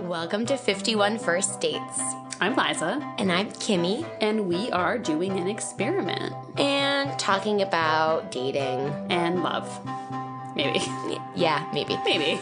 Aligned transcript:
Welcome 0.00 0.46
to 0.46 0.56
51 0.56 1.18
First 1.18 1.60
Dates. 1.60 2.00
I'm 2.40 2.54
Liza, 2.54 3.00
And 3.18 3.32
I'm 3.32 3.50
Kimmy, 3.50 4.06
and 4.20 4.46
we 4.46 4.70
are 4.70 4.98
doing 4.98 5.38
an 5.38 5.48
experiment 5.48 6.34
and 6.58 7.18
talking 7.18 7.62
about 7.62 8.30
dating. 8.30 8.80
and 9.10 9.42
love. 9.42 9.66
Maybe. 10.54 10.80
Yeah, 11.34 11.68
maybe. 11.72 11.96
Maybe. 12.04 12.40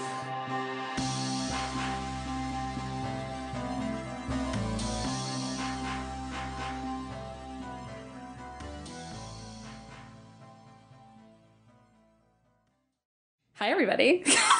Hi, 13.55 13.71
everybody. 13.71 14.25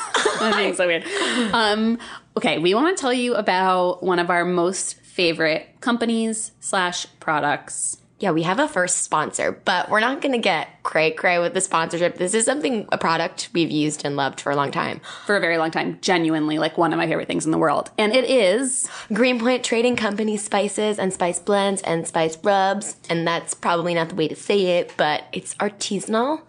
I'm 0.53 0.57
being 0.57 0.75
so 0.75 0.87
weird. 0.87 1.05
Um, 1.53 1.99
okay, 2.37 2.59
we 2.59 2.75
want 2.75 2.97
to 2.97 3.01
tell 3.01 3.13
you 3.13 3.35
about 3.35 4.03
one 4.03 4.19
of 4.19 4.31
our 4.31 4.45
most 4.45 5.01
favorite 5.01 5.69
companies 5.81 6.53
slash 6.61 7.07
products. 7.21 7.99
Yeah, 8.21 8.31
we 8.31 8.43
have 8.43 8.59
a 8.59 8.69
first 8.69 9.03
sponsor, 9.03 9.53
but 9.65 9.91
we're 9.91 10.01
not 10.01 10.21
going 10.23 10.33
to 10.33 10.39
get 10.39 10.83
cray 10.83 11.11
cray 11.11 11.39
with 11.39 11.53
the 11.53 11.61
sponsorship. 11.61 12.17
This 12.17 12.33
is 12.33 12.45
something, 12.45 12.89
a 12.91 12.97
product 12.97 13.51
we've 13.53 13.71
used 13.71 14.05
and 14.05 14.17
loved 14.17 14.41
for 14.41 14.51
a 14.51 14.57
long 14.57 14.71
time. 14.71 15.01
for 15.27 15.37
a 15.37 15.41
very 15.41 15.59
long 15.59 15.71
time. 15.71 15.99
Genuinely, 16.01 16.59
like 16.59 16.79
one 16.79 16.93
of 16.93 16.97
my 16.97 17.07
favorite 17.07 17.27
things 17.29 17.45
in 17.45 17.51
the 17.51 17.59
world. 17.59 17.91
And 17.99 18.15
it 18.15 18.25
is 18.25 18.89
Greenpoint 19.13 19.65
Trading 19.65 19.95
Company 19.97 20.37
spices 20.37 20.99
and 20.99 21.13
spice 21.13 21.39
blends 21.39 21.83
and 21.83 22.07
spice 22.07 22.39
rubs. 22.43 22.97
And 23.11 23.27
that's 23.27 23.53
probably 23.53 23.95
not 23.95 24.09
the 24.09 24.15
way 24.15 24.29
to 24.29 24.37
say 24.37 24.79
it, 24.79 24.95
but 24.97 25.25
it's 25.33 25.55
artisanal 25.57 26.43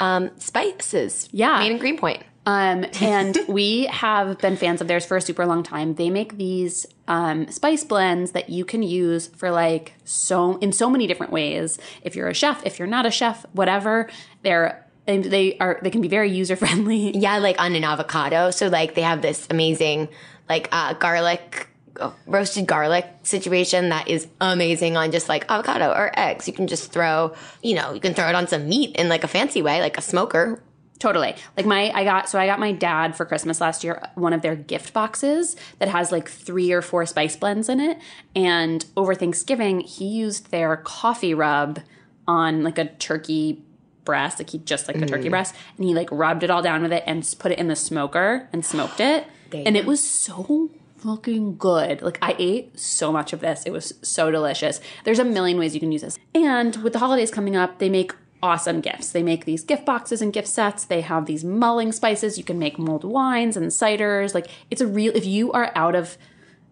um, 0.00 0.30
spices. 0.38 1.28
Yeah. 1.32 1.58
Made 1.60 1.72
in 1.72 1.78
Greenpoint. 1.78 2.22
Um, 2.48 2.86
and 3.02 3.36
we 3.46 3.84
have 3.86 4.38
been 4.38 4.56
fans 4.56 4.80
of 4.80 4.88
theirs 4.88 5.04
for 5.04 5.18
a 5.18 5.20
super 5.20 5.44
long 5.44 5.62
time. 5.62 5.94
They 5.94 6.08
make 6.08 6.38
these 6.38 6.86
um, 7.06 7.48
spice 7.50 7.84
blends 7.84 8.32
that 8.32 8.48
you 8.48 8.64
can 8.64 8.82
use 8.82 9.26
for 9.28 9.50
like 9.50 9.92
so 10.04 10.56
in 10.58 10.72
so 10.72 10.88
many 10.88 11.06
different 11.06 11.30
ways. 11.30 11.78
If 12.02 12.16
you're 12.16 12.28
a 12.28 12.34
chef, 12.34 12.64
if 12.64 12.78
you're 12.78 12.88
not 12.88 13.04
a 13.04 13.10
chef, 13.10 13.44
whatever, 13.52 14.08
they're 14.42 14.84
and 15.06 15.24
they 15.24 15.58
are 15.58 15.78
they 15.82 15.90
can 15.90 16.00
be 16.00 16.08
very 16.08 16.30
user 16.30 16.56
friendly. 16.56 17.16
Yeah, 17.16 17.36
like 17.38 17.60
on 17.60 17.74
an 17.74 17.84
avocado. 17.84 18.50
So 18.50 18.68
like 18.68 18.94
they 18.94 19.02
have 19.02 19.20
this 19.20 19.46
amazing 19.50 20.08
like 20.48 20.70
uh, 20.72 20.94
garlic 20.94 21.68
uh, 22.00 22.12
roasted 22.26 22.66
garlic 22.66 23.06
situation 23.24 23.90
that 23.90 24.08
is 24.08 24.26
amazing 24.40 24.96
on 24.96 25.10
just 25.10 25.28
like 25.28 25.44
avocado 25.50 25.90
or 25.90 26.18
eggs. 26.18 26.46
You 26.46 26.54
can 26.54 26.66
just 26.66 26.92
throw, 26.92 27.34
you 27.62 27.74
know, 27.74 27.92
you 27.92 28.00
can 28.00 28.14
throw 28.14 28.28
it 28.28 28.34
on 28.34 28.46
some 28.48 28.68
meat 28.68 28.96
in 28.96 29.10
like 29.10 29.24
a 29.24 29.28
fancy 29.28 29.60
way, 29.60 29.80
like 29.82 29.98
a 29.98 30.02
smoker. 30.02 30.62
Totally. 30.98 31.36
Like 31.56 31.66
my 31.66 31.90
I 31.90 32.04
got 32.04 32.28
so 32.28 32.38
I 32.38 32.46
got 32.46 32.58
my 32.58 32.72
dad 32.72 33.16
for 33.16 33.24
Christmas 33.24 33.60
last 33.60 33.84
year 33.84 34.02
one 34.14 34.32
of 34.32 34.42
their 34.42 34.56
gift 34.56 34.92
boxes 34.92 35.56
that 35.78 35.88
has 35.88 36.10
like 36.10 36.28
3 36.28 36.72
or 36.72 36.82
4 36.82 37.06
spice 37.06 37.36
blends 37.36 37.68
in 37.68 37.78
it 37.78 37.98
and 38.34 38.84
over 38.96 39.14
Thanksgiving 39.14 39.80
he 39.80 40.06
used 40.06 40.50
their 40.50 40.76
coffee 40.78 41.34
rub 41.34 41.80
on 42.26 42.62
like 42.62 42.78
a 42.78 42.86
turkey 42.86 43.62
breast, 44.08 44.38
like 44.38 44.48
he 44.48 44.58
just 44.58 44.88
like 44.88 44.96
a 44.96 45.06
turkey 45.06 45.28
mm. 45.28 45.30
breast 45.30 45.54
and 45.76 45.86
he 45.86 45.94
like 45.94 46.08
rubbed 46.10 46.42
it 46.42 46.48
all 46.48 46.62
down 46.62 46.80
with 46.80 46.92
it 46.94 47.04
and 47.06 47.34
put 47.38 47.52
it 47.52 47.58
in 47.58 47.68
the 47.68 47.76
smoker 47.76 48.48
and 48.54 48.64
smoked 48.64 49.00
it. 49.00 49.26
And 49.52 49.76
it 49.76 49.84
was 49.84 50.02
so 50.02 50.70
fucking 50.96 51.58
good. 51.58 52.00
Like 52.00 52.18
I 52.22 52.34
ate 52.38 52.78
so 52.78 53.12
much 53.12 53.34
of 53.34 53.40
this. 53.40 53.64
It 53.64 53.70
was 53.70 53.92
so 54.00 54.30
delicious. 54.30 54.80
There's 55.04 55.18
a 55.18 55.24
million 55.24 55.58
ways 55.58 55.74
you 55.74 55.80
can 55.80 55.92
use 55.92 56.00
this. 56.00 56.18
And 56.34 56.76
with 56.76 56.94
the 56.94 56.98
holidays 56.98 57.30
coming 57.30 57.54
up, 57.54 57.78
they 57.80 57.90
make 57.90 58.14
awesome 58.42 58.80
gifts. 58.80 59.10
They 59.10 59.22
make 59.22 59.44
these 59.44 59.64
gift 59.64 59.84
boxes 59.84 60.22
and 60.22 60.32
gift 60.32 60.48
sets. 60.48 60.84
They 60.84 61.00
have 61.00 61.26
these 61.26 61.44
mulling 61.44 61.92
spices. 61.92 62.38
You 62.38 62.44
can 62.44 62.58
make 62.58 62.78
mulled 62.78 63.04
wines 63.04 63.56
and 63.56 63.66
ciders. 63.66 64.34
Like 64.34 64.48
it's 64.70 64.80
a 64.80 64.86
real 64.86 65.12
if 65.14 65.26
you 65.26 65.52
are 65.52 65.72
out 65.74 65.94
of 65.94 66.16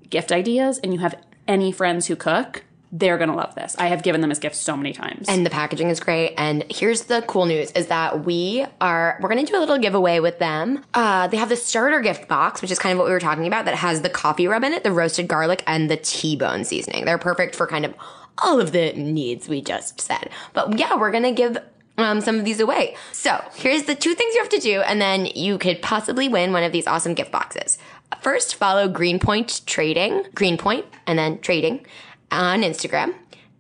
gift 0.09 0.33
ideas 0.33 0.79
and 0.79 0.93
you 0.93 1.01
have 1.01 1.15
any 1.49 1.73
friends 1.73 2.07
who 2.07 2.17
cook, 2.17 2.65
they're 2.93 3.19
going 3.19 3.29
to 3.29 3.35
love 3.35 3.55
this. 3.55 3.75
I 3.79 3.89
have 3.89 4.03
given 4.03 4.21
them 4.21 4.31
as 4.31 4.39
gifts 4.39 4.59
so 4.59 4.77
many 4.77 4.93
times. 4.93 5.29
And 5.29 5.45
the 5.45 5.51
packaging 5.51 5.91
is 5.91 6.01
great. 6.01 6.35
And 6.39 6.65
here's 6.71 7.03
the 7.03 7.23
cool 7.23 7.47
news 7.47 7.71
is 7.73 7.89
that 7.89 8.25
we 8.25 8.65
are, 8.81 9.19
we're 9.21 9.29
going 9.29 9.45
to 9.45 9.53
do 9.53 9.59
a 9.59 9.61
little 9.61 9.79
giveaway 9.79 10.21
with 10.21 10.39
them. 10.39 10.85
Uh, 10.95 11.27
they 11.27 11.37
have 11.37 11.49
the 11.49 11.57
starter 11.57 12.01
gift 12.01 12.29
box, 12.29 12.63
which 12.63 12.71
is 12.71 12.79
kind 12.79 12.93
of 12.93 12.99
what 12.99 13.07
we 13.07 13.11
were 13.11 13.21
talking 13.21 13.47
about, 13.47 13.65
that 13.65 13.75
has 13.75 14.03
the 14.03 14.09
coffee 14.09 14.47
rub 14.47 14.65
in 14.65 14.73
it, 14.73 14.85
the 14.85 14.93
roasted 14.93 15.29
garlic, 15.29 15.63
and 15.67 15.91
the 15.91 15.97
T-bone 15.97 16.65
seasoning. 16.65 17.05
They're 17.05 17.19
perfect 17.19 17.57
for 17.57 17.67
kind 17.67 17.85
of 17.85 17.95
all 18.43 18.61
of 18.61 18.73
the 18.73 18.93
needs 18.93 19.49
we 19.49 19.61
just 19.61 20.01
said. 20.01 20.31
But 20.53 20.79
yeah, 20.79 20.97
we're 20.97 21.11
going 21.11 21.25
to 21.25 21.33
give 21.33 21.59
um, 21.99 22.21
some 22.21 22.39
of 22.39 22.45
these 22.45 22.61
away. 22.61 22.97
So 23.13 23.43
here's 23.55 23.85
the 23.85 23.95
two 23.95 24.15
things 24.15 24.35
you 24.35 24.41
have 24.41 24.51
to 24.51 24.59
do, 24.59 24.81
and 24.83 25.01
then 25.01 25.27
you 25.27 25.59
could 25.59 25.81
possibly 25.83 26.29
win 26.29 26.53
one 26.53 26.63
of 26.63 26.73
these 26.73 26.87
awesome 26.87 27.15
gift 27.15 27.33
boxes. 27.33 27.79
First, 28.21 28.55
follow 28.55 28.89
Greenpoint 28.89 29.63
Trading, 29.67 30.25
Greenpoint, 30.35 30.87
and 31.07 31.19
then 31.19 31.39
Trading 31.41 31.87
on 32.31 32.63
Instagram. 32.63 33.15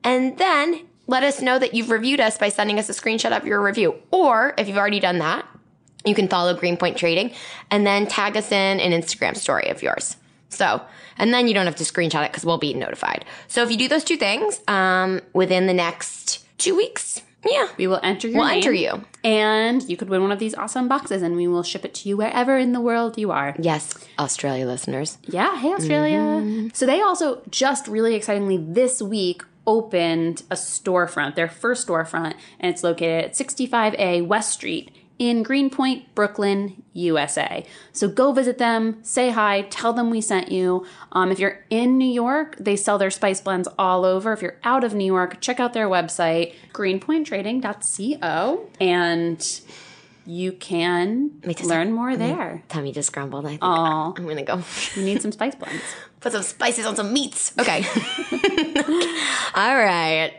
And 0.04 0.38
then 0.38 0.86
let 1.06 1.22
us 1.22 1.40
know 1.40 1.58
that 1.58 1.74
you've 1.74 1.90
reviewed 1.90 2.20
us 2.20 2.38
by 2.38 2.48
sending 2.48 2.78
us 2.78 2.88
a 2.88 2.92
screenshot 2.92 3.36
of 3.36 3.46
your 3.46 3.62
review. 3.62 3.94
Or 4.10 4.54
if 4.58 4.68
you've 4.68 4.76
already 4.76 5.00
done 5.00 5.18
that, 5.18 5.46
you 6.04 6.14
can 6.14 6.28
follow 6.28 6.54
Greenpoint 6.54 6.96
Trading 6.96 7.32
and 7.70 7.86
then 7.86 8.06
tag 8.06 8.36
us 8.36 8.52
in 8.52 8.80
an 8.80 8.92
Instagram 8.92 9.36
story 9.36 9.68
of 9.68 9.82
yours. 9.82 10.16
So, 10.56 10.80
and 11.18 11.32
then 11.32 11.48
you 11.48 11.54
don't 11.54 11.66
have 11.66 11.76
to 11.76 11.84
screenshot 11.84 12.24
it 12.24 12.32
because 12.32 12.44
we'll 12.44 12.58
be 12.58 12.74
notified. 12.74 13.24
So 13.48 13.62
if 13.62 13.70
you 13.70 13.76
do 13.76 13.88
those 13.88 14.04
two 14.04 14.16
things 14.16 14.60
um, 14.68 15.20
within 15.32 15.66
the 15.66 15.74
next 15.74 16.44
two 16.58 16.76
weeks, 16.76 17.22
yeah, 17.48 17.68
we 17.76 17.86
will 17.86 18.00
enter 18.02 18.28
your 18.28 18.38
we'll 18.38 18.48
name, 18.48 18.56
enter 18.56 18.72
you. 18.72 19.04
and 19.22 19.82
you 19.88 19.96
could 19.96 20.08
win 20.08 20.22
one 20.22 20.32
of 20.32 20.38
these 20.38 20.54
awesome 20.54 20.88
boxes 20.88 21.22
and 21.22 21.36
we 21.36 21.46
will 21.46 21.62
ship 21.62 21.84
it 21.84 21.94
to 21.94 22.08
you 22.08 22.16
wherever 22.16 22.58
in 22.58 22.72
the 22.72 22.80
world 22.80 23.18
you 23.18 23.30
are. 23.30 23.54
Yes, 23.58 23.94
Australia 24.18 24.66
listeners. 24.66 25.18
Yeah, 25.22 25.56
hey 25.58 25.72
Australia. 25.72 26.70
So 26.74 26.86
they 26.86 27.00
also 27.00 27.42
just 27.50 27.86
really 27.86 28.14
excitingly 28.14 28.56
this 28.56 29.00
week 29.00 29.42
opened 29.66 30.42
a 30.50 30.54
storefront, 30.54 31.34
their 31.34 31.48
first 31.48 31.86
storefront, 31.86 32.34
and 32.60 32.72
it's 32.72 32.82
located 32.84 33.26
at 33.26 33.32
65A 33.34 34.26
West 34.26 34.52
Street 34.52 34.90
in 35.18 35.42
Greenpoint, 35.42 36.14
Brooklyn, 36.14 36.82
USA. 36.92 37.64
So 37.92 38.08
go 38.08 38.32
visit 38.32 38.58
them, 38.58 38.98
say 39.02 39.30
hi, 39.30 39.62
tell 39.70 39.92
them 39.92 40.10
we 40.10 40.20
sent 40.20 40.52
you. 40.52 40.86
Um, 41.12 41.32
if 41.32 41.38
you're 41.38 41.64
in 41.70 41.96
New 41.98 42.10
York, 42.10 42.56
they 42.58 42.76
sell 42.76 42.98
their 42.98 43.10
spice 43.10 43.40
blends 43.40 43.68
all 43.78 44.04
over. 44.04 44.32
If 44.32 44.42
you're 44.42 44.58
out 44.64 44.84
of 44.84 44.94
New 44.94 45.06
York, 45.06 45.40
check 45.40 45.58
out 45.58 45.72
their 45.72 45.88
website, 45.88 46.54
greenpointtrading.co, 46.72 48.70
and 48.80 49.60
you 50.26 50.52
can 50.52 51.30
learn 51.64 51.92
more 51.92 52.16
there. 52.16 52.62
Tummy 52.68 52.92
just 52.92 53.12
grumbled. 53.12 53.46
I 53.46 53.50
think 53.50 53.62
Aw. 53.62 54.12
I'm 54.16 54.26
gonna 54.26 54.42
go 54.42 54.62
You 54.94 55.02
need 55.02 55.22
some 55.22 55.32
spice 55.32 55.54
blends. 55.54 55.82
put 56.20 56.32
some 56.32 56.42
spices 56.42 56.84
on 56.84 56.96
some 56.96 57.12
meats. 57.12 57.52
Okay. 57.58 57.84
All 59.54 59.76
right. 59.76 60.32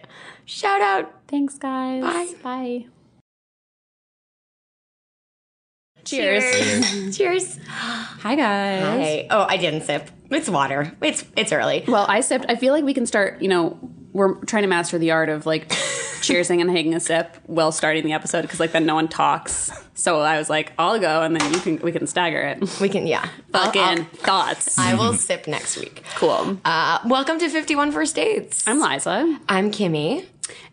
Shout 0.46 0.82
out. 0.82 1.14
Thanks, 1.28 1.58
guys. 1.58 2.04
Bye. 2.04 2.34
Bye. 2.44 2.86
Cheers. 6.08 6.44
Cheers. 6.44 7.18
Cheers. 7.18 7.60
Hi, 7.68 8.36
guys. 8.36 8.82
Hey. 9.06 9.28
Oh, 9.30 9.46
I 9.48 9.58
didn't 9.58 9.82
sip. 9.84 10.10
It's 10.32 10.50
water. 10.50 10.92
It's 11.02 11.24
it's 11.36 11.52
early. 11.52 11.84
Well, 11.88 12.06
I 12.08 12.22
sipped. 12.22 12.46
I 12.50 12.56
feel 12.56 12.74
like 12.74 12.84
we 12.86 12.94
can 12.94 13.06
start, 13.06 13.42
you 13.42 13.48
know, 13.50 13.78
we're 14.14 14.36
trying 14.46 14.64
to 14.64 14.68
master 14.68 14.98
the 14.98 15.12
art 15.12 15.30
of 15.30 15.46
like 15.46 15.68
cheersing 16.22 16.62
and 16.62 16.70
taking 16.72 16.94
a 16.96 17.00
sip 17.00 17.38
while 17.46 17.72
starting 17.72 18.04
the 18.06 18.14
episode 18.14 18.42
because 18.44 18.60
like 18.60 18.72
then 18.72 18.86
no 18.86 18.96
one 18.96 19.08
talks. 19.08 19.72
So 19.96 20.20
I 20.22 20.38
was 20.38 20.50
like, 20.50 20.74
I'll 20.78 21.00
go 21.00 21.24
and 21.24 21.36
then 21.36 21.54
you 21.54 21.60
can 21.60 21.78
we 21.80 21.92
can 21.92 22.08
stagger 22.08 22.40
it. 22.42 22.80
We 22.80 22.88
can 22.90 23.06
yeah. 23.08 23.28
I'll- 23.54 23.66
Fucking 23.66 23.82
I'll- 23.82 24.04
thoughts. 24.04 24.78
I 24.78 24.96
will 24.96 25.14
sip 25.14 25.48
next 25.48 25.78
week. 25.78 26.04
cool. 26.16 26.58
Uh, 26.66 27.00
welcome 27.06 27.38
to 27.40 27.50
51 27.50 27.92
First 27.92 28.16
Dates. 28.16 28.66
I'm 28.68 28.80
Liza. 28.80 29.40
I'm 29.50 29.72
Kimmy. 29.72 30.26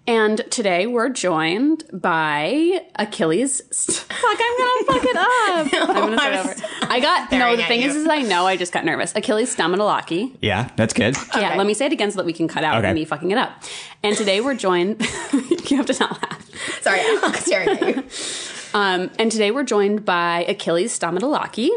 And 0.06 0.44
today 0.50 0.86
we're 0.86 1.08
joined 1.08 1.84
by 1.92 2.80
Achilles. 2.96 3.60
Fuck, 4.10 4.38
I'm 4.38 4.58
gonna 4.58 4.84
fuck 4.86 5.04
it 5.04 5.16
up. 5.16 5.88
I'm 5.88 5.94
gonna 5.94 6.16
start 6.18 6.34
I'm 6.34 6.40
over. 6.48 6.92
I 6.92 7.00
got 7.00 7.32
no. 7.32 7.56
The 7.56 7.62
thing 7.64 7.80
you. 7.82 7.88
is, 7.88 7.96
is 7.96 8.06
I 8.06 8.20
know 8.22 8.46
I 8.46 8.56
just 8.56 8.72
got 8.72 8.84
nervous. 8.84 9.14
Achilles 9.16 9.54
Stamatelaky. 9.56 10.36
Yeah, 10.42 10.68
that's 10.76 10.92
good. 10.92 11.16
Yeah, 11.34 11.48
Okay. 11.48 11.58
let 11.58 11.66
me 11.66 11.72
say 11.74 11.86
it 11.86 11.92
again 11.92 12.10
so 12.10 12.18
that 12.18 12.26
we 12.26 12.32
can 12.34 12.48
cut 12.48 12.64
out 12.64 12.84
Okay. 12.84 12.92
me 12.92 13.04
fucking 13.04 13.30
it 13.30 13.38
up. 13.38 13.62
And 14.02 14.14
today 14.16 14.40
we're 14.42 14.54
joined. 14.54 15.00
you 15.32 15.76
have 15.78 15.86
to 15.86 15.96
not 15.98 16.12
laugh. 16.22 16.50
Sorry, 16.82 17.00
I'm 17.02 17.32
staring 17.34 17.68
at 17.70 17.96
you. 17.96 18.04
Um, 18.78 19.10
and 19.18 19.32
today 19.32 19.50
we're 19.52 19.64
joined 19.64 20.04
by 20.04 20.44
Achilles 20.48 20.98
Stamatelaky. 20.98 21.70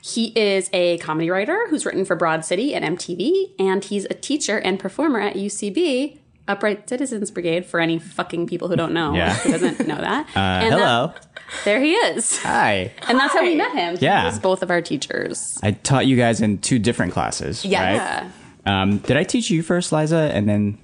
He 0.00 0.26
is 0.38 0.70
a 0.72 0.96
comedy 0.98 1.28
writer 1.28 1.66
who's 1.68 1.84
written 1.84 2.04
for 2.04 2.16
Broad 2.16 2.44
City 2.44 2.72
and 2.74 2.96
MTV, 2.98 3.54
and 3.58 3.84
he's 3.84 4.04
a 4.06 4.14
teacher 4.14 4.58
and 4.58 4.78
performer 4.78 5.20
at 5.20 5.34
UCB, 5.34 6.18
Upright 6.48 6.88
Citizens 6.88 7.30
Brigade, 7.30 7.64
for 7.66 7.78
any 7.78 7.98
fucking 7.98 8.46
people 8.46 8.68
who 8.68 8.76
don't 8.76 8.92
know, 8.92 9.14
Yeah. 9.14 9.34
who 9.34 9.52
doesn't 9.52 9.86
know 9.86 9.96
that. 9.98 10.26
Uh, 10.36 10.38
And 10.40 10.74
hello. 10.74 11.12
that- 11.14 11.26
there 11.64 11.80
he 11.80 11.92
is. 11.94 12.38
Hi. 12.42 12.90
And 13.06 13.18
that's 13.18 13.32
how 13.32 13.42
we 13.42 13.54
met 13.54 13.72
him. 13.74 13.96
Yeah. 14.00 14.20
He 14.22 14.26
was 14.26 14.38
both 14.38 14.62
of 14.62 14.70
our 14.70 14.82
teachers. 14.82 15.58
I 15.62 15.70
taught 15.72 16.06
you 16.06 16.16
guys 16.16 16.40
in 16.42 16.58
two 16.58 16.78
different 16.78 17.12
classes. 17.12 17.64
Yeah. 17.64 18.24
Right? 18.66 18.82
Um, 18.82 18.98
did 18.98 19.16
I 19.16 19.22
teach 19.24 19.50
you 19.50 19.62
first, 19.62 19.90
Liza, 19.92 20.30
and 20.34 20.46
then 20.48 20.78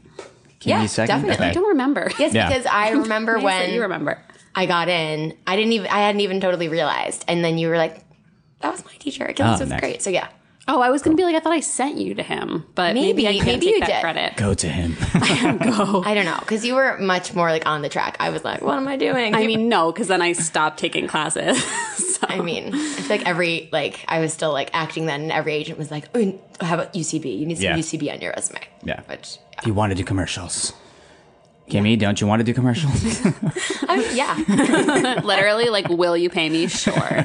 Kimmy 0.61 0.67
Yeah, 0.67 0.87
second? 0.87 1.17
definitely. 1.23 1.47
I 1.49 1.53
don't 1.53 1.69
remember. 1.69 2.11
Yes, 2.19 2.33
Yeah. 2.33 2.49
because 2.49 2.65
I 2.67 2.91
remember 3.03 3.35
Nice 3.35 3.45
when 3.45 3.75
you 3.75 3.83
remember. 3.83 4.19
I 4.55 4.65
got 4.67 4.89
in, 4.89 5.35
I 5.47 5.57
didn't 5.57 5.73
even, 5.73 5.89
I 5.91 5.99
hadn't 5.99 6.21
even 6.23 6.41
totally 6.41 6.69
realized. 6.69 7.25
And 7.29 7.45
then 7.45 7.59
you 7.59 7.69
were 7.69 7.77
like, 7.77 8.03
that 8.61 8.71
was 8.73 8.85
my 8.87 8.93
teacher. 8.99 9.25
Achilles 9.27 9.59
Oh, 9.61 9.65
was 9.65 9.69
nice. 9.71 9.81
great. 9.81 10.01
So 10.03 10.09
yeah. 10.11 10.29
Oh, 10.67 10.81
I 10.81 10.89
was 10.91 11.03
gonna 11.03 11.15
be 11.17 11.25
like, 11.25 11.35
I 11.37 11.41
thought 11.41 11.53
I 11.53 11.61
sent 11.61 11.99
you 11.99 12.15
to 12.15 12.23
him, 12.23 12.65
but 12.75 12.95
maybe, 12.95 13.25
Maybe- 13.25 13.29
I 13.29 13.33
can't 13.35 13.47
maybe 13.47 13.67
take 13.67 13.75
you 13.75 13.81
that 13.81 13.87
did. 13.89 14.01
credit. 14.01 14.37
Go 14.37 14.55
to 14.55 14.69
him. 14.69 14.95
Go. 15.61 16.03
I 16.07 16.15
don't 16.15 16.25
know 16.25 16.39
because 16.41 16.65
you 16.65 16.75
were 16.75 16.97
much 16.99 17.35
more 17.35 17.51
like 17.51 17.67
on 17.67 17.83
the 17.83 17.91
track. 17.91 18.17
I 18.19 18.31
was 18.31 18.45
like, 18.45 18.63
what 18.63 18.77
am 18.79 18.89
I 18.89 18.97
doing? 18.97 19.35
I 19.35 19.47
mean, 19.47 19.69
no, 19.69 19.93
because 19.93 20.09
then 20.09 20.23
I 20.23 20.33
stopped 20.33 20.79
taking 20.79 21.07
classes. 21.07 21.63
so. 22.17 22.27
I 22.29 22.41
mean, 22.41 22.71
it's 22.73 23.11
like 23.11 23.27
every 23.27 23.69
like 23.73 24.05
I 24.09 24.21
was 24.21 24.33
still 24.33 24.53
like 24.53 24.71
acting 24.73 25.05
then, 25.05 25.23
and 25.23 25.33
every 25.33 25.53
agent 25.53 25.79
was 25.79 25.91
like, 25.91 26.09
oh, 26.15 26.41
"How 26.63 26.75
about 26.77 26.95
UCB? 26.95 27.39
You 27.39 27.45
need 27.45 27.57
some 27.57 27.65
Yeah. 27.65 27.77
UCB 27.77 28.11
on 28.15 28.21
your 28.23 28.33
resume." 28.35 28.61
Yeah. 28.85 29.03
which 29.03 29.37
Do 29.63 29.69
you 29.69 29.75
want 29.75 29.91
to 29.91 29.95
do 29.97 30.03
commercials? 30.05 30.73
Kimmy, 31.69 31.99
don't 31.99 32.21
you 32.21 32.27
want 32.27 32.41
to 32.41 32.45
do 32.45 32.53
commercials? 32.55 32.95
I 33.89 33.97
mean, 33.97 34.17
yeah, 34.17 35.21
Literally, 35.25 35.71
like, 35.71 35.89
will 35.89 36.15
you 36.17 36.29
pay 36.29 36.51
me? 36.51 36.67
Sure. 36.69 37.25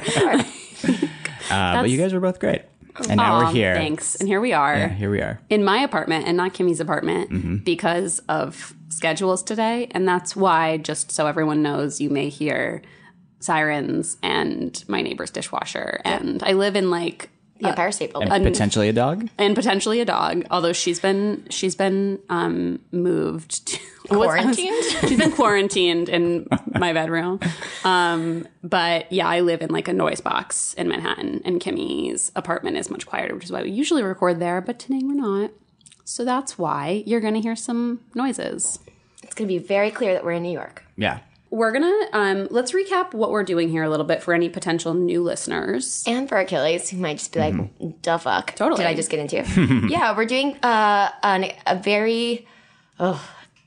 Uh, 1.50 1.82
but 1.82 1.90
you 1.90 1.98
guys 1.98 2.12
were 2.14 2.20
both 2.20 2.38
great. 2.40 2.62
And 3.08 3.16
now 3.16 3.34
Aw, 3.36 3.38
we're 3.46 3.52
here. 3.52 3.74
Thanks. 3.74 4.14
And 4.16 4.28
here 4.28 4.40
we 4.40 4.52
are. 4.52 4.76
Yeah, 4.76 4.88
here 4.88 5.10
we 5.10 5.20
are. 5.20 5.40
in 5.48 5.64
my 5.64 5.78
apartment 5.78 6.26
and 6.26 6.36
not 6.36 6.54
Kimmy's 6.54 6.80
apartment 6.80 7.64
because 7.64 8.18
of 8.28 8.74
schedules 8.88 9.42
today. 9.42 9.88
And 9.92 10.06
that's 10.06 10.34
why, 10.36 10.76
just 10.78 11.10
so 11.12 11.26
everyone 11.26 11.62
knows, 11.62 12.00
you 12.00 12.10
may 12.10 12.28
hear 12.28 12.82
sirens 13.38 14.16
and 14.22 14.84
my 14.88 15.00
neighbor's 15.02 15.30
dishwasher. 15.30 16.00
And 16.04 16.42
I 16.42 16.52
live 16.52 16.76
in 16.76 16.90
like 16.90 17.30
the 17.58 17.68
Empire 17.68 17.92
State 17.92 18.12
Building. 18.12 18.30
And 18.32 18.44
potentially 18.44 18.88
a 18.88 18.92
dog? 18.92 19.28
and 19.38 19.54
potentially 19.54 20.00
a 20.00 20.04
dog. 20.04 20.44
Although 20.50 20.72
she's 20.72 20.98
been 21.00 21.46
she's 21.50 21.74
been 21.74 22.18
um, 22.28 22.80
moved 22.92 23.66
to 23.68 23.78
Quarantined? 24.10 24.84
she's 25.08 25.18
been 25.18 25.32
quarantined 25.32 26.08
in 26.08 26.46
my 26.78 26.92
bedroom. 26.92 27.40
Um, 27.84 28.46
but 28.62 29.10
yeah, 29.12 29.28
I 29.28 29.40
live 29.40 29.62
in 29.62 29.70
like 29.70 29.88
a 29.88 29.92
noise 29.92 30.20
box 30.20 30.74
in 30.74 30.88
Manhattan, 30.88 31.42
and 31.44 31.60
Kimmy's 31.60 32.32
apartment 32.34 32.76
is 32.76 32.90
much 32.90 33.06
quieter, 33.06 33.34
which 33.34 33.44
is 33.44 33.52
why 33.52 33.62
we 33.62 33.70
usually 33.70 34.02
record 34.02 34.40
there. 34.40 34.60
But 34.60 34.78
today 34.78 35.00
we're 35.02 35.14
not. 35.14 35.52
So 36.04 36.24
that's 36.24 36.58
why 36.58 37.04
you're 37.06 37.20
going 37.20 37.34
to 37.34 37.40
hear 37.40 37.54
some 37.54 38.00
noises. 38.14 38.80
It's 39.22 39.34
going 39.34 39.48
to 39.48 39.54
be 39.54 39.58
very 39.58 39.92
clear 39.92 40.12
that 40.14 40.24
we're 40.24 40.32
in 40.32 40.42
New 40.42 40.52
York. 40.52 40.84
Yeah. 40.96 41.20
We're 41.50 41.72
gonna 41.72 42.06
um, 42.12 42.46
let's 42.52 42.70
recap 42.70 43.12
what 43.12 43.32
we're 43.32 43.42
doing 43.42 43.70
here 43.70 43.82
a 43.82 43.90
little 43.90 44.06
bit 44.06 44.22
for 44.22 44.32
any 44.32 44.48
potential 44.48 44.94
new 44.94 45.20
listeners. 45.20 46.04
And 46.06 46.28
for 46.28 46.38
Achilles, 46.38 46.88
who 46.90 46.98
might 46.98 47.18
just 47.18 47.32
be 47.32 47.40
like, 47.40 48.02
"The 48.02 48.18
fuck, 48.18 48.54
Totally. 48.54 48.76
Did 48.76 48.86
I 48.86 48.94
just 48.94 49.10
get 49.10 49.18
into?" 49.18 49.88
yeah, 49.88 50.16
we're 50.16 50.26
doing 50.26 50.56
uh, 50.62 51.10
an, 51.24 51.50
a 51.66 51.74
very 51.76 52.46
oh, 53.00 53.20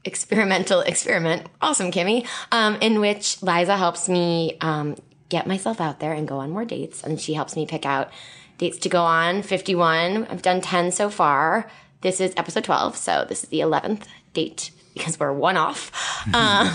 experimental 0.05 0.81
experiment. 0.81 1.47
Awesome, 1.61 1.91
Kimmy. 1.91 2.27
Um, 2.51 2.75
in 2.81 2.99
which 2.99 3.41
Liza 3.41 3.77
helps 3.77 4.09
me 4.09 4.57
um, 4.61 4.95
get 5.29 5.47
myself 5.47 5.79
out 5.81 5.99
there 5.99 6.13
and 6.13 6.27
go 6.27 6.37
on 6.37 6.51
more 6.51 6.65
dates, 6.65 7.03
and 7.03 7.19
she 7.19 7.33
helps 7.33 7.55
me 7.55 7.65
pick 7.65 7.85
out 7.85 8.11
dates 8.57 8.77
to 8.79 8.89
go 8.89 9.03
on. 9.03 9.41
Fifty-one. 9.41 10.27
I've 10.27 10.41
done 10.41 10.61
ten 10.61 10.91
so 10.91 11.09
far. 11.09 11.69
This 12.01 12.19
is 12.19 12.33
episode 12.37 12.63
twelve, 12.63 12.97
so 12.97 13.25
this 13.27 13.43
is 13.43 13.49
the 13.49 13.61
eleventh 13.61 14.07
date 14.33 14.71
because 14.93 15.19
we're 15.19 15.33
one 15.33 15.57
off. 15.57 15.91
Um, 16.33 16.73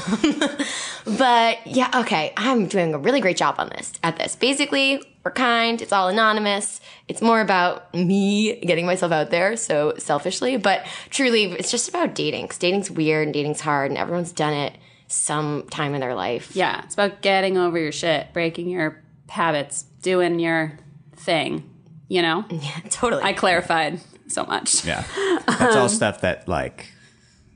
but 1.16 1.66
yeah, 1.66 1.90
okay, 2.00 2.34
I'm 2.36 2.66
doing 2.66 2.92
a 2.92 2.98
really 2.98 3.22
great 3.22 3.38
job 3.38 3.54
on 3.56 3.70
this. 3.70 3.94
At 4.02 4.16
this, 4.16 4.36
basically, 4.36 5.02
we're 5.28 5.32
kind. 5.32 5.82
It's 5.82 5.92
all 5.92 6.08
anonymous. 6.08 6.80
It's 7.06 7.20
more 7.20 7.40
about 7.42 7.92
me 7.94 8.58
getting 8.60 8.86
myself 8.86 9.12
out 9.12 9.30
there, 9.30 9.56
so 9.58 9.92
selfishly. 9.98 10.56
But 10.56 10.86
truly, 11.10 11.44
it's 11.52 11.70
just 11.70 11.88
about 11.88 12.14
dating. 12.14 12.44
Because 12.46 12.56
dating's 12.58 12.90
weird 12.90 13.26
and 13.26 13.34
dating's 13.34 13.60
hard, 13.60 13.90
and 13.90 13.98
everyone's 13.98 14.32
done 14.32 14.54
it 14.54 14.74
some 15.06 15.64
time 15.70 15.94
in 15.94 16.00
their 16.00 16.14
life. 16.14 16.56
Yeah, 16.56 16.82
it's 16.84 16.94
about 16.94 17.20
getting 17.20 17.58
over 17.58 17.78
your 17.78 17.92
shit, 17.92 18.32
breaking 18.32 18.70
your 18.70 19.02
habits, 19.28 19.82
doing 20.02 20.38
your 20.38 20.78
thing. 21.16 21.68
You 22.08 22.22
know, 22.22 22.44
Yeah, 22.50 22.80
totally. 22.88 23.22
I 23.22 23.34
clarified 23.34 24.00
so 24.28 24.44
much. 24.46 24.82
Yeah. 24.86 25.04
That's 25.46 25.76
all 25.76 25.82
um, 25.84 25.88
stuff 25.90 26.22
that 26.22 26.48
like 26.48 26.90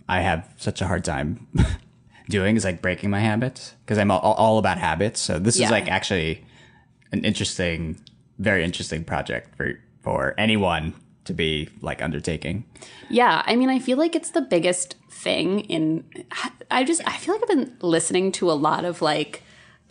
I 0.08 0.20
have 0.20 0.46
such 0.58 0.82
a 0.82 0.86
hard 0.86 1.04
time 1.06 1.46
doing 2.28 2.56
is 2.56 2.64
like 2.64 2.82
breaking 2.82 3.08
my 3.08 3.20
habits 3.20 3.74
because 3.84 3.96
I'm 3.96 4.10
all, 4.10 4.20
all 4.20 4.58
about 4.58 4.76
habits. 4.76 5.20
So 5.20 5.38
this 5.38 5.58
Yeah. 5.58 5.66
is 5.66 5.70
like 5.70 5.88
actually 5.88 6.44
an 7.12 7.24
interesting, 7.24 8.00
very 8.38 8.64
interesting 8.64 9.04
project 9.04 9.54
for 9.56 9.78
for 10.02 10.34
anyone 10.36 10.94
to 11.24 11.32
be 11.32 11.68
like 11.80 12.02
undertaking. 12.02 12.64
Yeah, 13.08 13.42
I 13.46 13.54
mean, 13.56 13.70
I 13.70 13.78
feel 13.78 13.96
like 13.98 14.16
it's 14.16 14.30
the 14.30 14.40
biggest 14.42 14.96
thing 15.10 15.60
in. 15.60 16.04
I 16.70 16.84
just 16.84 17.02
I 17.06 17.16
feel 17.16 17.34
like 17.34 17.42
I've 17.42 17.48
been 17.48 17.76
listening 17.80 18.32
to 18.32 18.50
a 18.50 18.54
lot 18.54 18.84
of 18.84 19.02
like 19.02 19.42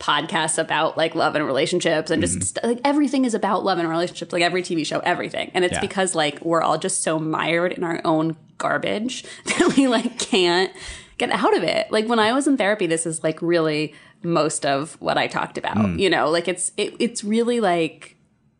podcasts 0.02 0.58
about 0.58 0.96
like 0.96 1.14
love 1.14 1.36
and 1.36 1.46
relationships 1.46 2.10
and 2.10 2.20
just 2.20 2.34
mm-hmm. 2.34 2.42
st- 2.42 2.64
like 2.64 2.80
everything 2.84 3.24
is 3.24 3.34
about 3.34 3.62
love 3.64 3.78
and 3.78 3.88
relationships 3.88 4.32
like 4.32 4.42
every 4.42 4.60
TV 4.60 4.84
show 4.84 4.98
everything 5.00 5.48
and 5.54 5.64
it's 5.64 5.74
Yeah. 5.74 5.80
because 5.80 6.16
like 6.16 6.40
we're 6.44 6.60
all 6.60 6.76
just 6.76 7.04
so 7.04 7.20
mired 7.20 7.70
in 7.72 7.84
our 7.84 8.00
own 8.04 8.36
garbage 8.58 9.24
that 9.44 9.76
we 9.76 9.86
like 9.86 10.18
can't 10.18 10.72
get 11.18 11.30
out 11.30 11.56
of 11.56 11.62
it 11.62 11.92
like 11.92 12.08
when 12.08 12.18
I 12.18 12.32
was 12.32 12.48
in 12.48 12.56
therapy 12.56 12.88
this 12.88 13.06
is 13.06 13.22
like 13.22 13.40
really 13.40 13.94
most 14.22 14.64
of 14.64 15.00
what 15.00 15.18
I 15.18 15.26
talked 15.26 15.58
about 15.58 15.76
hmm. 15.76 15.98
you 15.98 16.10
know 16.10 16.30
like 16.30 16.48
it's 16.48 16.72
it, 16.76 16.94
it's 16.98 17.24
really 17.24 17.60
like 17.60 18.16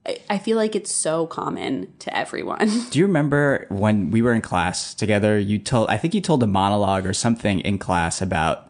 I- 0.07 0.19
I 0.31 0.39
feel 0.39 0.57
like 0.57 0.75
it's 0.75 0.93
so 0.93 1.27
common 1.27 1.93
to 2.01 2.17
everyone 2.17 2.71
Do 2.91 2.99
you 2.99 3.07
remember 3.07 3.67
when 3.69 4.11
we 4.11 4.23
were 4.23 4.33
in 4.33 4.41
class 4.43 4.95
together? 4.95 5.39
You 5.39 5.59
told, 5.59 5.89
I 5.89 5.97
think 5.97 6.15
you 6.15 6.21
told 6.21 6.43
a 6.43 6.47
monologue 6.47 7.07
or 7.07 7.13
something 7.13 7.61
in 7.61 7.79
class 7.79 8.21
about 8.21 8.69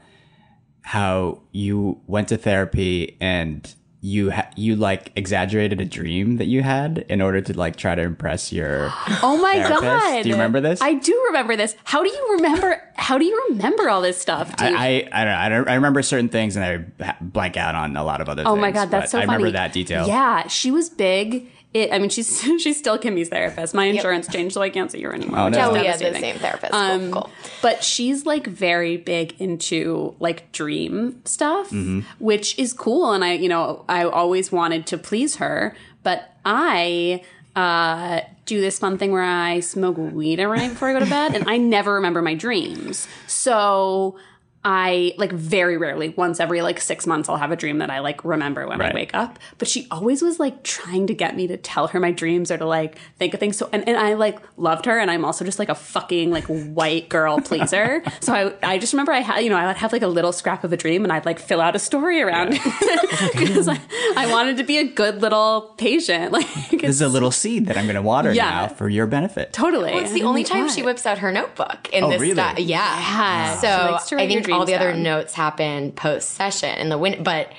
how 0.83 1.41
you 1.53 2.01
went 2.07 2.29
to 2.29 2.37
therapy 2.37 3.17
and 3.21 3.75
you 4.05 4.33
ha- 4.33 4.51
you 4.57 4.75
like 4.75 5.13
exaggerated 5.15 5.81
a 5.81 5.85
dream 5.85 6.39
that 6.39 6.47
you 6.47 6.61
had 6.63 7.05
in 7.09 7.23
order 7.23 7.41
to 7.41 7.57
like 7.57 7.77
try 7.77 7.95
to 7.95 8.03
impress 8.03 8.53
your. 8.53 8.93
Oh 9.23 9.39
my 9.41 9.55
therapist. 9.55 9.83
god! 9.83 10.23
Do 10.25 10.29
you 10.29 10.35
remember 10.35 10.61
this? 10.61 10.81
I 10.83 10.95
do 10.95 11.23
remember 11.29 11.55
this. 11.57 11.77
How 11.85 12.03
do 12.03 12.09
you 12.11 12.29
remember? 12.37 12.83
How 12.97 13.17
do 13.17 13.25
you 13.25 13.47
remember 13.51 13.89
all 13.89 14.01
this 14.03 14.19
stuff? 14.21 14.57
Do 14.57 14.65
you- 14.69 14.77
I, 14.77 15.09
I 15.13 15.23
I 15.23 15.25
don't 15.25 15.33
know. 15.33 15.39
I, 15.39 15.49
don't, 15.49 15.69
I 15.69 15.75
remember 15.77 16.03
certain 16.03 16.29
things 16.29 16.57
and 16.57 16.65
I 16.65 17.15
blank 17.21 17.57
out 17.57 17.77
on 17.77 17.97
a 17.97 18.03
lot 18.05 18.21
of 18.21 18.29
other. 18.29 18.43
Oh 18.43 18.55
things. 18.55 18.59
Oh 18.59 18.63
things. 18.63 18.63
my 18.63 18.73
god, 18.73 18.91
that's 18.91 19.13
so 19.13 19.19
I 19.19 19.27
funny. 19.27 19.37
remember 19.39 19.53
that 19.59 19.73
detail. 19.73 20.07
Yeah, 20.09 20.49
she 20.49 20.71
was 20.73 20.91
big. 20.91 21.49
It, 21.75 21.91
I 21.93 21.99
mean, 21.99 22.11
she's 22.11 22.41
she's 22.63 22.77
still 22.77 22.99
Kimmy's 22.99 23.29
therapist. 23.31 23.73
My 23.75 23.85
insurance 23.87 24.29
changed, 24.29 24.55
so 24.55 24.61
I 24.63 24.69
can't 24.71 24.91
see 24.91 25.01
her 25.03 25.15
anymore. 25.15 25.39
Oh, 25.39 25.49
no. 25.49 25.57
yeah, 25.59 25.73
we 25.73 25.87
have 25.87 25.99
the 25.99 26.13
same 26.19 26.37
therapist. 26.37 26.73
Cool, 26.73 26.81
Um, 26.81 27.13
cool. 27.13 27.31
But 27.63 27.83
she's 27.83 28.27
like 28.27 28.47
very 28.47 28.97
big 28.99 29.41
into 29.41 30.15
like 30.21 30.53
dream 30.53 31.23
stuff, 31.25 31.71
Mm-hmm. 31.71 32.01
which 32.19 32.59
is 32.59 32.73
cool. 32.73 33.13
And 33.13 33.25
I, 33.25 33.33
you 33.35 33.49
know, 33.49 33.85
I 33.89 34.05
always 34.05 34.53
wanted 34.53 34.87
to 34.89 34.99
please 34.99 35.37
her, 35.37 35.75
but 36.03 36.35
I 36.45 37.23
uh, 37.57 38.21
do 38.45 38.61
this 38.61 38.79
fun 38.79 38.99
thing 38.99 39.13
where 39.13 39.23
I 39.23 39.61
smoke 39.61 39.97
weed 39.97 40.41
every 40.41 40.59
night 40.59 40.71
before 40.71 40.89
I 40.91 40.93
go 40.93 41.01
to 41.01 41.07
bed, 41.11 41.35
and 41.35 41.49
I 41.49 41.57
never 41.57 41.95
remember 41.95 42.21
my 42.23 42.35
dreams. 42.35 43.07
So 43.27 44.17
I 44.65 45.15
like 45.19 45.33
very 45.33 45.77
rarely, 45.77 46.11
once 46.11 46.39
every 46.39 46.63
like 46.63 46.81
six 46.81 47.07
months, 47.07 47.29
I'll 47.29 47.37
have 47.37 47.51
a 47.51 47.57
dream 47.57 47.79
that 47.79 47.91
I 47.91 47.99
like 47.99 48.25
remember 48.25 48.67
when 48.69 48.79
Right. 48.79 48.93
I 48.93 48.95
wake 48.95 49.11
up. 49.13 49.39
But 49.59 49.67
she 49.67 49.89
always 49.91 50.23
was 50.23 50.39
like 50.39 50.63
trying 50.63 51.09
to 51.09 51.15
get 51.15 51.35
me 51.35 51.49
to 51.49 51.57
tell 51.57 51.89
her 51.89 51.99
my 51.99 52.13
dreams 52.13 52.51
or 52.51 52.59
to 52.59 52.65
like 52.65 52.97
think 53.19 53.35
of 53.35 53.41
things. 53.41 53.57
So 53.57 53.69
and, 53.73 53.87
and 53.89 53.97
I 53.97 54.15
like 54.15 54.39
loved 54.57 54.87
her, 54.87 54.99
and 54.99 55.11
I'm 55.11 55.25
also 55.25 55.45
just 55.45 55.59
like 55.59 55.69
a 55.69 55.75
fucking 55.75 56.31
like 56.31 56.45
white 56.45 57.09
girl 57.09 57.41
pleaser. 57.41 58.05
so 58.21 58.33
I 58.63 58.75
I 58.75 58.79
just 58.79 58.93
remember 58.93 59.11
I 59.13 59.21
had 59.21 59.41
you 59.41 59.51
know 59.51 59.57
I 59.57 59.67
would 59.67 59.77
have 59.77 59.93
like 59.93 60.03
a 60.03 60.07
little 60.09 60.33
scrap 60.33 60.63
of 60.63 60.73
a 60.73 60.77
dream, 60.77 61.03
and 61.03 61.13
I'd 61.13 61.27
like 61.27 61.41
fill 61.41 61.61
out 61.61 61.75
a 61.75 61.81
story 61.81 62.23
around 62.23 62.51
it 62.55 63.33
because 63.37 63.67
I, 63.77 63.81
I 64.17 64.31
wanted 64.31 64.59
to 64.59 64.65
be 64.65 64.79
a 64.79 64.85
good 64.85 65.21
little 65.23 65.75
patient. 65.79 66.33
Like 66.43 66.47
This 66.71 66.83
is 66.97 67.03
a 67.03 67.09
little 67.09 67.31
seed 67.31 67.67
that 67.67 67.77
I'm 67.77 67.85
going 67.87 67.97
to 67.97 68.03
water 68.03 68.33
Yeah. 68.33 68.49
now 68.51 68.69
for 68.69 68.89
your 68.89 69.07
benefit. 69.07 69.53
totally. 69.53 69.93
Well, 69.93 70.03
it's 70.05 70.13
the 70.13 70.23
only 70.23 70.45
time 70.45 70.69
she 70.69 70.83
whips 70.83 71.05
out 71.07 71.19
her 71.19 71.31
notebook 71.33 71.89
in 71.93 72.05
Oh, 72.05 72.11
this 72.11 72.21
really? 72.21 72.35
stuff. 72.35 72.59
Yeah. 72.59 72.99
Yeah. 72.99 73.55
So 73.57 73.67
She 73.87 73.93
likes 73.93 74.09
to 74.09 74.15
I 74.15 74.19
write 74.19 74.31
your 74.31 74.43
think 74.43 74.47
all 74.53 74.65
dreams 74.65 74.79
the 74.79 74.87
other 74.87 74.95
notes 74.95 75.35
happen 75.35 75.93
post 75.93 76.31
session 76.31 76.79
in 76.79 76.89
the 76.89 76.99
win. 76.99 77.23
But 77.23 77.53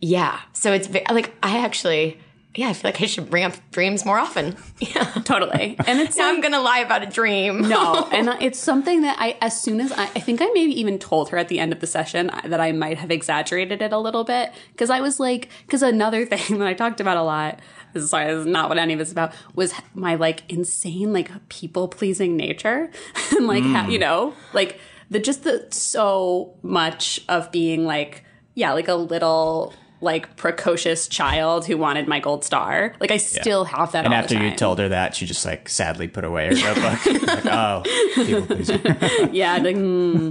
yeah, 0.00 0.40
so 0.52 0.72
it's 0.72 0.88
like 1.10 1.34
I 1.42 1.58
actually, 1.58 2.18
yeah, 2.54 2.70
I 2.70 2.72
feel 2.72 2.90
like 2.90 3.02
I 3.02 3.06
should 3.06 3.28
bring 3.28 3.44
up 3.44 3.52
dreams 3.70 4.04
more 4.04 4.18
often. 4.18 4.56
Yeah. 4.80 5.04
totally, 5.24 5.76
and 5.86 6.00
it's 6.00 6.16
Now 6.16 6.28
like, 6.28 6.34
I'm 6.36 6.40
gonna 6.40 6.60
lie 6.60 6.78
about 6.78 7.02
a 7.02 7.06
dream. 7.06 7.68
No, 7.68 8.08
and 8.12 8.30
it's 8.40 8.58
something 8.58 9.02
that 9.02 9.16
I, 9.20 9.36
as 9.42 9.60
soon 9.60 9.78
as 9.78 9.92
I, 9.92 10.04
I 10.04 10.20
think 10.20 10.40
I 10.40 10.46
maybe 10.54 10.72
even 10.80 10.98
told 10.98 11.28
her 11.28 11.36
at 11.36 11.48
the 11.48 11.58
end 11.58 11.72
of 11.72 11.80
the 11.80 11.86
session 11.86 12.30
uh, 12.30 12.40
that 12.46 12.60
I 12.60 12.72
might 12.72 12.96
have 12.96 13.10
exaggerated 13.10 13.82
it 13.82 13.92
a 13.92 13.98
little 13.98 14.24
bit 14.24 14.52
because 14.72 14.88
I 14.88 15.00
was 15.00 15.20
like, 15.20 15.50
because 15.66 15.82
another 15.82 16.24
thing 16.34 16.58
that 16.58 16.66
I 16.66 16.72
talked 16.74 17.00
about 17.00 17.18
a 17.18 17.22
lot. 17.22 17.60
This 17.92 18.04
is, 18.04 18.10
sorry, 18.10 18.26
this 18.26 18.38
is 18.38 18.46
not 18.46 18.68
what 18.68 18.78
any 18.78 18.94
of 18.94 19.00
it's 19.00 19.12
about. 19.12 19.34
Was 19.54 19.74
my 19.94 20.14
like 20.14 20.50
insane 20.50 21.12
like 21.12 21.30
people 21.48 21.88
pleasing 21.88 22.36
nature, 22.36 22.90
and 23.36 23.46
like 23.46 23.64
ha- 23.64 23.84
mm. 23.86 23.92
you 23.92 23.98
know 23.98 24.32
like 24.54 24.80
the 25.10 25.18
just 25.18 25.44
the 25.44 25.66
so 25.70 26.54
much 26.62 27.20
of 27.28 27.50
being 27.50 27.84
like 27.84 28.24
yeah 28.54 28.72
like 28.72 28.88
a 28.88 28.94
little 28.94 29.74
like 30.00 30.36
precocious 30.36 31.08
child 31.08 31.66
who 31.66 31.76
wanted 31.76 32.08
my 32.08 32.20
gold 32.20 32.44
star. 32.44 32.94
Like 33.00 33.10
I 33.10 33.18
still 33.18 33.64
have 33.64 33.92
that. 33.92 34.04
And 34.04 34.14
after 34.14 34.42
you 34.42 34.54
told 34.54 34.78
her 34.78 34.88
that, 34.88 35.14
she 35.14 35.26
just 35.26 35.44
like 35.44 35.68
sadly 35.68 36.08
put 36.08 36.24
away 36.24 36.48
her 36.48 36.54
notebook. 36.54 37.26
like, 37.28 37.46
oh, 37.46 37.82
people 38.14 38.46
pleaser. 38.46 38.80
yeah. 39.32 39.58
Like, 39.58 39.76
hmm. 39.76 40.30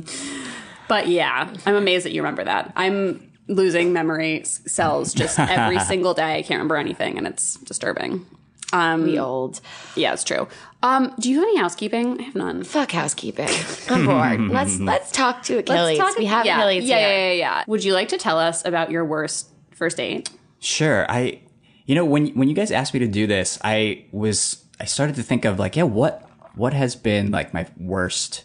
But 0.88 1.08
yeah, 1.08 1.54
I'm 1.66 1.76
amazed 1.76 2.06
that 2.06 2.14
you 2.14 2.22
remember 2.22 2.44
that. 2.46 2.74
I'm 2.76 3.32
losing 3.48 3.94
memory 3.94 4.44
cells 4.44 5.14
just 5.14 5.40
every 5.40 5.80
single 5.82 6.14
day. 6.14 6.38
I 6.38 6.42
can't 6.42 6.58
remember 6.58 6.78
anything, 6.78 7.18
and 7.18 7.28
it's 7.28 7.56
disturbing. 7.58 8.26
We 8.74 9.20
old. 9.20 9.62
Yeah, 9.96 10.14
it's 10.14 10.24
true. 10.24 10.48
Um, 10.82 11.14
do 11.20 11.30
you 11.30 11.36
have 11.38 11.44
any 11.44 11.58
housekeeping? 11.58 12.20
I 12.20 12.24
have 12.24 12.36
none. 12.36 12.64
Fuck 12.64 12.92
housekeeping. 12.92 13.50
I'm 13.90 14.06
bored. 14.06 14.40
let's 14.52 14.80
let's 14.80 15.12
talk 15.12 15.44
to 15.44 15.58
Achilles. 15.58 15.98
Let's 15.98 16.12
talk- 16.12 16.20
we 16.20 16.26
have 16.26 16.46
yeah, 16.46 16.58
Achilles 16.58 16.86
yeah, 16.86 17.00
here. 17.00 17.10
yeah, 17.10 17.32
yeah, 17.32 17.34
yeah. 17.34 17.64
Would 17.68 17.84
you 17.84 17.94
like 17.94 18.10
to 18.10 18.18
tell 18.18 18.40
us 18.40 18.66
about 18.66 18.92
your 18.92 19.04
worst 19.04 19.50
first 19.72 19.98
date? 19.98 20.30
Sure. 20.60 21.10
I, 21.10 21.42
you 21.86 21.96
know, 21.96 22.06
when 22.06 22.28
when 22.30 22.48
you 22.50 22.56
guys 22.56 22.72
asked 22.72 22.94
me 22.94 23.00
to 23.00 23.08
do 23.08 23.28
this, 23.28 23.58
I 23.64 24.06
was 24.12 24.64
I 24.80 24.86
started 24.86 25.16
to 25.18 25.24
think 25.24 25.46
of 25.46 25.60
like, 25.60 25.76
yeah, 25.76 25.84
what 25.84 26.30
what 26.56 26.74
has 26.74 26.96
been 26.96 27.32
like 27.32 27.54
my 27.54 27.66
worst 27.78 28.44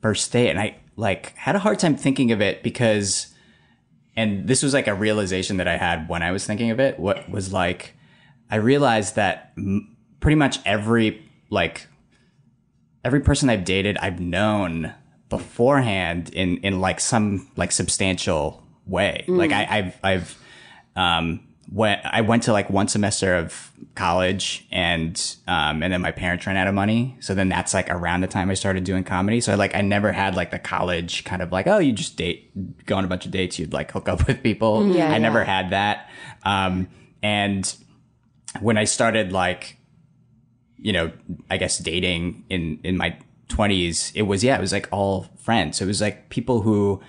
first 0.00 0.32
date, 0.32 0.50
and 0.50 0.60
I 0.60 0.76
like 0.96 1.34
had 1.36 1.56
a 1.56 1.60
hard 1.60 1.78
time 1.78 1.96
thinking 1.96 2.32
of 2.32 2.40
it 2.40 2.62
because, 2.62 3.32
and 4.16 4.46
this 4.46 4.62
was 4.62 4.74
like 4.74 4.86
a 4.86 4.94
realization 4.94 5.56
that 5.56 5.68
I 5.68 5.76
had 5.76 6.08
when 6.08 6.22
I 6.22 6.32
was 6.32 6.46
thinking 6.46 6.70
of 6.70 6.80
it. 6.80 6.98
What 6.98 7.28
was 7.30 7.52
like, 7.52 7.94
I 8.52 8.56
realized 8.56 9.16
that 9.16 9.52
m- 9.56 9.96
pretty 10.20 10.36
much 10.36 10.58
every 10.66 11.28
like 11.50 11.88
every 13.04 13.20
person 13.20 13.48
I've 13.50 13.64
dated, 13.64 13.96
I've 13.96 14.20
known 14.20 14.94
beforehand 15.30 16.28
in 16.34 16.58
in 16.58 16.80
like 16.80 17.00
some 17.00 17.50
like 17.56 17.72
substantial 17.72 18.62
way. 18.86 19.24
Like 19.26 19.52
I, 19.52 19.66
I've 19.70 19.98
I've 20.04 20.38
um 20.94 21.48
when 21.72 21.98
I 22.04 22.20
went 22.20 22.42
to 22.42 22.52
like 22.52 22.68
one 22.68 22.88
semester 22.88 23.34
of 23.34 23.70
college 23.94 24.66
and 24.70 25.18
um 25.48 25.82
and 25.82 25.90
then 25.90 26.02
my 26.02 26.12
parents 26.12 26.46
ran 26.46 26.58
out 26.58 26.68
of 26.68 26.74
money. 26.74 27.16
So 27.20 27.34
then 27.34 27.48
that's 27.48 27.72
like 27.72 27.88
around 27.88 28.20
the 28.20 28.26
time 28.26 28.50
I 28.50 28.54
started 28.54 28.84
doing 28.84 29.02
comedy. 29.02 29.40
So 29.40 29.52
I, 29.52 29.54
like 29.54 29.74
I 29.74 29.80
never 29.80 30.12
had 30.12 30.36
like 30.36 30.50
the 30.50 30.58
college 30.58 31.24
kind 31.24 31.40
of 31.40 31.50
like, 31.52 31.66
oh, 31.66 31.78
you 31.78 31.92
just 31.92 32.18
date 32.18 32.50
go 32.84 32.96
on 32.96 33.04
a 33.06 33.08
bunch 33.08 33.24
of 33.24 33.30
dates, 33.30 33.58
you'd 33.58 33.72
like 33.72 33.90
hook 33.92 34.10
up 34.10 34.26
with 34.26 34.42
people. 34.42 34.86
Yeah, 34.94 35.08
I 35.08 35.12
yeah. 35.12 35.18
never 35.18 35.42
had 35.42 35.70
that. 35.70 36.10
Um 36.44 36.88
and 37.22 37.74
when 38.60 38.76
I 38.78 38.84
started 38.84 39.32
like 39.32 39.78
you 40.82 40.92
know, 40.92 41.12
I 41.48 41.56
guess 41.56 41.78
dating 41.78 42.44
in 42.50 42.80
in 42.82 42.96
my 42.96 43.16
20s, 43.48 44.12
it 44.14 44.22
was 44.22 44.42
yeah, 44.42 44.56
it 44.56 44.60
was 44.60 44.72
like 44.72 44.88
all 44.90 45.28
friends. 45.38 45.80
It 45.80 45.86
was 45.86 46.00
like 46.00 46.28
people 46.28 46.62
who 46.62 47.00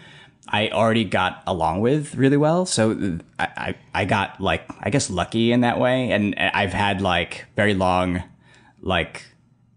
I 0.47 0.69
already 0.69 1.03
got 1.03 1.41
along 1.47 1.81
with 1.81 2.15
really 2.15 2.38
well. 2.38 2.65
So 2.65 3.19
I 3.39 3.47
I, 3.57 3.75
I 3.93 4.05
got 4.05 4.39
like 4.39 4.69
I 4.79 4.89
guess 4.91 5.09
lucky 5.09 5.51
in 5.51 5.62
that 5.62 5.79
way, 5.79 6.12
and 6.12 6.35
I've 6.38 6.73
had 6.73 7.01
like 7.01 7.45
very 7.55 7.73
long 7.73 8.23
like 8.81 9.25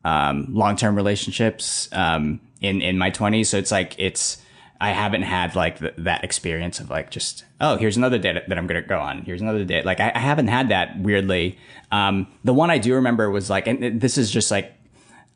um, 0.04 0.46
long 0.50 0.76
term 0.76 0.94
relationships 0.94 1.88
um, 1.92 2.40
in 2.60 2.82
in 2.82 2.98
my 2.98 3.10
20s. 3.10 3.46
So 3.46 3.56
it's 3.56 3.72
like 3.72 3.94
it's 3.98 4.42
I 4.80 4.90
haven't 4.90 5.22
had 5.22 5.54
like 5.54 5.78
th- 5.78 5.94
that 5.98 6.24
experience 6.24 6.80
of 6.80 6.90
like 6.90 7.10
just 7.10 7.44
oh 7.60 7.76
here's 7.76 7.96
another 7.96 8.18
date 8.18 8.48
that 8.48 8.58
I'm 8.58 8.66
gonna 8.66 8.82
go 8.82 8.98
on. 8.98 9.22
Here's 9.22 9.40
another 9.40 9.64
date. 9.64 9.84
Like 9.84 10.00
I, 10.00 10.12
I 10.14 10.18
haven't 10.18 10.48
had 10.48 10.68
that 10.68 10.98
weirdly. 10.98 11.58
Um, 11.90 12.26
the 12.44 12.54
one 12.54 12.70
I 12.70 12.78
do 12.78 12.94
remember 12.94 13.30
was 13.30 13.48
like, 13.48 13.66
and 13.66 14.00
this 14.00 14.18
is 14.18 14.30
just 14.30 14.50
like, 14.50 14.72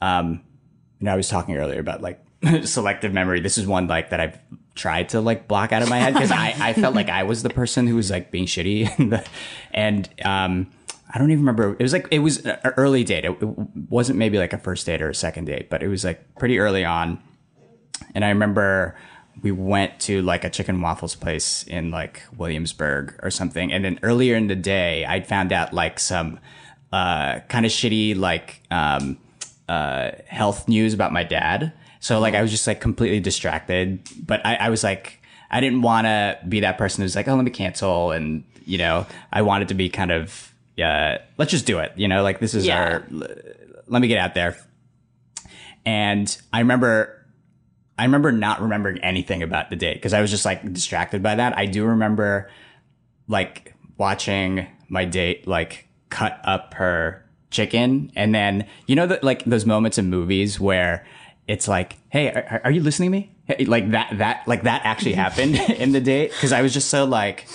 um, 0.01 0.43
you 0.99 1.07
know, 1.07 1.13
I 1.13 1.17
was 1.17 1.29
talking 1.29 1.57
earlier 1.57 1.81
about 1.81 2.03
like 2.03 2.23
selective 2.65 3.13
memory. 3.13 3.41
This 3.41 3.59
is 3.59 3.67
one 3.67 3.87
like 3.87 4.11
that 4.11 4.21
I've 4.21 4.39
tried 4.75 5.11
to 5.11 5.21
like 5.21 5.49
block 5.49 5.73
out 5.73 5.83
of 5.83 5.89
my 5.89 5.99
head 5.99 6.15
because 6.15 6.31
I, 6.31 6.55
I 6.59 6.73
felt 6.73 6.95
like 6.95 7.09
I 7.09 7.23
was 7.25 7.43
the 7.43 7.51
person 7.51 7.87
who 7.87 7.97
was 7.97 8.11
like 8.11 8.31
being 8.31 8.47
shitty 8.47 8.99
and, 8.99 9.25
and 9.73 10.09
um, 10.25 10.71
I 11.13 11.19
don't 11.19 11.31
even 11.31 11.41
remember. 11.41 11.73
It 11.79 11.83
was 11.83 11.93
like 11.93 12.07
it 12.11 12.21
was 12.21 12.45
an 12.45 12.59
early 12.77 13.05
date. 13.05 13.25
It, 13.25 13.33
it 13.43 13.49
wasn't 13.89 14.19
maybe 14.19 14.39
like 14.39 14.53
a 14.53 14.59
first 14.59 14.87
date 14.87 15.03
or 15.03 15.09
a 15.09 15.15
second 15.15 15.47
date, 15.47 15.69
but 15.71 15.83
it 15.83 15.89
was 15.89 16.05
like 16.05 16.35
pretty 16.37 16.59
early 16.59 16.85
on. 16.85 17.21
And 18.15 18.25
I 18.25 18.29
remember 18.29 18.97
we 19.43 19.51
went 19.53 19.99
to 20.01 20.23
like 20.23 20.45
a 20.45 20.51
chicken 20.51 20.81
waffles 20.81 21.15
place 21.15 21.63
in 21.65 21.91
like 21.91 22.23
Williamsburg 22.37 23.19
or 23.23 23.31
something. 23.31 23.73
And 23.73 23.85
then 23.85 23.99
earlier 24.03 24.37
in 24.37 24.49
the 24.49 24.57
day, 24.57 25.05
I'd 25.05 25.27
found 25.27 25.53
out 25.53 25.73
like 25.73 25.99
some 25.99 26.39
uh, 26.93 27.41
kind 27.49 27.65
of 27.65 27.73
shitty 27.73 28.17
like 28.17 28.63
um, 28.71 29.19
uh, 29.69 30.11
health 30.27 30.69
news 30.69 30.93
about 30.93 31.13
my 31.13 31.25
dad. 31.25 31.73
So 32.01 32.21
like 32.21 32.35
I 32.35 32.43
was 32.43 32.51
just 32.51 32.67
like 32.67 32.81
completely 32.81 33.21
distracted. 33.21 34.01
But 34.27 34.45
I, 34.45 34.57
I 34.57 34.69
was 34.71 34.85
like, 34.85 35.23
I 35.51 35.61
didn't 35.61 35.83
want 35.83 36.07
to 36.07 36.39
be 36.49 36.61
that 36.61 36.77
person 36.79 37.03
who's 37.03 37.17
like, 37.17 37.27
oh, 37.27 37.35
let 37.35 37.45
me 37.45 37.51
cancel. 37.51 38.11
And, 38.13 38.45
you 38.65 38.79
know, 38.79 39.07
I 39.33 39.43
wanted 39.43 39.69
to 39.69 39.75
be 39.75 39.89
kind 39.89 40.11
of, 40.13 40.53
uh, 40.83 41.17
let's 41.39 41.51
just 41.51 41.67
do 41.67 41.79
it. 41.79 41.93
You 41.97 42.09
know, 42.09 42.23
like 42.23 42.41
this 42.41 42.55
is 42.55 42.67
Yeah. 42.67 42.79
our, 42.83 43.05
let 43.87 44.01
me 44.03 44.09
get 44.09 44.19
out 44.19 44.35
there. 44.35 44.59
And 45.87 46.37
I 46.53 46.61
remember 46.61 47.20
I 48.01 48.05
remember 48.05 48.33
not 48.33 48.63
remembering 48.63 48.99
anything 49.01 49.43
about 49.43 49.69
the 49.69 49.77
date 49.77 49.95
because 49.95 50.15
I 50.15 50.23
was 50.23 50.31
just 50.31 50.47
like 50.47 50.73
distracted 50.73 51.23
by 51.23 51.35
that. 51.35 51.59
I 51.59 51.67
do 51.67 51.85
remember 51.85 52.51
like 53.29 53.75
watching 53.99 54.67
my 54.89 55.05
date 55.05 55.47
like 55.47 55.87
cut 56.09 56.41
up 56.45 56.73
her 56.75 57.23
chicken. 57.51 58.11
And 58.17 58.35
then 58.35 58.67
you 58.87 58.97
know 58.97 59.07
that 59.07 59.23
like 59.23 59.45
those 59.45 59.67
moments 59.67 59.99
in 59.99 60.09
movies 60.09 60.59
where 60.59 61.07
it's 61.47 61.69
like 61.69 61.99
hey 62.09 62.29
are, 62.31 62.63
are 62.65 62.71
you 62.71 62.83
listening 62.83 63.11
to 63.11 63.19
me? 63.19 63.37
Hey, 63.45 63.67
like 63.67 63.91
that 63.91 64.17
that 64.17 64.49
like 64.49 64.63
that 64.63 64.81
actually 64.87 65.13
happened 65.13 65.57
in 65.71 65.93
the 65.93 66.01
date 66.01 66.31
because 66.31 66.53
i 66.53 66.63
was 66.63 66.73
just 66.73 66.89
so 66.89 67.05
like 67.05 67.47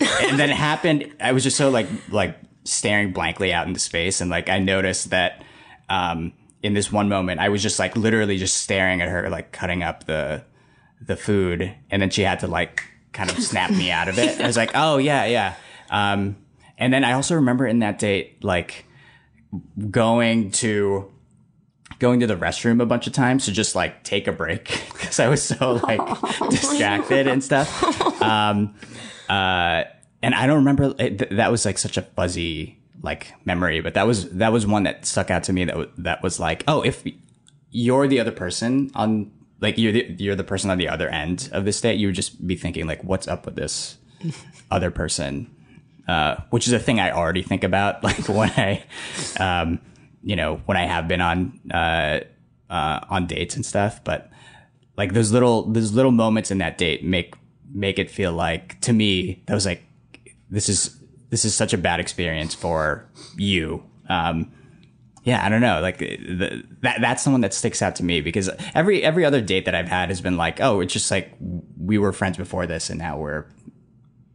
and 0.00 0.38
then 0.38 0.50
it 0.50 0.56
happened 0.56 1.14
i 1.18 1.32
was 1.32 1.42
just 1.42 1.56
so 1.56 1.70
like 1.70 1.86
like 2.10 2.36
staring 2.64 3.12
blankly 3.14 3.54
out 3.54 3.66
into 3.66 3.80
space. 3.80 4.20
And 4.20 4.30
like 4.30 4.50
i 4.50 4.58
noticed 4.58 5.08
that 5.10 5.42
um 5.88 6.34
in 6.66 6.74
this 6.74 6.92
one 6.92 7.08
moment 7.08 7.40
i 7.40 7.48
was 7.48 7.62
just 7.62 7.78
like 7.78 7.96
literally 7.96 8.36
just 8.36 8.58
staring 8.58 9.00
at 9.00 9.08
her 9.08 9.30
like 9.30 9.52
cutting 9.52 9.82
up 9.82 10.04
the 10.04 10.44
the 11.00 11.16
food. 11.16 11.74
And 11.90 12.00
then 12.00 12.10
she 12.10 12.22
had 12.22 12.40
to 12.40 12.46
like 12.46 12.82
kind 13.12 13.30
of 13.30 13.42
snap 13.42 13.70
me 13.70 13.90
out 13.90 14.08
of 14.08 14.18
it. 14.18 14.40
I 14.40 14.46
was 14.46 14.56
like 14.56 14.70
oh 14.74 14.98
yeah 14.98 15.24
yeah. 15.24 15.54
Um 15.90 16.36
and 16.78 16.92
then 16.92 17.04
i 17.04 17.12
also 17.12 17.36
remember 17.36 17.66
in 17.66 17.78
that 17.78 17.98
date 17.98 18.44
like 18.44 18.84
going 19.90 20.50
to 20.50 21.10
going 21.98 22.20
to 22.20 22.26
the 22.26 22.36
restroom 22.36 22.82
a 22.82 22.86
bunch 22.86 23.06
of 23.06 23.14
times 23.14 23.46
to 23.46 23.52
just 23.52 23.74
like 23.74 24.04
take 24.04 24.26
a 24.26 24.32
break 24.32 24.64
because 24.92 25.18
I 25.18 25.28
was 25.28 25.42
so 25.42 25.80
like 25.82 26.00
distracted 26.50 27.26
and 27.26 27.42
stuff. 27.42 28.20
Um, 28.20 28.74
uh, 29.30 29.84
and 30.22 30.34
I 30.34 30.46
don't 30.46 30.58
remember 30.58 30.94
it, 30.98 31.18
th- 31.18 31.30
that 31.30 31.50
was 31.50 31.64
like 31.64 31.78
such 31.78 31.96
a 31.96 32.02
fuzzy 32.02 32.78
like 33.06 33.32
memory, 33.46 33.80
but 33.80 33.94
that 33.94 34.06
was 34.06 34.28
that 34.32 34.52
was 34.52 34.66
one 34.66 34.82
that 34.82 35.06
stuck 35.06 35.30
out 35.30 35.44
to 35.44 35.52
me. 35.52 35.64
That 35.64 35.72
w- 35.72 35.92
that 35.98 36.22
was 36.22 36.38
like, 36.38 36.64
oh, 36.68 36.82
if 36.82 37.02
you're 37.70 38.06
the 38.06 38.20
other 38.20 38.32
person 38.32 38.90
on 38.94 39.30
like 39.60 39.78
you're 39.78 39.92
the, 39.92 40.14
you're 40.18 40.34
the 40.34 40.44
person 40.44 40.68
on 40.70 40.76
the 40.76 40.88
other 40.88 41.08
end 41.08 41.48
of 41.52 41.64
this 41.64 41.80
date, 41.80 41.98
you 41.98 42.08
would 42.08 42.16
just 42.16 42.46
be 42.46 42.56
thinking 42.56 42.86
like, 42.86 43.02
what's 43.02 43.26
up 43.26 43.46
with 43.46 43.56
this 43.56 43.96
other 44.70 44.90
person? 44.90 45.50
Uh, 46.06 46.36
which 46.50 46.66
is 46.66 46.72
a 46.72 46.78
thing 46.78 47.00
I 47.00 47.10
already 47.10 47.42
think 47.42 47.64
about, 47.64 48.04
like 48.08 48.28
when 48.28 48.50
I, 48.50 48.84
um, 49.40 49.80
you 50.22 50.36
know, 50.36 50.56
when 50.66 50.76
I 50.76 50.84
have 50.84 51.08
been 51.08 51.20
on 51.20 51.58
uh, 51.72 52.20
uh, 52.68 53.00
on 53.08 53.26
dates 53.26 53.56
and 53.56 53.64
stuff. 53.64 54.02
But 54.04 54.30
like 54.96 55.14
those 55.14 55.32
little 55.32 55.62
those 55.70 55.92
little 55.92 56.12
moments 56.12 56.50
in 56.50 56.58
that 56.58 56.76
date 56.76 57.04
make 57.04 57.34
make 57.72 57.98
it 57.98 58.10
feel 58.10 58.32
like 58.32 58.80
to 58.80 58.92
me 58.92 59.42
that 59.46 59.54
was 59.54 59.66
like 59.66 59.82
this 60.50 60.68
is 60.68 60.95
this 61.30 61.44
is 61.44 61.54
such 61.54 61.72
a 61.72 61.78
bad 61.78 62.00
experience 62.00 62.54
for 62.54 63.04
you. 63.36 63.82
Um, 64.08 64.52
yeah, 65.24 65.44
I 65.44 65.48
don't 65.48 65.60
know. 65.60 65.80
Like 65.80 65.98
the, 65.98 66.62
that 66.82 67.00
that's 67.00 67.24
the 67.24 67.30
one 67.30 67.40
that 67.40 67.52
sticks 67.52 67.82
out 67.82 67.96
to 67.96 68.04
me 68.04 68.20
because 68.20 68.48
every 68.74 69.02
every 69.02 69.24
other 69.24 69.40
date 69.40 69.64
that 69.64 69.74
I've 69.74 69.88
had 69.88 70.08
has 70.08 70.20
been 70.20 70.36
like, 70.36 70.60
oh, 70.60 70.80
it's 70.80 70.92
just 70.92 71.10
like 71.10 71.32
we 71.78 71.98
were 71.98 72.12
friends 72.12 72.36
before 72.36 72.66
this, 72.66 72.90
and 72.90 72.98
now 73.00 73.18
we're 73.18 73.40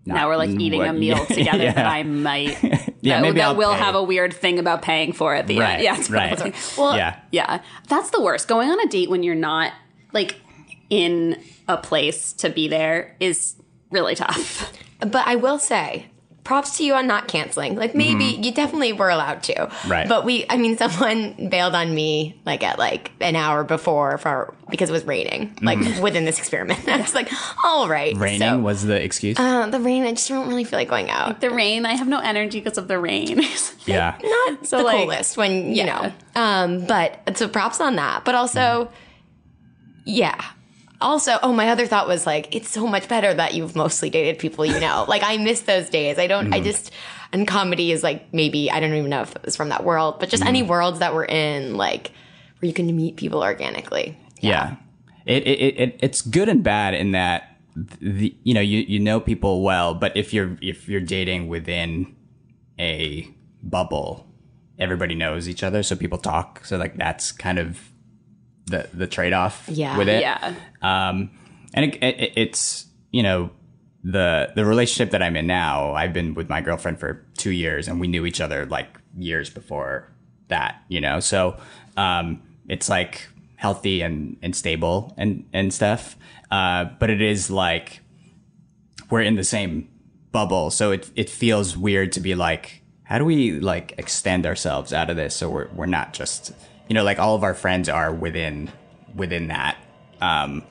not- 0.06 0.16
now 0.16 0.28
we're 0.28 0.36
like 0.36 0.50
eating 0.50 0.82
a 0.82 0.92
meal 0.92 1.16
yeah, 1.30 1.36
together 1.36 1.64
yeah. 1.64 1.74
that 1.74 1.86
I 1.86 2.04
might 2.28 2.62
Yeah, 3.02 3.18
that, 3.18 3.22
maybe 3.22 3.38
that 3.40 3.50
I'll 3.50 3.56
will 3.56 3.72
pay. 3.74 3.80
have 3.80 3.96
a 3.96 4.04
weird 4.04 4.34
thing 4.34 4.60
about 4.60 4.82
paying 4.82 5.14
for 5.14 5.34
at 5.36 5.48
the 5.48 5.60
Right, 5.60 5.74
end. 5.76 5.84
Yeah, 5.84 5.98
it's 5.98 6.10
right. 6.10 6.36
probably- 6.36 6.54
Well, 6.78 6.98
Yeah. 6.98 7.20
yeah, 7.32 7.62
that's 7.88 8.10
the 8.10 8.20
worst. 8.22 8.48
Going 8.50 8.70
on 8.70 8.80
a 8.82 8.88
date 8.88 9.10
when 9.10 9.22
you're 9.24 9.36
not 9.36 9.72
like 10.12 10.42
in 10.90 11.42
a 11.70 11.78
place 11.78 12.34
to 12.34 12.50
be 12.50 12.68
there 12.68 13.16
is 13.22 13.56
really 13.92 14.16
tough. 14.16 14.74
But 15.00 15.26
I 15.28 15.36
will 15.36 15.60
say, 15.60 16.08
props 16.44 16.78
to 16.78 16.84
you 16.84 16.96
on 16.96 17.06
not 17.06 17.28
canceling. 17.28 17.76
Like 17.76 17.94
maybe 17.94 18.24
you 18.26 18.52
definitely 18.52 18.94
were 18.94 19.10
allowed 19.10 19.44
to. 19.44 19.54
Mm-hmm. 19.54 19.92
Right. 19.92 20.10
But 20.10 20.26
we 20.26 20.46
I 20.50 20.58
mean 20.58 20.76
someone 20.84 21.50
bailed 21.50 21.76
on 21.76 21.94
me 21.94 22.40
like 22.46 22.64
at 22.64 22.80
like 22.80 23.12
an 23.22 23.36
hour 23.36 23.64
before 23.64 24.18
for 24.18 24.56
because 24.70 24.90
it 24.90 24.94
was 24.94 25.06
raining. 25.06 25.56
Like 25.62 25.80
within 26.02 26.26
this 26.26 26.40
experiment. 26.40 26.88
I 26.88 26.98
was 26.98 27.14
like, 27.14 27.30
all 27.64 27.88
right. 27.88 28.14
Mm-hmm. 28.14 28.24
Raining 28.24 28.40
So, 28.50 28.60
was 28.60 28.84
the 28.84 29.02
excuse. 29.04 29.38
uh, 29.40 29.68
the 29.70 29.80
rain, 29.80 30.04
I 30.04 30.12
just 30.12 30.30
don't 30.30 30.48
really 30.48 30.64
feel 30.64 30.80
like 30.80 30.90
going 30.90 31.10
out. 31.10 31.42
The 31.42 31.52
rain, 31.52 31.86
I 31.86 31.94
have 31.96 32.08
no 32.08 32.20
energy 32.20 32.60
because 32.60 32.78
of 32.78 32.88
the 32.88 32.98
rain. 32.98 33.42
yeah. 33.86 34.18
Not 34.24 34.66
So, 34.66 34.78
the 34.80 34.84
like, 34.84 34.98
coolest 35.04 35.38
when, 35.38 35.70
you 35.70 35.84
yeah. 35.84 36.14
know. 36.36 36.42
Um, 36.42 36.86
but 36.86 37.38
so 37.38 37.48
props 37.48 37.80
on 37.82 37.98
that. 37.98 38.26
But 38.26 38.36
also, 38.36 38.90
yeah. 40.06 40.42
Also, 41.02 41.38
oh, 41.44 41.52
my 41.52 41.70
other 41.70 41.88
thought 41.88 42.08
was 42.08 42.26
like, 42.26 42.56
it's 42.56 42.70
so 42.70 42.88
much 42.88 43.08
better 43.08 43.34
that 43.34 43.54
you've 43.54 43.76
mostly 43.76 44.10
dated 44.10 44.40
people 44.40 44.66
you 44.66 44.80
know. 44.80 45.06
like, 45.08 45.24
I 45.24 45.38
miss 45.38 45.62
those 45.62 45.90
days. 45.90 46.20
I 46.20 46.28
don't, 46.28 46.54
I 46.54 46.58
mm-hmm. 46.58 46.66
just, 46.66 46.92
and 47.34 47.48
comedy 47.48 47.92
is 47.92 48.04
like 48.04 48.34
maybe, 48.34 48.70
I 48.72 48.80
don't 48.80 48.94
even 48.94 49.10
know 49.10 49.22
if 49.22 49.36
it 49.36 49.44
was 49.44 49.56
from 49.56 49.70
that 49.70 49.84
world, 49.84 50.20
but 50.20 50.30
just 50.30 50.46
any 50.46 50.62
mm-hmm. 50.62 50.70
worlds 50.70 51.00
that 51.00 51.14
we're 51.14 51.26
in, 51.26 51.76
like, 51.76 52.12
where 52.60 52.68
you 52.68 52.74
can 52.74 52.96
meet 52.96 53.16
people 53.16 53.42
organically. 53.42 54.18
Yeah. 54.40 54.76
It, 55.26 55.44
it, 55.48 55.60
it, 55.60 55.80
it 55.80 56.00
it's 56.02 56.22
good 56.22 56.50
and 56.50 56.64
bad 56.64 56.94
in 56.94 57.12
that 57.12 57.52
the 57.76 58.36
you 58.44 58.54
know 58.54 58.62
you, 58.62 58.80
you 58.80 59.00
know 59.00 59.20
people 59.20 59.62
well, 59.62 59.94
but 59.94 60.16
if 60.16 60.34
you're 60.34 60.58
if 60.62 60.90
you're 60.90 61.02
dating 61.02 61.48
within 61.48 62.16
a 62.80 63.28
bubble, 63.64 64.28
everybody 64.80 65.16
knows 65.16 65.48
each 65.48 65.64
other, 65.64 65.84
so 65.84 65.96
people 65.96 66.18
talk. 66.18 66.66
So 66.66 66.78
like 66.78 66.98
that's 66.98 67.32
kind 67.32 67.60
of 67.60 67.92
the 68.68 68.88
the 68.94 69.08
trade 69.08 69.34
off 69.34 69.68
Yeah. 69.72 69.98
with 69.98 70.08
it. 70.10 70.22
Yeah. 70.22 70.54
Um, 70.82 71.32
and 71.74 71.86
it, 71.86 72.04
it, 72.04 72.34
it's 72.36 72.86
you 73.12 73.24
know 73.24 73.50
the 74.04 74.52
the 74.56 74.66
relationship 74.66 75.12
that 75.12 75.22
I'm 75.22 75.36
in 75.36 75.48
now. 75.48 75.94
I've 75.94 76.14
been 76.14 76.34
with 76.34 76.50
my 76.50 76.62
girlfriend 76.62 77.00
for 77.00 77.26
two 77.38 77.52
years, 77.52 77.88
and 77.88 78.00
we 78.00 78.08
knew 78.08 78.26
each 78.26 78.42
other 78.42 78.66
like 78.66 78.88
years 79.18 79.50
before 79.50 80.08
that. 80.48 80.82
You 80.88 81.02
know, 81.02 81.20
so 81.20 81.58
um, 81.98 82.42
it's 82.68 82.90
like 82.90 83.28
healthy 83.56 84.02
and 84.02 84.38
and 84.42 84.56
stable 84.56 85.14
and 85.18 85.46
and 85.54 85.74
stuff. 85.74 86.16
Uh, 86.50 86.86
but 87.00 87.10
it 87.10 87.22
is 87.22 87.50
like 87.52 88.02
we're 89.10 89.22
in 89.22 89.36
the 89.36 89.44
same 89.44 89.88
bubble, 90.32 90.72
so 90.72 90.92
it 90.92 91.10
it 91.16 91.30
feels 91.30 91.78
weird 91.78 92.12
to 92.14 92.20
be 92.20 92.36
like, 92.36 92.82
how 93.04 93.18
do 93.18 93.26
we 93.26 93.60
like 93.60 93.94
extend 93.98 94.46
ourselves 94.46 94.94
out 94.94 95.10
of 95.10 95.16
this 95.16 95.36
so 95.36 95.50
we're 95.50 95.68
we're 95.76 95.86
not 95.86 96.14
just 96.14 96.54
you 96.92 96.94
know 96.94 97.06
like 97.06 97.20
all 97.20 97.36
of 97.36 97.44
our 97.44 97.54
friends 97.54 97.88
are 97.88 98.12
within 98.14 98.70
within 99.16 99.48
that 99.48 99.78
um 100.20 100.62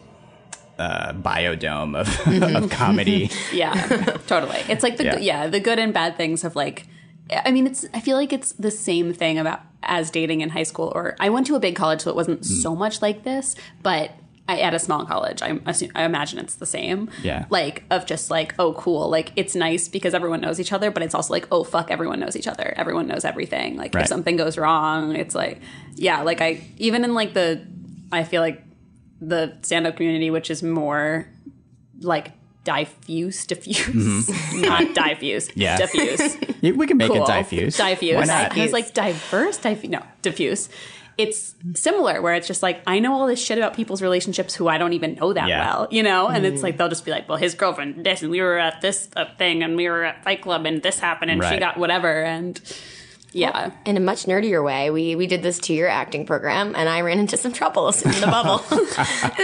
uh 0.79 1.15
biodome 1.15 1.97
of 1.97 2.09
of 2.57 2.69
comedy 2.71 3.31
Yeah, 3.55 3.73
totally. 4.27 4.59
It's 4.69 4.83
like 4.83 4.99
the 4.99 5.05
Yeah. 5.05 5.19
yeah. 5.19 5.47
the 5.47 5.61
good 5.61 5.79
and 5.79 5.95
bad 5.95 6.17
things 6.19 6.45
of 6.45 6.55
like. 6.55 6.87
I 7.47 7.51
mean, 7.53 7.67
it's. 7.67 7.87
I 7.95 8.01
feel 8.01 8.17
like 8.19 8.33
it's 8.35 8.53
the 8.53 8.71
same 8.73 9.15
thing 9.15 9.39
about 9.39 9.61
as 9.83 10.11
dating 10.11 10.41
in 10.43 10.51
high 10.51 10.65
school. 10.65 10.93
Or 10.95 11.17
I 11.21 11.31
went 11.31 11.47
to 11.47 11.55
a 11.55 11.61
big 11.61 11.75
college, 11.77 12.01
so 12.03 12.11
it 12.11 12.17
wasn't 12.17 12.41
Hmm. 12.41 12.53
so 12.65 12.75
much 12.75 13.01
like 13.01 13.23
this. 13.25 13.55
But 13.83 14.11
at 14.59 14.75
a 14.75 14.79
small 14.79 15.05
college, 15.07 15.43
I 15.43 15.59
assume, 15.67 15.91
I 15.95 16.05
imagine 16.05 16.39
it's 16.39 16.57
the 16.57 16.67
same. 16.67 17.11
Yeah. 17.23 17.47
Like 17.51 17.85
of 17.91 18.07
just 18.07 18.31
like 18.31 18.55
oh 18.59 18.73
cool, 18.75 19.09
like 19.09 19.33
it's 19.37 19.55
nice 19.55 19.89
because 19.89 20.15
everyone 20.15 20.41
knows 20.41 20.59
each 20.59 20.73
other, 20.73 20.91
but 20.91 21.03
it's 21.03 21.15
also 21.15 21.33
like 21.33 21.47
oh 21.53 21.63
fuck, 21.65 21.91
everyone 21.91 22.21
knows 22.21 22.37
each 22.37 22.49
other. 22.49 22.75
Everyone 22.77 23.07
knows 23.07 23.25
everything. 23.25 23.77
Like 23.77 23.95
Right. 23.95 24.03
if 24.03 24.09
something 24.09 24.37
goes 24.37 24.59
wrong, 24.59 25.15
it's 25.15 25.35
like 25.35 25.61
yeah. 25.97 26.23
Like 26.23 26.41
I 26.41 26.61
even 26.79 27.05
in 27.05 27.15
like 27.15 27.35
the, 27.35 27.67
I 28.11 28.25
feel 28.25 28.43
like 28.43 28.63
the 29.21 29.57
stand 29.63 29.87
up 29.87 29.97
community, 29.97 30.31
which 30.31 30.51
is 30.51 30.63
more 30.63 31.27
like 32.01 32.33
diffuse, 32.65 33.47
diffuse, 33.47 34.29
not 34.55 34.95
diffuse, 34.95 35.49
Mm-hmm. 35.49 35.61
Yeah. 35.61 35.77
diffuse, 35.79 36.37
we 36.63 36.87
can 36.87 36.97
make 36.99 37.09
cool, 37.11 37.23
it 37.25 37.27
diffuse 37.27 37.77
diffuse. 37.77 38.15
why 38.17 38.25
not 38.25 38.57
I 38.57 38.63
was 38.63 38.73
like 38.73 38.93
diverse, 38.95 39.57
diffuse, 39.59 39.91
no, 39.91 40.03
diffuse. 40.23 40.69
It's 41.21 41.55
similar 41.75 42.21
where 42.23 42.35
it's 42.35 42.47
just 42.47 42.63
like 42.63 42.83
I 42.87 42.99
know 42.99 43.13
all 43.15 43.27
this 43.27 43.43
shit 43.45 43.59
about 43.59 43.75
people's 43.75 44.03
relationships 44.03 44.55
who 44.55 44.69
I 44.69 44.79
don't 44.79 44.93
even 44.95 45.15
know 45.15 45.33
that 45.33 45.49
Yeah. 45.49 45.61
well, 45.65 45.89
you 45.91 46.03
know, 46.03 46.29
and 46.29 46.47
it's 46.47 46.63
like 46.63 46.77
they'll 46.77 46.89
just 46.89 47.05
be 47.05 47.11
like, 47.11 47.29
well, 47.29 47.39
his 47.39 47.55
girlfriend 47.55 48.05
this, 48.05 48.23
and 48.23 48.31
we 48.31 48.41
were 48.41 48.59
at 48.59 48.81
this 48.81 49.09
uh, 49.17 49.25
thing, 49.39 49.63
and 49.63 49.77
we 49.77 49.89
were 49.89 50.05
at 50.05 50.25
Fight 50.25 50.43
Club, 50.43 50.67
and 50.67 50.83
this 50.83 50.99
happened, 50.99 51.31
and 51.31 51.43
she 51.45 51.59
got 51.59 51.77
whatever, 51.77 52.23
and 52.23 52.61
yeah, 53.33 53.71
In 53.87 53.97
a 53.97 54.01
much 54.01 54.25
nerdier 54.25 54.65
way, 54.65 54.91
we 54.91 55.15
we 55.15 55.29
did 55.29 55.41
this 55.43 55.59
two 55.61 55.73
year 55.75 55.87
acting 55.87 56.27
program, 56.27 56.75
and 56.77 56.89
I 56.89 57.03
ran 57.03 57.21
into 57.21 57.37
some 57.37 57.53
troubles 57.53 58.03
in 58.03 58.11
the 58.11 58.27
bubble. 58.27 58.65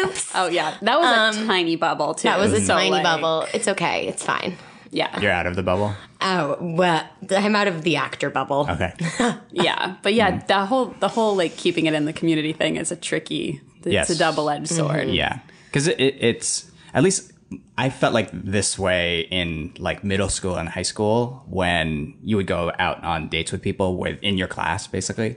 Oops. 0.09 0.33
oh 0.35 0.49
yeah, 0.49 0.75
that 0.83 0.99
was 0.99 1.37
a 1.37 1.47
tiny 1.47 1.77
bubble 1.77 2.15
too. 2.15 2.29
Um, 2.29 2.35
That 2.35 2.41
was 2.41 2.53
a 2.53 2.61
So, 2.65 2.75
tiny 2.75 2.91
like, 2.91 3.05
bubble. 3.05 3.47
It's 3.55 3.69
okay. 3.69 4.09
It's 4.09 4.25
fine. 4.25 4.57
Yeah, 4.97 5.21
you're 5.21 5.31
out 5.31 5.47
of 5.47 5.57
the 5.57 5.63
bubble 5.63 5.93
Oh, 6.23 6.57
well, 6.61 7.07
I'm 7.31 7.55
out 7.55 7.69
of 7.69 7.83
the 7.83 7.97
actor 7.97 8.31
bubble. 8.31 8.67
okay 8.71 8.95
yeah, 9.53 9.97
but 10.03 10.15
yeah, 10.15 10.31
mm-hmm. 10.31 10.47
the 10.47 10.67
whole 10.67 10.87
the 11.01 11.09
whole 11.09 11.37
like 11.37 11.57
keeping 11.57 11.85
it 11.87 11.93
in 11.95 12.07
the 12.07 12.13
community 12.13 12.53
thing 12.53 12.77
is 12.77 12.91
a 12.91 12.97
tricky. 12.97 13.61
It's 13.79 13.93
Yes. 13.93 14.11
a 14.11 14.19
double 14.19 14.49
edged 14.51 14.67
mm-hmm. 14.73 14.87
sword. 14.87 15.09
Yeah, 15.11 15.39
because 15.67 15.87
it, 15.87 16.01
it, 16.01 16.17
it's 16.21 16.71
at 16.95 17.05
least 17.05 17.33
I 17.79 17.91
felt 17.91 18.15
like 18.15 18.31
this 18.33 18.79
way 18.79 19.29
in 19.31 19.75
like 19.79 20.03
middle 20.03 20.29
school 20.29 20.57
and 20.57 20.69
high 20.69 20.83
school 20.83 21.45
when 21.47 22.17
you 22.25 22.37
would 22.37 22.49
go 22.49 22.73
out 22.79 23.05
on 23.05 23.29
dates 23.29 23.53
with 23.53 23.63
people 23.63 23.97
with 23.99 24.19
in 24.23 24.39
your 24.39 24.49
class. 24.49 24.87
Basically, 24.89 25.37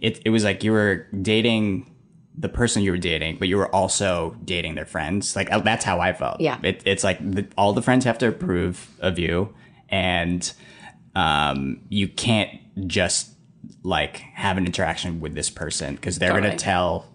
it 0.00 0.20
it 0.24 0.30
was 0.30 0.44
like 0.44 0.64
you 0.64 0.72
were 0.72 1.06
dating 1.20 1.90
the 2.38 2.48
person 2.48 2.82
you 2.82 2.90
were 2.92 2.98
dating, 2.98 3.36
but 3.38 3.48
you 3.48 3.56
were 3.56 3.74
also 3.74 4.36
dating 4.44 4.74
their 4.74 4.86
friends. 4.86 5.34
Like 5.36 5.50
uh, 5.52 5.58
that's 5.60 5.84
how 5.84 6.00
I 6.00 6.12
felt. 6.12 6.40
Yeah. 6.40 6.58
it, 6.62 6.82
it's 6.86 7.04
like 7.04 7.18
the, 7.18 7.46
all 7.58 7.72
the 7.72 7.82
friends 7.82 8.04
have 8.04 8.18
to 8.18 8.28
approve 8.28 8.88
of 9.00 9.18
you, 9.18 9.54
and 9.88 10.50
um, 11.14 11.80
you 11.88 12.08
can't 12.08 12.50
just 12.86 13.30
like 13.82 14.16
have 14.34 14.56
an 14.58 14.66
interaction 14.66 15.20
with 15.20 15.34
this 15.34 15.50
person 15.50 15.94
because 15.96 16.18
they're 16.18 16.30
Totally. 16.30 16.48
gonna 16.50 16.58
tell 16.58 17.06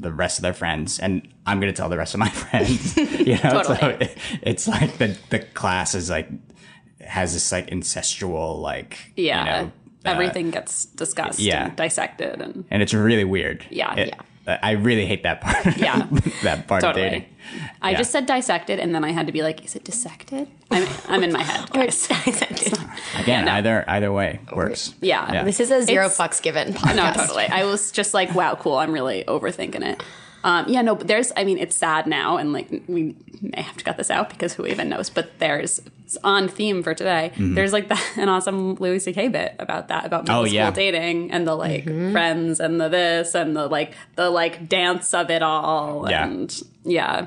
the 0.00 0.12
rest 0.12 0.38
of 0.38 0.42
their 0.42 0.54
friends, 0.54 0.98
and 0.98 1.28
I'm 1.46 1.60
gonna 1.60 1.72
tell 1.72 1.88
the 1.88 1.98
rest 1.98 2.14
of 2.14 2.20
my 2.20 2.28
friends. 2.44 2.96
You 3.22 3.38
know, 3.44 3.62
so 3.62 3.74
it, 4.00 4.18
it's 4.42 4.66
like 4.66 4.98
the 4.98 5.16
the 5.30 5.38
class 5.38 5.94
is 5.94 6.10
like 6.10 6.28
has 7.00 7.34
this 7.34 7.52
like 7.52 7.68
incestual 7.70 8.60
like 8.60 8.98
Yeah. 9.16 9.38
you 9.38 9.66
know, 9.66 9.72
uh, 10.04 10.10
Everything 10.10 10.50
gets 10.50 10.86
discussed 10.86 11.38
yeah. 11.38 11.66
and 11.66 11.76
dissected 11.76 12.40
and 12.42 12.64
and 12.70 12.82
it's 12.82 12.92
really 12.94 13.22
weird. 13.24 13.64
Yeah. 13.70 13.94
It- 13.94 14.14
Uh, 14.46 14.58
I 14.62 14.72
really 14.72 15.06
hate 15.06 15.22
that 15.22 15.40
part. 15.40 15.76
Yeah. 15.76 16.06
that 16.42 16.66
part 16.66 16.82
totally. 16.82 17.06
of 17.06 17.12
dating. 17.12 17.28
I 17.80 17.90
Yeah. 17.92 17.98
just 17.98 18.10
said 18.10 18.26
dissected 18.26 18.80
and 18.80 18.94
then 18.94 19.04
I 19.04 19.10
had 19.12 19.26
to 19.26 19.32
be 19.32 19.42
like, 19.42 19.64
is 19.64 19.76
it 19.76 19.84
dissected? 19.84 20.48
I'm, 20.70 20.88
I'm 21.08 21.22
in 21.22 21.32
my 21.32 21.42
head. 21.42 21.70
guys. 21.70 22.08
Again, 23.18 23.48
either 23.48 23.84
either 23.88 24.12
way 24.12 24.40
works. 24.54 24.94
Yeah. 25.00 25.32
Yeah. 25.32 25.44
This 25.44 25.60
is 25.60 25.70
a 25.70 25.82
zero 25.82 26.06
It's- 26.06 26.18
fucks 26.18 26.42
given 26.42 26.72
podcast. 26.72 26.96
No, 26.96 27.12
totally. 27.12 27.46
I 27.46 27.64
was 27.64 27.92
just 27.92 28.14
like, 28.14 28.34
wow, 28.34 28.54
cool. 28.56 28.76
I'm 28.76 28.92
really 28.92 29.22
overthinking 29.28 29.84
it. 29.84 30.02
Um, 30.44 30.66
yeah, 30.68 30.82
no, 30.82 30.94
but 30.94 31.06
there's, 31.06 31.32
I 31.36 31.44
mean, 31.44 31.58
it's 31.58 31.76
sad 31.76 32.06
now, 32.06 32.36
and 32.36 32.52
like, 32.52 32.68
we 32.88 33.14
may 33.40 33.62
have 33.62 33.76
to 33.76 33.84
cut 33.84 33.96
this 33.96 34.10
out 34.10 34.28
because 34.28 34.54
who 34.54 34.66
even 34.66 34.88
knows, 34.88 35.08
but 35.08 35.38
there's, 35.38 35.80
it's 36.04 36.18
on 36.24 36.48
theme 36.48 36.82
for 36.82 36.94
today. 36.94 37.30
Mm-hmm. 37.34 37.54
There's 37.54 37.72
like 37.72 37.88
the, 37.92 38.00
an 38.16 38.28
awesome 38.28 38.74
Louis 38.74 38.98
C.K. 38.98 39.28
bit 39.28 39.54
about 39.58 39.88
that, 39.88 40.04
about 40.04 40.24
middle 40.24 40.40
Oh, 40.42 40.44
school 40.44 40.54
yeah. 40.54 40.70
dating 40.70 41.30
and 41.30 41.46
the 41.46 41.54
like 41.54 41.84
mm-hmm. 41.84 42.12
friends 42.12 42.60
and 42.60 42.80
the 42.80 42.88
this 42.88 43.34
and 43.34 43.56
the 43.56 43.68
like, 43.68 43.94
the 44.16 44.30
like 44.30 44.68
dance 44.68 45.14
of 45.14 45.30
it 45.30 45.42
all. 45.42 46.10
Yeah. 46.10 46.26
And 46.26 46.62
yeah, 46.84 47.26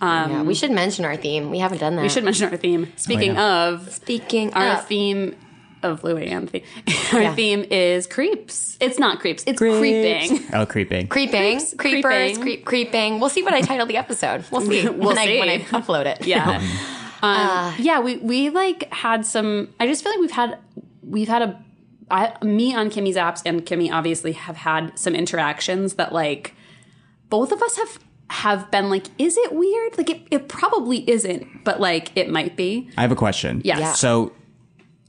um, 0.00 0.30
Yeah, 0.30 0.42
we 0.42 0.54
should 0.54 0.70
mention 0.70 1.04
our 1.04 1.16
theme. 1.16 1.50
We 1.50 1.58
haven't 1.58 1.78
done 1.78 1.96
that. 1.96 2.02
we 2.02 2.08
should 2.08 2.24
mention 2.24 2.48
our 2.50 2.56
theme. 2.56 2.92
Speaking 2.96 3.36
oh, 3.36 3.74
of, 3.74 3.92
Speaking 3.92 4.52
our 4.54 4.78
of, 4.78 4.86
theme 4.86 5.34
of 5.82 6.04
Louis 6.04 6.26
and 6.28 6.48
theme, 6.50 6.62
our 7.12 7.22
Yeah. 7.22 7.34
theme 7.34 7.64
is 7.70 8.06
creeps. 8.06 8.76
It's 8.80 8.98
not 8.98 9.20
creeps, 9.20 9.44
it's 9.46 9.58
creeping. 9.58 10.40
Oh, 10.52 10.66
creeping. 10.66 11.08
creeping, 11.08 11.58
creepers, 11.58 11.74
creeping. 11.76 12.40
creep, 12.40 12.64
creeping. 12.64 13.20
We'll 13.20 13.30
see 13.30 13.42
what 13.42 13.54
I 13.54 13.60
title 13.60 13.86
the 13.86 13.96
episode. 13.96 14.44
We'll 14.50 14.62
see 14.62 14.88
We'll 14.88 15.08
when, 15.08 15.16
see. 15.16 15.36
I, 15.38 15.40
when 15.40 15.48
I 15.48 15.58
upload 15.64 16.06
it. 16.06 16.26
Yeah. 16.26 16.60
um, 17.22 17.74
yeah, 17.78 18.00
we 18.00 18.16
we 18.18 18.50
like 18.50 18.92
had 18.92 19.26
some 19.26 19.68
I 19.80 19.86
just 19.86 20.02
feel 20.02 20.12
like 20.12 20.20
we've 20.20 20.30
had 20.30 20.58
we've 21.02 21.28
had 21.28 21.42
a 21.42 21.64
I, 22.10 22.34
me 22.42 22.74
on 22.74 22.88
Kimmy's 22.90 23.16
apps 23.16 23.42
and 23.44 23.66
Kimmy 23.66 23.92
obviously 23.92 24.32
have 24.32 24.56
had 24.56 24.98
some 24.98 25.14
interactions 25.14 25.94
that 25.94 26.12
like 26.12 26.54
both 27.28 27.52
of 27.52 27.62
us 27.62 27.76
have 27.76 27.98
have 28.30 28.70
been 28.70 28.88
like 28.88 29.06
is 29.18 29.36
it 29.36 29.52
weird? 29.52 29.98
Like 29.98 30.10
it 30.10 30.22
it 30.30 30.48
probably 30.48 31.08
isn't, 31.10 31.64
but 31.64 31.80
like 31.80 32.16
it 32.16 32.30
might 32.30 32.56
be. 32.56 32.88
I 32.96 33.02
have 33.02 33.12
a 33.12 33.16
question. 33.16 33.60
Yes. 33.64 33.78
Yeah. 33.80 33.92
So, 33.92 34.32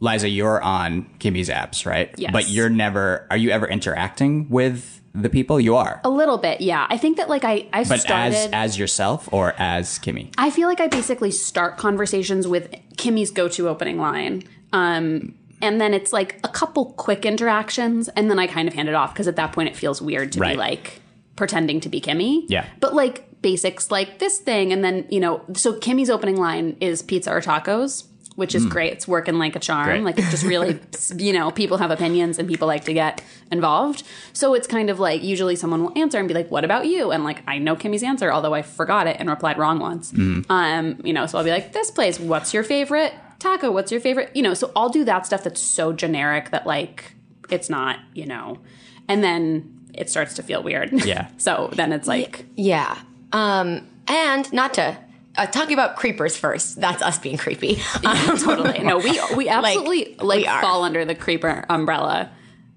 Liza, 0.01 0.29
you're 0.29 0.61
on 0.61 1.09
Kimmy's 1.19 1.49
apps, 1.49 1.85
right? 1.85 2.13
Yes. 2.17 2.31
But 2.31 2.49
you're 2.49 2.69
never. 2.69 3.27
Are 3.29 3.37
you 3.37 3.49
ever 3.49 3.67
interacting 3.67 4.47
with 4.49 5.01
the 5.13 5.29
people? 5.29 5.59
You 5.59 5.75
are. 5.75 5.99
A 6.05 6.09
little 6.09 6.37
bit, 6.37 6.61
yeah. 6.61 6.87
I 6.89 6.97
think 6.97 7.17
that 7.17 7.27
like 7.29 7.43
I 7.43 7.67
I've 7.73 7.89
But 7.89 7.99
started 7.99 8.35
as 8.35 8.49
as 8.53 8.79
yourself 8.79 9.27
or 9.33 9.53
as 9.57 9.99
Kimmy? 9.99 10.33
I 10.37 10.51
feel 10.51 10.69
like 10.69 10.79
I 10.79 10.87
basically 10.87 11.31
start 11.31 11.77
conversations 11.77 12.47
with 12.47 12.73
Kimmy's 12.95 13.31
go-to 13.31 13.67
opening 13.67 13.97
line. 13.97 14.43
Um, 14.71 15.35
and 15.61 15.81
then 15.81 15.93
it's 15.93 16.13
like 16.13 16.39
a 16.45 16.47
couple 16.47 16.93
quick 16.93 17.25
interactions, 17.25 18.07
and 18.09 18.29
then 18.31 18.39
I 18.39 18.47
kind 18.47 18.67
of 18.69 18.73
hand 18.75 18.87
it 18.87 18.95
off 18.95 19.13
because 19.13 19.27
at 19.27 19.35
that 19.35 19.51
point 19.51 19.67
it 19.67 19.75
feels 19.75 20.01
weird 20.01 20.31
to 20.33 20.39
Right. 20.39 20.53
be 20.53 20.57
like 20.57 21.01
pretending 21.35 21.81
to 21.81 21.89
be 21.89 21.99
Kimmy. 21.99 22.45
Yeah. 22.47 22.65
But 22.79 22.93
like 22.95 23.41
basics 23.41 23.91
like 23.91 24.19
this 24.19 24.37
thing, 24.37 24.71
and 24.71 24.81
then, 24.83 25.05
you 25.09 25.19
know, 25.19 25.41
so 25.53 25.73
Kimmy's 25.73 26.09
opening 26.09 26.37
line 26.37 26.77
is 26.79 27.01
pizza 27.01 27.31
or 27.31 27.41
tacos, 27.41 28.05
which 28.39 28.55
is 28.55 28.65
great. 28.65 28.93
It's 28.93 29.07
working 29.07 29.37
like 29.37 29.55
a 29.55 29.59
charm. 29.59 29.85
Great. 29.85 30.03
Like 30.03 30.17
it 30.17 30.29
just 30.31 30.43
really, 30.43 30.79
you 31.17 31.33
know, 31.33 31.51
people 31.51 31.77
have 31.77 31.91
opinions 31.91 32.39
and 32.39 32.47
people 32.47 32.67
like 32.67 32.85
to 32.85 32.93
get 32.93 33.21
involved. 33.51 34.03
So 34.33 34.53
it's 34.53 34.65
kind 34.65 34.89
of 34.89 34.99
like 34.99 35.21
usually 35.21 35.55
someone 35.55 35.83
will 35.83 35.97
answer 35.97 36.17
and 36.17 36.27
be 36.27 36.33
like, 36.33 36.49
"What 36.49 36.63
about 36.63 36.87
you?" 36.87 37.11
And 37.11 37.23
like 37.23 37.43
I 37.47 37.57
know 37.59 37.75
Kimmy's 37.75 38.01
answer, 38.01 38.31
although 38.31 38.53
I 38.53 38.61
forgot 38.61 39.05
it 39.07 39.17
and 39.19 39.29
replied 39.29 39.57
wrong 39.57 39.79
once. 39.79 40.11
Um, 40.49 40.99
you 41.03 41.13
know, 41.13 41.25
so 41.25 41.37
I'll 41.37 41.43
be 41.43 41.51
like, 41.51 41.73
"This 41.73 41.91
place, 41.91 42.19
what's 42.19 42.53
your 42.53 42.63
favorite 42.63 43.13
taco? 43.37 43.71
What's 43.71 43.91
your 43.91 44.01
favorite?" 44.01 44.31
You 44.33 44.41
know, 44.41 44.53
so 44.53 44.71
I'll 44.75 44.89
do 44.89 45.03
that 45.03 45.25
stuff 45.25 45.43
that's 45.43 45.61
so 45.61 45.93
generic 45.93 46.49
that 46.51 46.65
like 46.65 47.13
it's 47.49 47.69
not, 47.69 47.99
you 48.13 48.25
know, 48.25 48.59
and 49.07 49.23
then 49.23 49.75
it 49.93 50.09
starts 50.09 50.35
to 50.35 50.43
feel 50.43 50.63
weird. 50.63 50.93
Yeah. 51.05 51.27
so 51.37 51.69
then 51.73 51.91
it's 51.91 52.07
like, 52.07 52.45
Yeah. 52.55 52.97
Um, 53.33 53.87
and 54.07 54.51
not 54.53 54.73
to 54.75 54.97
uh, 55.37 55.45
talking 55.45 55.73
about 55.73 55.95
creepers 55.95 56.35
first. 56.37 56.79
That's 56.81 57.01
us 57.01 57.19
being 57.19 57.37
creepy. 57.37 57.81
Um, 58.05 58.37
totally. 58.37 58.79
No, 58.79 58.97
we 58.97 59.19
we 59.35 59.49
absolutely 59.49 60.15
like, 60.19 60.39
we 60.39 60.45
fall 60.45 60.83
under 60.83 61.05
the 61.05 61.15
creeper 61.15 61.65
umbrella 61.69 62.31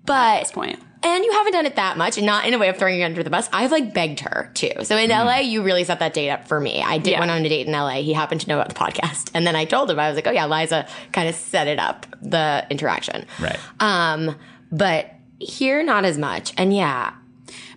but 0.05 0.37
at 0.37 0.41
this 0.41 0.53
point. 0.53 0.79
And 1.05 1.25
you 1.25 1.33
haven't 1.33 1.53
done 1.53 1.67
it 1.67 1.75
that 1.77 1.97
much, 1.97 2.17
and 2.17 2.25
not 2.27 2.45
in 2.47 2.55
a 2.55 2.59
way 2.59 2.69
of 2.69 2.77
throwing 2.77 2.99
you 3.01 3.05
under 3.05 3.25
the 3.25 3.31
bus. 3.31 3.49
I've 3.53 3.73
like 3.73 3.93
begged 3.93 4.21
her 4.21 4.51
too. 4.55 4.71
So 4.85 4.97
in 4.97 5.11
LA, 5.11 5.38
you 5.38 5.62
really 5.65 5.83
set 5.83 5.99
that 5.99 6.15
date 6.15 6.31
up 6.31 6.47
for 6.47 6.61
me. 6.61 6.81
I 6.81 6.99
did 6.99 7.11
Yeah. 7.12 7.19
went 7.19 7.31
on 7.33 7.45
a 7.45 7.49
date 7.49 7.67
in 7.67 7.73
LA. 7.73 8.03
He 8.03 8.12
happened 8.12 8.41
to 8.43 8.49
know 8.49 8.55
about 8.61 8.69
the 8.69 8.75
podcast, 8.77 9.31
and 9.35 9.45
then 9.45 9.57
I 9.57 9.65
told 9.65 9.91
him 9.91 9.99
I 9.99 10.07
was 10.09 10.15
like, 10.17 10.27
"Oh 10.29 10.31
yeah, 10.31 10.47
Liza 10.47 10.87
kind 11.12 11.29
of 11.29 11.35
set 11.35 11.67
it 11.67 11.81
up 11.81 12.07
the 12.23 12.65
interaction." 12.71 13.27
Right. 13.41 13.59
Um, 13.81 14.37
but 14.71 15.11
Here, 15.41 15.83
not 15.83 16.05
as 16.05 16.19
much. 16.19 16.53
And 16.57 16.73
yeah, 16.75 17.15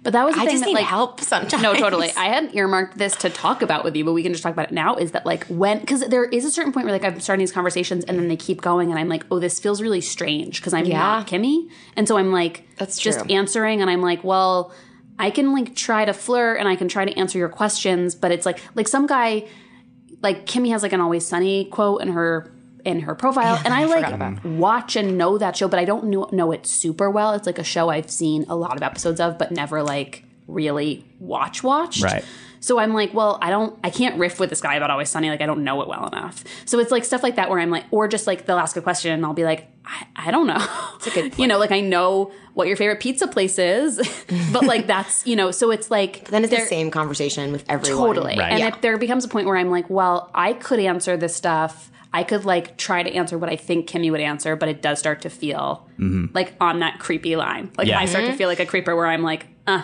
But 0.05 0.13
that 0.13 0.23
was 0.23 0.35
the 0.35 0.41
I 0.41 0.45
thing 0.45 0.53
just 0.53 0.63
that, 0.63 0.67
need 0.67 0.75
like, 0.75 0.85
help 0.85 1.19
sometimes. 1.19 1.61
No, 1.63 1.73
totally. 1.73 2.11
I 2.15 2.25
hadn't 2.25 2.55
earmarked 2.55 2.97
this 2.97 3.15
to 3.17 3.29
talk 3.31 3.63
about 3.63 3.83
with 3.83 3.95
you, 3.95 4.05
but 4.05 4.13
we 4.13 4.21
can 4.23 4.31
just 4.33 4.43
talk 4.43 4.53
about 4.53 4.67
it 4.67 4.71
now. 4.71 4.95
Is 4.95 5.11
that 5.13 5.25
like 5.25 5.45
when, 5.47 5.79
because 5.79 6.01
there 6.01 6.25
is 6.25 6.45
a 6.45 6.51
certain 6.51 6.71
point 6.71 6.85
where 6.85 6.93
like 6.93 7.03
I'm 7.03 7.19
starting 7.19 7.41
these 7.41 7.51
conversations 7.51 8.03
and 8.05 8.17
then 8.19 8.27
they 8.27 8.37
keep 8.37 8.61
going 8.61 8.91
and 8.91 8.99
I'm 8.99 9.09
like, 9.09 9.25
oh, 9.31 9.39
this 9.39 9.59
feels 9.59 9.81
really 9.81 10.01
strange 10.01 10.61
because 10.61 10.73
I'm 10.75 10.85
Yeah. 10.85 10.99
not 10.99 11.27
Kimmy. 11.27 11.69
And 11.95 12.07
so 12.07 12.17
I'm 12.17 12.31
like, 12.31 12.67
That's 12.77 12.99
true. 12.99 13.11
just 13.11 13.29
answering 13.31 13.81
and 13.81 13.89
I'm 13.89 14.01
like, 14.01 14.23
well, 14.23 14.71
I 15.17 15.31
can 15.31 15.51
like 15.53 15.75
try 15.75 16.05
to 16.05 16.13
flirt 16.13 16.59
and 16.59 16.69
I 16.69 16.75
can 16.75 16.87
try 16.87 17.03
to 17.05 17.17
answer 17.17 17.39
your 17.39 17.49
questions, 17.49 18.13
but 18.13 18.31
it's 18.31 18.45
like, 18.45 18.61
like 18.75 18.87
some 18.87 19.07
guy, 19.07 19.47
like 20.21 20.45
Kimmy 20.45 20.69
has 20.69 20.83
like 20.83 20.93
an 20.93 21.01
always 21.01 21.25
sunny 21.25 21.65
quote 21.65 22.01
in 22.03 22.09
her 22.09 22.51
in 22.85 23.01
her 23.01 23.15
profile 23.15 23.59
and 23.65 23.73
I, 23.73 23.85
like 23.85 24.43
watch 24.45 24.95
and 24.95 25.17
know 25.17 25.37
that 25.39 25.57
show 25.57 25.67
but 25.67 25.79
I 25.79 25.85
don't 25.85 26.05
know, 26.05 26.29
know 26.31 26.51
it 26.51 26.65
super 26.65 27.09
well. 27.09 27.33
It's 27.33 27.47
like 27.47 27.59
a 27.59 27.63
show 27.63 27.89
I've 27.89 28.09
seen 28.09 28.45
a 28.47 28.55
lot 28.55 28.77
of 28.77 28.83
episodes 28.83 29.19
of 29.19 29.37
but 29.37 29.51
never 29.51 29.83
like 29.83 30.23
really 30.47 31.03
watch 31.19 31.63
watched. 31.63 32.03
Right. 32.03 32.23
So 32.59 32.79
I'm 32.79 32.93
like, 32.95 33.13
well, 33.13 33.37
I 33.43 33.49
don't 33.51 33.77
I 33.83 33.89
can't 33.91 34.17
riff 34.17 34.39
with 34.39 34.49
this 34.49 34.61
guy 34.61 34.75
about 34.75 34.89
always 34.89 35.09
sunny 35.09 35.29
like 35.29 35.41
I 35.41 35.45
don't 35.45 35.63
know 35.63 35.81
it 35.81 35.87
well 35.87 36.07
enough. 36.07 36.43
So 36.65 36.79
it's 36.79 36.91
like 36.91 37.03
stuff 37.03 37.21
like 37.23 37.35
that 37.35 37.49
where 37.49 37.59
I'm 37.59 37.69
like 37.69 37.85
or 37.91 38.07
just 38.07 38.27
like 38.27 38.45
they'll 38.45 38.57
ask 38.57 38.75
a 38.77 38.81
question 38.81 39.11
and 39.11 39.25
I'll 39.25 39.33
be 39.33 39.43
like 39.43 39.67
I, 39.85 40.07
I 40.27 40.31
don't 40.31 40.47
know. 40.47 40.65
It's 40.95 41.07
a 41.07 41.11
good 41.11 41.33
you 41.39 41.47
know, 41.47 41.57
like 41.59 41.71
I 41.71 41.81
know 41.81 42.31
what 42.53 42.67
your 42.67 42.77
favorite 42.77 42.99
pizza 43.01 43.27
place 43.27 43.59
is, 43.59 43.97
but 44.53 44.63
like 44.65 44.87
that's, 44.87 45.25
you 45.27 45.35
know, 45.35 45.51
so 45.51 45.69
it's 45.71 45.91
like 45.91 46.27
Then 46.29 46.43
it's 46.43 46.53
the 46.53 46.61
same 46.61 46.89
conversation 46.91 47.51
with 47.51 47.65
everyone. 47.67 48.07
Totally. 48.07 48.37
Right. 48.37 48.51
And 48.51 48.59
Yeah. 48.59 48.67
if 48.69 48.81
there 48.81 48.97
becomes 48.97 49.25
a 49.25 49.27
point 49.27 49.45
where 49.47 49.57
I'm 49.57 49.69
like, 49.69 49.89
well, 49.89 50.31
I 50.33 50.53
could 50.53 50.79
answer 50.79 51.17
this 51.17 51.35
stuff. 51.35 51.91
I 52.19 52.23
could 52.23 52.45
like 52.45 52.77
try 52.77 53.03
to 53.03 53.11
answer 53.13 53.37
what 53.37 53.49
I 53.49 53.55
think 53.55 53.87
Kimmy 53.89 54.09
would 54.11 54.21
answer, 54.21 54.55
but 54.55 54.69
it 54.69 54.81
does 54.81 54.99
start 54.99 55.21
to 55.23 55.29
feel 55.29 55.87
like 56.33 56.53
on 56.61 56.79
that 56.79 56.99
creepy 56.99 57.35
line. 57.35 57.71
Like 57.77 57.87
Yeah. 57.87 57.99
I 57.99 58.05
start 58.05 58.25
to 58.25 58.33
feel 58.33 58.47
like 58.49 58.59
a 58.59 58.65
creeper 58.65 58.95
where 58.95 59.07
I'm 59.07 59.21
like, 59.23 59.47
uh, 59.67 59.81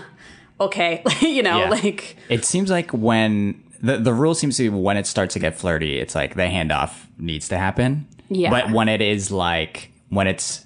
okay, 0.59 1.03
you 1.21 1.43
know, 1.43 1.59
Yeah. 1.59 1.69
like 1.69 2.15
It 2.29 2.45
seems 2.45 2.69
like 2.69 2.91
when 2.91 3.61
the 3.81 3.97
the 3.97 4.13
rule 4.13 4.33
seems 4.35 4.57
to 4.57 4.63
be 4.63 4.69
when 4.69 4.95
it 4.97 5.07
starts 5.07 5.33
to 5.33 5.39
get 5.39 5.57
flirty, 5.57 5.99
it's 5.99 6.15
like 6.15 6.35
the 6.35 6.43
handoff 6.43 6.91
needs 7.17 7.47
to 7.49 7.57
happen. 7.57 8.07
Yeah. 8.29 8.49
But 8.49 8.71
when 8.71 8.87
it 8.87 9.01
is 9.01 9.31
like 9.31 9.91
when 10.09 10.27
it's 10.27 10.65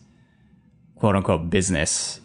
quote 0.95 1.15
unquote 1.15 1.49
business 1.49 2.19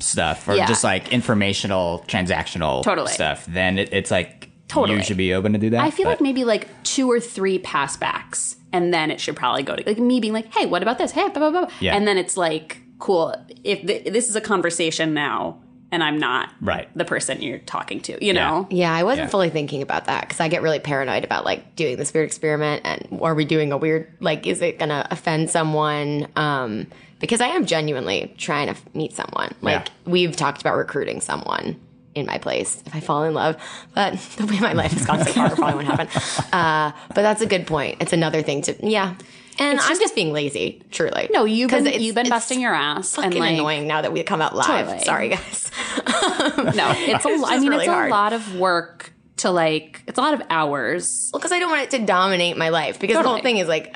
stuff 0.00 0.46
or 0.48 0.56
Yeah. 0.56 0.66
just 0.66 0.84
like 0.84 1.12
informational 1.12 2.04
transactional 2.08 2.82
Totally. 2.82 3.12
stuff, 3.12 3.46
then 3.46 3.78
it, 3.78 3.92
it's 3.92 4.10
like 4.10 4.43
Totally. 4.68 4.98
you 4.98 5.04
should 5.04 5.16
be 5.16 5.32
open 5.34 5.52
to 5.52 5.58
do 5.58 5.70
that. 5.70 5.80
I 5.82 5.90
feel 5.90 6.04
but- 6.04 6.10
like 6.12 6.20
maybe 6.20 6.44
like 6.44 6.68
two 6.82 7.10
or 7.10 7.20
three 7.20 7.58
pass 7.58 7.96
backs, 7.96 8.56
and 8.72 8.92
then 8.92 9.10
it 9.10 9.20
should 9.20 9.36
probably 9.36 9.62
go 9.62 9.76
to 9.76 9.82
like 9.86 9.98
me 9.98 10.20
being 10.20 10.32
like, 10.32 10.52
"Hey, 10.54 10.66
what 10.66 10.82
about 10.82 10.98
this? 10.98 11.12
Hey, 11.12 11.28
blah 11.28 11.50
blah 11.50 11.50
blah," 11.50 11.68
Yeah. 11.80 11.94
and 11.94 12.08
then 12.08 12.18
it's 12.18 12.36
like, 12.36 12.78
"Cool, 12.98 13.34
if 13.62 13.86
th- 13.86 14.04
this 14.12 14.28
is 14.28 14.36
a 14.36 14.40
conversation 14.40 15.14
now, 15.14 15.58
and 15.92 16.02
I'm 16.02 16.18
not 16.18 16.48
Right. 16.60 16.88
the 16.96 17.04
person 17.04 17.40
you're 17.42 17.58
talking 17.58 18.00
to," 18.00 18.24
you 18.24 18.32
know? 18.32 18.66
Yeah, 18.70 18.92
I 18.92 19.04
wasn't 19.04 19.26
Yeah. 19.26 19.30
fully 19.30 19.50
thinking 19.50 19.80
about 19.82 20.06
that 20.06 20.22
because 20.22 20.40
I 20.40 20.48
get 20.48 20.62
really 20.62 20.80
paranoid 20.80 21.22
about 21.24 21.44
like 21.44 21.76
doing 21.76 21.96
this 21.96 22.12
weird 22.12 22.26
experiment 22.26 22.82
and 22.84 23.20
are 23.22 23.34
we 23.34 23.44
doing 23.44 23.70
a 23.70 23.76
weird 23.76 24.08
like 24.20 24.44
is 24.46 24.60
it 24.62 24.78
gonna 24.80 25.06
offend 25.10 25.50
someone? 25.50 26.26
Um, 26.34 26.86
because 27.20 27.40
I 27.40 27.46
am 27.48 27.64
genuinely 27.64 28.34
trying 28.38 28.66
to 28.66 28.72
f- 28.72 28.82
meet 28.92 29.12
someone. 29.14 29.54
Like 29.62 29.86
Yeah. 29.86 30.10
we've 30.12 30.34
talked 30.36 30.60
about 30.60 30.76
recruiting 30.76 31.20
someone 31.20 31.76
in 32.14 32.26
my 32.26 32.38
place 32.38 32.82
if 32.86 32.94
I 32.94 33.00
fall 33.00 33.24
in 33.24 33.34
love, 33.34 33.56
but 33.94 34.14
the 34.36 34.46
way 34.46 34.60
my 34.60 34.72
life 34.72 34.92
has 34.92 35.06
gone 35.06 35.24
so 35.24 35.32
far, 35.32 35.50
probably 35.50 35.84
won't 35.84 35.86
happen. 35.86 36.08
Uh, 36.52 36.92
but 37.08 37.22
that's 37.22 37.40
a 37.42 37.46
good 37.46 37.66
point. 37.66 37.96
It's 38.00 38.12
another 38.12 38.42
thing 38.42 38.62
to 38.62 38.74
yeah. 38.86 39.14
And 39.58 39.78
I'm 39.80 39.98
just 40.00 40.14
being 40.16 40.32
lazy, 40.32 40.82
truly. 40.90 41.28
No, 41.32 41.44
you've 41.44 41.70
'Cause 41.70 41.80
been 41.84 41.86
it's- 41.88 42.02
you've 42.02 42.14
been 42.14 42.26
it's 42.26 42.30
busting 42.30 42.60
your 42.60 42.74
ass 42.74 43.16
and 43.16 43.24
Fucking 43.26 43.38
like 43.40 43.54
annoying 43.54 43.86
now 43.86 44.02
that 44.02 44.12
we 44.12 44.22
come 44.24 44.40
out 44.42 44.54
live. 44.54 44.66
Totally. 44.86 45.04
Sorry, 45.04 45.28
guys. 45.30 45.70
no, 46.06 46.92
it's 46.96 47.24
a 47.24 47.28
It's 47.28 47.44
I 47.44 47.58
mean 47.58 47.68
really 47.70 47.84
it's 47.84 47.88
a 47.88 47.92
hard. 47.92 48.10
lot 48.10 48.32
of 48.32 48.56
work 48.56 49.12
to 49.38 49.50
like 49.50 50.02
it's 50.06 50.18
a 50.18 50.20
lot 50.22 50.34
of 50.34 50.42
hours. 50.50 51.30
Well, 51.32 51.38
because 51.40 51.52
I 51.52 51.58
don't 51.58 51.70
want 51.70 51.82
it 51.82 51.90
to 51.98 52.04
dominate 52.04 52.56
my 52.56 52.68
life. 52.70 52.98
Because 52.98 53.16
the 53.16 53.28
whole 53.28 53.40
thing 53.40 53.58
is 53.58 53.68
like, 53.68 53.94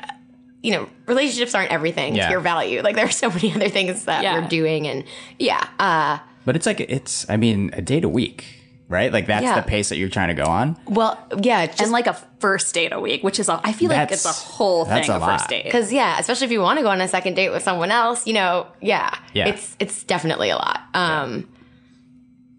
you 0.63 0.71
know, 0.71 0.89
relationships 1.07 1.55
aren't 1.55 1.71
everything 1.71 2.15
Yeah. 2.15 2.25
to 2.25 2.31
your 2.31 2.41
value. 2.41 2.81
Like 2.81 2.95
there 2.95 3.05
are 3.05 3.11
so 3.11 3.29
many 3.29 3.53
other 3.53 3.69
things 3.69 4.05
that 4.05 4.23
Yeah. 4.23 4.39
you're 4.39 4.49
doing, 4.49 4.87
and 4.87 5.03
yeah, 5.37 5.65
uh, 5.79 6.19
But 6.49 6.55
it's 6.55 6.65
like 6.65 6.79
it's 6.79 7.29
I 7.29 7.37
mean 7.37 7.69
a 7.73 7.81
date 7.81 8.03
a 8.03 8.09
week, 8.09 8.43
right? 8.87 9.13
Like 9.13 9.27
that's 9.27 9.43
Yeah. 9.43 9.61
the 9.61 9.67
pace 9.67 9.89
that 9.89 9.97
you're 9.97 10.09
trying 10.09 10.29
to 10.29 10.33
go 10.33 10.45
on. 10.49 10.77
well, 10.87 11.15
yeah, 11.43 11.67
just 11.67 11.79
and 11.81 11.91
like 11.91 12.07
a 12.07 12.13
first 12.39 12.73
date 12.73 12.91
a 12.91 12.99
week, 12.99 13.23
which 13.23 13.39
is 13.39 13.49
a, 13.49 13.61
I 13.63 13.71
feel 13.71 13.89
like 13.89 14.11
it's 14.11 14.25
a 14.25 14.29
whole 14.29 14.85
that's 14.85 15.05
thing 15.05 15.13
a 15.15 15.19
a 15.19 15.25
first 15.25 15.43
lot. 15.43 15.49
date. 15.49 15.65
because 15.65 15.93
yeah, 15.93 16.17
especially 16.19 16.45
if 16.45 16.51
you 16.51 16.61
want 16.61 16.79
to 16.79 16.83
go 16.83 16.89
on 16.89 17.01
a 17.01 17.07
second 17.07 17.35
date 17.35 17.51
with 17.51 17.61
someone 17.61 17.91
else, 17.91 18.25
you 18.25 18.33
know, 18.33 18.65
yeah, 18.81 19.13
Yeah. 19.33 19.49
it's 19.49 19.75
it's 19.79 20.03
definitely 20.03 20.49
a 20.49 20.55
lot. 20.55 20.79
Um, 20.95 21.47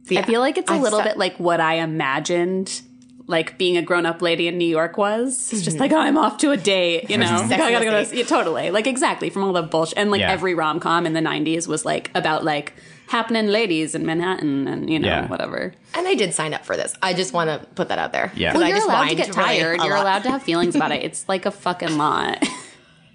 so 0.04 0.14
yeah. 0.14 0.20
I 0.20 0.22
feel 0.22 0.40
like 0.40 0.56
it's 0.56 0.70
a 0.70 0.74
I've 0.74 0.82
little 0.82 1.00
set- 1.00 1.08
bit 1.08 1.18
like 1.18 1.36
what 1.40 1.60
I 1.60 1.74
imagined 1.74 2.82
like 3.26 3.58
being 3.58 3.76
a 3.76 3.82
grown 3.82 4.06
up 4.06 4.22
lady 4.22 4.48
in 4.48 4.58
New 4.58 4.66
York 4.68 4.98
was. 4.98 5.52
It's 5.52 5.62
just 5.62 5.78
like, 5.78 5.92
oh, 5.92 5.98
I'm 5.98 6.18
off 6.18 6.38
to 6.38 6.50
a 6.50 6.56
date, 6.56 7.10
you 7.10 7.16
know. 7.16 7.26
Sex 7.26 7.52
I 7.52 7.70
gotta 7.72 7.84
go 7.84 8.02
the 8.02 8.10
to, 8.10 8.16
yeah, 8.16 8.24
totally. 8.24 8.70
Like 8.70 8.86
exactly 8.88 9.30
from 9.30 9.44
all 9.44 9.52
the 9.52 9.62
bullshit. 9.62 9.98
And 9.98 10.10
like 10.10 10.20
Yeah. 10.20 10.32
every 10.32 10.54
rom 10.54 10.80
com 10.80 11.06
in 11.06 11.12
the 11.12 11.20
nineties 11.20 11.68
was 11.68 11.84
like 11.84 12.10
about 12.14 12.44
like 12.44 12.72
happening 13.10 13.48
ladies 13.48 13.94
in 13.94 14.06
Manhattan 14.06 14.68
and 14.68 14.88
you 14.88 14.98
know, 14.98 15.08
Yeah. 15.08 15.26
whatever. 15.26 15.74
and 15.94 16.06
I 16.08 16.14
did 16.14 16.32
sign 16.32 16.54
up 16.54 16.64
for 16.64 16.76
this. 16.76 16.94
I 17.02 17.12
just 17.12 17.32
want 17.32 17.50
to 17.50 17.66
put 17.74 17.88
that 17.88 17.98
out 17.98 18.12
there. 18.12 18.30
Yeah, 18.36 18.54
Well, 18.54 18.62
I 18.62 18.68
You're 18.68 18.76
just 18.76 18.88
allowed 18.88 19.08
to 19.08 19.14
get 19.16 19.28
really 19.36 19.42
tired. 19.58 19.80
a 19.80 19.84
You're 19.84 19.96
lot. 19.96 20.02
allowed 20.04 20.22
to 20.22 20.30
have 20.30 20.42
feelings 20.42 20.74
about 20.76 20.92
it. 20.92 21.02
It's 21.08 21.28
like 21.28 21.44
a 21.44 21.50
fucking 21.50 21.96
lot. 21.98 22.38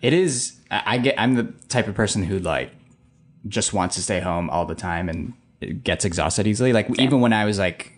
It 0.02 0.14
is. 0.14 0.60
I 0.70 0.82
I 0.86 0.98
get. 0.98 1.16
I'm 1.18 1.36
the 1.36 1.46
type 1.70 1.88
of 1.88 1.96
person 1.96 2.24
who 2.24 2.40
like 2.40 2.72
just 3.48 3.74
wants 3.74 3.96
to 3.96 4.02
stay 4.02 4.20
home 4.20 4.50
all 4.50 4.66
the 4.66 4.76
time 4.76 5.08
and 5.10 5.34
gets 5.84 6.04
exhausted 6.06 6.46
easily. 6.48 6.74
Like 6.74 6.88
even 7.00 7.22
when 7.22 7.32
I 7.32 7.46
was 7.46 7.58
like, 7.58 7.92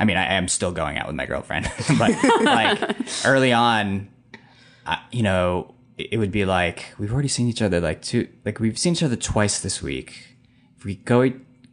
I 0.00 0.04
mean, 0.04 0.16
I 0.16 0.34
am 0.34 0.48
still 0.48 0.72
going 0.72 0.98
out 0.98 1.06
with 1.06 1.14
my 1.16 1.26
girlfriend, 1.26 1.70
but 1.98 2.10
like 2.42 2.96
early 3.24 3.52
on, 3.52 4.08
I, 4.86 4.98
you 5.12 5.22
know, 5.22 5.74
it 5.96 6.08
it 6.14 6.18
would 6.18 6.32
be 6.32 6.44
like 6.44 6.86
we've 6.98 7.12
already 7.12 7.28
seen 7.28 7.46
each 7.48 7.62
other 7.62 7.80
like 7.80 8.02
two, 8.02 8.26
like 8.44 8.58
we've 8.58 8.76
seen 8.78 8.92
each 8.94 9.02
other 9.04 9.16
twice 9.16 9.60
this 9.60 9.80
week. 9.80 10.33
If 10.84 10.86
we 10.86 10.96
go 10.96 11.32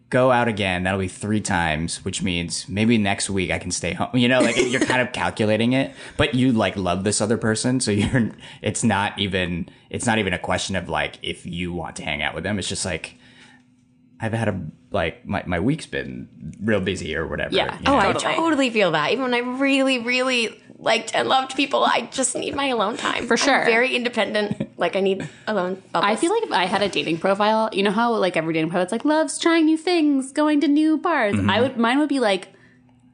go 0.09 0.31
out 0.31 0.47
again, 0.47 0.83
that'll 0.83 0.99
be 1.01 1.09
three 1.09 1.41
times, 1.41 2.03
which 2.05 2.21
means 2.21 2.67
maybe 2.69 2.97
next 2.97 3.29
week 3.29 3.51
I 3.51 3.59
can 3.59 3.71
stay 3.71 3.91
home. 3.91 4.09
You 4.13 4.29
know, 4.29 4.39
like 4.39 4.55
you're 4.55 4.79
kind 4.79 5.01
of 5.01 5.11
calculating 5.21 5.73
it, 5.73 5.91
but 6.15 6.33
you 6.33 6.53
like 6.53 6.77
love 6.77 7.03
this 7.03 7.19
other 7.19 7.37
person, 7.37 7.81
so 7.81 7.91
you're. 7.91 8.31
It's 8.61 8.85
not 8.85 9.19
even. 9.19 9.67
It's 9.89 10.05
not 10.05 10.17
even 10.17 10.31
a 10.31 10.39
question 10.39 10.77
of 10.77 10.87
like 10.87 11.19
if 11.21 11.45
you 11.45 11.73
want 11.73 11.97
to 11.97 12.03
hang 12.03 12.21
out 12.21 12.33
with 12.33 12.45
them. 12.45 12.57
It's 12.57 12.69
just 12.69 12.85
like 12.85 13.15
I've 14.21 14.31
had 14.31 14.47
a 14.47 14.61
like 14.91 15.25
my 15.25 15.43
my 15.45 15.59
week's 15.59 15.87
been 15.87 16.29
real 16.63 16.79
busy 16.79 17.13
or 17.13 17.27
whatever. 17.27 17.53
Yeah. 17.53 17.73
you 17.75 17.81
Oh, 17.87 17.91
know? 17.91 17.97
I 17.99 18.13
Totally. 18.13 18.33
totally 18.35 18.69
feel 18.69 18.91
that. 18.91 19.11
Even 19.11 19.23
when 19.25 19.33
I 19.33 19.39
really, 19.39 19.99
really 19.99 20.57
liked 20.77 21.13
and 21.13 21.27
loved 21.27 21.55
people, 21.55 21.83
I 21.83 22.07
just 22.11 22.33
need 22.35 22.55
my 22.55 22.67
alone 22.67 22.95
time. 22.97 23.27
For 23.27 23.35
sure. 23.37 23.59
I'm 23.59 23.65
very 23.65 23.93
independent. 23.95 24.70
Like 24.81 24.95
I 24.95 24.99
need 24.99 25.29
alone. 25.47 25.81
I 25.93 26.15
feel 26.17 26.31
like 26.33 26.43
if 26.43 26.51
I 26.51 26.65
had 26.65 26.81
a 26.81 26.89
dating 26.89 27.19
profile, 27.19 27.69
you 27.71 27.83
know 27.83 27.91
how 27.91 28.13
like 28.15 28.35
every 28.35 28.53
dating 28.53 28.69
profile 28.69 28.83
it's 28.83 28.91
like 28.91 29.05
loves 29.05 29.37
trying 29.37 29.65
new 29.65 29.77
things, 29.77 30.31
going 30.33 30.59
to 30.61 30.67
new 30.67 30.97
bars. 30.97 31.35
Mm-hmm. 31.35 31.49
I 31.49 31.61
would 31.61 31.77
mine 31.77 31.99
would 31.99 32.09
be 32.09 32.19
like 32.19 32.49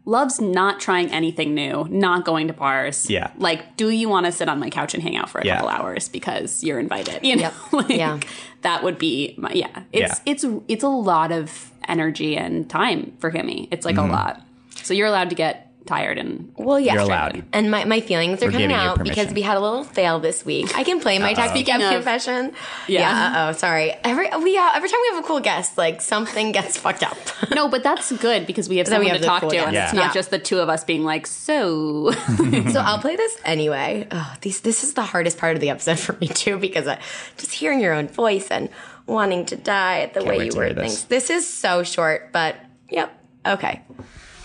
loves 0.06 0.39
not 0.39 0.80
trying 0.80 1.12
anything 1.12 1.53
new, 1.53 1.86
not 1.89 2.23
going 2.23 2.47
to 2.47 2.53
bars. 2.53 3.10
Yeah. 3.10 3.32
Like, 3.38 3.75
do 3.75 3.89
you 3.89 4.08
want 4.08 4.25
to 4.25 4.32
sit 4.32 4.47
on 4.47 4.58
my 4.58 4.69
couch 4.69 4.93
and 4.93 5.03
hang 5.03 5.17
out 5.17 5.30
for 5.30 5.39
a 5.39 5.45
Yeah. 5.45 5.56
couple 5.58 5.69
hours 5.69 6.08
because 6.08 6.63
you're 6.63 6.80
invited? 6.80 7.25
You 7.25 7.36
know, 7.36 7.41
Yep. 7.41 7.53
like, 7.73 7.89
Yeah. 7.89 8.19
that 8.62 8.84
would 8.84 8.97
be 8.97 9.36
my 9.38 9.51
yeah. 9.51 9.84
It's 9.91 10.21
Yeah. 10.25 10.32
it's 10.34 10.45
it's 10.69 10.84
a 10.84 10.88
lot 10.88 11.34
of 11.34 11.71
energy 11.89 12.38
and 12.38 12.69
time 12.69 13.13
for 13.19 13.30
Kimmy. 13.32 13.67
It's 13.71 13.86
like 13.86 13.97
Mm-hmm. 13.97 14.10
a 14.10 14.13
lot. 14.13 14.41
So 14.84 14.93
you're 14.93 15.08
allowed 15.08 15.30
to 15.32 15.36
get 15.36 15.66
tired 15.88 16.17
and 16.19 16.52
Well, 16.56 16.80
yeah, 16.80 16.93
You're 16.93 17.02
allowed. 17.04 17.43
And 17.54 17.71
my, 17.71 17.86
my 17.86 18.02
feelings 18.02 18.43
are 18.43 18.47
We're 18.47 18.52
coming 18.52 18.71
out 18.73 19.04
because 19.04 19.34
we 19.34 19.41
had 19.41 19.58
a 19.58 19.60
little 19.60 19.84
fail 19.84 20.19
this 20.19 20.45
week. 20.45 20.78
I 20.78 20.84
can 20.84 21.00
play 21.00 21.17
my 21.17 21.34
taxi 21.34 21.63
cab 21.63 21.80
Speaking 21.80 21.86
of- 21.88 21.93
confession. 21.93 22.54
Yeah. 22.88 23.34
Uh 23.36 23.50
oh, 23.50 23.52
sorry. 23.54 23.91
Every 24.04 24.30
we 24.43 24.58
uh, 24.58 24.69
every 24.76 24.89
time 24.89 25.00
we 25.02 25.15
have 25.15 25.23
a 25.23 25.28
cool 25.28 25.39
guest, 25.39 25.78
like 25.78 26.02
something 26.02 26.52
gets 26.52 26.78
fucked 26.84 27.02
up. 27.04 27.17
no, 27.56 27.67
but 27.69 27.82
that's 27.84 28.12
good 28.12 28.45
because 28.45 28.69
we 28.69 28.78
have 28.78 28.88
Then 28.89 29.00
we 29.00 29.08
someone 29.08 29.15
have 29.15 29.21
to 29.21 29.28
talk 29.28 29.41
cool 29.41 29.50
to, 29.50 29.56
guest. 29.56 29.67
and 29.67 29.76
Yeah. 29.76 29.86
it's 29.86 29.93
not 29.93 30.06
Yeah. 30.08 30.13
just 30.13 30.30
the 30.30 30.39
two 30.39 30.60
of 30.60 30.69
us 30.69 30.84
being 30.84 31.04
like, 31.04 31.26
so 31.26 32.12
so 32.71 32.80
I'll 32.80 33.00
play 33.00 33.15
this 33.15 33.38
anyway. 33.45 34.08
Oh, 34.12 34.34
these 34.41 34.62
this 34.62 34.84
is 34.84 34.93
the 34.93 35.02
hardest 35.04 35.38
part 35.38 35.56
of 35.56 35.62
the 35.62 35.69
episode 35.69 35.97
for 36.00 36.13
me 36.13 36.28
too 36.28 36.58
because 36.58 36.88
I, 36.88 37.00
just 37.38 37.54
hearing 37.54 37.80
your 37.80 37.93
own 37.93 38.08
voice 38.10 38.50
and 38.52 38.69
wanting 39.06 39.45
to 39.45 39.56
die 39.56 40.02
at 40.02 40.13
the 40.13 40.23
way 40.23 40.36
you 40.45 40.52
to 40.52 40.58
hear 40.58 40.67
word 40.67 40.76
this. 40.76 40.84
things. 41.00 41.04
This 41.06 41.30
is 41.30 41.47
so 41.47 41.84
short, 41.84 42.32
but 42.34 42.58
yep. 42.89 43.13
Okay. 43.45 43.82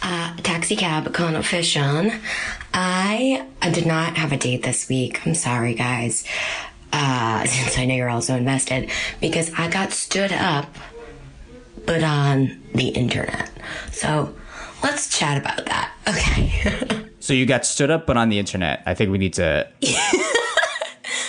Uh, 0.05 0.35
taxi 0.38 0.75
cab 0.75 1.12
confession. 1.15 2.12
I, 2.75 3.47
I 3.61 3.71
did 3.71 3.87
not 3.87 4.17
have 4.17 4.33
a 4.33 4.37
date 4.37 4.62
this 4.65 4.88
week. 4.88 5.25
I'm 5.27 5.35
sorry, 5.35 5.75
guys. 5.75 6.25
Uh, 6.93 7.45
since 7.47 7.79
I 7.79 7.85
know 7.85 7.95
you're 7.95 8.11
also 8.11 8.35
invested, 8.37 8.91
because 9.21 9.53
I 9.57 9.69
got 9.71 9.93
stood 9.93 10.33
up, 10.33 10.67
but 11.87 12.03
on 12.03 12.61
the 12.75 12.88
internet. 12.88 13.51
So 13.93 14.35
let's 14.83 15.17
chat 15.17 15.38
about 15.38 15.67
that. 15.67 15.93
Okay. 16.09 16.99
So 17.23 17.33
you 17.35 17.47
got 17.47 17.65
stood 17.65 17.88
up, 17.88 18.05
but 18.05 18.17
on 18.17 18.31
the 18.31 18.41
internet. 18.41 18.83
I 18.85 18.95
think 18.95 19.12
we 19.12 19.17
need 19.19 19.35
to 19.35 19.69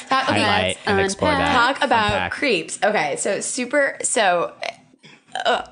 Talk, 0.09 0.27
okay, 0.29 0.41
highlight 0.41 0.77
and 0.87 0.99
explore 0.99 1.29
that. 1.31 1.53
talk 1.53 1.83
about 1.83 2.13
Unpack. 2.13 2.31
creeps. 2.31 2.79
Okay, 2.83 3.15
so 3.17 3.39
super. 3.41 3.97
So 4.01 4.53
Uh, 5.45 5.63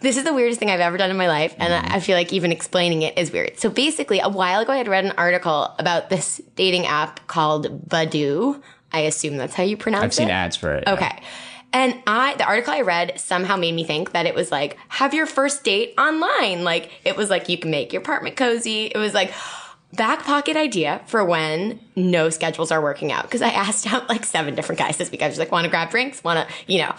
this 0.00 0.16
is 0.16 0.24
the 0.24 0.34
weirdest 0.34 0.58
thing 0.58 0.70
I've 0.70 0.80
ever 0.80 0.96
done 0.96 1.10
in 1.10 1.16
my 1.16 1.28
life, 1.28 1.54
and 1.58 1.72
I 1.72 2.00
feel 2.00 2.16
like 2.16 2.32
even 2.32 2.52
explaining 2.52 3.02
it 3.02 3.16
is 3.18 3.30
weird. 3.30 3.58
So 3.58 3.70
basically, 3.70 4.20
a 4.20 4.28
while 4.28 4.60
ago, 4.60 4.72
I 4.72 4.76
had 4.76 4.88
read 4.88 5.04
an 5.04 5.12
article 5.12 5.74
about 5.78 6.10
this 6.10 6.40
dating 6.56 6.86
app 6.86 7.26
called 7.26 7.88
Badoo. 7.88 8.60
I 8.92 9.00
assume 9.00 9.36
that's 9.36 9.54
how 9.54 9.62
you 9.62 9.76
pronounce 9.76 10.02
it. 10.02 10.06
I've 10.06 10.14
seen 10.14 10.30
ads 10.30 10.56
for 10.56 10.74
it. 10.74 10.84
Okay. 10.86 11.22
And 11.74 11.94
I, 12.06 12.34
the 12.34 12.44
article 12.44 12.74
I 12.74 12.82
read 12.82 13.18
somehow 13.18 13.56
made 13.56 13.74
me 13.74 13.84
think 13.84 14.12
that 14.12 14.26
it 14.26 14.34
was 14.34 14.50
like, 14.50 14.76
have 14.88 15.14
your 15.14 15.24
first 15.24 15.64
date 15.64 15.94
online. 15.96 16.64
Like, 16.64 16.90
it 17.04 17.16
was 17.16 17.30
like, 17.30 17.48
you 17.48 17.56
can 17.56 17.70
make 17.70 17.92
your 17.94 18.02
apartment 18.02 18.36
cozy. 18.36 18.86
It 18.86 18.98
was 18.98 19.14
like, 19.14 19.32
back 19.94 20.24
pocket 20.24 20.56
idea 20.56 21.02
for 21.06 21.24
when 21.24 21.80
no 21.96 22.30
schedules 22.30 22.70
are 22.70 22.80
working 22.82 23.12
out. 23.12 23.30
Cause 23.30 23.42
I 23.42 23.48
asked 23.50 23.86
out 23.92 24.08
like 24.08 24.24
seven 24.24 24.54
different 24.54 24.78
guys 24.78 24.96
this 24.96 25.10
week. 25.10 25.22
I 25.22 25.26
was 25.26 25.36
just 25.36 25.40
like, 25.40 25.52
wanna 25.52 25.68
grab 25.68 25.90
drinks? 25.90 26.22
Wanna, 26.22 26.46
you 26.66 26.78
know, 26.78 26.94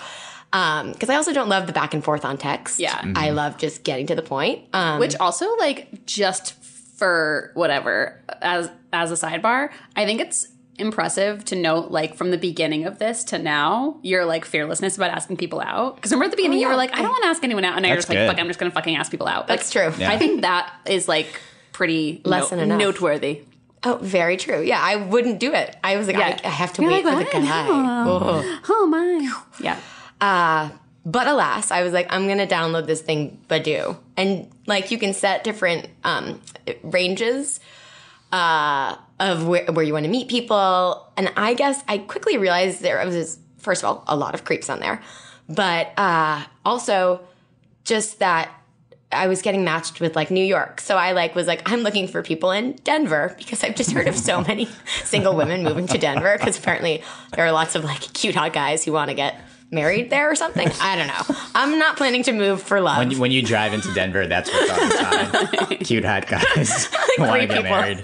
um, 0.54 0.94
cause 0.94 1.10
I 1.10 1.16
also 1.16 1.34
don't 1.34 1.50
love 1.50 1.68
the 1.68 1.74
back 1.74 1.94
and 1.94 2.04
forth 2.04 2.24
on 2.24 2.38
text. 2.38 2.80
Yeah. 2.80 2.98
Mhm. 3.00 3.18
I 3.18 3.32
love 3.32 3.58
just 3.58 3.84
getting 3.84 4.08
to 4.08 4.16
the 4.16 4.22
point. 4.22 4.62
Um, 4.74 5.00
Which 5.00 5.16
also 5.20 5.54
like 5.58 6.06
just 6.06 6.54
for 6.96 7.52
whatever 7.56 8.22
as 8.42 8.70
as 8.94 9.12
a 9.12 9.16
sidebar, 9.16 9.72
I 9.96 10.06
think 10.06 10.22
it's 10.22 10.48
impressive 10.80 11.44
to 11.46 11.56
note 11.56 11.92
like 11.92 12.16
from 12.16 12.32
the 12.32 12.38
beginning 12.38 12.86
of 12.86 12.98
this 12.98 13.24
to 13.26 13.38
now 13.38 13.98
your 14.02 14.26
like 14.26 14.44
fearlessness 14.44 14.96
about 14.98 15.12
asking 15.12 15.38
people 15.38 15.62
out 15.62 15.96
because 15.96 16.10
remember 16.12 16.26
at 16.26 16.32
the 16.32 16.36
beginning 16.38 16.58
you 16.58 16.66
yeah. 16.66 16.70
were 16.72 16.76
like 16.76 16.92
i 16.94 16.96
don't 16.96 17.12
want 17.12 17.22
to 17.24 17.28
ask 17.30 17.44
anyone 17.44 17.64
out 17.64 17.76
and 17.76 17.84
now 17.84 17.90
you're 17.90 17.96
That's 17.98 18.08
just 18.08 18.10
like 18.10 18.18
good. 18.18 18.28
fuck 18.28 18.40
i'm 18.40 18.48
just 18.48 18.58
gonna 18.60 18.72
fucking 18.72 18.96
ask 18.96 19.12
people 19.12 19.28
out 19.28 19.46
That's 19.46 19.74
Like, 19.76 19.94
true. 19.96 20.06
i 20.08 20.18
think 20.18 20.42
that 20.42 20.74
is 20.88 21.08
like 21.08 21.28
pretty 21.74 22.24
Less 22.26 22.46
no- 22.50 22.58
than 22.58 22.60
enough. 22.62 22.80
noteworthy 22.80 23.42
oh, 23.86 24.00
very 24.02 24.38
true. 24.38 24.62
Yeah. 24.62 24.80
I 24.82 24.96
wouldn't 24.96 25.40
do 25.42 25.54
it. 25.54 25.76
I 25.84 25.98
was 25.98 26.08
like, 26.08 26.16
Yeah. 26.16 26.40
I, 26.44 26.48
I 26.48 26.52
have 26.52 26.72
to 26.74 26.82
You're 26.82 26.92
wait 26.92 27.04
like, 27.06 27.30
for 27.30 27.40
the 27.40 27.46
"I 27.46 27.50
guy. 27.50 27.68
Oh. 27.70 28.60
oh 28.70 28.86
my 28.88 29.44
yeah 29.60 29.78
Uh, 30.24 30.70
but 31.06 31.28
alas, 31.28 31.70
I 31.70 31.84
was 31.84 31.92
like, 31.92 32.08
I'm 32.10 32.30
gonna 32.30 32.48
download 32.48 32.86
this 32.86 33.02
thing, 33.02 33.38
Badoo, 33.50 33.98
and 34.16 34.50
like 34.68 34.90
you 34.90 34.98
can 34.98 35.14
set 35.14 35.44
different 35.44 35.90
um, 36.06 36.40
ranges 36.82 37.60
uh, 38.32 38.96
of 39.20 39.46
where, 39.46 39.66
where 39.66 39.84
you 39.84 39.92
want 39.92 40.06
to 40.06 40.10
meet 40.10 40.30
people. 40.30 41.12
And 41.18 41.30
I 41.36 41.56
guess 41.56 41.84
I 41.90 41.98
quickly 41.98 42.38
realized 42.38 42.80
there 42.80 43.06
was 43.06 43.38
first 43.58 43.84
of 43.84 43.90
all 43.90 44.04
a 44.08 44.16
lot 44.16 44.34
of 44.34 44.46
creeps 44.46 44.70
on 44.70 44.80
there, 44.80 45.02
but 45.50 45.92
uh, 45.98 46.42
also 46.64 47.20
just 47.84 48.20
that 48.20 48.50
I 49.12 49.28
was 49.28 49.42
getting 49.42 49.66
matched 49.66 50.00
with 50.00 50.16
like 50.16 50.32
New 50.32 50.46
York. 50.46 50.80
So 50.80 50.96
I 50.96 51.12
like 51.12 51.36
was 51.36 51.48
like, 51.48 51.70
I'm 51.70 51.82
looking 51.82 52.08
for 52.08 52.24
people 52.24 52.52
in 52.52 52.78
Denver 52.86 53.36
because 53.38 53.62
I've 53.62 53.76
just 53.76 53.92
heard 53.92 54.08
of 54.08 54.18
so 54.18 54.40
many 54.42 54.70
single 55.04 55.36
women 55.36 55.64
moving 55.64 55.86
to 55.88 55.98
Denver 55.98 56.38
because 56.38 56.58
apparently 56.58 57.04
there 57.36 57.46
are 57.46 57.52
lots 57.52 57.76
of 57.76 57.84
like 57.84 58.00
cute 58.14 58.36
hot 58.36 58.54
guys 58.54 58.86
who 58.86 58.94
want 58.94 59.10
to 59.10 59.16
get 59.16 59.36
married 59.74 60.10
there 60.10 60.30
or 60.30 60.36
something. 60.36 60.70
I 60.82 60.96
don't 60.96 61.08
know. 61.08 61.36
I'm 61.56 61.80
not 61.80 61.98
planning 61.98 62.24
to 62.24 62.32
move 62.32 62.62
for 62.62 62.80
love. 62.80 62.98
When 62.98 63.12
you, 63.12 63.20
when 63.20 63.32
you 63.32 63.42
drive 63.42 63.74
into 63.74 63.94
Denver, 63.94 64.28
that's 64.28 64.52
what's 64.52 64.72
on 64.72 64.80
the 64.80 65.66
sign. 65.68 65.78
Cute 65.80 66.06
hot 66.06 66.28
guys 66.28 66.86
who 67.18 67.24
want 67.24 67.42
to 67.42 67.48
get 67.48 67.58
people. 67.58 67.72
married. 67.72 67.98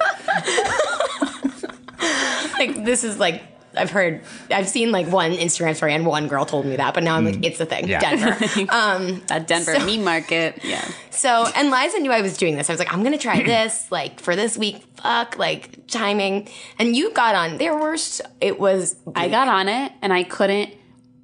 like 2.60 2.84
this 2.84 3.04
is 3.04 3.20
like 3.20 3.44
I've 3.76 3.92
heard 3.92 4.22
I've 4.52 4.68
seen 4.68 4.92
like 4.92 5.08
one 5.08 5.32
Instagram 5.32 5.76
story 5.76 5.94
and 5.94 6.06
one 6.06 6.28
girl 6.28 6.46
told 6.46 6.66
me 6.66 6.76
that, 6.76 6.94
but 6.94 7.04
now 7.04 7.16
I'm 7.16 7.26
like, 7.26 7.36
mm. 7.36 7.46
it's 7.46 7.60
a 7.60 7.66
thing. 7.66 7.88
Yeah. 7.88 8.00
Denver. 8.00 8.68
Um, 8.70 9.22
that 9.28 9.48
denver 9.48 9.80
meme 9.80 10.04
market 10.04 10.60
yeah 10.64 10.86
So, 11.12 11.46
and 11.56 11.70
Liza 11.70 12.00
knew 12.00 12.12
I 12.12 12.22
was 12.22 12.38
doing 12.38 12.56
this. 12.56 12.70
I 12.70 12.74
was 12.74 12.80
like, 12.80 12.94
I'm 12.94 13.04
going 13.04 13.14
to 13.14 13.20
try 13.20 13.44
this, 13.44 13.92
like, 13.92 14.20
for 14.20 14.36
this 14.36 14.58
week. 14.58 14.84
Fuck, 14.96 15.38
like, 15.38 15.88
timing. 15.88 16.50
And 16.78 16.96
you 16.96 17.12
got 17.12 17.36
on. 17.36 17.58
There 17.58 17.78
were, 17.78 17.98
so, 17.98 18.24
it 18.42 18.60
was, 18.60 18.96
I 19.16 19.30
got 19.30 19.48
on 19.48 19.70
it 19.70 19.92
and 20.02 20.14
I 20.14 20.24
couldn't 20.24 20.74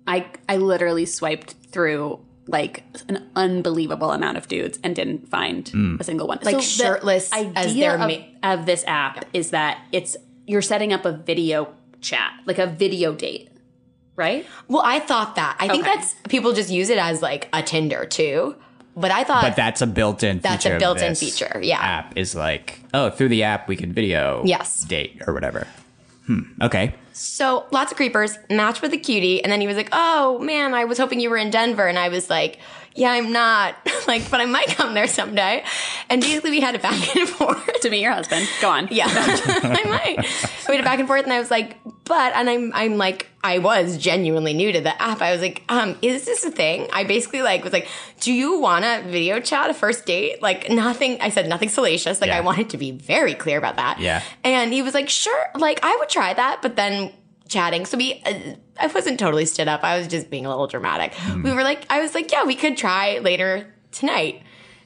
I 0.08 0.28
I 0.48 0.58
literally 0.58 1.06
swiped 1.06 1.54
through 1.70 2.20
like 2.48 2.84
an 3.10 3.28
unbelievable 3.36 4.12
amount 4.12 4.38
of 4.38 4.48
dudes 4.48 4.80
and 4.84 4.96
didn't 4.96 5.28
find 5.28 5.66
mm. 5.66 6.00
a 6.00 6.04
single 6.04 6.28
one. 6.28 6.40
Like 6.44 6.58
the 6.58 6.62
shirtless 6.62 7.32
as 7.34 7.56
idea 7.56 7.98
their 7.98 7.98
of, 7.98 8.08
ma- 8.08 8.52
of 8.54 8.66
this 8.66 8.84
app 8.86 9.26
is 9.34 9.50
that 9.50 9.80
it's 9.92 10.16
you're 10.46 10.62
setting 10.62 10.94
up 10.94 11.06
a 11.06 11.12
video 11.12 11.74
chat, 12.02 12.34
like 12.46 12.60
a 12.60 12.68
video 12.68 13.14
date, 13.14 13.50
right? 14.16 14.46
well, 14.68 14.84
I 14.86 15.00
thought 15.00 15.36
that. 15.36 15.58
I 15.60 15.68
think 15.68 15.86
that's, 15.86 16.16
people 16.30 16.54
just 16.54 16.70
use 16.70 16.90
it 16.90 16.98
as 16.98 17.22
like 17.22 17.50
a 17.52 17.64
Tinder 17.64 18.06
too. 18.06 18.56
But 18.98 19.12
I 19.12 19.26
thought, 19.26 19.42
But 19.44 19.58
that's 19.58 19.82
a 19.82 19.88
built-in 19.88 20.40
That's 20.40 20.64
feature 20.64 20.78
a 20.78 20.80
built-in 20.80 21.10
this 21.10 21.20
feature, 21.20 21.60
yeah. 21.62 21.82
App 21.82 22.18
is 22.18 22.34
like, 22.34 22.80
oh, 22.94 23.10
through 23.10 23.28
the 23.28 23.44
app 23.44 23.68
we 23.68 23.76
can 23.76 23.92
video 23.92 24.42
Yes. 24.46 24.86
date 24.86 25.22
or 25.28 25.34
whatever. 25.34 25.68
Hmm. 26.26 26.42
Okay. 26.62 26.96
so 27.14 27.66
lots 27.72 27.92
of 27.92 27.98
creepers, 27.98 28.38
matched 28.50 28.82
with 28.82 28.94
a 28.94 28.98
cutie. 28.98 29.44
And 29.44 29.52
then 29.52 29.62
he 29.62 29.68
was 29.68 29.78
like, 29.78 29.90
oh 29.92 30.40
man, 30.40 30.74
I 30.74 30.86
was 30.86 30.98
hoping 30.98 31.20
you 31.20 31.30
were 31.30 31.38
in 31.38 31.50
Denver. 31.52 31.88
And 31.88 32.00
I 32.00 32.10
was 32.10 32.30
like, 32.30 32.60
yeah, 32.96 33.12
I'm 33.12 33.32
not. 33.32 33.76
like, 34.08 34.30
but 34.32 34.40
I 34.40 34.46
might 34.46 34.68
come 34.68 34.94
there 34.94 35.08
someday. 35.08 35.64
And 36.10 36.22
basically 36.22 36.52
we 36.52 36.62
had 36.62 36.76
a 36.76 36.80
back 36.80 37.16
and 37.16 37.28
forth. 37.28 37.82
To 37.82 37.90
meet 37.90 38.02
your 38.02 38.14
husband. 38.14 38.48
Go 38.62 38.70
on. 38.70 38.88
Yeah, 38.90 39.06
I 39.10 39.84
might. 39.86 40.26
We 40.68 40.76
had 40.76 40.84
a 40.84 40.88
back 40.88 41.00
and 41.00 41.08
forth, 41.08 41.24
and 41.24 41.34
I 41.34 41.40
was 41.40 41.52
like, 41.52 41.78
but, 42.06 42.34
and 42.36 42.50
I'm, 42.50 42.72
I'm 42.74 42.98
like, 42.98 43.28
I 43.44 43.60
was 43.60 43.98
genuinely 43.98 44.54
new 44.54 44.72
to 44.72 44.80
the 44.80 45.00
app. 45.02 45.22
I 45.22 45.32
was 45.32 45.42
like, 45.42 45.64
um, 45.70 45.98
is 46.02 46.26
this 46.26 46.46
a 46.46 46.52
thing? 46.52 46.88
I 46.94 47.04
basically 47.04 47.42
like 47.42 47.64
was 47.64 47.74
like, 47.74 47.88
do 48.22 48.32
you 48.32 48.60
want 48.60 48.86
to 48.86 49.04
video 49.08 49.40
chat 49.40 49.70
a 49.70 49.74
first 49.74 50.06
date? 50.06 50.42
Like 50.42 50.70
nothing. 50.70 51.20
I 51.22 51.30
said 51.30 51.48
nothing 51.48 51.70
salacious. 51.70 52.22
Like 52.22 52.30
Yeah. 52.30 52.38
I 52.38 52.42
wanted 52.42 52.70
to 52.72 52.78
be 52.78 52.92
very 52.92 53.34
clear 53.36 53.58
about 53.58 53.76
that. 53.76 54.00
Yeah. 54.00 54.24
And 54.44 54.72
he 54.74 54.82
was 54.82 54.94
like, 54.94 55.10
sure. 55.10 55.46
Like 55.56 55.80
I 55.84 55.96
would 55.98 56.10
try 56.10 56.34
that, 56.34 56.62
but 56.62 56.76
then 56.76 57.12
chatting. 57.48 57.86
So 57.86 57.98
we, 57.98 58.22
uh, 58.26 58.56
I 58.80 58.88
wasn't 58.88 59.20
totally 59.20 59.46
stood 59.46 59.68
up. 59.68 59.84
I 59.84 59.98
was 59.98 60.08
just 60.08 60.30
being 60.30 60.46
a 60.46 60.50
little 60.50 60.68
dramatic. 60.68 61.14
We 61.44 61.52
were 61.52 61.64
like, 61.64 61.86
I 61.90 62.02
was 62.02 62.14
like, 62.14 62.32
yeah, 62.32 62.44
we 62.44 62.56
could 62.56 62.78
try 62.78 63.20
later 63.20 63.74
tonight. 63.92 64.42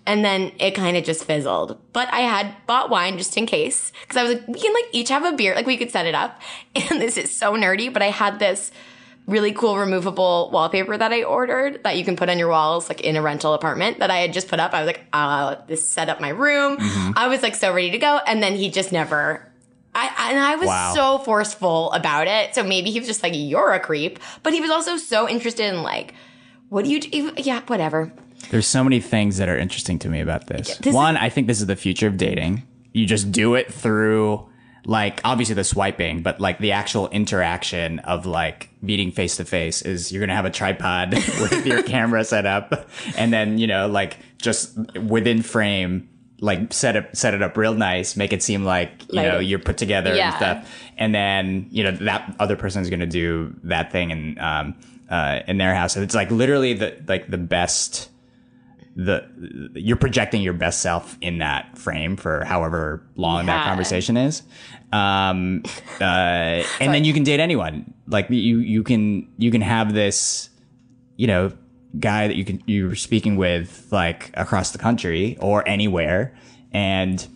And 0.06 0.26
then 0.26 0.52
it 0.60 0.72
kind 0.72 0.98
of 0.98 1.04
just 1.04 1.24
fizzled. 1.24 1.80
But 1.94 2.12
I 2.12 2.22
had 2.22 2.56
bought 2.66 2.90
wine 2.90 3.18
just 3.18 3.38
in 3.38 3.46
case. 3.46 3.92
Cause 4.08 4.18
I 4.18 4.24
was 4.24 4.34
like, 4.34 4.48
we 4.48 4.60
can 4.60 4.74
like 4.74 4.86
each 4.92 5.10
have 5.10 5.24
a 5.24 5.34
beer. 5.34 5.56
Like 5.56 5.68
we 5.68 5.78
could 5.78 5.92
set 5.92 6.06
it 6.06 6.16
up. 6.16 6.42
And 6.90 7.02
this 7.02 7.18
is 7.18 7.32
so 7.32 7.54
nerdy, 7.54 7.92
but 7.92 8.02
I 8.02 8.08
had 8.10 8.40
this 8.40 8.72
really 9.28 9.52
cool 9.52 9.78
removable 9.78 10.50
wallpaper 10.52 10.98
that 10.98 11.14
I 11.14 11.24
ordered 11.24 11.84
that 11.84 11.98
you 11.98 12.04
can 12.04 12.16
put 12.16 12.30
on 12.30 12.40
your 12.40 12.50
walls, 12.50 12.90
like 12.90 13.02
in 13.02 13.16
a 13.16 13.22
rental 13.22 13.54
apartment 13.54 14.00
that 14.00 14.10
I 14.10 14.18
had 14.18 14.34
just 14.34 14.48
put 14.48 14.60
up. 14.60 14.74
I 14.74 14.82
was 14.84 14.88
like, 14.88 15.06
uh, 15.14 15.56
this 15.68 15.88
set 15.88 16.10
up 16.10 16.20
my 16.20 16.30
room. 16.30 16.78
I 17.16 17.28
was 17.28 17.44
like 17.44 17.54
so 17.54 17.72
ready 17.74 17.92
to 17.92 18.00
go. 18.00 18.20
And 18.26 18.42
then 18.42 18.56
he 18.56 18.72
just 18.72 18.92
never 18.92 19.49
I, 19.96 20.30
and 20.32 20.40
I 20.40 20.56
was 20.56 20.68
Wow. 20.68 20.94
so 20.94 21.18
forceful 21.20 21.92
about 21.94 22.28
it. 22.28 22.54
So 22.56 22.64
maybe 22.64 22.92
he 22.92 23.00
was 23.00 23.08
just 23.08 23.24
like, 23.24 23.34
"You're 23.36 23.72
a 23.74 23.80
creep," 23.80 24.20
but 24.44 24.54
he 24.54 24.62
was 24.62 24.70
also 24.70 24.98
so 24.98 25.28
interested 25.28 25.66
in 25.74 25.82
like, 25.84 26.14
"What 26.70 26.86
do 26.86 26.92
you 26.92 27.00
do?" 27.02 27.34
Yeah, 27.38 27.62
whatever. 27.68 28.12
There's 28.52 28.68
so 28.68 28.84
many 28.84 29.00
things 29.00 29.38
that 29.38 29.50
are 29.50 29.58
interesting 29.58 30.00
to 30.00 30.10
me 30.10 30.20
about 30.22 30.48
this. 30.48 30.78
this 30.78 30.94
One, 30.94 31.18
I 31.18 31.30
think 31.30 31.48
this 31.48 31.60
is 31.60 31.68
the 31.68 31.76
future 31.76 32.08
of 32.08 32.18
dating. 32.18 32.64
You 32.94 33.06
just 33.06 33.32
do 33.32 33.56
it 33.56 33.72
through 33.74 34.48
like 34.86 35.22
obviously 35.24 35.56
the 35.56 35.64
swiping, 35.64 36.22
but 36.22 36.40
like 36.40 36.58
the 36.60 36.72
actual 36.72 37.10
interaction 37.10 38.00
of 38.00 38.26
like 38.26 38.70
meeting 38.82 39.12
face 39.12 39.36
to 39.38 39.46
face 39.46 39.82
is 39.82 40.12
you're 40.12 40.22
gonna 40.22 40.36
have 40.36 40.46
a 40.46 40.50
tripod 40.52 41.14
with 41.42 41.66
your 41.66 41.84
camera 41.84 42.24
set 42.24 42.46
up, 42.46 42.88
and 43.18 43.32
then 43.34 43.58
you 43.58 43.68
know 43.68 43.88
like 43.88 44.18
just 44.42 44.78
within 44.98 45.42
frame. 45.42 46.09
Like 46.42 46.72
set 46.74 46.96
it 46.96 47.10
set 47.16 47.34
it 47.34 47.42
up 47.42 47.58
real 47.58 47.74
nice, 47.74 48.16
make 48.16 48.32
it 48.32 48.42
seem 48.42 48.64
like 48.64 49.04
you 49.12 49.22
know 49.22 49.40
you're 49.40 49.60
put 49.60 49.78
together 49.78 50.16
Yeah. 50.16 50.28
and 50.28 50.36
stuff, 50.36 50.72
and 50.98 51.14
then 51.14 51.68
you 51.70 51.84
know 51.84 51.92
that 51.92 52.34
other 52.40 52.56
person 52.56 52.82
is 52.82 52.90
gonna 52.90 53.06
do 53.06 53.54
that 53.64 53.92
thing 53.92 54.12
in 54.12 54.40
um 54.40 54.76
uh 55.10 55.42
in 55.48 55.58
their 55.58 55.76
house. 55.76 55.96
And 55.96 56.04
it's 56.04 56.16
like 56.16 56.32
literally 56.32 56.74
the 56.74 56.96
like 57.08 57.30
the 57.30 57.38
best 57.38 58.10
the 58.96 59.26
you're 59.76 59.98
projecting 59.98 60.42
your 60.42 60.54
best 60.54 60.82
self 60.82 61.18
in 61.22 61.38
that 61.40 61.78
frame 61.78 62.16
for 62.16 62.44
however 62.46 63.04
long 63.16 63.46
that 63.46 63.66
conversation 63.66 64.16
is. 64.18 64.42
Um 64.94 65.64
uh 66.00 66.04
and 66.80 66.94
then 66.94 67.04
you 67.04 67.14
can 67.14 67.24
date 67.24 67.40
anyone. 67.40 67.94
Like 68.08 68.30
you 68.30 68.60
you 68.60 68.84
can 68.84 69.28
you 69.38 69.52
can 69.52 69.62
have 69.62 69.94
this 69.94 70.50
you 71.18 71.28
know 71.28 71.52
guy 72.00 72.28
that 72.28 72.36
you 72.36 72.46
can 72.46 72.62
you're 72.68 72.96
speaking 72.96 73.36
with 73.36 73.88
like 73.92 74.32
across 74.36 74.72
the 74.72 74.78
country 74.78 75.38
or 75.40 75.68
anywhere 75.68 76.36
and 76.72 77.28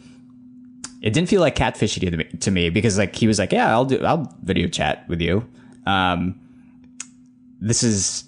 it 1.01 1.11
didn't 1.11 1.27
feel 1.27 1.41
like 1.41 1.55
catfishy 1.55 1.99
to 1.99 2.17
me, 2.17 2.23
to 2.39 2.51
me 2.51 2.69
because 2.69 2.97
like 2.97 3.15
he 3.15 3.25
was 3.25 3.39
like 3.39 3.51
yeah 3.51 3.71
i'll 3.71 3.85
do 3.85 4.03
i'll 4.05 4.31
video 4.43 4.67
chat 4.67 5.07
with 5.09 5.19
you 5.21 5.43
um 5.87 6.39
this 7.59 7.81
is 7.81 8.25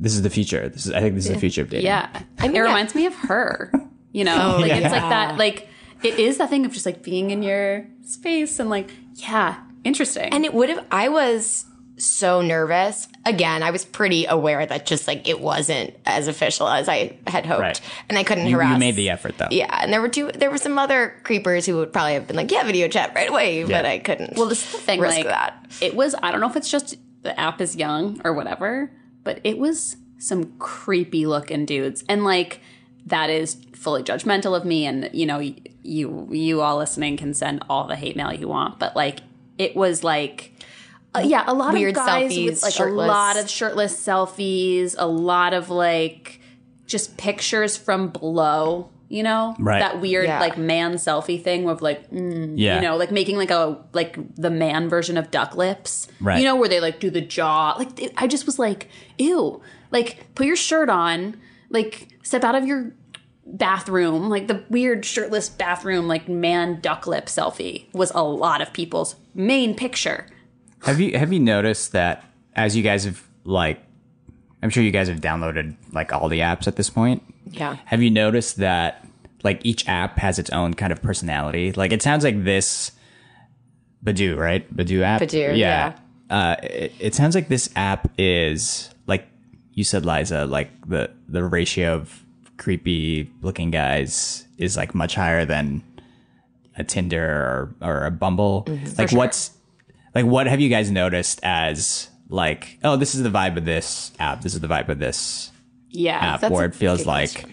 this 0.00 0.14
is 0.14 0.22
the 0.22 0.30
future 0.30 0.68
this 0.68 0.86
is 0.86 0.92
i 0.92 1.00
think 1.00 1.14
this 1.14 1.26
is 1.26 1.32
the 1.32 1.38
future 1.38 1.62
of 1.62 1.68
dating 1.68 1.86
Yeah. 1.86 2.08
I 2.38 2.48
mean, 2.48 2.56
it 2.56 2.60
reminds 2.60 2.94
me 2.94 3.06
of 3.06 3.14
her. 3.14 3.72
You 4.12 4.24
know, 4.24 4.56
like 4.60 4.72
it's 4.72 4.92
like 4.92 5.10
that 5.10 5.36
like 5.36 5.68
it 6.02 6.18
is 6.18 6.38
that 6.38 6.48
thing 6.50 6.64
of 6.64 6.72
just 6.72 6.86
like 6.86 7.02
being 7.02 7.30
in 7.30 7.42
your 7.42 7.86
space 8.02 8.58
and 8.58 8.70
like, 8.70 8.90
yeah, 9.14 9.60
interesting. 9.84 10.32
And 10.32 10.44
it 10.44 10.54
would 10.54 10.68
have. 10.68 10.84
I 10.90 11.08
was 11.08 11.64
so 11.98 12.42
nervous. 12.42 13.08
Again, 13.24 13.62
I 13.62 13.70
was 13.70 13.84
pretty 13.84 14.26
aware 14.26 14.64
that 14.66 14.86
just 14.86 15.06
like 15.08 15.26
it 15.28 15.40
wasn't 15.40 15.94
as 16.04 16.28
official 16.28 16.68
as 16.68 16.88
I 16.88 17.16
had 17.26 17.46
hoped, 17.46 17.60
Right. 17.60 17.80
and 18.08 18.18
I 18.18 18.22
couldn't 18.24 18.46
you, 18.46 18.56
harass. 18.56 18.72
you 18.74 18.78
made 18.78 18.96
the 18.96 19.10
effort 19.10 19.38
though 19.38 19.48
Yeah, 19.50 19.76
and 19.82 19.92
there 19.92 20.00
were 20.02 20.08
two. 20.08 20.30
There 20.32 20.50
were 20.50 20.58
some 20.58 20.78
other 20.78 21.14
creepers 21.24 21.64
who 21.66 21.76
would 21.76 21.92
probably 21.92 22.14
have 22.14 22.26
been 22.26 22.36
like, 22.36 22.50
"Yeah, 22.50 22.64
video 22.64 22.88
chat 22.88 23.12
right 23.14 23.28
away," 23.30 23.64
but 23.64 23.86
I 23.86 23.98
couldn't. 23.98 24.36
well, 24.36 24.46
this 24.46 24.64
is 24.64 24.72
the 24.72 24.78
thing, 24.78 25.00
risk 25.00 25.16
like 25.16 25.26
that. 25.26 25.66
it 25.80 25.94
was 25.96 26.14
I 26.22 26.30
don't 26.32 26.40
know 26.40 26.48
if 26.50 26.56
it's 26.56 26.70
just 26.70 26.96
the 27.22 27.38
app 27.40 27.60
is 27.60 27.74
young 27.76 28.20
or 28.24 28.32
whatever, 28.34 28.90
but 29.24 29.40
it 29.42 29.58
was 29.58 29.96
some 30.18 30.52
creepy 30.58 31.26
looking 31.26 31.64
dudes. 31.66 32.04
And 32.08 32.24
like 32.24 32.60
that 33.06 33.30
is 33.30 33.56
fully 33.74 34.02
judgmental 34.02 34.56
of 34.56 34.64
me 34.64 34.84
and 34.86 35.08
you 35.12 35.26
know, 35.26 35.38
you 35.82 36.28
you 36.30 36.60
all 36.60 36.76
listening 36.76 37.16
can 37.16 37.32
send 37.34 37.64
all 37.70 37.86
the 37.86 37.96
hate 37.96 38.16
mail 38.16 38.32
you 38.32 38.48
want, 38.48 38.78
but 38.78 38.94
like 38.96 39.20
it 39.58 39.74
was 39.74 40.04
like 40.04 40.52
uh, 41.16 41.20
yeah, 41.26 41.44
a 41.46 41.54
lot 41.54 41.72
Weird 41.72 41.90
of 41.90 41.96
guys 42.06 42.32
selfies, 42.32 42.44
with 42.46 42.62
like 42.62 42.72
shirtless. 42.74 43.04
a 43.04 43.08
lot 43.08 43.36
of 43.38 43.50
shirtless 43.50 43.94
selfies, 44.06 44.94
a 44.98 45.06
lot 45.06 45.54
of 45.54 45.70
like 45.70 46.40
just 46.86 47.16
pictures 47.16 47.76
from 47.76 48.08
below, 48.10 48.90
you 49.08 49.22
know? 49.22 49.54
Right. 49.58 49.80
That 49.80 50.00
weird 50.00 50.26
Yeah. 50.26 50.40
like 50.40 50.56
man 50.56 50.94
selfie 50.94 51.42
thing 51.42 51.68
of 51.68 51.82
like 51.82 52.10
mm, 52.10 52.54
Yeah. 52.56 52.76
you 52.76 52.82
know, 52.82 52.96
like 52.96 53.10
making 53.10 53.36
like 53.36 53.50
a 53.50 53.78
like 53.92 54.16
the 54.36 54.50
man 54.50 54.88
version 54.88 55.16
of 55.16 55.30
duck 55.30 55.56
lips. 55.56 56.08
Right. 56.20 56.38
You 56.38 56.44
know 56.44 56.56
where 56.56 56.68
they 56.68 56.80
like 56.80 57.00
do 57.00 57.10
the 57.10 57.20
jaw. 57.20 57.74
Like 57.78 58.00
it- 58.00 58.12
I 58.16 58.26
just 58.26 58.46
was 58.46 58.58
like, 58.58 58.88
ew. 59.18 59.60
Like 59.90 60.34
put 60.34 60.46
your 60.46 60.56
shirt 60.56 60.88
on, 60.90 61.36
like 61.70 62.08
step 62.22 62.44
out 62.44 62.54
of 62.54 62.66
your 62.66 62.92
bathroom, 63.44 64.28
like 64.28 64.48
the 64.48 64.64
weird 64.68 65.04
shirtless 65.04 65.48
bathroom 65.48 66.08
like 66.08 66.28
man 66.28 66.80
duck 66.80 67.06
lip 67.06 67.26
selfie 67.26 67.92
was 67.94 68.10
a 68.14 68.22
lot 68.22 68.60
of 68.60 68.72
people's 68.72 69.16
main 69.34 69.74
picture. 69.74 70.26
Have 70.82 71.00
you 71.00 71.18
have 71.18 71.32
you 71.32 71.40
noticed 71.40 71.92
that 71.92 72.24
as 72.54 72.76
you 72.76 72.82
guys 72.82 73.04
have 73.04 73.22
like 73.44 73.80
I'm 74.62 74.70
sure 74.70 74.82
you 74.82 74.90
guys 74.90 75.08
have 75.08 75.20
downloaded 75.20 75.76
like 75.92 76.12
all 76.12 76.28
the 76.28 76.40
apps 76.40 76.66
at 76.66 76.76
this 76.76 76.90
point. 76.90 77.22
Yeah. 77.50 77.76
Have 77.84 78.02
you 78.02 78.10
noticed 78.10 78.56
that 78.56 79.06
like 79.44 79.64
each 79.64 79.86
app 79.88 80.18
has 80.18 80.38
its 80.38 80.50
own 80.50 80.74
kind 80.74 80.92
of 80.92 81.02
personality? 81.02 81.72
Like 81.72 81.92
it 81.92 82.02
sounds 82.02 82.24
like 82.24 82.44
this 82.44 82.92
Badoo, 84.04 84.36
right? 84.36 84.74
Badoo 84.74 85.02
app. 85.02 85.20
Badoo, 85.20 85.56
yeah. 85.56 85.96
Uh, 86.28 86.56
it, 86.62 86.92
it 86.98 87.14
sounds 87.14 87.34
like 87.34 87.48
this 87.48 87.70
app 87.76 88.10
is 88.18 88.90
like 89.06 89.26
you 89.72 89.84
said, 89.84 90.04
Liza. 90.04 90.46
Like 90.46 90.70
the 90.88 91.10
the 91.28 91.44
ratio 91.44 91.94
of 91.94 92.24
creepy 92.56 93.30
looking 93.42 93.70
guys 93.70 94.46
is 94.58 94.76
like 94.76 94.94
much 94.94 95.14
higher 95.14 95.44
than 95.44 95.82
a 96.76 96.84
Tinder 96.84 97.24
or, 97.24 97.74
or 97.80 98.06
a 98.06 98.10
Bumble. 98.10 98.64
Mm-hmm. 98.66 99.00
like 99.00 99.12
what's 99.12 99.55
like 100.16 100.26
what 100.26 100.46
have 100.46 100.60
you 100.60 100.68
guys 100.68 100.90
noticed 100.90 101.38
as 101.42 102.08
like 102.28 102.78
oh 102.82 102.96
this 102.96 103.14
is 103.14 103.22
the 103.22 103.28
vibe 103.30 103.56
of 103.56 103.64
this 103.64 104.10
app 104.18 104.42
this 104.42 104.54
is 104.54 104.60
the 104.60 104.66
vibe 104.68 104.88
of 104.88 104.98
this 104.98 105.52
Yeah. 105.90 106.16
app 106.42 106.50
where 106.50 106.64
it 106.64 106.74
feels 106.74 107.06
like 107.06 107.44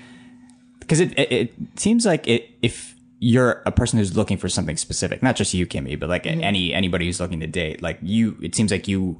because 0.80 1.00
it, 1.00 1.18
it 1.20 1.32
it 1.32 1.54
seems 1.80 2.06
like 2.06 2.28
it 2.28 2.50
if 2.62 2.96
you're 3.20 3.62
a 3.66 3.72
person 3.72 4.00
who's 4.00 4.18
looking 4.18 4.38
for 4.38 4.50
something 4.50 4.76
specific 4.78 5.22
not 5.24 5.36
just 5.36 5.54
you 5.54 5.66
kimmy 5.68 5.98
but 6.00 6.10
like 6.10 6.24
Mm-hmm. 6.24 6.44
any 6.44 6.74
anybody 6.74 7.06
who's 7.06 7.20
looking 7.20 7.40
to 7.42 7.48
date 7.48 7.82
like 7.82 8.00
you 8.02 8.36
it 8.42 8.56
seems 8.56 8.72
like 8.72 8.88
you 8.88 9.18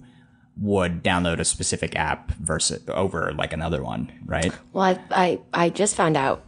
would 0.58 1.04
download 1.04 1.40
a 1.40 1.46
specific 1.46 1.96
app 1.96 2.32
versus 2.36 2.82
over 2.90 3.32
like 3.34 3.54
another 3.54 3.82
one 3.84 4.12
right 4.26 4.54
Well, 4.74 4.84
I, 4.84 5.00
I 5.12 5.40
I 5.66 5.70
just 5.70 5.96
found 5.96 6.16
out 6.18 6.44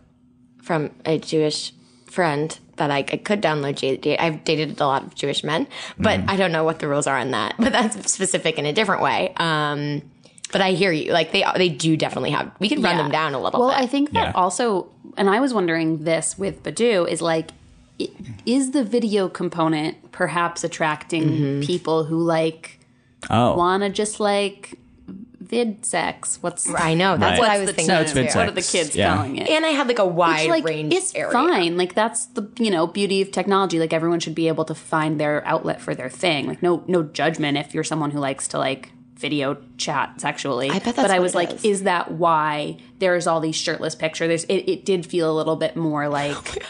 from 0.62 0.92
a 1.06 1.18
Jewish 1.18 1.74
friend 2.16 2.58
that 2.78 2.90
I, 2.92 3.00
I 3.00 3.18
could 3.28 3.42
download 3.42 3.76
JDate. 3.82 4.20
I've 4.20 4.44
dated 4.44 4.80
a 4.82 4.88
lot 4.88 5.04
of 5.04 5.16
Jewish 5.16 5.44
men, 5.44 5.68
but 5.98 6.20
I 6.28 6.36
don't 6.36 6.52
know 6.52 6.64
what 6.64 6.80
the 6.80 6.88
rules 6.88 7.08
are 7.08 7.18
on 7.18 7.32
that. 7.32 7.56
But 7.64 7.72
that's 7.74 8.12
specific 8.12 8.58
in 8.58 8.66
a 8.66 8.74
different 8.74 9.02
way. 9.02 9.34
Um, 9.38 10.02
but 10.52 10.62
I 10.62 10.72
hear 10.72 10.92
you. 10.92 11.12
Like 11.12 11.32
they 11.32 11.44
they 11.58 11.70
do 11.70 11.98
definitely 11.98 12.32
have. 12.32 12.52
We 12.60 12.70
can 12.70 12.82
run 12.82 12.96
Yeah. 12.96 13.04
them 13.04 13.12
down 13.12 13.34
a 13.34 13.40
little 13.42 13.60
Well, 13.60 13.70
bit. 13.70 13.80
I 13.84 13.88
think 13.88 14.12
that 14.14 14.28
Yeah. 14.28 14.42
also, 14.42 14.88
and 15.18 15.30
I 15.30 15.40
was 15.40 15.54
wondering 15.54 16.04
this 16.04 16.38
with 16.38 16.64
Badoo 16.64 17.08
is 17.10 17.22
like, 17.22 17.52
is 18.46 18.72
the 18.72 18.84
video 18.84 19.30
component 19.30 20.12
perhaps 20.12 20.64
attracting 20.64 21.24
Mm-hmm. 21.30 21.62
people 21.62 22.04
who 22.10 22.20
like 22.38 22.80
oh 23.30 23.56
want 23.58 23.84
to 23.84 23.90
just 23.90 24.20
like 24.20 24.78
vid 25.48 25.86
sex? 25.86 26.38
What's 26.42 26.70
I 26.74 26.94
know 26.94 27.18
that's 27.18 27.40
Right. 27.40 27.40
what 27.40 27.50
I 27.50 27.58
what's 27.58 27.60
was 27.62 27.70
the 27.70 27.74
thinking. 27.76 27.96
No, 27.96 28.02
it's 28.02 28.12
too. 28.12 28.22
vid 28.24 28.36
what 28.36 28.48
are 28.50 28.52
the 28.52 28.62
sex, 28.62 28.86
kids 28.86 28.96
yeah. 28.96 29.16
calling 29.16 29.38
it? 29.38 29.50
And 29.50 29.66
I 29.66 29.70
had 29.70 29.88
like 29.88 30.00
a 30.00 30.06
wide 30.06 30.42
Which, 30.42 30.50
like 30.50 30.64
range. 30.66 30.94
it's 30.94 31.14
area. 31.16 31.32
fine 31.32 31.78
like 31.78 31.94
that's 31.94 32.26
the 32.28 32.50
you 32.60 32.72
know 32.72 32.88
beauty 32.88 33.22
of 33.22 33.32
technology 33.32 33.80
like 33.80 33.94
everyone 33.94 34.20
should 34.20 34.36
be 34.36 34.48
able 34.48 34.66
to 34.66 34.76
find 34.76 35.20
their 35.20 35.46
outlet 35.46 35.82
for 35.82 35.94
their 35.96 36.10
thing 36.10 36.48
like 36.48 36.62
no 36.64 36.84
no 36.88 37.04
judgment 37.04 37.58
if 37.58 37.74
you're 37.74 37.84
someone 37.84 38.12
who 38.12 38.20
likes 38.20 38.48
to 38.50 38.58
like 38.58 38.92
video 39.18 39.56
chat 39.78 40.20
sexually 40.20 40.70
I 40.70 40.74
bet 40.74 40.84
that's 40.84 40.98
but 40.98 41.10
i 41.10 41.20
what 41.20 41.24
was 41.24 41.32
it 41.34 41.38
like 41.38 41.52
is. 41.54 41.64
is. 41.66 41.84
that 41.84 42.12
why 42.12 42.78
there's 43.00 43.28
all 43.28 43.40
these 43.40 43.56
shirtless 43.56 43.96
pictures 43.96 44.28
there's 44.28 44.44
it, 44.46 44.70
it 44.70 44.84
did 44.86 45.06
feel 45.06 45.32
a 45.32 45.36
little 45.36 45.56
bit 45.56 45.78
more 45.78 46.10
like 46.10 46.36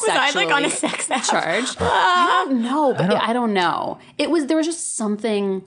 Was 0.00 0.08
I 0.10 0.32
like 0.34 0.50
on 0.50 0.64
a 0.64 0.70
sex 0.70 1.08
app? 1.12 1.22
charged 1.24 1.76
i 1.80 2.44
don't 2.48 2.60
know 2.62 2.92
but 2.92 3.12
I 3.14 3.32
don't, 3.32 3.54
know 3.54 3.98
it 4.18 4.30
was 4.30 4.46
there 4.46 4.56
was 4.56 4.66
just 4.66 4.96
something 4.96 5.62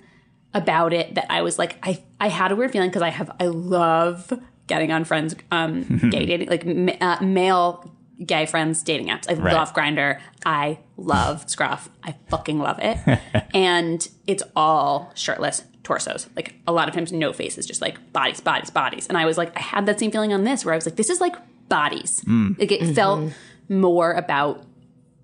about 0.56 0.92
it 0.94 1.14
that 1.16 1.28
i 1.30 1.42
was 1.44 1.60
like 1.60 1.78
i 1.84 2.02
i 2.20 2.28
had 2.30 2.52
a 2.52 2.56
weird 2.56 2.72
feeling 2.72 2.90
because 2.90 3.02
i 3.04 3.10
have 3.10 3.30
i 3.40 3.46
love 3.46 4.34
getting 4.68 4.92
on 4.92 5.04
friends 5.04 5.36
um 5.52 5.84
gay 6.12 6.26
dating 6.26 6.50
like 6.50 6.66
ma- 6.66 6.94
uh, 7.02 7.22
male 7.24 7.92
gay 8.26 8.46
friends 8.46 8.82
dating 8.82 9.08
apps. 9.08 9.30
I 9.30 9.34
love 9.34 9.74
Grindr 9.74 10.20
i 10.46 10.80
love 10.96 11.50
scruff. 11.54 11.90
I 12.02 12.16
fucking 12.30 12.60
love 12.60 12.80
it. 12.82 12.98
And 13.54 14.08
it's 14.26 14.42
all 14.56 15.12
shirtless 15.16 15.64
torsos. 15.84 16.28
Like 16.36 16.56
a 16.66 16.72
lot 16.72 16.88
of 16.88 16.94
times 16.96 17.12
no 17.12 17.34
faces 17.34 17.66
just 17.66 17.82
like 17.82 18.14
bodies 18.14 18.40
bodies 18.40 18.70
bodies. 18.70 19.08
And 19.08 19.18
i 19.18 19.26
was 19.26 19.38
like 19.38 19.56
i 19.58 19.62
had 19.62 19.86
that 19.88 20.00
same 20.00 20.12
feeling 20.12 20.32
on 20.32 20.46
this 20.46 20.64
where 20.64 20.74
i 20.74 20.78
was 20.78 20.86
like 20.86 20.96
this 20.96 21.10
is 21.10 21.20
like 21.20 21.36
bodies. 21.68 22.22
Like 22.58 22.72
it 22.72 22.96
felt 22.96 23.34
more 23.68 24.14
about 24.14 24.64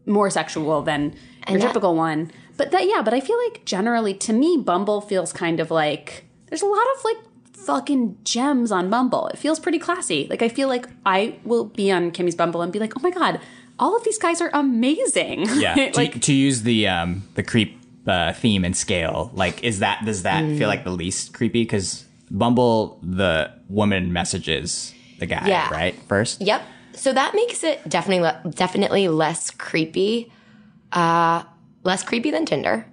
more 0.06 0.30
sexual 0.30 0.82
than 0.82 1.16
your 1.48 1.60
that- 1.60 1.68
typical 1.68 1.96
one. 1.96 2.30
But 2.62 2.70
that 2.72 2.86
yeah, 2.88 3.02
but 3.02 3.14
I 3.14 3.22
feel 3.22 3.38
like 3.48 3.66
generally 3.66 4.14
to 4.28 4.34
me 4.34 4.52
Bumble 4.64 5.02
feels 5.02 5.34
kind 5.34 5.60
of 5.60 5.72
like 5.72 6.26
there's 6.48 6.62
a 6.62 6.68
lot 6.78 6.86
of 6.96 7.04
like 7.04 7.18
fucking 7.54 8.18
gems 8.24 8.72
on 8.72 8.90
Bumble. 8.90 9.28
It 9.34 9.38
feels 9.40 9.60
pretty 9.60 9.80
classy. 9.80 10.28
Like 10.30 10.42
I 10.44 10.50
feel 10.50 10.68
like 10.68 10.86
I 11.06 11.40
will 11.44 11.66
be 11.66 11.92
on 11.92 12.12
Kimmy's 12.12 12.36
Bumble 12.36 12.62
and 12.62 12.72
be 12.72 12.78
like, 12.78 12.94
"Oh 12.98 13.02
my 13.02 13.10
god, 13.10 13.40
all 13.80 13.96
of 13.98 14.04
these 14.04 14.20
guys 14.20 14.42
are 14.42 14.52
amazing." 14.54 15.46
yeah 15.56 15.74
to, 15.92 15.98
like 15.98 16.22
to 16.22 16.34
use 16.34 16.62
the 16.62 16.88
um 16.88 17.24
the 17.34 17.42
creep 17.44 17.72
uh, 18.08 18.34
theme 18.34 18.64
and 18.66 18.76
scale 18.76 19.32
like 19.34 19.64
is 19.64 19.80
that 19.80 20.04
does 20.06 20.22
that 20.24 20.44
Mm. 20.44 20.58
feel 20.58 20.68
like 20.68 20.84
the 20.84 20.92
least 21.04 21.34
creepy 21.34 21.64
because 21.64 22.04
bumble 22.32 23.00
the 23.04 23.52
woman 23.70 24.12
messages 24.14 24.94
the 25.20 25.26
guy 25.28 25.48
Yeah. 25.48 25.70
right 25.74 25.96
first 26.08 26.42
Yep. 26.42 26.62
So 26.94 27.14
that 27.14 27.34
makes 27.36 27.64
it 27.64 27.78
definitely 27.88 28.30
definitely 28.52 29.08
less 29.08 29.50
creepy, 29.52 30.32
uh, 30.92 31.44
less 31.84 32.04
creepy 32.04 32.32
than 32.32 32.46
Tinder, 32.46 32.86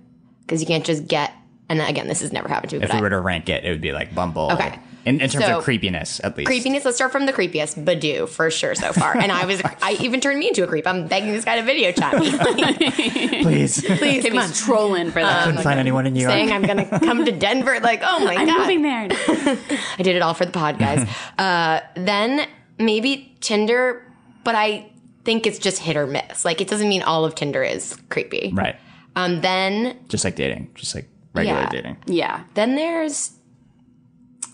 because 0.47 0.61
you 0.61 0.67
can't 0.67 0.85
just 0.85 1.07
get. 1.07 1.33
And 1.71 1.83
again, 1.83 2.09
this 2.09 2.23
has 2.23 2.33
never 2.33 2.49
happened 2.49 2.71
to 2.71 2.79
me. 2.79 2.85
if 2.85 2.89
but 2.91 2.95
we 2.95 2.99
I- 2.99 3.03
were 3.03 3.11
to 3.11 3.21
rank 3.21 3.49
it 3.51 3.63
it 3.65 3.69
would 3.71 3.83
be 3.83 3.93
like 3.93 4.15
bumble 4.15 4.51
Okay. 4.53 4.79
in, 5.05 5.21
in 5.21 5.29
terms 5.29 5.45
So- 5.45 5.59
of 5.59 5.65
creepiness 5.65 6.19
at 6.25 6.35
least 6.39 6.47
creepiness. 6.47 6.83
Let's 6.87 6.97
start 6.97 7.13
from 7.13 7.27
the 7.27 7.33
creepiest. 7.35 7.85
Badoo 7.85 8.27
for 8.27 8.51
sure 8.51 8.75
so 8.75 8.95
far. 8.95 9.15
And 9.19 9.31
I 9.31 9.45
was, 9.45 9.61
I 9.83 9.99
even 10.01 10.21
turned 10.21 10.39
me 10.39 10.49
into 10.49 10.65
a 10.65 10.67
creep. 10.67 10.87
I'm 10.87 11.07
begging 11.09 11.33
this 11.33 11.45
guy 11.45 11.57
to 11.57 11.63
video 11.63 11.93
chat 11.93 12.19
me. 12.19 12.31
Please 13.43 13.83
please, 13.99 14.25
come 14.25 14.39
on. 14.39 14.51
Trolling 14.53 15.11
for 15.11 15.21
that. 15.21 15.43
I 15.43 15.45
couldn't 15.45 15.63
find 15.63 15.79
anyone 15.79 16.07
in 16.07 16.15
new 16.15 16.21
york 16.21 16.33
Saying 16.33 16.51
I'm 16.53 16.63
gonna 16.63 16.87
come 17.01 17.25
to 17.27 17.33
Denver. 17.33 17.81
Like, 17.81 18.01
oh 18.03 18.21
my 18.25 18.35
god. 18.35 18.41
I'm 18.41 18.47
god, 18.47 18.59
moving 18.61 18.83
there. 18.83 19.09
I 19.99 20.03
did 20.03 20.17
it 20.17 20.23
all 20.23 20.33
for 20.33 20.47
the 20.47 20.53
pod, 20.53 20.79
guys. 20.79 21.07
uh, 21.37 21.81
then 21.97 22.49
maybe 22.79 23.37
Tinder, 23.41 24.11
but 24.45 24.55
I 24.55 24.91
think 25.29 25.47
it's 25.47 25.59
just 25.59 25.79
hit 25.83 25.95
or 25.97 26.07
miss. 26.07 26.45
Like, 26.49 26.63
it 26.63 26.69
doesn't 26.69 26.89
mean 26.89 27.03
all 27.03 27.25
of 27.27 27.35
Tinder 27.35 27.63
is 27.63 27.97
creepy. 28.09 28.51
right 28.55 28.77
Um, 29.15 29.41
then 29.43 29.99
just 30.09 30.25
like 30.25 30.37
dating 30.37 30.71
just 30.75 30.95
like 30.95 31.07
regular 31.35 31.61
Yeah. 31.61 31.69
dating 31.71 31.97
Yeah. 32.07 32.45
Then 32.55 32.75
there's. 32.77 33.33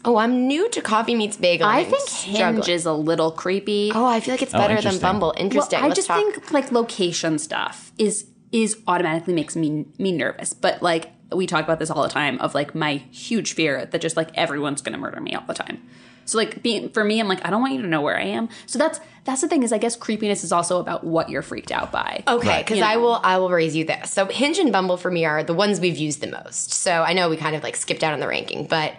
Oh, 0.06 0.16
I'm 0.18 0.46
new 0.46 0.68
to 0.70 0.80
Coffee 0.82 1.14
Meets 1.14 1.36
Bagel. 1.38 1.66
I 1.66 1.78
I'm 1.80 1.86
think 1.86 2.06
struggling. 2.08 2.54
Hinge 2.56 2.68
is 2.68 2.84
a 2.86 2.92
little 2.92 3.30
creepy. 3.30 3.90
Oh, 3.94 4.04
I 4.04 4.20
feel 4.20 4.34
like 4.34 4.42
it's 4.42 4.52
better 4.52 4.78
than. 4.80 4.98
Bumble. 4.98 5.32
Interesting. 5.38 5.78
Well, 5.78 5.84
I 5.84 5.88
Let's 5.88 5.96
just 5.98 6.08
talk. 6.08 6.18
think 6.18 6.50
like 6.52 6.70
location 6.72 7.38
stuff 7.38 7.92
is 7.96 8.26
is 8.52 8.76
automatically 8.86 9.32
makes 9.34 9.54
me 9.56 9.86
me 9.98 10.12
nervous. 10.12 10.52
But 10.52 10.82
like 10.82 11.10
we 11.36 11.46
talk 11.46 11.64
about 11.64 11.78
this 11.78 11.90
all 11.90 12.02
the 12.02 12.08
time 12.08 12.38
of 12.40 12.54
like 12.54 12.74
my 12.74 12.96
huge 13.10 13.52
fear 13.54 13.86
that 13.86 14.00
just 14.00 14.16
like 14.16 14.30
everyone's 14.36 14.82
gonna 14.82 14.98
murder 14.98 15.20
me 15.20 15.34
all 15.34 15.44
the 15.46 15.54
time. 15.54 15.82
So 16.26 16.38
like 16.38 16.62
being 16.62 16.88
for 16.88 17.04
me, 17.04 17.20
I'm 17.20 17.28
like 17.28 17.44
I 17.46 17.50
don't 17.50 17.60
want 17.60 17.74
you 17.74 17.82
to 17.82 17.88
know 17.88 18.00
where 18.00 18.16
I 18.18 18.22
am. 18.24 18.48
So 18.66 18.78
that's 18.78 18.98
that's 19.24 19.40
the 19.42 19.48
thing 19.48 19.62
is 19.62 19.72
I 19.72 19.78
guess 19.78 19.94
creepiness 19.94 20.42
is 20.42 20.52
also 20.52 20.80
about 20.80 21.04
what 21.04 21.28
you're 21.28 21.42
freaked 21.42 21.70
out 21.70 21.92
by. 21.92 22.22
Okay, 22.26 22.48
Right. 22.48 22.64
because 22.64 22.78
You 22.78 22.84
I 22.84 22.94
know. 22.94 23.00
will 23.02 23.20
I 23.22 23.36
will 23.38 23.50
raise 23.50 23.76
you 23.76 23.84
this. 23.84 24.10
So 24.10 24.24
Hinge 24.26 24.58
and 24.58 24.72
Bumble 24.72 24.96
for 24.96 25.10
me 25.10 25.24
are 25.26 25.42
the 25.44 25.52
ones 25.54 25.80
we've 25.80 25.98
used 25.98 26.20
the 26.22 26.28
most. 26.28 26.72
So 26.72 27.02
I 27.02 27.12
know 27.12 27.28
we 27.28 27.36
kind 27.36 27.54
of 27.54 27.62
like 27.62 27.76
skipped 27.76 28.02
out 28.02 28.14
on 28.14 28.20
the 28.20 28.26
ranking, 28.28 28.66
but 28.66 28.94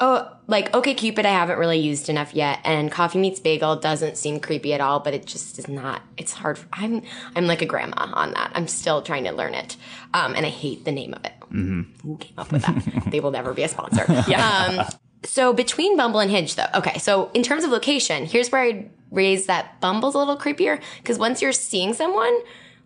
oh 0.00 0.30
like 0.46 0.70
OkCupid 0.72 1.24
I 1.24 1.30
haven't 1.30 1.58
really 1.58 1.78
used 1.78 2.08
enough 2.10 2.34
yet, 2.34 2.60
and 2.64 2.90
Coffee 2.92 3.18
Meets 3.18 3.40
Bagel 3.40 3.76
doesn't 3.76 4.16
seem 4.18 4.38
creepy 4.40 4.72
at 4.74 4.80
all, 4.82 5.00
but 5.00 5.12
it 5.14 5.26
just 5.26 5.58
is 5.58 5.68
not. 5.68 6.02
It's 6.18 6.32
hard. 6.32 6.58
I'm 6.72 7.02
I'm 7.34 7.46
like 7.46 7.62
a 7.62 7.66
grandma 7.66 8.10
on 8.12 8.32
that. 8.34 8.52
I'm 8.54 8.68
still 8.68 9.00
trying 9.02 9.24
to 9.24 9.32
learn 9.32 9.54
it, 9.54 9.76
um, 10.14 10.34
and 10.34 10.44
I 10.46 10.50
hate 10.50 10.84
the 10.84 10.92
name 10.92 11.14
of 11.14 11.24
it. 11.24 11.32
Who 11.50 12.16
came 12.18 12.34
up 12.38 12.52
with 12.52 12.62
that? 12.62 13.10
they 13.10 13.20
will 13.20 13.30
never 13.30 13.52
be 13.54 13.62
a 13.62 13.68
sponsor. 13.68 14.04
Yeah. 14.28 14.78
Um, 14.80 14.86
so 15.24 15.52
between 15.52 15.96
Bumble 15.96 16.20
and 16.20 16.30
Hinge, 16.30 16.54
though, 16.54 16.66
okay. 16.74 16.98
So 16.98 17.30
in 17.34 17.42
terms 17.42 17.64
of 17.64 17.70
location, 17.70 18.24
here's 18.26 18.52
where 18.52 18.62
I'd 18.62 18.90
raise 19.10 19.46
that 19.46 19.80
Bumble's 19.80 20.14
a 20.14 20.18
little 20.18 20.36
creepier 20.36 20.80
because 20.98 21.18
once 21.18 21.42
you're 21.42 21.52
seeing 21.52 21.92
someone, 21.94 22.38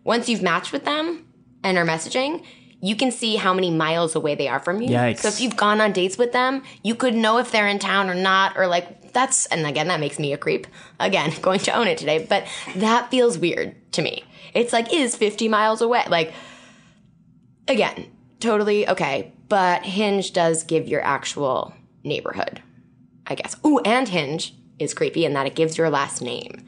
once 0.05 0.29
you've 0.29 0.43
matched 0.43 0.73
with 0.73 0.85
them 0.85 1.27
and 1.63 1.77
are 1.77 1.85
messaging, 1.85 2.45
you 2.81 2.97
can 2.97 3.11
see 3.11 3.37
how 3.37 3.55
many 3.55 3.71
miles 3.71 4.15
away 4.17 4.35
they 4.35 4.49
are 4.49 4.59
from 4.59 4.81
you. 4.81 4.89
Yikes. 4.91 5.19
So 5.19 5.29
if 5.29 5.41
you've 5.41 5.57
gone 5.57 5.81
on 5.81 5.93
dates 5.93 6.19
with 6.19 6.33
them, 6.33 6.63
you 6.83 6.95
could 6.95 7.15
know 7.15 7.39
if 7.39 7.53
they're 7.53 7.69
in 7.69 7.79
town 7.79 8.09
or 8.11 8.15
not, 8.15 8.57
or 8.57 8.67
like 8.67 9.13
that's, 9.13 9.47
and 9.47 9.67
again, 9.67 9.89
that 9.89 10.01
makes 10.01 10.19
me 10.19 10.33
a 10.33 10.39
creep. 10.39 10.67
Again, 10.99 11.33
going 11.43 11.61
to 11.61 11.73
own 11.73 11.87
it 11.87 11.99
today, 11.99 12.27
but 12.29 12.47
that 12.77 13.11
feels 13.11 13.39
weird 13.39 13.93
to 13.93 14.03
me. 14.03 14.25
It's 14.55 14.73
like, 14.73 14.93
is 14.93 15.15
50 15.17 15.49
miles 15.49 15.81
away. 15.81 16.05
Like, 16.09 16.33
again, 17.69 18.11
totally 18.43 18.89
okay. 18.89 19.33
But 19.49 19.83
Hinge 19.85 20.33
does 20.33 20.65
give 20.65 20.89
your 20.89 21.03
actual 21.03 21.73
neighborhood, 22.05 22.61
I 23.27 23.35
guess. 23.35 23.57
Ooh, 23.67 23.79
and 23.81 24.09
Hinge 24.09 24.55
is 24.79 24.95
creepy 24.95 25.25
in 25.25 25.33
that 25.35 25.47
it 25.47 25.55
gives 25.55 25.79
your 25.79 25.91
last 25.91 26.21
name. 26.23 26.65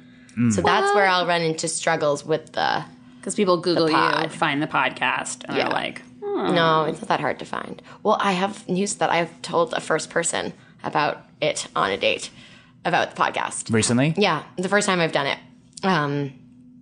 So 0.50 0.62
that's 0.62 0.92
where 0.96 1.06
I'll 1.06 1.26
run 1.28 1.42
into 1.42 1.68
struggles 1.68 2.24
with 2.26 2.52
the. 2.54 2.84
Because 3.20 3.36
people 3.36 3.56
Google 3.58 3.88
you, 3.88 4.28
find 4.30 4.60
the 4.60 4.66
podcast, 4.66 5.44
and 5.44 5.56
Yeah. 5.56 5.64
they're 5.64 5.72
like, 5.72 6.02
No, 6.20 6.84
it's 6.84 7.00
not 7.00 7.08
that 7.08 7.20
hard 7.20 7.38
to 7.38 7.44
find. 7.44 7.80
Well, 8.02 8.18
I 8.20 8.32
have 8.32 8.68
news 8.68 8.96
that 8.96 9.10
I've 9.10 9.30
told 9.42 9.72
a 9.74 9.80
first 9.80 10.10
person 10.10 10.52
about 10.82 11.24
it 11.40 11.68
on 11.76 11.90
a 11.92 11.96
date, 11.96 12.30
about 12.84 13.14
the 13.14 13.22
podcast. 13.22 13.72
Recently? 13.72 14.12
Yeah, 14.16 14.42
the 14.56 14.68
first 14.68 14.86
time 14.88 14.98
I've 15.00 15.12
done 15.12 15.26
it. 15.28 15.38
Um, 15.84 16.32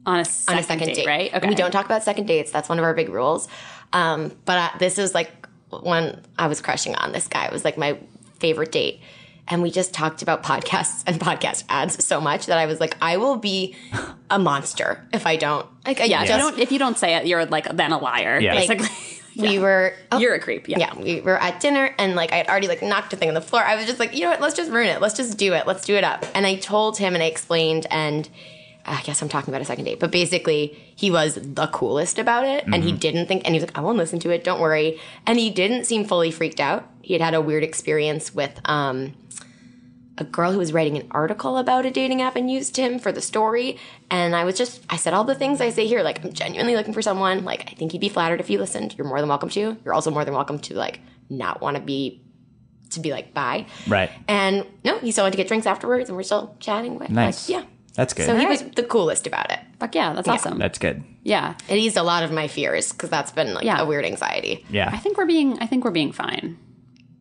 on 0.06 0.20
a 0.20 0.24
second, 0.24 0.56
on 0.56 0.60
a 0.60 0.66
second 0.66 0.94
date, 0.94 1.06
right? 1.06 1.34
Okay. 1.34 1.48
We 1.48 1.54
don't 1.54 1.70
talk 1.70 1.84
about 1.84 2.02
second 2.02 2.26
dates. 2.26 2.50
That's 2.50 2.68
one 2.70 2.78
of 2.78 2.84
our 2.84 2.94
big 2.94 3.10
rules. 3.10 3.48
Um, 3.92 4.32
but 4.44 4.58
uh, 4.58 4.78
this 4.78 4.98
is 4.98 5.14
like 5.14 5.30
when 5.70 6.20
I 6.38 6.46
was 6.46 6.60
crushing 6.60 6.94
on 6.96 7.12
this 7.12 7.28
guy. 7.28 7.46
It 7.46 7.52
was 7.52 7.64
like 7.64 7.78
my 7.78 7.98
favorite 8.38 8.72
date. 8.72 9.00
And 9.48 9.60
we 9.60 9.70
just 9.70 9.92
talked 9.92 10.22
about 10.22 10.42
podcasts 10.44 11.02
and 11.06 11.20
podcast 11.20 11.64
ads 11.68 12.04
so 12.04 12.20
much 12.20 12.46
that 12.46 12.58
I 12.58 12.66
was 12.66 12.78
like, 12.80 12.96
I 13.02 13.16
will 13.16 13.36
be 13.36 13.74
a 14.30 14.38
monster 14.38 15.06
if 15.12 15.26
I 15.26 15.36
don't. 15.36 15.66
Like, 15.84 16.00
I 16.00 16.04
Yeah, 16.04 16.22
if 16.22 16.30
you 16.30 16.36
don't 16.36 16.58
if 16.58 16.72
you 16.72 16.78
don't 16.78 16.96
say 16.96 17.16
it, 17.16 17.26
you're 17.26 17.44
like 17.46 17.68
then 17.76 17.92
a 17.92 17.98
liar. 17.98 18.40
Yeah. 18.40 18.54
Like, 18.54 18.78
Basically, 18.78 19.18
we 19.48 19.58
were. 19.58 19.94
oh, 20.12 20.18
you're 20.18 20.34
a 20.34 20.40
creep. 20.40 20.68
Yeah. 20.68 20.78
yeah, 20.78 20.98
we 20.98 21.20
were 21.22 21.36
at 21.36 21.60
dinner 21.60 21.92
and 21.98 22.14
like 22.14 22.32
I 22.32 22.36
had 22.36 22.48
already 22.48 22.68
like 22.68 22.82
knocked 22.82 23.12
a 23.14 23.16
thing 23.16 23.28
on 23.28 23.34
the 23.34 23.40
floor. 23.40 23.62
I 23.64 23.74
was 23.74 23.86
just 23.86 23.98
like, 23.98 24.14
you 24.14 24.22
know 24.22 24.30
what? 24.30 24.40
Let's 24.40 24.54
just 24.56 24.70
ruin 24.70 24.88
it. 24.88 25.00
Let's 25.00 25.16
just 25.16 25.36
do 25.36 25.54
it. 25.54 25.66
Let's 25.66 25.84
do 25.84 25.96
it 25.96 26.04
up. 26.04 26.24
And 26.34 26.46
I 26.46 26.54
told 26.56 26.98
him 26.98 27.14
and 27.14 27.22
I 27.22 27.26
explained 27.26 27.86
and 27.90 28.28
I 28.84 29.00
guess 29.02 29.22
I'm 29.22 29.28
talking 29.28 29.52
about 29.52 29.62
a 29.62 29.64
second 29.64 29.84
date, 29.84 30.00
but 30.00 30.10
basically 30.10 30.76
he 30.96 31.10
was 31.10 31.34
the 31.36 31.68
coolest 31.68 32.18
about 32.18 32.44
it 32.44 32.64
and 32.66 32.82
he 32.82 32.92
didn't 32.92 33.26
think 33.26 33.42
and 33.44 33.54
he 33.54 33.60
was 33.60 33.68
like, 33.68 33.78
I 33.78 33.80
won't 33.80 33.98
listen 33.98 34.18
to 34.20 34.30
it. 34.30 34.44
Don't 34.44 34.60
worry. 34.60 35.00
And 35.26 35.38
he 35.38 35.50
didn't 35.50 35.84
seem 35.84 36.04
fully 36.04 36.30
freaked 36.30 36.60
out. 36.60 36.88
He 37.00 37.12
had 37.14 37.22
had 37.22 37.34
a 37.34 37.40
weird 37.40 37.62
experience 37.64 38.34
with 38.34 38.60
um 38.64 39.14
a 40.18 40.24
girl 40.24 40.52
who 40.52 40.58
was 40.58 40.72
writing 40.72 40.96
an 40.96 41.06
article 41.10 41.56
about 41.56 41.86
a 41.86 41.90
dating 41.90 42.20
app 42.20 42.36
and 42.36 42.50
used 42.50 42.76
him 42.76 42.98
for 42.98 43.12
the 43.12 43.20
story. 43.20 43.78
And 44.10 44.36
I 44.36 44.44
was 44.44 44.56
just, 44.58 44.82
I 44.90 44.96
said 44.96 45.14
all 45.14 45.24
the 45.24 45.34
things 45.34 45.60
I 45.60 45.70
say 45.70 45.86
here. 45.86 46.02
Like, 46.02 46.22
I'm 46.24 46.32
genuinely 46.32 46.76
looking 46.76 46.92
for 46.92 47.02
someone. 47.02 47.44
Like, 47.44 47.62
I 47.70 47.74
think 47.74 47.92
he'd 47.92 48.00
be 48.00 48.10
flattered 48.10 48.38
if 48.40 48.50
you 48.50 48.58
listened. 48.58 48.94
You're 48.96 49.06
more 49.06 49.20
than 49.20 49.28
welcome 49.28 49.48
to. 49.50 49.76
You're 49.84 49.94
also 49.94 50.10
more 50.10 50.24
than 50.24 50.34
welcome 50.34 50.58
to, 50.60 50.74
like, 50.74 51.00
not 51.30 51.62
want 51.62 51.76
to 51.76 51.82
be, 51.82 52.22
to 52.90 53.00
be 53.00 53.10
like, 53.10 53.32
bye. 53.32 53.66
Right. 53.88 54.10
And 54.28 54.66
no, 54.84 54.98
he 54.98 55.12
still 55.12 55.24
went 55.24 55.32
to 55.32 55.38
get 55.38 55.48
drinks 55.48 55.66
afterwards 55.66 56.10
and 56.10 56.16
we're 56.16 56.24
still 56.24 56.56
chatting. 56.60 56.98
With, 56.98 57.08
Nice. 57.08 57.48
Like, 57.48 57.62
yeah. 57.62 57.68
That's 57.94 58.14
good. 58.14 58.26
So 58.26 58.36
he 58.36 58.46
was 58.46 58.62
the 58.62 58.82
coolest 58.82 59.26
about 59.26 59.50
it. 59.52 59.60
Fuck 59.78 59.94
yeah, 59.94 60.12
that's 60.14 60.28
awesome. 60.28 60.58
That's 60.58 60.78
good. 60.78 61.02
yeah. 61.24 61.54
It 61.68 61.76
eased 61.78 61.96
a 61.96 62.02
lot 62.02 62.22
of 62.22 62.32
my 62.32 62.48
fears 62.48 62.90
because 62.92 63.10
that's 63.10 63.30
been 63.32 63.52
like 63.54 63.64
Yeah. 63.64 63.80
a 63.80 63.84
weird 63.86 64.04
anxiety. 64.04 64.64
Yeah. 64.70 64.88
I 64.92 64.96
think 64.98 65.18
we're 65.18 65.26
being 65.26 65.58
I 65.60 65.66
think 65.66 65.84
we're 65.84 65.90
being 65.90 66.12
fine. 66.12 66.56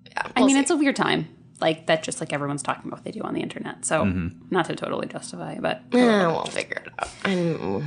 Yeah, 0.09 0.23
I 0.35 0.39
we'll 0.39 0.47
mean, 0.47 0.55
see. 0.55 0.61
it's 0.61 0.71
a 0.71 0.77
weird 0.77 0.95
time. 0.95 1.27
Like 1.59 1.87
that 1.87 2.03
just 2.03 2.19
like 2.19 2.31
everyone's 2.33 2.63
talking 2.63 2.83
about 2.87 2.99
what 2.99 3.03
they 3.03 3.11
do 3.11 3.21
on 3.21 3.33
the 3.33 3.41
internet. 3.41 3.83
So 3.85 4.03
Mm-hmm. 4.05 4.45
not 4.49 4.65
to 4.65 4.75
totally 4.75 5.07
justify, 5.07 5.57
but 5.59 5.81
Eh, 5.93 6.25
we'll 6.27 6.45
figure 6.45 6.81
it 6.85 6.91
out. 6.99 7.09
And 7.25 7.83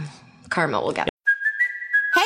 karma 0.50 0.80
will 0.80 0.92
get 0.92 1.04
Hey, 1.06 1.10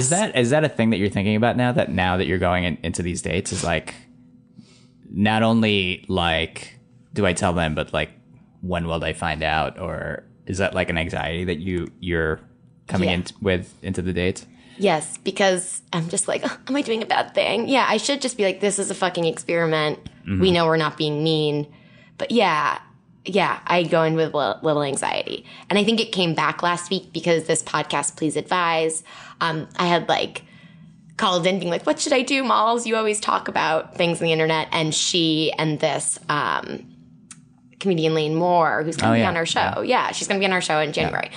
Is 0.00 0.10
that 0.10 0.36
is 0.36 0.50
that 0.50 0.64
a 0.64 0.68
thing 0.68 0.90
that 0.90 0.96
you're 0.96 1.08
thinking 1.08 1.36
about 1.36 1.56
now? 1.56 1.70
That 1.70 1.88
now 1.88 2.16
that 2.16 2.26
you're 2.26 2.38
going 2.40 2.64
in, 2.64 2.78
into 2.82 3.00
these 3.02 3.22
dates 3.22 3.52
is 3.52 3.62
like, 3.62 3.94
not 5.08 5.44
only 5.44 6.04
like, 6.08 6.76
do 7.12 7.24
I 7.24 7.32
tell 7.32 7.52
them, 7.52 7.76
but 7.76 7.92
like, 7.92 8.10
when 8.60 8.88
will 8.88 8.98
they 8.98 9.12
find 9.12 9.44
out? 9.44 9.78
Or 9.78 10.24
is 10.46 10.58
that 10.58 10.74
like 10.74 10.90
an 10.90 10.98
anxiety 10.98 11.44
that 11.44 11.60
you 11.60 11.92
you're 12.00 12.40
coming 12.88 13.08
Yeah. 13.08 13.14
in 13.16 13.24
with 13.40 13.72
into 13.84 14.02
the 14.02 14.12
dates? 14.12 14.46
Yes, 14.78 15.16
because 15.18 15.82
I'm 15.92 16.08
just 16.08 16.26
like, 16.26 16.42
"Ugh, 16.44 16.58
am 16.66 16.74
I 16.74 16.82
doing 16.82 17.00
a 17.00 17.06
bad 17.06 17.32
thing? 17.32 17.68
Yeah, 17.68 17.86
I 17.88 17.96
should 17.98 18.20
just 18.20 18.36
be 18.36 18.42
like, 18.42 18.58
this 18.58 18.80
is 18.80 18.90
a 18.90 18.94
fucking 18.96 19.24
experiment. 19.26 20.00
Mm-hmm. 20.22 20.40
We 20.40 20.50
know 20.50 20.66
we're 20.66 20.76
not 20.76 20.96
being 20.96 21.22
mean. 21.22 21.72
But 22.18 22.32
yeah, 22.32 22.80
yeah, 23.24 23.60
I 23.66 23.84
go 23.84 24.02
in 24.02 24.14
with 24.14 24.34
a 24.34 24.58
little 24.62 24.82
anxiety. 24.82 25.46
And 25.70 25.78
I 25.78 25.84
think 25.84 26.00
it 26.00 26.12
came 26.12 26.34
back 26.34 26.62
last 26.62 26.90
week 26.90 27.12
because 27.12 27.44
this 27.44 27.62
podcast, 27.62 28.16
Please 28.16 28.36
Advise, 28.36 29.02
um, 29.40 29.68
I 29.76 29.86
had 29.86 30.08
like 30.08 30.42
called 31.16 31.46
in 31.46 31.58
being 31.58 31.70
like, 31.70 31.86
what 31.86 32.00
should 32.00 32.12
I 32.12 32.22
do, 32.22 32.42
Malls? 32.44 32.86
You 32.86 32.96
always 32.96 33.20
talk 33.20 33.48
about 33.48 33.94
things 33.96 34.20
on 34.20 34.24
the 34.26 34.32
internet. 34.32 34.68
And 34.72 34.94
she 34.94 35.52
and 35.58 35.80
this, 35.80 36.18
um, 36.28 36.90
comedian 37.80 38.14
Lane 38.14 38.34
Moore, 38.34 38.82
who's 38.82 38.96
going 38.96 39.08
to 39.08 39.10
Oh, 39.10 39.14
be 39.14 39.20
yeah, 39.20 39.28
on 39.28 39.36
our 39.36 39.46
show. 39.46 39.82
Yeah, 39.82 40.10
she's 40.12 40.26
going 40.28 40.40
to 40.40 40.42
be 40.42 40.46
on 40.46 40.52
our 40.52 40.60
show 40.62 40.80
in 40.80 40.92
January. 40.92 41.30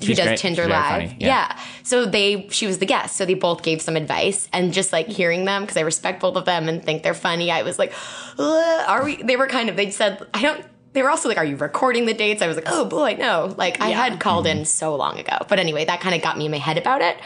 Who 0.00 0.06
She's 0.06 0.16
does 0.16 0.26
great. 0.26 0.38
Tinder 0.38 0.68
Live? 0.68 1.14
Yeah. 1.18 1.26
Yeah. 1.26 1.60
So 1.82 2.06
they, 2.06 2.46
she 2.50 2.68
was 2.68 2.78
the 2.78 2.86
guest. 2.86 3.16
So 3.16 3.24
they 3.26 3.34
both 3.34 3.64
gave 3.64 3.82
some 3.82 3.96
advice, 3.96 4.48
and 4.52 4.72
just 4.72 4.92
like 4.92 5.08
hearing 5.08 5.44
them 5.44 5.62
because 5.62 5.76
I 5.76 5.80
respect 5.80 6.20
both 6.20 6.36
of 6.36 6.44
them 6.44 6.68
and 6.68 6.84
think 6.84 7.02
they're 7.02 7.14
funny. 7.14 7.50
I 7.50 7.62
was 7.62 7.80
like, 7.80 7.92
are 8.38 9.04
we? 9.04 9.16
They 9.20 9.34
were 9.36 9.48
kind 9.48 9.68
of. 9.68 9.74
They 9.76 9.90
said, 9.90 10.24
I 10.32 10.42
don't. 10.42 10.64
They 10.98 11.04
were 11.04 11.10
also 11.10 11.28
like, 11.28 11.38
are 11.38 11.44
you 11.44 11.54
recording 11.54 12.06
the 12.06 12.12
dates? 12.12 12.42
I 12.42 12.48
was 12.48 12.56
like, 12.56 12.66
oh 12.66 12.84
boy, 12.84 13.14
no. 13.20 13.54
Like 13.56 13.80
I 13.80 13.90
had 13.90 14.18
called 14.18 14.48
in 14.48 14.56
mm-hmm. 14.56 14.64
so 14.64 14.96
long 14.96 15.16
ago. 15.20 15.36
But 15.48 15.60
anyway, 15.60 15.84
that 15.84 16.00
kind 16.00 16.12
of 16.12 16.22
got 16.22 16.36
me 16.36 16.46
in 16.46 16.50
my 16.50 16.58
head 16.58 16.76
about 16.76 17.02
it. 17.02 17.16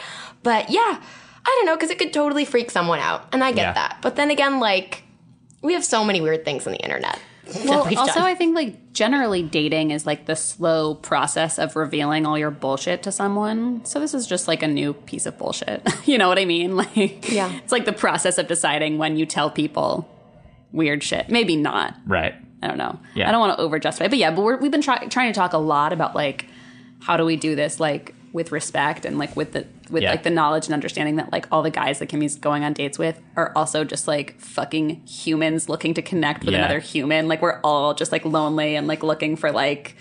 But 0.43 0.69
yeah, 0.69 0.79
I 1.01 1.55
don't 1.57 1.65
know 1.65 1.75
because 1.75 1.89
it 1.89 1.99
could 1.99 2.13
totally 2.13 2.45
freak 2.45 2.71
someone 2.71 2.99
out, 2.99 3.27
and 3.33 3.43
I 3.43 3.51
get 3.53 3.63
Yeah. 3.63 3.73
that. 3.73 3.99
But 4.03 4.17
then 4.17 4.31
again, 4.31 4.61
like 4.61 5.05
we 5.63 5.73
have 5.73 5.87
so 5.87 6.05
many 6.05 6.21
weird 6.21 6.45
things 6.45 6.67
on 6.67 6.75
the 6.75 6.81
internet. 6.81 7.19
Well, 7.65 7.85
also, 7.97 8.21
done. 8.21 8.25
I 8.25 8.35
think 8.35 8.55
like 8.55 8.93
generally 8.93 9.43
dating 9.43 9.91
is 9.91 10.05
like 10.05 10.27
the 10.27 10.37
slow 10.37 10.95
process 10.95 11.59
of 11.59 11.75
revealing 11.75 12.27
all 12.27 12.37
your 12.37 12.51
bullshit 12.51 13.05
to 13.05 13.11
someone. 13.11 13.87
So 13.87 14.01
this 14.01 14.13
is 14.13 14.27
just 14.27 14.49
like 14.49 14.63
a 14.63 14.69
new 14.69 14.93
piece 14.93 15.25
of 15.25 15.39
bullshit. 15.39 15.83
you 16.05 16.19
know 16.19 16.29
what 16.29 16.39
I 16.39 16.45
mean? 16.45 16.77
Like, 16.77 17.33
Yeah. 17.33 17.51
it's 17.65 17.73
like 17.73 17.87
the 17.87 17.93
process 17.95 18.37
of 18.37 18.49
deciding 18.49 18.99
when 18.99 19.17
you 19.17 19.25
tell 19.25 19.49
people 19.51 20.11
weird 20.73 21.03
shit. 21.03 21.31
Maybe 21.31 21.57
not. 21.57 21.95
Right. 22.07 22.35
I 22.63 22.69
don't 22.69 22.79
know. 22.79 22.99
Yeah. 23.15 23.29
I 23.29 23.33
don't 23.33 23.41
want 23.41 23.57
to 23.59 23.63
over 23.63 23.79
justify, 23.79 24.09
but 24.09 24.19
yeah, 24.19 24.31
but 24.31 24.43
we're, 24.43 24.57
we've 24.57 24.71
been 24.71 24.83
try- 24.83 25.07
trying 25.07 25.33
to 25.33 25.37
talk 25.39 25.53
a 25.53 25.59
lot 25.59 25.93
about 25.93 26.15
like 26.15 26.47
how 27.01 27.17
do 27.17 27.25
we 27.25 27.37
do 27.37 27.55
this 27.57 27.81
like 27.81 28.15
with 28.33 28.53
respect 28.53 29.05
and 29.05 29.19
like 29.19 29.35
with 29.37 29.53
the 29.53 29.67
with 29.91 30.03
Yeah. 30.05 30.13
like 30.13 30.23
the 30.23 30.31
knowledge 30.31 30.67
and 30.67 30.73
understanding 30.73 31.17
that 31.17 31.31
like 31.33 31.47
all 31.53 31.63
the 31.63 31.71
guys 31.71 31.99
that 31.99 32.07
Kimmy's 32.07 32.37
going 32.37 32.65
on 32.65 32.73
dates 32.73 32.99
with 32.99 33.21
are 33.37 33.53
also 33.57 33.85
just 33.85 34.09
like 34.09 34.41
fucking 34.41 35.05
humans 35.07 35.69
looking 35.69 35.93
to 35.95 36.03
connect 36.03 36.45
with 36.45 36.55
Yeah. 36.55 36.61
another 36.61 36.79
human. 36.79 37.29
Like 37.29 37.43
we're 37.43 37.61
all 37.63 37.93
just 37.95 38.11
like 38.13 38.25
lonely 38.25 38.75
and 38.77 38.87
like 38.87 39.03
looking 39.03 39.37
for 39.37 39.53
like 39.53 39.97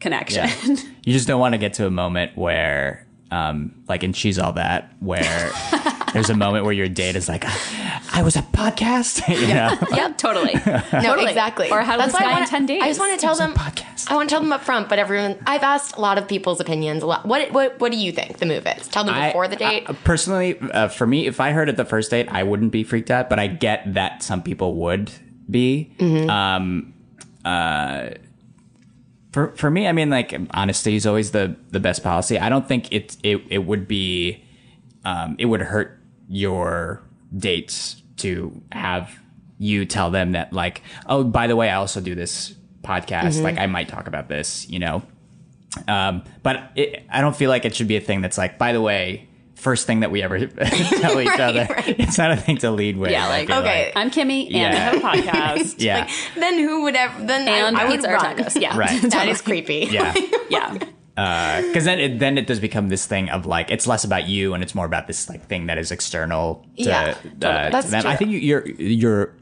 connection. 0.00 0.44
Yeah. 0.64 0.76
you 1.04 1.12
just 1.12 1.26
don't 1.26 1.40
want 1.40 1.54
to 1.54 1.58
get 1.58 1.72
to 1.74 1.86
a 1.86 1.90
moment 1.90 2.36
where, 2.36 3.03
um, 3.30 3.74
like 3.88 4.02
in 4.04 4.12
She's 4.12 4.38
All 4.38 4.52
That, 4.52 4.92
where 5.00 5.50
there's 6.12 6.30
a 6.30 6.36
moment 6.36 6.64
where 6.64 6.72
your 6.72 6.88
date 6.88 7.16
is 7.16 7.28
like, 7.28 7.44
I 8.14 8.22
was 8.22 8.36
a 8.36 8.42
podcast, 8.42 9.26
you 9.40 9.48
know? 9.48 9.76
yeah, 9.96 10.12
totally. 10.16 10.54
No, 10.54 10.80
Totally. 11.02 11.28
exactly. 11.30 11.70
Or 11.70 11.82
how 11.82 11.92
to 11.92 11.98
That's 11.98 12.12
this 12.12 12.20
why 12.20 12.28
I 12.28 12.32
wanna- 12.32 12.46
10 12.46 12.66
days. 12.66 12.82
I 12.82 12.88
just 12.88 13.00
want 13.00 13.18
to 13.18 13.26
tell 13.26 13.34
them. 13.34 13.52
podcast. 13.54 14.10
I 14.10 14.14
want 14.16 14.28
to 14.28 14.32
tell 14.34 14.40
them 14.42 14.52
up 14.52 14.62
front, 14.62 14.88
but 14.88 14.98
everyone. 14.98 15.38
I've 15.46 15.62
asked 15.62 15.96
a 15.96 16.00
lot 16.00 16.18
of 16.18 16.28
people's 16.28 16.60
opinions. 16.60 17.02
A 17.02 17.06
lot. 17.06 17.26
What 17.26 17.50
what 17.52 17.80
what 17.80 17.90
do 17.90 17.98
you 17.98 18.12
think 18.12 18.38
the 18.38 18.46
move 18.46 18.66
is? 18.66 18.86
Tell 18.88 19.02
them 19.04 19.14
I- 19.14 19.28
before 19.28 19.48
the 19.48 19.56
date. 19.56 19.84
I- 19.88 19.92
personally, 19.94 20.58
uh, 20.60 20.88
for 20.88 21.06
me, 21.06 21.26
if 21.26 21.40
I 21.40 21.50
heard 21.52 21.68
it 21.68 21.76
the 21.76 21.84
first 21.86 22.10
date, 22.10 22.28
I 22.30 22.42
wouldn't 22.42 22.70
be 22.70 22.84
freaked 22.84 23.10
out, 23.10 23.28
but 23.30 23.38
I 23.40 23.46
get 23.48 23.94
that 23.94 24.22
some 24.22 24.42
people 24.42 24.74
would 24.76 25.10
be. 25.50 25.92
Mm-hmm. 25.98 26.30
Um, 26.30 26.94
uh, 27.44 28.10
for 29.34 29.48
for 29.56 29.68
me, 29.68 29.88
I 29.88 29.92
mean, 29.92 30.10
like 30.10 30.32
honesty 30.52 30.94
is 30.94 31.06
always 31.06 31.32
the 31.32 31.56
the 31.72 31.80
best 31.80 32.04
policy. 32.04 32.38
I 32.38 32.48
don't 32.48 32.68
think 32.68 32.92
it 32.92 33.16
it 33.24 33.42
it 33.50 33.64
would 33.66 33.88
be, 33.88 34.44
um, 35.04 35.34
it 35.40 35.46
would 35.46 35.60
hurt 35.60 35.98
your 36.28 37.02
dates 37.36 38.00
to 38.18 38.62
have 38.70 39.18
you 39.58 39.86
tell 39.86 40.12
them 40.12 40.32
that 40.32 40.52
like, 40.52 40.82
oh, 41.08 41.24
by 41.24 41.48
the 41.48 41.56
way, 41.56 41.68
I 41.68 41.74
also 41.74 42.00
do 42.00 42.14
this 42.14 42.54
podcast. 42.82 43.34
Mm-hmm. 43.34 43.42
Like, 43.42 43.58
I 43.58 43.66
might 43.66 43.88
talk 43.88 44.06
about 44.06 44.28
this, 44.28 44.68
you 44.70 44.78
know. 44.78 45.02
Um, 45.88 46.22
but 46.44 46.70
it, 46.76 47.04
I 47.10 47.20
don't 47.20 47.34
feel 47.34 47.50
like 47.50 47.64
it 47.64 47.74
should 47.74 47.88
be 47.88 47.96
a 47.96 48.00
thing 48.00 48.20
that's 48.20 48.38
like, 48.38 48.56
by 48.56 48.72
the 48.72 48.80
way, 48.80 49.28
first 49.54 49.86
thing 49.86 50.00
that 50.00 50.10
we 50.10 50.22
ever 50.22 50.38
tell 50.46 51.20
each 51.20 51.28
other. 51.40 51.66
It's 51.86 52.18
not 52.18 52.30
a 52.32 52.36
thing 52.36 52.58
to 52.58 52.70
lead 52.70 52.96
with. 52.96 53.10
Yeah, 53.10 53.26
I 53.26 53.28
like, 53.28 53.48
feel 53.48 53.58
okay. 53.58 53.92
I'm 53.96 54.10
Kimmy, 54.10 54.46
and 54.48 54.56
I 54.56 54.58
Yeah. 54.58 54.74
have 54.74 54.94
a 54.96 54.98
podcast. 55.22 55.74
Yeah. 55.78 56.08
Then 56.36 56.58
who 56.58 56.82
would 56.82 56.96
ever? 56.96 57.24
Then 57.24 57.48
And 57.48 57.76
I, 57.76 57.82
I 57.82 57.84
would 57.84 57.92
pizza 57.92 58.10
or 58.10 58.14
run. 58.14 58.36
tacos. 58.36 58.60
Yeah. 58.60 58.76
Right. 58.76 59.00
That 59.10 59.28
is 59.28 59.40
creepy. 59.40 59.88
yeah. 59.90 60.14
yeah. 60.50 60.78
because 61.62 61.84
then 61.84 62.00
it 62.00 62.18
then 62.18 62.36
it 62.38 62.46
does 62.48 62.58
become 62.58 62.88
this 62.88 63.06
thing 63.06 63.30
of 63.30 63.46
like 63.46 63.70
it's 63.70 63.86
less 63.86 64.02
about 64.04 64.26
you 64.28 64.52
and 64.52 64.62
it's 64.64 64.74
more 64.74 64.84
about 64.86 65.06
this 65.06 65.28
like 65.28 65.46
thing 65.46 65.66
that 65.66 65.78
is 65.78 65.92
external 65.92 66.66
to, 66.76 66.82
Yeah, 66.82 67.00
uh, 67.00 67.06
totally. 67.14 67.30
to 67.30 67.38
That's 67.70 67.90
them. 67.90 68.06
I 68.06 68.16
true. 68.16 68.26
think 68.26 68.42
your 68.42 68.66
your 68.68 69.32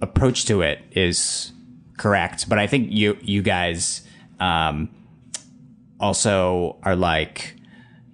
approach 0.00 0.44
to 0.46 0.62
it 0.62 0.78
is 0.92 1.50
correct, 1.98 2.48
but 2.48 2.58
I 2.60 2.68
think 2.68 2.92
you 2.92 3.18
you 3.22 3.42
guys 3.42 4.02
um, 4.40 4.88
also 6.00 6.76
are 6.82 6.96
like. 6.96 7.56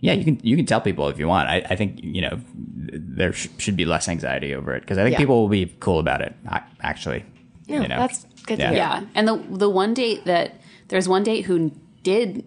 Yeah, 0.00 0.14
you 0.14 0.24
can 0.24 0.40
you 0.42 0.56
can 0.56 0.66
tell 0.66 0.80
people 0.80 1.08
if 1.08 1.18
you 1.18 1.28
want. 1.28 1.48
I, 1.48 1.56
I 1.68 1.76
think 1.76 2.00
you 2.02 2.22
know 2.22 2.40
there 2.56 3.32
sh- 3.32 3.48
should 3.58 3.76
be 3.76 3.84
less 3.84 4.08
anxiety 4.08 4.54
over 4.54 4.74
it 4.74 4.80
because 4.80 4.98
I 4.98 5.02
think 5.02 5.12
Yeah. 5.12 5.18
people 5.18 5.40
will 5.42 5.48
be 5.48 5.66
cool 5.80 5.98
about 5.98 6.22
it. 6.22 6.34
I, 6.48 6.62
actually, 6.80 7.24
No, 7.68 7.82
you 7.82 7.88
know? 7.88 7.98
that's 7.98 8.24
good 8.46 8.58
Yeah. 8.58 8.68
hear. 8.70 8.76
Yeah. 8.78 9.02
And 9.14 9.28
the 9.28 9.36
the 9.50 9.68
one 9.68 9.92
date 9.94 10.24
that 10.24 10.60
there's 10.88 11.08
one 11.08 11.22
date 11.22 11.42
who 11.44 11.70
did 12.02 12.44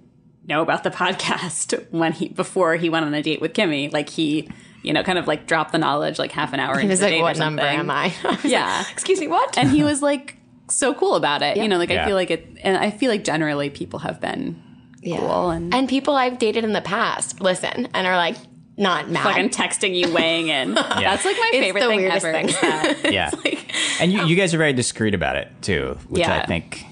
know 0.47 0.62
about 0.62 0.84
the 0.84 0.89
podcast 1.04 1.86
when 1.91 2.12
he 2.14 2.30
before 2.30 2.76
he 2.76 2.89
went 2.89 3.06
on 3.06 3.14
a 3.14 3.22
date 3.22 3.39
with 3.39 3.54
Kimmy. 3.54 3.91
Like 3.93 4.10
he, 4.10 4.49
you 4.82 4.91
know, 4.91 5.04
kind 5.04 5.20
of 5.20 5.28
like 5.28 5.45
dropped 5.45 5.72
the 5.74 5.78
knowledge 5.78 6.18
like 6.18 6.32
half 6.32 6.54
an 6.54 6.60
hour 6.60 6.76
He 6.78 6.82
into 6.82 6.91
was 6.93 6.99
the 7.01 7.06
like, 7.06 7.14
date 7.14 7.20
or 7.20 7.24
"What 7.24 7.38
number 7.38 7.62
am 7.62 7.91
I?" 7.91 8.12
I 8.24 8.39
Yeah. 8.43 8.78
like, 8.80 8.91
Excuse 8.91 9.20
me, 9.20 9.28
what? 9.28 9.58
And 9.60 9.70
he 9.70 9.84
was 9.84 10.01
like 10.01 10.38
so 10.70 10.93
cool 10.95 11.14
about 11.16 11.43
it. 11.43 11.58
You 11.58 11.68
know, 11.68 11.78
like 11.78 11.89
Yeah. 11.89 12.01
I 12.04 12.08
feel 12.08 12.16
like 12.16 12.32
it 12.32 12.47
and 12.64 12.78
I 12.78 12.89
feel 12.89 13.12
like 13.12 13.24
generally 13.24 13.70
people 13.70 13.99
have 13.99 14.20
been 14.20 14.60
cool 15.06 15.49
and, 15.49 15.74
and 15.74 15.88
people 15.89 16.16
I've 16.16 16.38
dated 16.39 16.64
in 16.64 16.74
the 16.74 16.82
past 16.82 17.41
listen 17.41 17.88
and 17.93 18.08
are 18.08 18.16
like 18.16 18.36
not 18.78 19.10
mad. 19.10 19.24
fucking 19.24 19.49
texting 19.49 19.95
you 19.95 20.12
weighing 20.14 20.47
in. 20.47 20.74
That's 20.74 21.26
like 21.26 21.38
my 21.38 21.51
It's 21.54 21.64
favorite 21.66 21.82
the 21.82 21.88
thing 21.88 21.99
weirdest 21.99 22.26
ever. 22.26 22.34
thing. 22.34 22.49
is 22.49 22.60
that 23.04 23.14
yeah. 23.14 23.30
and 23.99 24.12
you, 24.12 24.26
you 24.26 24.36
oh. 24.36 24.38
guys 24.38 24.54
are 24.54 24.58
very 24.58 24.74
discreet 24.74 25.14
about 25.14 25.36
it 25.36 25.49
too, 25.62 25.97
which 26.10 26.22
Yeah. 26.22 26.41
I 26.41 26.45
think 26.45 26.86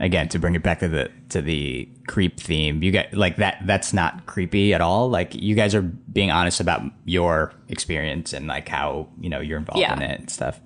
again 0.00 0.28
to 0.28 0.38
bring 0.38 0.54
it 0.54 0.62
back 0.62 0.78
to 0.80 0.88
the 0.88 1.10
to 1.30 1.40
the 1.42 1.88
creep 2.06 2.38
theme. 2.38 2.82
You 2.82 2.90
get 2.90 3.14
like 3.14 3.36
that 3.36 3.62
that's 3.66 3.92
not 3.92 4.26
creepy 4.26 4.74
at 4.74 4.80
all. 4.80 5.08
Like 5.08 5.34
you 5.34 5.54
guys 5.54 5.74
are 5.74 5.82
being 5.82 6.30
honest 6.30 6.60
about 6.60 6.82
your 7.04 7.52
experience 7.68 8.32
and 8.32 8.46
like 8.46 8.68
how, 8.68 9.08
you 9.20 9.28
know, 9.30 9.40
you're 9.40 9.58
involved 9.58 9.80
Yeah. 9.80 9.94
in 9.96 10.02
it 10.02 10.20
and 10.20 10.30
stuff. 10.30 10.60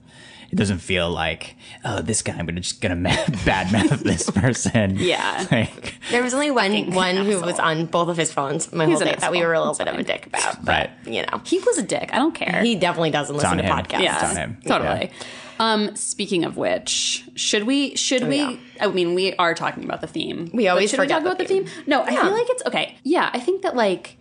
It 0.52 0.56
doesn't 0.56 0.80
feel 0.80 1.10
like, 1.10 1.56
oh, 1.82 2.02
this 2.02 2.20
guy, 2.20 2.34
I'm 2.34 2.44
gonna 2.44 2.60
just 2.60 2.82
gonna 2.82 2.96
bad 3.46 3.72
mouth 3.72 4.00
this 4.00 4.30
person. 4.30 4.96
Yeah. 4.98 5.46
Like, 5.50 5.94
There 6.10 6.22
was 6.22 6.34
only 6.34 6.50
one 6.50 6.92
one 6.92 7.16
who 7.16 7.40
was 7.40 7.58
on 7.58 7.86
both 7.86 8.08
of 8.08 8.18
his 8.18 8.30
phones 8.30 8.70
my 8.70 8.84
He's 8.86 8.98
whole 8.98 9.06
day 9.08 9.16
that 9.18 9.32
we 9.32 9.38
asshole. 9.38 9.48
were 9.48 9.54
a 9.54 9.58
little 9.60 9.74
That's 9.74 9.90
bit 9.90 9.94
of 9.94 10.00
a 10.00 10.04
dick 10.04 10.26
about. 10.26 10.62
But, 10.64 10.68
Right. 10.68 10.90
you 11.06 11.22
know. 11.22 11.40
He 11.44 11.58
was 11.58 11.78
a 11.78 11.82
dick. 11.82 12.10
I 12.12 12.16
don't 12.18 12.34
care. 12.34 12.60
He 12.62 12.74
definitely 12.74 13.10
doesn't 13.10 13.34
listen 13.34 13.50
on 13.50 13.56
to 13.56 13.62
him. 13.64 13.72
podcasts. 13.74 14.00
yeah, 14.02 14.14
It's 14.20 14.30
on 14.30 14.36
him. 14.36 14.58
totally. 14.66 15.10
Um, 15.58 15.96
speaking 15.96 16.44
of 16.44 16.56
which, 16.58 17.24
should 17.34 17.64
we? 17.64 17.94
Should 17.96 18.28
we? 18.28 18.36
yeah. 18.38 18.56
I 18.80 18.88
mean, 18.88 19.14
we 19.14 19.34
are 19.36 19.54
talking 19.54 19.84
about 19.84 20.00
the 20.02 20.06
theme. 20.06 20.50
We 20.52 20.68
always 20.68 20.90
should 20.90 20.98
we 21.00 21.06
talk 21.06 21.22
the 21.22 21.28
about 21.30 21.38
the 21.38 21.44
theme. 21.46 21.66
No, 21.86 22.02
I 22.02 22.10
feel 22.14 22.30
like 22.32 22.50
it's 22.50 22.62
okay. 22.66 22.96
Yeah, 23.04 23.30
I 23.32 23.38
think 23.40 23.62
that 23.62 23.74
like 23.76 24.16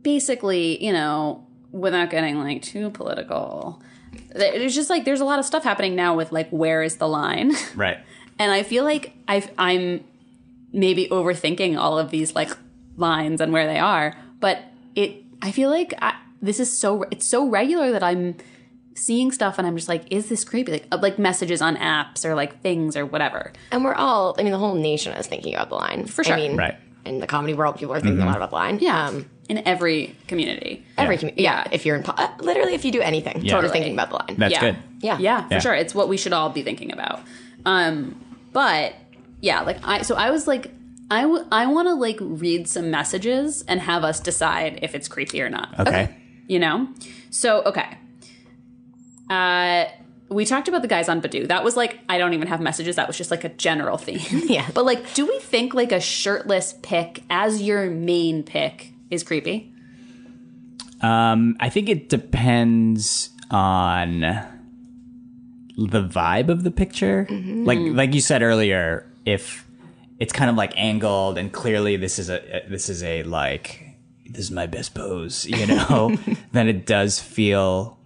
basically, 0.00 0.84
you 0.84 0.92
know, 0.92 1.46
without 1.72 2.10
getting 2.10 2.38
like 2.38 2.62
too 2.62 2.90
political, 2.90 3.82
there's 4.34 4.74
just 4.74 4.90
like 4.90 5.04
there's 5.04 5.20
a 5.20 5.24
lot 5.24 5.38
of 5.38 5.44
stuff 5.44 5.64
happening 5.64 5.94
now 5.94 6.16
with 6.16 6.32
like 6.32 6.48
where 6.50 6.82
is 6.82 6.96
the 6.96 7.08
line, 7.08 7.52
right. 7.74 7.98
and 8.38 8.52
I 8.52 8.62
feel 8.62 8.84
like 8.84 9.12
I've 9.26 9.50
I'm 9.58 10.04
maybe 10.72 11.08
overthinking 11.08 11.78
all 11.78 11.98
of 11.98 12.10
these 12.10 12.34
like 12.34 12.50
lines 12.96 13.40
and 13.40 13.52
where 13.52 13.66
they 13.66 13.78
are, 13.78 14.16
but 14.40 14.60
it 14.94 15.22
I 15.40 15.50
feel 15.52 15.70
like 15.70 15.94
I, 16.02 16.14
this 16.42 16.60
is 16.60 16.76
so 16.76 17.04
it's 17.10 17.26
so 17.26 17.48
regular 17.48 17.90
that 17.92 18.02
I'm 18.02 18.36
seeing 18.94 19.30
stuff 19.30 19.58
and 19.58 19.66
I'm 19.66 19.76
just 19.76 19.88
like, 19.88 20.04
is 20.10 20.28
this 20.28 20.44
creepy? 20.44 20.72
Like 20.72 20.86
uh, 20.92 20.98
like 21.00 21.18
messages 21.18 21.62
on 21.62 21.76
apps 21.76 22.24
or 22.24 22.34
like 22.34 22.60
things 22.60 22.96
or 22.96 23.06
whatever. 23.06 23.52
And 23.70 23.84
we're 23.84 23.94
all, 23.94 24.34
I 24.38 24.42
mean, 24.42 24.52
the 24.52 24.58
whole 24.58 24.74
nation 24.74 25.12
is 25.14 25.26
thinking 25.26 25.54
about 25.54 25.68
the 25.68 25.76
line. 25.76 26.06
For 26.06 26.24
sure. 26.24 26.34
I 26.34 26.36
mean, 26.36 26.56
Right. 26.56 26.76
In 27.08 27.18
the 27.20 27.26
comedy 27.26 27.54
world, 27.54 27.76
people 27.78 27.94
are 27.94 28.00
thinking 28.00 28.22
a 28.22 28.26
lot 28.26 28.36
about 28.36 28.50
the 28.50 28.56
line. 28.56 28.78
Yeah, 28.80 29.08
Um, 29.08 29.26
in 29.48 29.66
every 29.66 30.14
community. 30.26 30.84
every 30.98 31.16
Yeah. 31.16 31.20
commu- 31.22 31.34
yeah. 31.36 31.64
If 31.72 31.86
you're 31.86 31.96
in, 31.96 32.02
po- 32.02 32.12
uh, 32.16 32.28
literally, 32.40 32.74
if 32.74 32.84
you 32.84 32.92
do 32.92 33.00
anything, 33.00 33.40
you're 33.42 33.54
Totally. 33.56 33.72
thinking 33.72 33.94
about 33.94 34.10
the 34.10 34.16
line. 34.16 34.36
That's 34.38 34.52
yeah. 34.52 34.60
good. 34.60 34.76
Yeah. 35.00 35.18
Yeah, 35.18 35.48
for 35.48 35.60
sure. 35.60 35.74
It's 35.74 35.94
what 35.94 36.08
we 36.08 36.16
should 36.18 36.32
all 36.34 36.50
be 36.50 36.62
thinking 36.62 36.92
about. 36.92 37.20
Um, 37.64 38.20
but 38.52 38.94
yeah, 39.40 39.62
like 39.62 39.78
I, 39.84 40.02
so 40.02 40.14
I 40.16 40.30
was 40.30 40.46
like, 40.46 40.70
I, 41.10 41.22
w- 41.22 41.46
I 41.50 41.64
want 41.66 41.88
to 41.88 41.94
like 41.94 42.18
read 42.20 42.68
some 42.68 42.90
messages 42.90 43.64
and 43.66 43.80
have 43.80 44.04
us 44.04 44.20
decide 44.20 44.80
if 44.82 44.94
it's 44.94 45.08
creepy 45.08 45.40
or 45.40 45.48
not. 45.48 45.74
Okay. 45.80 46.14
You 46.46 46.58
know? 46.58 46.88
So, 47.30 47.62
okay. 47.62 47.96
Uh, 49.30 49.86
we 50.28 50.44
talked 50.44 50.68
about 50.68 50.82
the 50.82 50.88
guys 50.88 51.08
on 51.08 51.20
Badoo. 51.22 51.48
That 51.48 51.64
was 51.64 51.76
like, 51.76 51.98
I 52.08 52.18
don't 52.18 52.34
even 52.34 52.48
have 52.48 52.60
messages. 52.60 52.96
That 52.96 53.06
was 53.06 53.16
just 53.16 53.30
like 53.30 53.44
a 53.44 53.48
general 53.48 53.96
theme. 53.96 54.20
Yeah. 54.48 54.68
But 54.72 54.84
like, 54.84 55.14
do 55.14 55.26
we 55.26 55.38
think 55.40 55.74
like 55.74 55.92
a 55.92 56.00
shirtless 56.00 56.74
pick 56.82 57.22
as 57.30 57.62
your 57.62 57.90
main 57.90 58.42
pick 58.42 58.92
is 59.10 59.22
creepy? 59.22 59.72
Um, 61.00 61.56
I 61.60 61.68
think 61.68 61.88
it 61.88 62.08
depends 62.08 63.30
on 63.50 64.20
the 64.20 66.02
vibe 66.02 66.48
of 66.48 66.64
the 66.64 66.70
picture. 66.70 67.26
Like 67.30 67.78
like 67.78 68.14
you 68.14 68.20
said 68.20 68.42
earlier, 68.42 69.06
if 69.24 69.66
it's 70.18 70.32
kind 70.32 70.50
of 70.50 70.56
like 70.56 70.72
angled 70.76 71.38
and 71.38 71.52
clearly 71.52 71.96
this 71.96 72.18
is 72.18 72.28
a 72.28 72.64
this 72.68 72.88
is 72.88 73.02
a 73.02 73.22
like 73.22 73.94
this 74.26 74.40
is 74.44 74.50
my 74.50 74.66
best 74.66 74.94
pose, 74.94 75.46
you 75.46 75.66
know, 75.66 76.16
then 76.52 76.68
it 76.68 76.84
does 76.84 77.20
feel 77.20 77.98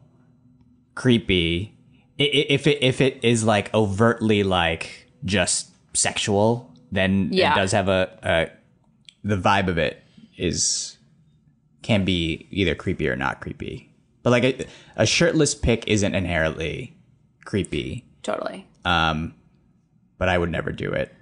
creepy. 0.95 1.75
I- 2.23 2.31
i- 2.39 2.47
If 2.51 2.67
it 2.67 2.79
if 2.83 3.01
it 3.01 3.19
is 3.23 3.45
like 3.45 3.73
overtly 3.75 4.43
like 4.43 5.09
just 5.25 5.71
sexual, 5.95 6.71
then 6.91 7.29
Yeah. 7.33 7.53
it 7.53 7.57
does 7.57 7.73
have 7.73 7.89
a, 7.89 8.11
a 8.23 8.51
the 9.25 9.37
vibe 9.37 9.69
of 9.69 9.79
it 9.79 10.03
is 10.37 10.97
can 11.83 12.05
be 12.05 12.47
either 12.51 12.75
creepy 12.75 13.09
or 13.09 13.17
not 13.17 13.41
creepy. 13.41 13.89
But 14.23 14.31
like 14.31 14.45
a, 14.45 14.67
a 14.97 15.07
shirtless 15.07 15.55
pic 15.55 15.87
isn't 15.89 16.15
inherently 16.15 16.95
creepy. 17.45 18.05
Totally. 18.23 18.67
Um, 18.85 19.35
but 20.19 20.29
I 20.29 20.39
would 20.39 20.51
never 20.51 20.71
do 20.71 20.93
it. 20.93 21.13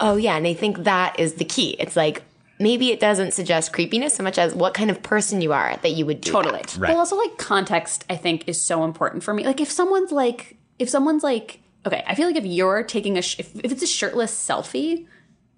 Oh, 0.00 0.16
yeah. 0.16 0.36
And 0.36 0.46
I 0.46 0.54
think 0.54 0.84
that 0.84 1.18
is 1.20 1.34
the 1.34 1.44
key. 1.44 1.76
It's 1.78 1.94
like, 1.94 2.22
maybe 2.62 2.90
it 2.90 3.00
doesn't 3.00 3.32
suggest 3.32 3.72
creepiness 3.72 4.14
so 4.14 4.22
much 4.22 4.38
as 4.38 4.54
what 4.54 4.72
kind 4.74 4.90
of 4.90 5.02
person 5.02 5.40
you 5.40 5.52
are 5.52 5.76
that 5.82 5.90
you 5.90 6.06
would 6.06 6.20
do 6.20 6.30
Totally. 6.32 6.58
that. 6.60 6.76
Right. 6.78 6.88
But 6.92 6.96
also 6.96 7.16
like 7.16 7.36
context 7.38 8.04
I 8.08 8.16
think 8.16 8.48
is 8.48 8.60
so 8.60 8.84
important 8.84 9.22
for 9.24 9.34
me. 9.34 9.44
Like 9.44 9.60
if 9.60 9.70
someone's 9.70 10.12
like 10.12 10.56
if 10.78 10.88
someone's 10.88 11.22
like 11.22 11.60
okay, 11.86 12.04
I 12.06 12.14
feel 12.14 12.26
like 12.26 12.36
if 12.36 12.46
you're 12.46 12.82
taking 12.84 13.18
a 13.18 13.22
sh- 13.22 13.36
if, 13.40 13.54
if 13.56 13.72
it's 13.72 13.82
a 13.82 13.86
shirtless 13.86 14.32
selfie, 14.32 15.06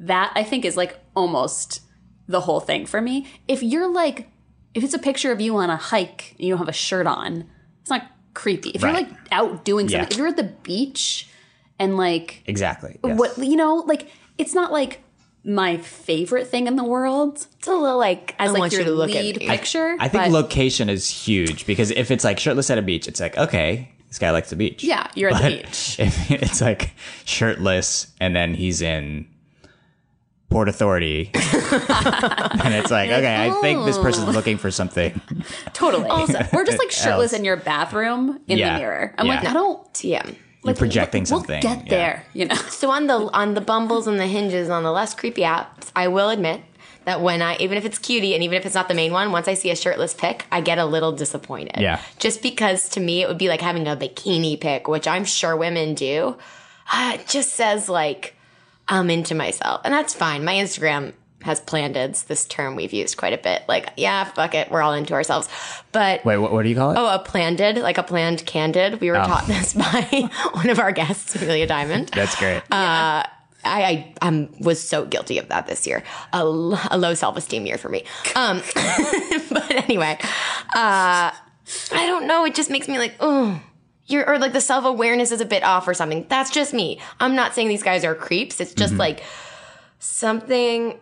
that 0.01 0.33
I 0.35 0.43
think 0.43 0.65
is 0.65 0.77
like 0.77 0.99
almost 1.15 1.81
the 2.27 2.41
whole 2.41 2.61
thing 2.61 2.87
for 2.87 3.01
me. 3.01 3.27
If 3.47 3.63
you're 3.63 3.93
like 3.93 4.29
if 4.75 4.83
it's 4.83 4.95
a 4.95 4.99
picture 4.99 5.31
of 5.31 5.41
you 5.41 5.57
on 5.57 5.71
a 5.71 5.77
hike 5.77 6.35
and 6.39 6.41
you 6.41 6.51
don't 6.53 6.59
have 6.59 6.69
a 6.69 6.73
shirt 6.73 7.07
on, 7.07 7.45
it's 7.83 7.91
not 7.91 8.07
creepy. 8.35 8.71
If 8.71 8.83
Right. 8.83 8.91
you're 8.93 9.01
like 9.07 9.11
out 9.31 9.65
doing 9.65 9.89
something, 9.89 10.01
Yeah. 10.01 10.09
if 10.11 10.17
you're 10.17 10.27
at 10.29 10.37
the 10.37 10.51
beach 10.65 11.29
and 11.79 11.97
like 11.97 12.43
Exactly. 12.47 12.99
yes. 13.05 13.19
what 13.19 13.39
you 13.39 13.57
know, 13.57 13.77
like 13.87 14.11
it's 14.39 14.55
not 14.55 14.73
like 14.73 15.01
my 15.45 15.77
favorite 15.77 16.47
thing 16.47 16.67
in 16.67 16.77
the 16.77 16.85
world 16.85 17.47
It's 17.59 17.69
a 17.69 17.75
little 17.75 17.99
like, 17.99 18.35
as 18.39 18.49
I 18.49 18.53
like 18.53 18.61
want 18.61 18.73
your 18.73 18.83
you 18.83 18.87
to 18.87 18.93
look 18.93 19.11
lead 19.11 19.43
at 19.43 19.49
picture. 19.49 19.97
I 20.01 20.09
think 20.09 20.33
location 20.33 20.89
is 20.89 21.09
huge 21.09 21.67
because 21.67 21.91
if 21.91 22.11
it's 22.11 22.25
like 22.25 22.39
shirtless 22.39 22.71
at 22.71 22.79
a 22.79 22.83
beach, 22.83 23.07
it's 23.07 23.21
like, 23.21 23.37
okay, 23.37 23.91
this 24.09 24.19
guy 24.19 24.31
likes 24.31 24.51
the 24.51 24.57
beach. 24.57 24.83
Yeah, 24.83 25.09
you're 25.15 25.31
at 25.31 25.43
the 25.43 25.63
beach. 25.63 25.97
If 25.99 26.31
it's 26.31 26.61
like 26.61 26.93
shirtless 27.25 28.07
and 28.21 28.35
then 28.35 28.55
he's 28.55 28.81
in 28.81 29.27
Port 30.49 30.69
Authority, 30.69 31.31
and 31.35 32.75
it's 32.75 32.91
like, 32.91 33.11
okay, 33.11 33.47
I 33.47 33.51
think 33.61 33.85
this 33.85 33.97
hmm. 33.97 34.03
person's 34.03 34.35
looking 34.35 34.57
for 34.57 34.71
something. 34.71 35.21
Totally. 35.73 36.09
We're 36.53 36.65
just 36.65 36.79
like 36.79 36.91
shirtless 36.93 37.33
in 37.33 37.45
your 37.45 37.57
bathroom 37.57 38.41
in 38.47 38.59
Yeah. 38.59 38.75
the 38.75 38.79
mirror. 38.79 39.15
I'm 39.19 39.27
like, 39.27 39.43
Yeah. 39.43 39.51
I 39.51 39.53
don't 39.53 39.93
TM. 39.93 40.37
You're 40.65 40.75
projecting 40.75 41.23
we'll 41.23 41.41
something. 41.41 41.61
get 41.61 41.85
Yeah. 41.85 41.91
there, 41.91 42.27
you 42.33 42.47
know. 42.47 42.55
So 42.55 42.91
on 42.91 43.07
the 43.07 43.17
on 43.33 43.55
the 43.55 43.61
Bumbles 43.61 44.07
and 44.07 44.19
the 44.19 44.27
Hinges 44.27 44.69
on 44.71 44.83
the 44.83 44.93
less 44.93 45.15
creepy 45.15 45.43
apps, 45.43 45.91
I 45.95 46.09
will 46.09 46.31
admit 46.31 46.61
that 47.05 47.21
when 47.21 47.43
I 47.43 47.57
even 47.59 47.77
if 47.77 47.85
it's 47.85 47.99
cutie 47.99 48.35
and 48.35 48.43
even 48.43 48.57
if 48.57 48.65
it's 48.67 48.75
not 48.75 48.89
the 48.89 48.95
main 48.95 49.13
one, 49.13 49.31
once 49.33 49.47
I 49.49 49.55
see 49.55 49.71
a 49.71 49.77
shirtless 49.77 50.15
pic, 50.15 50.47
I 50.51 50.61
get 50.61 50.79
a 50.79 50.85
little 50.87 51.13
disappointed. 51.13 51.81
Yeah. 51.81 52.01
Just 52.19 52.43
because 52.43 52.89
to 52.91 53.01
me 53.01 53.23
it 53.23 53.29
would 53.29 53.39
be 53.39 53.49
like 53.49 53.61
having 53.61 53.87
a 53.87 53.97
bikini 53.97 54.59
pic, 54.61 54.89
which 54.89 55.07
I'm 55.07 55.25
sure 55.25 55.57
women 55.57 55.95
do. 55.95 56.37
Uh, 56.93 57.13
it 57.21 57.27
just 57.29 57.51
says 57.55 57.89
like 57.89 58.35
I'm 58.89 59.09
into 59.11 59.35
myself, 59.35 59.81
and 59.85 59.93
that's 59.95 60.13
fine. 60.15 60.45
My 60.45 60.55
Instagram 60.55 61.13
has 61.45 61.61
plandids, 61.61 62.27
this 62.27 62.45
term 62.45 62.75
we've 62.75 62.93
used 62.93 63.17
quite 63.17 63.33
a 63.33 63.39
bit. 63.39 63.63
Like, 63.69 63.91
yeah, 63.97 64.25
fuck 64.25 64.55
it, 64.55 64.71
we're 64.71 64.83
all 64.83 64.95
into 64.95 65.13
ourselves. 65.13 65.49
But 65.93 66.25
Wait, 66.25 66.39
what, 66.39 66.53
what 66.53 66.63
do 66.63 66.69
you 66.69 66.75
call 66.75 66.93
it? 66.93 66.97
Oh, 66.99 67.07
a 67.07 67.23
plandid, 67.23 67.81
like 67.83 67.99
a 67.99 68.03
planned 68.03 68.45
candid. 68.47 69.01
We 69.01 69.11
were 69.11 69.17
taught 69.17 69.47
this 69.47 69.75
by 69.75 70.29
one 70.53 70.71
of 70.71 70.79
our 70.79 70.91
guests, 70.91 71.37
Amelia 71.37 71.67
Diamond. 71.67 72.09
That's 72.09 72.35
great. 72.37 72.63
uh, 72.73 73.25
I, 73.67 74.15
I 74.21 74.27
um, 74.27 74.49
was 74.61 74.81
so 74.81 75.05
guilty 75.05 75.39
of 75.39 75.49
that 75.49 75.67
this 75.67 75.87
year. 75.87 76.03
A 76.33 76.45
low 76.45 77.15
self 77.15 77.37
esteem 77.37 77.67
year 77.67 77.79
for 77.79 77.89
me. 77.89 78.05
Um, 78.35 78.63
but 79.51 79.71
anyway, 79.71 80.19
uh, 80.75 81.31
I 81.33 82.07
don't 82.07 82.27
know. 82.27 82.45
It 82.45 82.55
just 82.55 82.71
makes 82.71 82.89
me 82.89 82.99
like, 82.99 83.15
oh, 83.21 83.61
you're 84.07 84.29
or 84.29 84.39
like 84.39 84.53
the 84.53 84.61
self 84.61 84.85
awareness 84.85 85.33
is 85.33 85.41
a 85.41 85.47
bit 85.47 85.63
off 85.63 85.89
or 85.89 85.95
something. 85.95 86.27
That's 86.29 86.51
just 86.51 86.75
me. 86.75 87.01
I'm 87.21 87.35
not 87.35 87.55
saying 87.55 87.69
these 87.69 87.83
guys 87.83 88.05
are 88.05 88.15
creeps. 88.15 88.61
It's 88.61 88.75
just 88.75 88.95
like 88.95 89.23
something. 89.99 91.01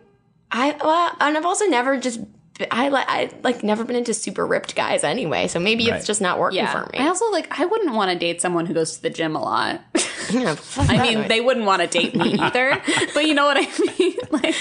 I 0.53 0.77
well, 0.83 1.11
and 1.19 1.35
I've 1.37 1.45
also 1.45 1.65
never 1.65 1.97
just. 1.99 2.21
I 2.69 2.89
like 2.89 3.05
I 3.09 3.31
like 3.43 3.63
never 3.63 3.83
been 3.83 3.95
into 3.95 4.13
super 4.13 4.45
ripped 4.45 4.75
guys 4.75 5.03
anyway, 5.03 5.47
so 5.47 5.59
maybe 5.59 5.89
Right. 5.89 5.97
it's 5.97 6.05
just 6.05 6.21
not 6.21 6.37
working 6.37 6.59
Yeah. 6.59 6.71
for 6.71 6.87
me. 6.93 6.99
I 6.99 7.07
also 7.07 7.29
like 7.31 7.59
I 7.59 7.65
wouldn't 7.65 7.95
want 7.95 8.11
to 8.11 8.17
date 8.17 8.41
someone 8.41 8.67
who 8.67 8.75
goes 8.75 8.95
to 8.97 9.01
the 9.01 9.09
gym 9.09 9.35
a 9.35 9.41
lot. 9.41 9.81
Yeah, 10.31 10.55
I 10.77 11.01
mean, 11.01 11.19
noise. 11.19 11.27
they 11.27 11.41
wouldn't 11.41 11.65
want 11.65 11.81
to 11.81 11.87
date 11.87 12.15
me 12.15 12.35
either. 12.39 12.81
but 13.13 13.25
you 13.25 13.33
know 13.33 13.45
what 13.45 13.57
I 13.57 13.67
mean? 13.99 14.15
Like 14.31 14.55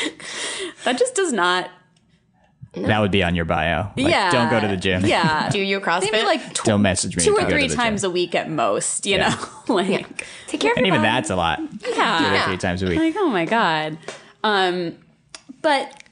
that 0.85 0.99
just 0.99 1.15
does 1.15 1.33
not 1.33 1.71
That 2.75 2.99
would 3.01 3.11
be 3.13 3.23
on 3.23 3.35
your 3.37 3.45
bio. 3.45 3.83
Like, 3.97 4.09
Yeah. 4.09 4.31
Don't 4.33 4.51
go 4.51 4.59
to 4.59 4.67
the 4.67 4.77
gym. 4.77 5.05
Yeah. 5.07 5.51
do 5.51 5.61
you 5.61 5.79
CrossFit? 5.81 6.11
Maybe 6.13 6.25
like 6.27 6.55
tw- 6.55 6.65
Don't 6.65 6.83
message 6.83 7.17
me. 7.17 7.23
two 7.23 7.37
or 7.37 7.49
three 7.49 7.69
times 7.69 8.01
gym. 8.01 8.11
a 8.11 8.13
week 8.13 8.35
at 8.35 8.51
most, 8.51 9.07
you 9.07 9.17
Yeah. 9.19 9.29
know? 9.69 9.75
like 9.75 10.27
take 10.49 10.61
care 10.61 10.73
of 10.73 10.79
And 10.79 10.87
your 10.87 10.95
even 10.97 11.03
body. 11.07 11.13
that's 11.17 11.31
a 11.31 11.37
lot. 11.37 11.61
Yeah, 11.95 12.19
Two 12.19 12.35
or 12.35 12.47
three 12.49 12.57
times 12.59 12.83
a 12.83 12.87
week. 12.87 12.99
Like, 12.99 13.15
oh 13.19 13.29
my 13.29 13.45
god. 13.45 13.99
Um 14.43 14.97
but 15.63 16.03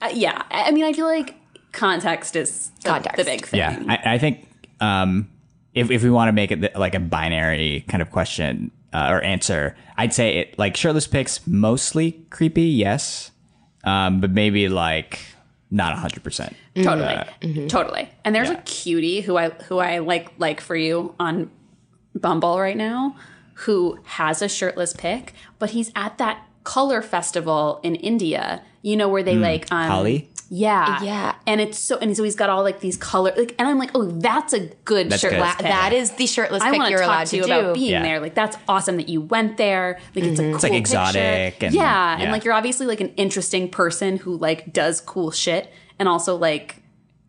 uh, 0.00 0.10
yeah, 0.12 0.42
I 0.50 0.68
I 0.68 0.70
mean 0.70 0.84
I 0.84 0.92
feel 0.92 1.06
like 1.06 1.34
context 1.72 2.36
is 2.36 2.70
the, 2.82 2.88
Context. 2.88 3.16
the 3.16 3.24
big 3.24 3.46
thing. 3.46 3.58
Yeah, 3.58 3.82
I, 3.88 4.14
I 4.14 4.18
think 4.18 4.48
um, 4.80 5.28
if 5.74 5.90
if 5.90 6.02
we 6.02 6.10
want 6.10 6.28
to 6.28 6.32
make 6.32 6.50
it 6.50 6.60
th- 6.60 6.74
like 6.74 6.94
a 6.94 7.00
binary 7.00 7.84
kind 7.88 8.02
of 8.02 8.10
question 8.10 8.70
uh, 8.92 9.08
or 9.10 9.22
answer, 9.22 9.76
I'd 9.96 10.14
say 10.14 10.38
it 10.38 10.58
like 10.58 10.76
shirtless 10.76 11.06
pics 11.06 11.46
mostly 11.46 12.12
creepy, 12.30 12.62
yes, 12.62 13.30
um, 13.84 14.20
but 14.20 14.30
maybe 14.30 14.68
like 14.68 15.20
not 15.70 15.96
hundred 15.96 16.24
percent. 16.24 16.56
Totally. 16.74 17.68
Totally. 17.68 18.08
And 18.24 18.34
there's 18.34 18.48
yeah. 18.48 18.58
a 18.58 18.62
cutie 18.62 19.20
who 19.20 19.36
I 19.36 19.50
who 19.50 19.78
I 19.78 19.98
like 19.98 20.32
like 20.38 20.60
for 20.60 20.76
you 20.76 21.14
on 21.20 21.50
Bumble 22.14 22.58
right 22.60 22.76
now 22.76 23.16
who 23.54 23.98
has 24.04 24.40
a 24.40 24.48
shirtless 24.48 24.94
pic, 24.94 25.34
but 25.58 25.70
he's 25.70 25.92
at 25.94 26.16
that 26.16 26.46
color 26.64 27.02
festival 27.02 27.78
in 27.82 27.94
India, 27.96 28.62
you 28.82 28.96
know 28.96 29.08
where 29.08 29.22
they 29.22 29.36
like 29.36 29.70
um 29.72 29.90
Holi? 29.90 30.28
Yeah. 30.52 31.00
Yeah. 31.04 31.34
And 31.46 31.60
it's 31.60 31.78
so 31.78 31.96
and 31.98 32.16
so 32.16 32.24
he's 32.24 32.34
got 32.34 32.50
all 32.50 32.64
like 32.64 32.80
these 32.80 32.96
color 32.96 33.32
like 33.36 33.54
and 33.58 33.68
I'm 33.68 33.78
like, 33.78 33.90
"Oh, 33.94 34.06
that's 34.06 34.52
a 34.52 34.66
good 34.84 35.08
That's 35.08 35.22
shirtless 35.22 35.48
good. 35.54 35.62
pic." 35.64 35.66
that 35.72 35.92
is 35.92 36.10
the 36.12 36.26
shirtless 36.26 36.60
I 36.60 36.70
pic 36.70 36.78
want 36.80 36.86
to 36.88 36.90
you're 36.90 36.98
talk 37.00 37.08
allowed 37.08 37.24
to 37.26 37.30
to 37.30 37.36
you 37.36 37.42
do. 37.44 37.52
about 37.52 37.74
being 37.74 37.90
Yeah. 37.92 38.02
there. 38.02 38.18
Like 38.20 38.34
that's 38.34 38.56
awesome 38.66 38.96
that 38.96 39.08
you 39.08 39.20
went 39.20 39.58
there. 39.58 40.00
Like 40.16 40.24
it's 40.24 40.40
a 40.40 40.42
cool 40.50 40.58
like, 40.60 40.72
exotic 40.72 41.52
picture. 41.60 41.66
and- 41.66 41.74
yeah, 41.76 42.16
and 42.20 42.32
like 42.32 42.44
you're 42.44 42.54
obviously 42.54 42.86
like 42.86 43.00
an 43.00 43.10
interesting 43.16 43.68
person 43.70 44.16
who 44.16 44.36
like 44.36 44.72
does 44.72 45.00
cool 45.00 45.30
shit 45.30 45.72
and 46.00 46.08
also 46.08 46.34
like 46.36 46.82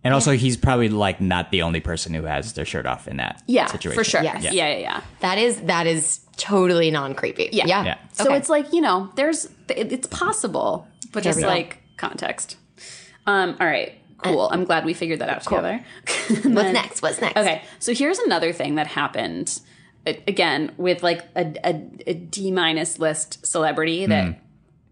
And 0.03 0.15
also, 0.15 0.31
he's 0.31 0.57
probably 0.57 0.89
like 0.89 1.21
not 1.21 1.51
the 1.51 1.61
only 1.61 1.79
person 1.79 2.15
who 2.15 2.23
has 2.23 2.53
their 2.53 2.65
shirt 2.65 2.87
off 2.87 3.07
in 3.07 3.17
that 3.17 3.43
yeah, 3.45 3.67
situation. 3.67 3.95
for 3.95 4.03
sure. 4.03 4.23
Yes. 4.23 4.41
Yeah, 4.45 4.51
yeah, 4.51 4.77
yeah. 4.79 5.01
That 5.19 5.37
is 5.37 5.61
that 5.61 5.85
is 5.85 6.21
totally 6.37 6.89
non 6.89 7.13
creepy. 7.13 7.49
Yeah. 7.51 7.67
yeah. 7.67 7.83
Yeah. 7.85 7.97
So 8.13 8.23
Okay. 8.25 8.37
it's 8.37 8.49
like 8.49 8.73
you 8.73 8.81
know, 8.81 9.11
there's 9.15 9.47
it's 9.69 10.07
possible, 10.07 10.87
but 11.11 11.23
just 11.23 11.41
like 11.41 11.79
context. 11.97 12.57
Um. 13.25 13.55
All 13.59 13.67
right. 13.67 13.93
Cool. 14.23 14.49
I'm 14.51 14.65
glad 14.65 14.85
we 14.85 14.93
figured 14.93 15.19
that 15.19 15.29
out 15.29 15.41
together. 15.41 15.83
What's 16.27 16.45
next? 16.73 17.01
What's 17.01 17.19
next? 17.19 17.37
Okay, 17.37 17.63
so 17.79 17.91
here's 17.93 18.19
another 18.19 18.53
thing 18.53 18.75
that 18.75 18.85
happened 18.85 19.59
again 20.05 20.71
with 20.77 21.01
like 21.01 21.21
a, 21.35 21.53
a, 21.63 21.89
a 22.05 22.13
D 22.13 22.51
minus 22.51 22.99
list 22.99 23.43
celebrity 23.45 24.05
that 24.05 24.39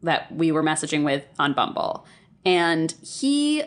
that 0.01 0.31
we 0.31 0.51
were 0.51 0.63
messaging 0.63 1.03
with 1.03 1.25
on 1.37 1.53
Bumble, 1.53 2.05
and 2.43 2.91
he 3.03 3.63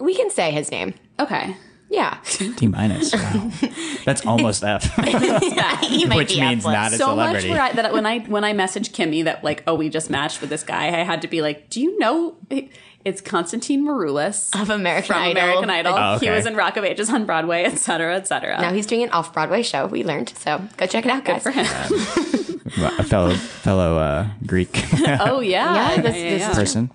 We 0.00 0.16
can 0.16 0.30
say 0.30 0.50
his 0.50 0.70
name. 0.72 0.94
okay, 1.20 1.56
Yeah. 1.94 2.18
D 2.56 2.66
minus. 2.66 3.12
Wow. 3.14 3.50
That's 4.04 4.24
almost 4.26 4.62
F, 4.64 4.82
he 5.82 6.04
might 6.06 6.16
which 6.16 6.34
be 6.34 6.40
means 6.40 6.64
F-plus. 6.66 6.72
not 6.74 6.92
a 6.92 6.96
so 6.96 7.06
celebrity. 7.06 7.48
much 7.48 7.56
where 7.56 7.62
I, 7.62 7.72
that 7.72 7.92
when 7.92 8.04
I 8.06 8.18
when 8.20 8.44
I 8.44 8.52
messaged 8.52 8.90
Kimmy 8.92 9.24
that 9.24 9.44
like 9.44 9.62
oh 9.66 9.74
we 9.74 9.88
just 9.88 10.10
matched 10.10 10.40
with 10.40 10.50
this 10.50 10.62
guy, 10.62 10.86
I 10.88 11.04
had 11.04 11.22
to 11.22 11.28
be 11.28 11.40
like, 11.42 11.70
do 11.70 11.80
you 11.80 11.98
know 11.98 12.36
it's 13.04 13.20
Constantine 13.20 13.86
Maroulis 13.86 14.58
of 14.60 14.70
American 14.70 15.06
from 15.14 15.16
Idol. 15.22 15.42
American 15.42 15.70
Idol? 15.70 15.94
Oh, 15.96 16.18
He 16.18 16.30
was 16.30 16.46
in 16.46 16.56
Rock 16.56 16.76
of 16.76 16.84
Ages 16.84 17.10
on 17.10 17.26
Broadway, 17.26 17.64
et 17.64 17.76
cetera, 17.78 18.16
et 18.16 18.26
cetera. 18.26 18.60
Now 18.60 18.72
he's 18.72 18.86
doing 18.86 19.02
an 19.04 19.10
off 19.10 19.32
Broadway 19.32 19.62
show. 19.62 19.86
We 19.86 20.04
learned. 20.04 20.30
So 20.30 20.62
go 20.76 20.86
check 20.86 21.04
it 21.04 21.10
out, 21.10 21.24
guys. 21.24 21.42
for 21.42 21.50
him. 21.50 21.66
a 22.98 23.04
fellow 23.04 23.34
fellow 23.34 23.98
uh, 23.98 24.26
Greek 24.46 24.84
oh 25.20 25.40
yeah, 25.40 25.74
Yeah, 25.94 26.00
this- 26.02 26.14
this 26.14 26.48
is 26.50 26.56
person. 26.56 26.90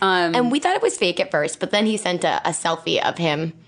And 0.00 0.50
we 0.50 0.60
thought 0.60 0.76
it 0.76 0.82
was 0.82 0.96
fake 0.98 1.20
at 1.20 1.30
first, 1.30 1.60
but 1.60 1.70
then 1.70 1.86
he 1.86 1.96
sent 1.96 2.24
a, 2.24 2.46
a 2.46 2.50
selfie 2.52 3.02
of 3.02 3.16
him 3.18 3.52
i- 3.52 3.63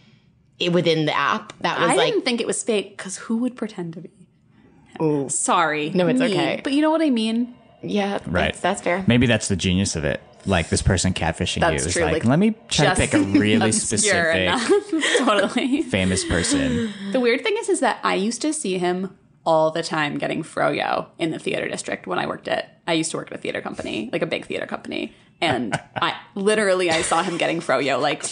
within 0.70 1.04
the 1.06 1.16
app. 1.16 1.52
That 1.60 1.80
was 1.80 1.90
I 1.90 1.94
like 1.94 2.12
didn't 2.12 2.24
think 2.24 2.40
it 2.40 2.46
was 2.46 2.62
fake 2.62 2.96
because 2.96 3.16
who 3.16 3.38
would 3.38 3.56
pretend 3.56 3.94
to 3.94 4.00
be? 4.00 5.28
Sorry. 5.28 5.90
No, 5.90 6.08
it's 6.08 6.20
me. 6.20 6.26
okay. 6.26 6.60
But 6.64 6.72
you 6.72 6.80
know 6.80 6.90
what 6.90 7.02
I 7.02 7.10
mean? 7.10 7.54
Yeah, 7.82 8.18
Right. 8.26 8.46
That's, 8.46 8.60
that's 8.60 8.82
fair. 8.82 9.04
Maybe 9.06 9.26
that's 9.26 9.48
the 9.48 9.56
genius 9.56 9.96
of 9.96 10.04
it. 10.04 10.20
Like 10.46 10.68
this 10.68 10.80
person 10.80 11.12
catfishing 11.12 11.60
That's 11.60 11.82
you 11.82 11.88
is 11.88 11.92
true, 11.92 12.04
like, 12.04 12.12
like, 12.12 12.24
let 12.24 12.38
me 12.38 12.54
try 12.68 12.86
to 12.86 12.94
pick 12.94 13.14
a 13.14 13.18
really 13.38 13.72
specific, 13.72 14.48
totally. 15.18 15.82
famous 15.82 16.24
person. 16.24 16.92
The 17.10 17.18
weird 17.18 17.42
thing 17.42 17.56
is, 17.58 17.68
is 17.68 17.80
that 17.80 17.98
I 18.04 18.14
used 18.14 18.42
to 18.42 18.52
see 18.52 18.78
him 18.78 19.16
all 19.44 19.72
the 19.72 19.82
time 19.82 20.18
getting 20.18 20.44
froyo 20.44 21.06
in 21.18 21.32
the 21.32 21.38
theater 21.40 21.68
district 21.68 22.06
when 22.06 22.20
I 22.20 22.26
worked 22.28 22.46
at. 22.46 22.80
I 22.86 22.92
used 22.92 23.10
to 23.10 23.16
work 23.16 23.32
at 23.32 23.38
a 23.38 23.40
theater 23.40 23.60
company, 23.60 24.08
like 24.12 24.22
a 24.22 24.26
big 24.26 24.46
theater 24.46 24.66
company, 24.66 25.14
and 25.40 25.74
I 25.96 26.16
literally 26.36 26.90
I 26.92 27.02
saw 27.02 27.24
him 27.24 27.38
getting 27.38 27.60
froyo 27.60 28.00
like 28.00 28.24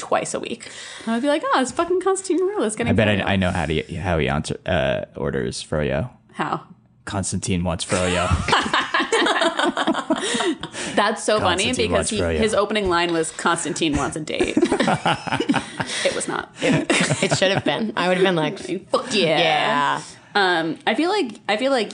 twice 0.00 0.34
a 0.34 0.40
week. 0.40 0.68
And 1.04 1.14
I'd 1.14 1.22
be 1.22 1.28
like, 1.28 1.42
oh, 1.44 1.60
it's 1.60 1.70
fucking 1.70 2.00
Constantine 2.00 2.40
Maroulis 2.40 2.76
getting. 2.76 2.90
I 2.90 2.94
bet. 2.94 3.08
I, 3.08 3.34
I 3.34 3.36
know 3.36 3.50
how 3.50 3.66
to 3.66 3.82
how 3.96 4.18
he 4.18 4.28
answer, 4.28 4.58
uh, 4.66 5.04
orders 5.14 5.62
froyo. 5.62 6.10
how. 6.32 6.62
Constantine 7.04 7.64
wants 7.64 7.84
froyo. 7.84 8.28
That's 10.94 11.24
so 11.24 11.40
funny 11.40 11.72
because 11.72 12.10
he, 12.10 12.18
his 12.18 12.54
opening 12.54 12.88
line 12.88 13.12
was 13.12 13.32
Constantine 13.32 13.96
wants 13.96 14.16
a 14.16 14.20
date. 14.20 14.54
it 14.58 16.14
was 16.14 16.28
not. 16.28 16.54
it 16.60 17.36
should 17.36 17.50
have 17.50 17.64
been. 17.64 17.92
I 17.96 18.08
would 18.08 18.18
have 18.18 18.24
been 18.24 18.36
like, 18.36 18.58
Fuck 18.58 19.14
yeah. 19.14 19.38
yeah. 19.38 20.02
Um, 20.34 20.78
I 20.86 20.94
feel 20.94 21.10
like 21.10 21.40
I 21.48 21.56
feel 21.56 21.72
like 21.72 21.92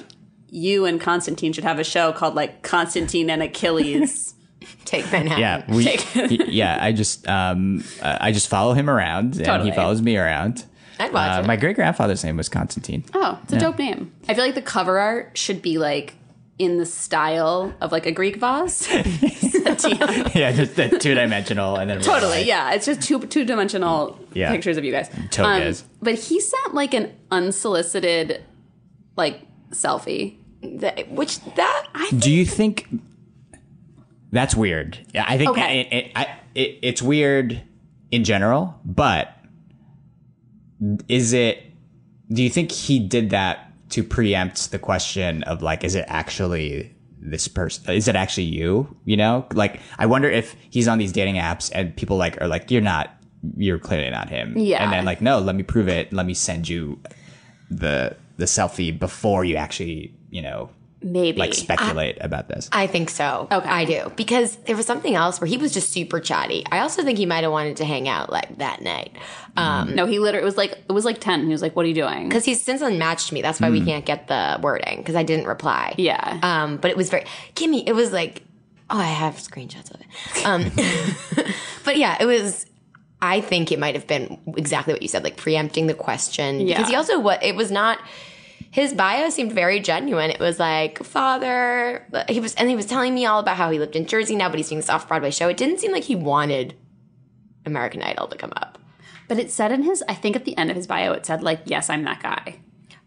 you 0.48 0.84
and 0.84 1.00
Constantine 1.00 1.52
should 1.52 1.64
have 1.64 1.78
a 1.78 1.84
show 1.84 2.12
called 2.12 2.34
like 2.34 2.62
Constantine 2.62 3.30
and 3.30 3.42
Achilles. 3.42 4.34
Take 4.84 5.10
Manhattan. 5.12 5.38
yeah, 5.40 5.64
we, 5.74 5.84
Take- 5.84 6.46
yeah. 6.48 6.78
I 6.80 6.92
just 6.92 7.26
um 7.28 7.84
uh, 8.02 8.18
I 8.20 8.32
just 8.32 8.48
follow 8.48 8.72
him 8.74 8.88
around, 8.90 9.40
and 9.40 9.62
he 9.64 9.72
follows 9.72 10.00
me 10.02 10.16
around. 10.16 10.64
I'd 10.98 11.12
watch 11.12 11.38
Uh, 11.38 11.42
it. 11.42 11.46
my 11.46 11.56
great 11.56 11.76
grandfather's 11.76 12.24
name 12.24 12.36
was 12.38 12.48
Constantine. 12.48 13.04
Oh, 13.14 13.38
it's 13.44 13.52
a 13.52 13.58
dope 13.58 13.78
name. 13.78 14.12
I 14.28 14.34
feel 14.34 14.44
like 14.44 14.54
the 14.54 14.62
cover 14.62 14.98
art 14.98 15.36
should 15.36 15.60
be 15.60 15.76
like 15.78 16.14
in 16.58 16.78
the 16.78 16.86
style 16.86 17.74
of 17.82 17.92
like 17.92 18.06
a 18.06 18.12
Greek 18.12 18.36
vase. 18.36 18.88
yeah, 18.94 20.52
just 20.52 20.76
the 20.76 20.96
two 21.00 21.14
dimensional, 21.14 21.76
and 21.76 21.90
then 21.90 22.00
totally, 22.00 22.42
yeah. 22.44 22.72
It's 22.72 22.86
just 22.86 23.02
two 23.02 23.20
two 23.26 23.44
dimensional 23.44 24.18
Yeah. 24.32 24.50
pictures 24.52 24.76
of 24.78 24.84
you 24.84 24.92
guys. 24.92 25.10
Um, 25.38 25.74
but 26.00 26.14
he 26.14 26.40
sent 26.40 26.74
like 26.74 26.94
an 26.94 27.12
unsolicited 27.30 28.42
like 29.16 29.42
selfie. 29.70 30.38
That- 30.62 31.10
which 31.12 31.40
that 31.56 31.86
I 31.94 32.10
Do 32.18 32.30
you 32.32 32.44
think 32.46 32.88
that's 34.32 34.54
weird? 34.54 34.98
Yeah, 35.14 35.24
I 35.26 35.38
think 35.38 35.50
Okay. 35.50 35.80
it, 35.80 35.92
it, 35.92 36.12
I, 36.16 36.22
it, 36.54 36.78
it's 36.82 37.02
weird 37.02 37.60
in 38.10 38.24
general, 38.24 38.78
but 38.84 39.32
is 41.08 41.32
it? 41.32 41.62
Do 42.32 42.42
you 42.42 42.50
think 42.50 42.72
he 42.72 42.98
did 42.98 43.30
that 43.30 43.72
to 43.90 44.02
preempt 44.02 44.72
the 44.72 44.78
question 44.78 45.42
of 45.44 45.62
like, 45.62 45.84
is 45.84 45.94
it 45.94 46.04
actually 46.08 46.92
this 47.20 47.46
person? 47.48 47.94
Is 47.94 48.08
it 48.08 48.16
actually 48.16 48.44
you? 48.44 48.94
You 49.04 49.16
know, 49.16 49.46
like 49.54 49.80
I 49.98 50.06
wonder 50.06 50.28
if 50.28 50.56
he's 50.70 50.88
on 50.88 50.98
these 50.98 51.12
dating 51.12 51.36
apps 51.36 51.70
and 51.74 51.94
people 51.96 52.16
like 52.16 52.40
are 52.42 52.48
like, 52.48 52.70
you're 52.70 52.82
not, 52.82 53.14
you're 53.56 53.78
clearly 53.78 54.10
not 54.10 54.28
him. 54.28 54.54
Yeah. 54.58 54.82
and 54.82 54.92
then 54.92 55.04
like, 55.04 55.20
no, 55.20 55.38
let 55.38 55.54
me 55.54 55.62
prove 55.62 55.88
it. 55.88 56.12
Let 56.12 56.26
me 56.26 56.34
send 56.34 56.68
you 56.68 56.98
the 57.70 58.16
the 58.38 58.44
selfie 58.44 58.96
before 58.96 59.44
you 59.44 59.56
actually, 59.56 60.12
you 60.30 60.42
know, 60.42 60.68
Maybe. 61.06 61.38
like 61.38 61.54
speculate 61.54 62.18
about 62.20 62.48
this. 62.48 62.68
I 62.72 62.88
think 62.88 63.10
so. 63.10 63.46
Okay. 63.50 63.68
I 63.68 63.84
do. 63.84 64.12
Because 64.16 64.56
there 64.56 64.76
was 64.76 64.86
something 64.86 65.14
else 65.14 65.40
where 65.40 65.46
he 65.46 65.56
was 65.56 65.72
just 65.72 65.90
super 65.90 66.18
chatty. 66.18 66.64
I 66.70 66.80
also 66.80 67.04
think 67.04 67.16
he 67.16 67.26
might 67.26 67.44
have 67.44 67.52
wanted 67.52 67.76
to 67.76 67.84
hang 67.84 68.08
out 68.08 68.30
like 68.30 68.58
that 68.58 68.82
night. 68.82 69.12
Um, 69.56 69.94
no, 69.94 70.06
he 70.06 70.18
literally 70.18 70.42
it 70.42 70.44
was 70.44 70.56
like 70.56 70.72
it 70.72 70.92
was 70.92 71.04
like 71.04 71.20
ten. 71.20 71.46
He 71.46 71.52
was 71.52 71.62
like, 71.62 71.76
"What 71.76 71.84
are 71.84 71.88
you 71.88 71.94
doing?" 71.94 72.28
because 72.28 72.44
he's 72.44 72.62
since 72.62 72.82
unmatched 72.82 73.32
me. 73.32 73.40
That's 73.40 73.60
why 73.60 73.70
we 73.70 73.84
can't 73.84 74.04
get 74.04 74.26
the 74.28 74.58
wording 74.62 74.98
because 74.98 75.14
I 75.14 75.22
didn't 75.22 75.46
reply. 75.46 75.94
Yeah. 75.96 76.40
Um, 76.42 76.76
but 76.76 76.90
it 76.90 76.96
was 76.96 77.08
very 77.08 77.24
Kimmy. 77.54 77.84
It 77.86 77.94
was 77.94 78.12
like, 78.12 78.42
oh, 78.90 78.98
I 78.98 79.04
have 79.04 79.34
screenshots 79.34 79.94
of 79.94 80.00
it. 80.00 80.46
Um, 80.46 81.52
but 81.84 81.96
yeah, 81.96 82.16
it 82.20 82.26
was. 82.26 82.66
I 83.22 83.40
think 83.40 83.72
it 83.72 83.78
might 83.78 83.94
have 83.94 84.06
been 84.06 84.38
exactly 84.58 84.92
what 84.92 85.00
you 85.00 85.08
said, 85.08 85.24
like 85.24 85.36
preempting 85.36 85.86
the 85.86 85.94
question. 85.94 86.60
Yeah. 86.60 86.76
Because 86.76 86.90
he 86.90 86.96
also 86.96 87.18
what 87.20 87.42
it 87.42 87.54
was 87.54 87.70
not. 87.70 87.98
His 88.76 88.92
bio 88.92 89.30
seemed 89.30 89.52
very 89.52 89.80
genuine. 89.80 90.28
It 90.28 90.38
was 90.38 90.58
like 90.58 91.02
father. 91.02 92.06
He 92.28 92.40
was, 92.40 92.54
and 92.56 92.68
he 92.68 92.76
was 92.76 92.84
telling 92.84 93.14
me 93.14 93.24
all 93.24 93.40
about 93.40 93.56
how 93.56 93.70
he 93.70 93.78
lived 93.78 93.96
in 93.96 94.04
Jersey 94.04 94.36
now, 94.36 94.50
but 94.50 94.58
he's 94.58 94.68
doing 94.68 94.80
this 94.80 94.90
off 94.90 95.08
Broadway 95.08 95.30
show. 95.30 95.48
It 95.48 95.56
didn't 95.56 95.80
seem 95.80 95.92
like 95.92 96.04
he 96.04 96.14
wanted 96.14 96.74
American 97.64 98.02
Idol 98.02 98.28
to 98.28 98.36
come 98.36 98.52
up. 98.54 98.78
But 99.28 99.38
it 99.38 99.50
said 99.50 99.72
in 99.72 99.82
his, 99.82 100.04
I 100.10 100.12
think 100.14 100.36
at 100.36 100.44
the 100.44 100.54
end 100.58 100.68
of 100.68 100.76
his 100.76 100.86
bio, 100.86 101.14
it 101.14 101.24
said 101.24 101.42
like, 101.42 101.62
"Yes, 101.64 101.88
I'm 101.88 102.04
that 102.04 102.22
guy," 102.22 102.58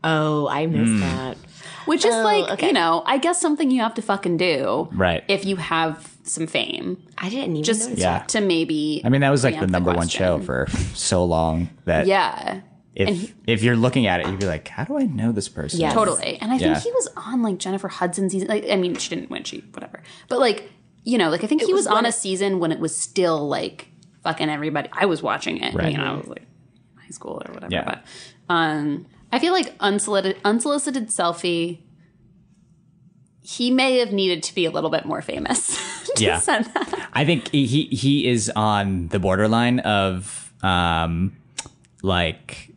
Oh, 0.04 0.48
I 0.48 0.66
missed 0.66 0.92
hmm. 0.92 1.02
that. 1.02 1.38
which 1.86 2.04
is 2.04 2.16
Oh, 2.16 2.24
like, 2.24 2.50
okay. 2.54 2.68
you 2.68 2.74
know, 2.74 3.04
I 3.06 3.20
guess 3.20 3.40
something 3.40 3.70
you 3.70 3.82
have 3.82 3.94
to 3.94 4.02
fucking 4.02 4.38
do, 4.38 4.90
Right. 4.92 5.24
If 5.28 5.46
you 5.46 5.58
have 5.58 6.18
some 6.24 6.48
fame, 6.48 6.98
I 7.20 7.30
didn't 7.30 7.52
even 7.52 7.64
just 7.64 7.90
notice. 7.90 8.00
Yeah. 8.00 8.24
to 8.30 8.42
maybe. 8.42 9.04
I 9.06 9.10
mean, 9.10 9.22
that 9.22 9.30
was 9.30 9.44
like 9.44 9.54
the 9.54 9.68
preempt 9.68 9.72
number 9.72 9.94
one 9.94 10.08
show 10.08 10.40
for 10.40 10.66
so 10.96 11.24
long 11.26 11.70
that 11.86 12.08
Yeah, 12.08 12.62
if 13.00 13.34
if 13.48 13.64
you're 13.64 13.76
looking 13.76 14.08
at 14.08 14.20
it, 14.20 14.28
you'd 14.28 14.40
be 14.40 14.46
like, 14.46 14.68
how 14.68 14.84
do 14.84 14.98
I 14.98 15.04
know 15.04 15.32
this 15.32 15.48
person? 15.50 15.80
Yes. 15.80 15.94
totally. 15.94 16.38
And 16.42 16.52
I 16.52 16.58
think 16.58 16.76
Yeah. 16.76 16.80
he 16.80 16.92
was 16.92 17.08
on 17.16 17.42
like 17.42 17.58
Jennifer 17.58 17.88
Hudson's. 17.88 18.32
season. 18.34 18.48
Like, 18.48 18.66
I 18.70 18.76
mean, 18.76 18.96
she 18.96 19.10
didn't 19.16 19.30
win, 19.30 19.44
she 19.44 19.60
whatever. 19.74 20.02
But 20.28 20.40
like, 20.40 20.70
you 21.04 21.18
know, 21.18 21.30
like 21.30 21.44
I 21.44 21.48
think 21.48 21.62
he 21.64 21.74
was, 21.74 21.86
was 21.86 21.88
on 21.88 21.96
when 21.96 22.06
a 22.06 22.12
season 22.12 22.60
when 22.60 22.72
it 22.72 22.80
was 22.80 22.96
still 22.96 23.48
like 23.48 23.88
fucking 24.24 24.50
everybody. 24.50 24.90
I 24.92 25.06
was 25.06 25.24
watching 25.24 25.58
it. 25.64 25.74
Right. 25.74 25.92
You 25.92 25.98
know, 25.98 26.04
I 26.14 26.18
was 26.18 26.28
like 26.28 26.46
high 26.98 27.10
school 27.10 27.42
or 27.46 27.54
whatever. 27.54 27.72
Yeah. 27.74 27.86
But 27.86 28.04
um, 28.50 29.06
I 29.32 29.40
feel 29.40 29.54
like 29.54 29.74
unsolicited 29.80 30.38
unsolicited 30.44 31.08
selfie. 31.08 31.80
He 33.42 33.72
may 33.72 33.98
have 34.00 34.12
needed 34.12 34.44
to 34.44 34.54
be 34.56 34.66
a 34.66 34.72
little 34.72 34.90
bit 34.90 35.06
more 35.06 35.22
famous. 35.22 35.78
to 36.16 36.24
Yeah. 36.24 36.40
send 36.40 36.66
that. 36.66 37.10
I 37.14 37.26
think 37.26 37.50
he 37.52 37.66
he- 37.66 37.86
he 37.96 38.28
is 38.28 38.52
on 38.56 39.08
the 39.08 39.20
borderline 39.20 39.80
of 39.80 40.54
um 40.62 41.36
like 42.04 42.69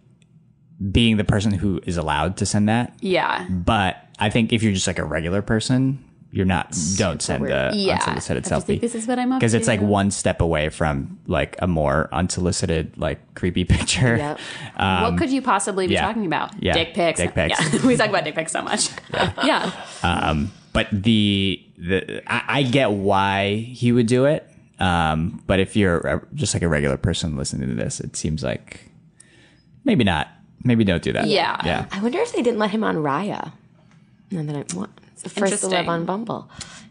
being 0.90 1.16
the 1.16 1.24
person 1.24 1.52
who 1.52 1.80
is 1.86 1.96
allowed 1.96 2.36
to 2.38 2.46
send 2.46 2.68
that. 2.68 2.94
Yeah. 3.00 3.46
But 3.48 3.96
I 4.18 4.30
think 4.30 4.52
if 4.52 4.62
you're 4.62 4.72
just 4.72 4.86
like 4.86 4.98
a 4.98 5.04
regular 5.04 5.42
person, 5.42 6.02
you're 6.34 6.46
not. 6.46 6.74
Don't 6.96 7.20
send 7.20 7.46
a 7.46 7.70
Yeah. 7.74 7.96
unsolicited 7.96 8.44
just 8.44 8.66
think 8.66 8.78
selfie 8.78 8.80
this 8.80 8.94
is 8.94 9.06
what 9.06 9.18
I'm 9.18 9.32
up 9.32 9.38
because 9.40 9.52
it's 9.52 9.68
like 9.68 9.82
one 9.82 10.10
step 10.10 10.40
away 10.40 10.70
from 10.70 11.18
like 11.26 11.56
a 11.60 11.66
more 11.66 12.08
unsolicited 12.10 12.96
like 12.96 13.34
creepy 13.34 13.64
picture. 13.76 14.16
Yep. 14.16 14.40
what 14.78 15.18
could 15.18 15.30
you 15.30 15.42
possibly 15.42 15.86
be 15.86 15.96
Um, 15.98 16.02
yeah. 16.02 16.06
talking 16.08 16.26
about? 16.26 16.62
Yeah. 16.62 16.72
Dick 16.72 16.94
pics. 16.94 17.20
Dick 17.20 17.34
pics. 17.34 17.60
Yeah. 17.74 17.80
we 17.86 17.96
talk 17.96 18.08
about 18.08 18.24
dick 18.24 18.34
pics 18.34 18.50
so 18.52 18.62
much. 18.62 18.88
yeah. 19.44 19.70
But 20.72 20.88
the 20.90 21.62
the 21.76 22.22
I, 22.26 22.60
I 22.60 22.62
get 22.62 22.92
why 22.92 23.56
he 23.56 23.92
would 23.92 24.06
do 24.06 24.24
it. 24.24 24.48
Um, 24.78 25.42
but 25.46 25.60
if 25.60 25.76
you're 25.76 26.26
just 26.34 26.54
like 26.54 26.62
a 26.62 26.68
regular 26.68 26.96
person 26.96 27.36
listening 27.36 27.68
to 27.68 27.74
this, 27.74 28.00
it 28.00 28.16
seems 28.16 28.42
like 28.42 28.90
maybe 29.84 30.02
not. 30.02 30.28
Maybe 30.64 30.84
don't 30.84 31.02
do 31.02 31.12
that. 31.12 31.26
Yeah. 31.26 31.60
Yeah. 31.64 31.86
I 31.90 32.00
wonder 32.02 32.18
if 32.20 32.32
they 32.32 32.42
didn't 32.42 32.58
let 32.58 32.70
him 32.70 32.84
on 32.84 32.96
Raya. 32.96 33.52
And 34.30 34.48
then 34.48 34.56
I 34.56 34.64
what? 34.74 34.90
It's 35.12 35.22
the 35.22 35.28
first 35.30 35.60
to 35.60 35.66
live 35.68 35.88
on 35.88 36.04
Bumble. 36.04 36.48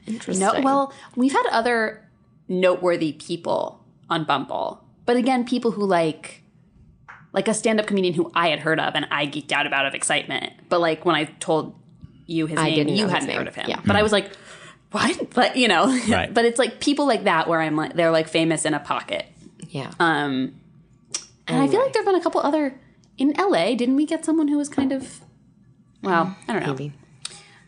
Interesting. 0.08 0.46
No, 0.46 0.62
well, 0.62 0.94
we've 1.16 1.32
had 1.32 1.46
other 1.52 2.06
noteworthy 2.48 3.14
people 3.14 3.84
on 4.10 4.26
Bumble, 4.26 4.84
but 5.06 5.16
again, 5.16 5.46
people 5.46 5.72
who 5.72 5.86
like, 5.86 6.44
like 7.34 7.48
a 7.48 7.54
stand-up 7.54 7.88
comedian 7.88 8.14
who 8.14 8.30
I 8.36 8.50
had 8.50 8.60
heard 8.60 8.80
of 8.80 8.94
and 8.96 9.08
I 9.10 9.26
geeked 9.26 9.52
out 9.52 9.66
about 9.66 9.86
of 9.86 9.94
excitement. 9.94 10.54
But 10.70 10.82
like 10.82 11.06
when 11.06 11.16
I 11.16 11.26
told 11.40 11.76
you 12.28 12.46
his 12.48 12.60
I 12.60 12.66
name, 12.66 12.76
didn't 12.76 12.96
you 12.96 13.08
hadn't 13.08 13.28
name. 13.28 13.38
heard 13.38 13.48
of 13.48 13.56
him. 13.56 13.70
Yeah. 13.70 13.80
But 13.86 13.96
I 13.96 14.04
was 14.04 14.12
like, 14.12 14.32
what? 14.92 15.30
But 15.34 15.56
you 15.56 15.68
know, 15.70 15.86
Right. 16.10 16.34
but 16.34 16.44
it's 16.46 16.60
like 16.60 16.80
people 16.82 17.06
like 17.08 17.24
that 17.24 17.48
where 17.48 17.62
I'm 17.62 17.76
like, 17.78 17.94
they're 17.94 18.12
like 18.12 18.28
famous 18.28 18.66
in 18.66 18.74
a 18.74 18.80
pocket. 18.80 19.26
yeah. 19.70 19.92
Um, 20.00 20.56
and 21.48 21.62
I 21.62 21.68
feel 21.68 21.82
like 21.82 21.92
there've 21.94 22.06
been 22.06 22.16
a 22.16 22.22
couple 22.22 22.40
other 22.42 22.78
in 23.22 23.34
LA. 23.38 23.76
Didn't 23.76 23.96
we 23.96 24.06
get 24.06 24.26
someone 24.26 24.48
who 24.48 24.58
was 24.58 24.68
kind 24.70 24.92
of, 24.92 25.22
well, 26.02 26.36
I 26.48 26.54
don't 26.54 26.64
know. 26.64 26.74
Maybe. 26.74 26.94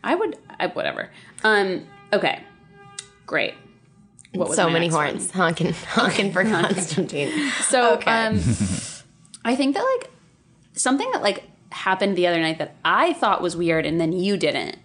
I 0.02 0.14
would, 0.14 0.36
I, 0.58 0.66
whatever. 0.68 1.10
Um, 1.42 1.86
okay, 2.12 2.42
great. 3.26 3.54
What 4.32 4.48
was 4.48 4.56
so 4.56 4.68
many 4.68 4.86
next 4.86 4.94
one? 4.96 5.06
horns 5.10 5.30
honking, 5.30 5.72
honking 5.72 6.32
for 6.32 6.42
Constantine. 6.56 7.30
So, 7.68 7.94
Okay. 7.94 8.10
um, 8.10 8.40
I 9.44 9.54
think 9.54 9.74
that 9.76 9.82
like 10.00 10.10
something 10.72 11.08
that 11.12 11.22
like 11.22 11.44
happened 11.70 12.16
the 12.16 12.26
other 12.26 12.40
night 12.40 12.58
that 12.58 12.74
I 12.84 13.12
thought 13.12 13.40
was 13.42 13.56
weird 13.56 13.86
and 13.86 14.00
then 14.00 14.12
you 14.12 14.36
didn't 14.36 14.76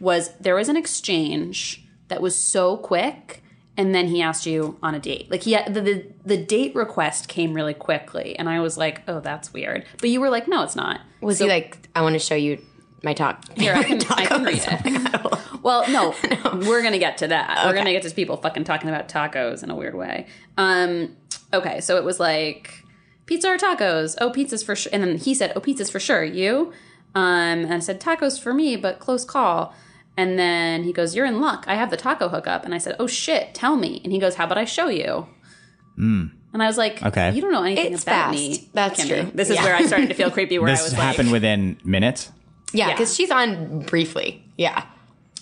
was 0.00 0.30
there 0.40 0.54
was 0.54 0.68
an 0.68 0.76
exchange 0.76 1.84
that 2.08 2.20
was 2.22 2.36
so 2.38 2.76
quick 2.76 3.42
and 3.78 3.94
then 3.94 4.08
he 4.08 4.20
asked 4.20 4.44
you 4.44 4.76
on 4.82 4.94
a 4.94 4.98
date. 4.98 5.30
Like 5.30 5.44
he 5.44 5.56
the, 5.68 5.80
the 5.80 6.06
the 6.26 6.36
date 6.36 6.74
request 6.74 7.28
came 7.28 7.54
really 7.54 7.72
quickly 7.74 8.36
and 8.38 8.48
I 8.48 8.60
was 8.60 8.76
like, 8.76 9.00
"Oh, 9.08 9.20
that's 9.20 9.52
weird." 9.54 9.86
But 10.00 10.10
you 10.10 10.20
were 10.20 10.28
like, 10.28 10.48
"No, 10.48 10.62
it's 10.64 10.76
not." 10.76 11.00
Was 11.22 11.38
So- 11.38 11.44
he 11.44 11.50
like, 11.50 11.88
I 11.96 12.02
want 12.02 12.12
to 12.14 12.18
show 12.18 12.34
you 12.34 12.58
my 13.02 13.14
talk? 13.14 13.42
Here, 13.56 13.72
I 13.74 13.82
can, 13.90 14.00
I 14.10 14.26
can 14.26 14.44
read 14.44 14.62
it. 14.66 15.38
well, 15.62 15.88
no, 15.90 16.14
we're 16.68 16.82
gonna 16.82 16.98
get 16.98 17.18
to 17.18 17.28
that. 17.28 17.64
We're 17.64 17.74
gonna 17.74 17.92
get 17.92 18.02
to 18.02 18.10
people 18.10 18.36
fucking 18.36 18.64
talking 18.64 18.90
about 18.90 19.08
tacos 19.08 19.62
in 19.62 19.70
a 19.70 19.74
weird 19.76 19.94
way. 19.94 20.26
Um, 20.58 21.16
okay, 21.54 21.80
so 21.80 21.96
it 21.96 22.04
was 22.04 22.18
like 22.18 22.82
pizza 23.26 23.48
or 23.48 23.56
tacos? 23.56 24.16
Oh, 24.20 24.30
pizza's 24.30 24.62
for 24.64 24.74
sure. 24.74 24.90
And 24.92 25.02
then 25.02 25.16
he 25.18 25.32
said, 25.34 25.52
"Oh, 25.54 25.60
pizza's 25.60 25.88
for 25.90 26.00
sure." 26.00 26.24
You? 26.24 26.72
Um, 27.14 27.64
and 27.64 27.74
I 27.74 27.78
said, 27.78 28.00
"Tacos 28.00 28.40
for 28.40 28.52
me, 28.52 28.74
but 28.76 28.98
close 28.98 29.24
call." 29.24 29.72
And 30.18 30.38
then 30.38 30.82
he 30.84 30.92
goes, 30.92 31.14
"You're 31.14 31.24
in 31.26 31.40
luck. 31.40 31.64
I 31.68 31.76
have 31.76 31.90
the 31.90 31.96
taco 31.96 32.28
hookup." 32.28 32.64
And 32.64 32.74
I 32.74 32.78
said, 32.78 32.96
"Oh 32.98 33.06
shit, 33.06 33.54
tell 33.54 33.76
me." 33.76 34.00
And 34.04 34.12
he 34.12 34.18
goes, 34.18 34.34
"How 34.34 34.44
about 34.44 34.58
I 34.58 34.64
show 34.66 34.88
you?" 34.88 35.26
Hmm. 35.96 36.26
And 36.52 36.62
I 36.62 36.66
was 36.66 36.76
like, 36.78 37.02
Okay. 37.02 37.30
you 37.32 37.40
don't 37.42 37.52
know 37.52 37.62
anything 37.62 37.92
It's 37.92 38.02
about 38.02 38.30
fast. 38.30 38.34
me." 38.34 38.68
That's 38.74 39.00
Kimmy." 39.00 39.08
true. 39.22 39.30
This 39.34 39.48
is 39.50 39.56
Yeah. 39.56 39.64
where 39.64 39.74
I 39.76 39.86
started 39.86 40.08
to 40.08 40.14
feel 40.14 40.30
creepy. 40.30 40.58
Where 40.58 40.68
I 40.68 40.72
This 40.72 40.82
was 40.84 40.92
happened 40.94 41.28
like, 41.28 41.32
within 41.34 41.76
minutes. 41.84 42.32
Yeah, 42.72 42.88
Yeah. 42.88 42.94
because 42.94 43.14
she's 43.14 43.30
on 43.30 43.80
briefly. 43.80 44.42
Yeah. 44.56 44.82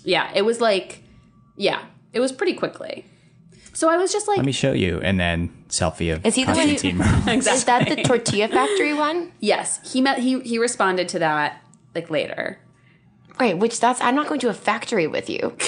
Yeah, 0.05 0.31
it 0.35 0.45
was 0.45 0.61
like, 0.61 1.03
yeah, 1.57 1.81
it 2.13 2.21
was 2.21 2.31
pretty 2.33 2.53
quickly. 2.55 3.05
So 3.73 3.89
I 3.91 3.97
was 3.97 4.13
just 4.13 4.27
like, 4.29 4.37
Let 4.39 4.47
me 4.47 4.53
show 4.53 4.73
you, 4.73 5.01
and 5.03 5.19
then 5.21 5.51
selfie 5.69 6.13
of 6.13 6.25
Is 6.25 6.35
he 6.35 6.45
the 6.45 6.53
one 6.53 6.61
who- 6.61 6.67
Constantine. 6.77 7.01
Is 7.39 7.65
that 7.65 7.89
the 7.89 7.97
Tortilla 8.03 8.49
Factory 8.49 8.95
one? 8.95 9.33
yes, 9.41 9.81
he 9.93 10.01
met 10.01 10.19
he 10.21 10.41
he 10.41 10.59
responded 10.59 11.09
to 11.11 11.19
that 11.21 11.63
like 11.95 12.09
later. 12.11 12.59
Right, 13.39 13.59
which 13.59 13.81
that's, 13.81 14.01
I'm 14.01 14.15
not 14.15 14.29
going 14.29 14.41
to 14.41 14.49
a 14.49 14.55
factory 14.55 15.07
with 15.07 15.29
you. 15.31 15.57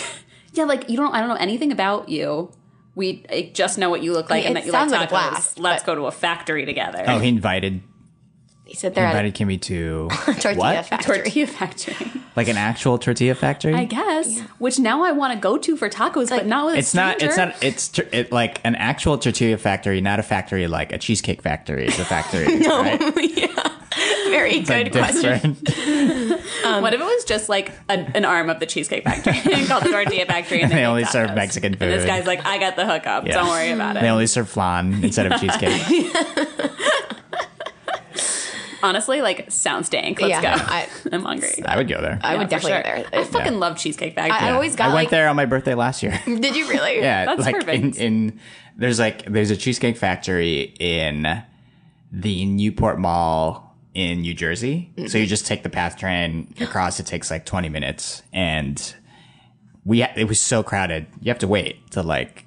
Yeah, 0.54 0.64
like 0.64 0.88
you 0.88 0.96
don't 0.96 1.14
I 1.14 1.20
don't 1.20 1.28
know 1.28 1.36
anything 1.36 1.70
about 1.70 2.08
you. 2.08 2.50
We 2.96 3.24
I 3.30 3.50
just 3.54 3.78
know 3.78 3.90
what 3.90 4.02
you 4.02 4.12
look 4.12 4.28
like 4.30 4.44
I 4.46 4.48
mean, 4.48 4.48
and 4.48 4.56
that 4.56 4.66
you 4.66 4.72
like 4.72 4.80
sounds 4.80 4.92
like 4.92 5.02
tacos. 5.02 5.04
a 5.04 5.08
blast, 5.10 5.58
Let's 5.60 5.84
go 5.84 5.94
to 5.94 6.06
a 6.06 6.10
factory 6.10 6.64
together. 6.64 7.04
oh, 7.06 7.18
he 7.20 7.28
invited 7.28 7.80
He 8.64 8.74
said 8.74 8.92
he 8.92 8.94
they're 8.96 9.04
at 9.06 9.10
invited 9.24 9.34
Kimmy 9.34 9.60
to 9.62 10.08
a 10.26 10.32
tortilla 10.34 10.56
what? 10.56 10.86
factory. 10.86 11.16
Tortilla 11.18 11.46
factory, 11.46 12.10
Like 12.36 12.48
an 12.48 12.56
actual 12.56 12.98
tortilla 12.98 13.34
factory? 13.36 13.74
I 13.74 13.84
guess. 13.84 14.40
Which 14.58 14.78
now 14.80 15.04
I 15.04 15.12
want 15.12 15.34
to 15.34 15.38
go 15.38 15.58
to 15.58 15.76
for 15.76 15.88
tacos, 15.88 16.30
but 16.30 16.46
not 16.46 16.66
with 16.66 16.74
a 16.76 16.78
it's 16.78 16.94
not. 16.94 17.22
It's 17.22 17.36
not. 17.36 17.62
It's 17.62 17.88
tr- 17.90 18.02
it, 18.10 18.32
like 18.32 18.60
an 18.64 18.74
actual 18.74 19.16
tortilla 19.18 19.58
factory, 19.58 20.00
not 20.00 20.18
a 20.18 20.22
factory 20.24 20.66
like 20.66 20.92
a 20.92 20.98
cheesecake 20.98 21.42
factory. 21.42 21.86
It's 21.86 21.98
a 22.00 22.04
factory. 22.06 22.46
no, 22.58 22.82
right? 22.82 23.00
Very 24.30 24.60
good 24.84 24.92
question. 24.92 25.54
different. 25.64 26.44
Um, 26.64 26.82
what 26.82 26.92
if 26.92 27.00
it 27.00 27.04
was 27.04 27.24
just 27.24 27.48
like 27.48 27.70
a, 27.88 27.92
an 27.92 28.24
arm 28.24 28.50
of 28.50 28.58
the 28.60 28.66
cheesecake 28.66 29.04
factory 29.04 29.34
called 29.66 29.84
the 29.84 29.90
tortilla 29.90 30.26
factory, 30.26 30.60
and 30.60 30.70
They 30.72 30.76
make 30.76 30.86
only 30.86 31.04
serve 31.04 31.30
tacos. 31.30 31.34
Mexican 31.36 31.72
And 31.74 31.80
this 31.80 32.04
guy's 32.04 32.26
like, 32.26 32.44
I 32.44 32.58
got 32.58 32.76
the 32.76 32.84
hookup. 32.84 33.26
Yeah. 33.26 33.34
Don't 33.34 33.48
worry 33.48 33.70
about 33.70 33.96
it. 33.96 34.00
They 34.02 34.08
only 34.08 34.26
serve 34.26 34.48
flan 34.50 35.02
instead 35.04 35.30
of 35.30 35.40
cheesecake. 35.40 35.80
Honestly, 38.80 39.20
like 39.22 39.50
sounds 39.50 39.88
dank. 39.88 40.20
Let's 40.20 40.30
Yeah, 40.30 40.56
go. 40.56 40.64
I- 40.64 40.88
I'm 41.10 41.22
hungry. 41.24 41.64
I 41.64 41.76
would 41.76 41.88
go 41.88 42.00
there. 42.00 42.18
I 42.22 42.36
would 42.36 42.50
Yeah, 42.50 42.58
for 42.58 42.68
definitely 42.68 42.70
go 42.70 42.82
there. 42.82 43.06
I 43.06 43.10
there. 43.22 43.24
fucking 43.24 43.58
love 43.58 43.76
Cheesecake 43.76 44.14
Factory. 44.14 44.36
I 44.48 44.52
always 44.52 44.76
got 44.76 44.84
I 44.90 44.94
went 44.94 45.06
like. 45.06 45.10
there 45.10 45.28
on 45.28 45.34
my 45.36 45.46
birthday 45.46 45.74
last 45.74 46.00
year. 46.02 46.20
Did 46.26 46.54
you 46.54 46.68
really? 46.68 46.98
Yeah, 47.00 47.24
That's 47.26 47.40
like 47.40 47.56
in, 47.56 47.60
perfect. 47.62 47.96
in 47.96 48.40
there's 48.76 49.00
like 49.00 49.24
there's 49.24 49.50
a 49.50 49.56
cheesecake 49.56 49.96
factory 49.96 50.74
in 50.78 51.42
the 52.12 52.44
Newport 52.46 53.00
Mall 53.00 53.67
in 53.99 54.20
New 54.20 54.32
Jersey. 54.34 54.92
So 55.09 55.18
you 55.18 55.26
just 55.26 55.44
take 55.46 55.64
the 55.64 55.68
PATH 55.70 55.96
train 55.99 56.55
across. 56.61 57.01
It 57.01 57.07
takes 57.07 57.30
like 57.32 57.44
20 57.44 57.68
minutes, 57.68 58.22
and 58.32 58.94
we 59.84 60.03
ha- 60.03 60.12
it 60.16 60.24
was 60.28 60.38
so 60.38 60.62
crowded. 60.62 61.07
You 61.20 61.30
have 61.30 61.40
to 61.40 61.49
wait 61.49 61.90
to 61.92 62.03
like 62.03 62.44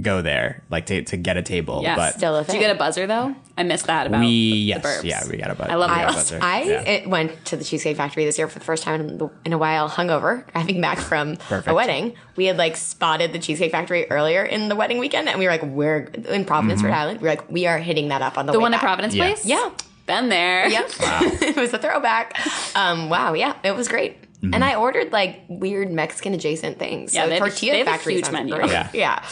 go 0.00 0.22
there, 0.22 0.62
like 0.70 0.86
to 0.86 1.02
to 1.02 1.16
get 1.18 1.36
a 1.36 1.42
table. 1.42 1.80
Yes. 1.82 1.96
but 1.96 2.14
Still 2.14 2.36
a 2.36 2.40
Did 2.40 2.46
thing. 2.46 2.56
you 2.56 2.60
get 2.66 2.74
a 2.74 2.78
buzzer 2.78 3.06
though? 3.06 3.34
I 3.58 3.62
missed 3.62 3.86
that 3.86 4.06
about 4.06 4.20
we 4.20 4.26
the, 4.72 4.80
the 4.80 4.88
yes, 4.88 5.04
yeah, 5.04 5.28
we 5.30 5.36
got 5.36 5.50
a 5.50 5.54
buzzer. 5.54 5.70
I 5.70 5.74
love 5.74 5.90
we 5.90 5.96
got 5.96 6.04
a 6.04 6.12
burbs. 6.12 6.14
buzzer. 6.14 6.38
I 6.42 6.62
Yeah. 6.62 6.80
it 6.82 7.08
went 7.08 7.44
to 7.46 7.56
the 7.56 7.64
Cheesecake 7.64 7.96
Factory 7.98 8.24
this 8.24 8.38
year 8.38 8.48
for 8.48 8.58
the 8.58 8.64
first 8.64 8.82
time 8.82 9.00
in, 9.02 9.18
the, 9.18 9.30
in 9.44 9.52
a 9.52 9.58
while, 9.58 9.88
hungover, 9.90 10.50
driving 10.52 10.80
back 10.80 10.98
from 10.98 11.36
Perfect. 11.36 11.68
a 11.68 11.74
wedding. 11.74 12.14
We 12.36 12.46
had 12.46 12.56
like 12.56 12.76
spotted 12.78 13.32
the 13.34 13.38
Cheesecake 13.38 13.72
Factory 13.72 14.10
earlier 14.10 14.42
in 14.44 14.68
the 14.70 14.76
wedding 14.76 14.98
weekend, 14.98 15.28
and 15.28 15.38
we 15.38 15.44
were 15.46 15.50
like, 15.52 15.62
we're 15.62 16.10
in 16.28 16.44
Providence, 16.46 16.80
Mm-hmm. 16.80 16.86
Rhode 16.90 16.94
Island. 16.96 17.20
We 17.20 17.28
are 17.28 17.32
like, 17.32 17.50
we 17.50 17.66
are 17.66 17.78
hitting 17.78 18.08
that 18.08 18.22
up 18.22 18.36
on 18.38 18.46
the, 18.46 18.52
The 18.52 18.58
way 18.58 18.62
one 18.62 18.74
at. 18.74 18.80
Providence 18.80 19.14
Yeah. 19.14 19.26
Place? 19.26 19.44
Yeah. 19.46 19.70
Been 20.06 20.28
there. 20.28 20.68
Yep. 20.68 20.90
it 21.00 21.56
was 21.56 21.72
a 21.74 21.78
throwback. 21.78 22.38
Um, 22.76 23.08
wow. 23.10 23.32
Yeah. 23.34 23.56
It 23.64 23.74
was 23.74 23.88
great. 23.88 24.22
Mm-hmm. 24.40 24.54
And 24.54 24.62
I 24.64 24.76
ordered 24.76 25.12
like 25.12 25.40
weird 25.48 25.90
Mexican 25.90 26.32
adjacent 26.34 26.78
things. 26.78 27.14
Yeah, 27.14 27.24
so 27.24 27.28
they 27.28 27.34
have 27.34 27.42
a- 27.42 27.48
tortilla 27.50 27.72
they 27.72 27.78
have 27.78 27.86
a 27.88 27.90
factory 27.90 28.14
huge 28.14 28.30
menu. 28.30 28.54
great. 28.54 28.70
Yeah. 28.70 28.88
Yeah. 28.92 29.24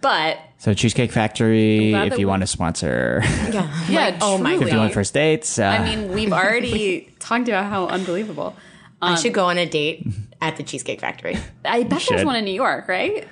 But 0.00 0.38
So 0.58 0.74
Cheesecake 0.74 1.10
Factory, 1.12 1.92
if 1.94 2.12
you 2.12 2.18
we- 2.18 2.24
want 2.26 2.42
to 2.42 2.46
sponsor 2.46 3.20
yeah, 3.50 3.86
Yeah. 3.88 4.18
oh 4.20 4.38
my 4.38 4.50
truly. 4.52 4.64
51 4.66 4.90
First 4.90 5.14
Dates. 5.14 5.58
Uh, 5.58 5.64
I 5.64 5.84
mean, 5.84 6.12
we've 6.12 6.32
already 6.42 7.12
talked 7.18 7.48
about 7.48 7.66
how 7.66 7.86
unbelievable. 7.86 8.56
I 9.00 9.14
should 9.14 9.32
go 9.34 9.44
on 9.44 9.58
a 9.58 9.66
date 9.66 10.04
at 10.40 10.56
the 10.56 10.64
Cheesecake 10.64 11.00
Factory. 11.00 11.36
I 11.64 11.84
bet 11.84 12.02
there's 12.08 12.24
one 12.24 12.34
in 12.34 12.44
New 12.44 12.50
York, 12.52 12.88
right? 12.88 13.28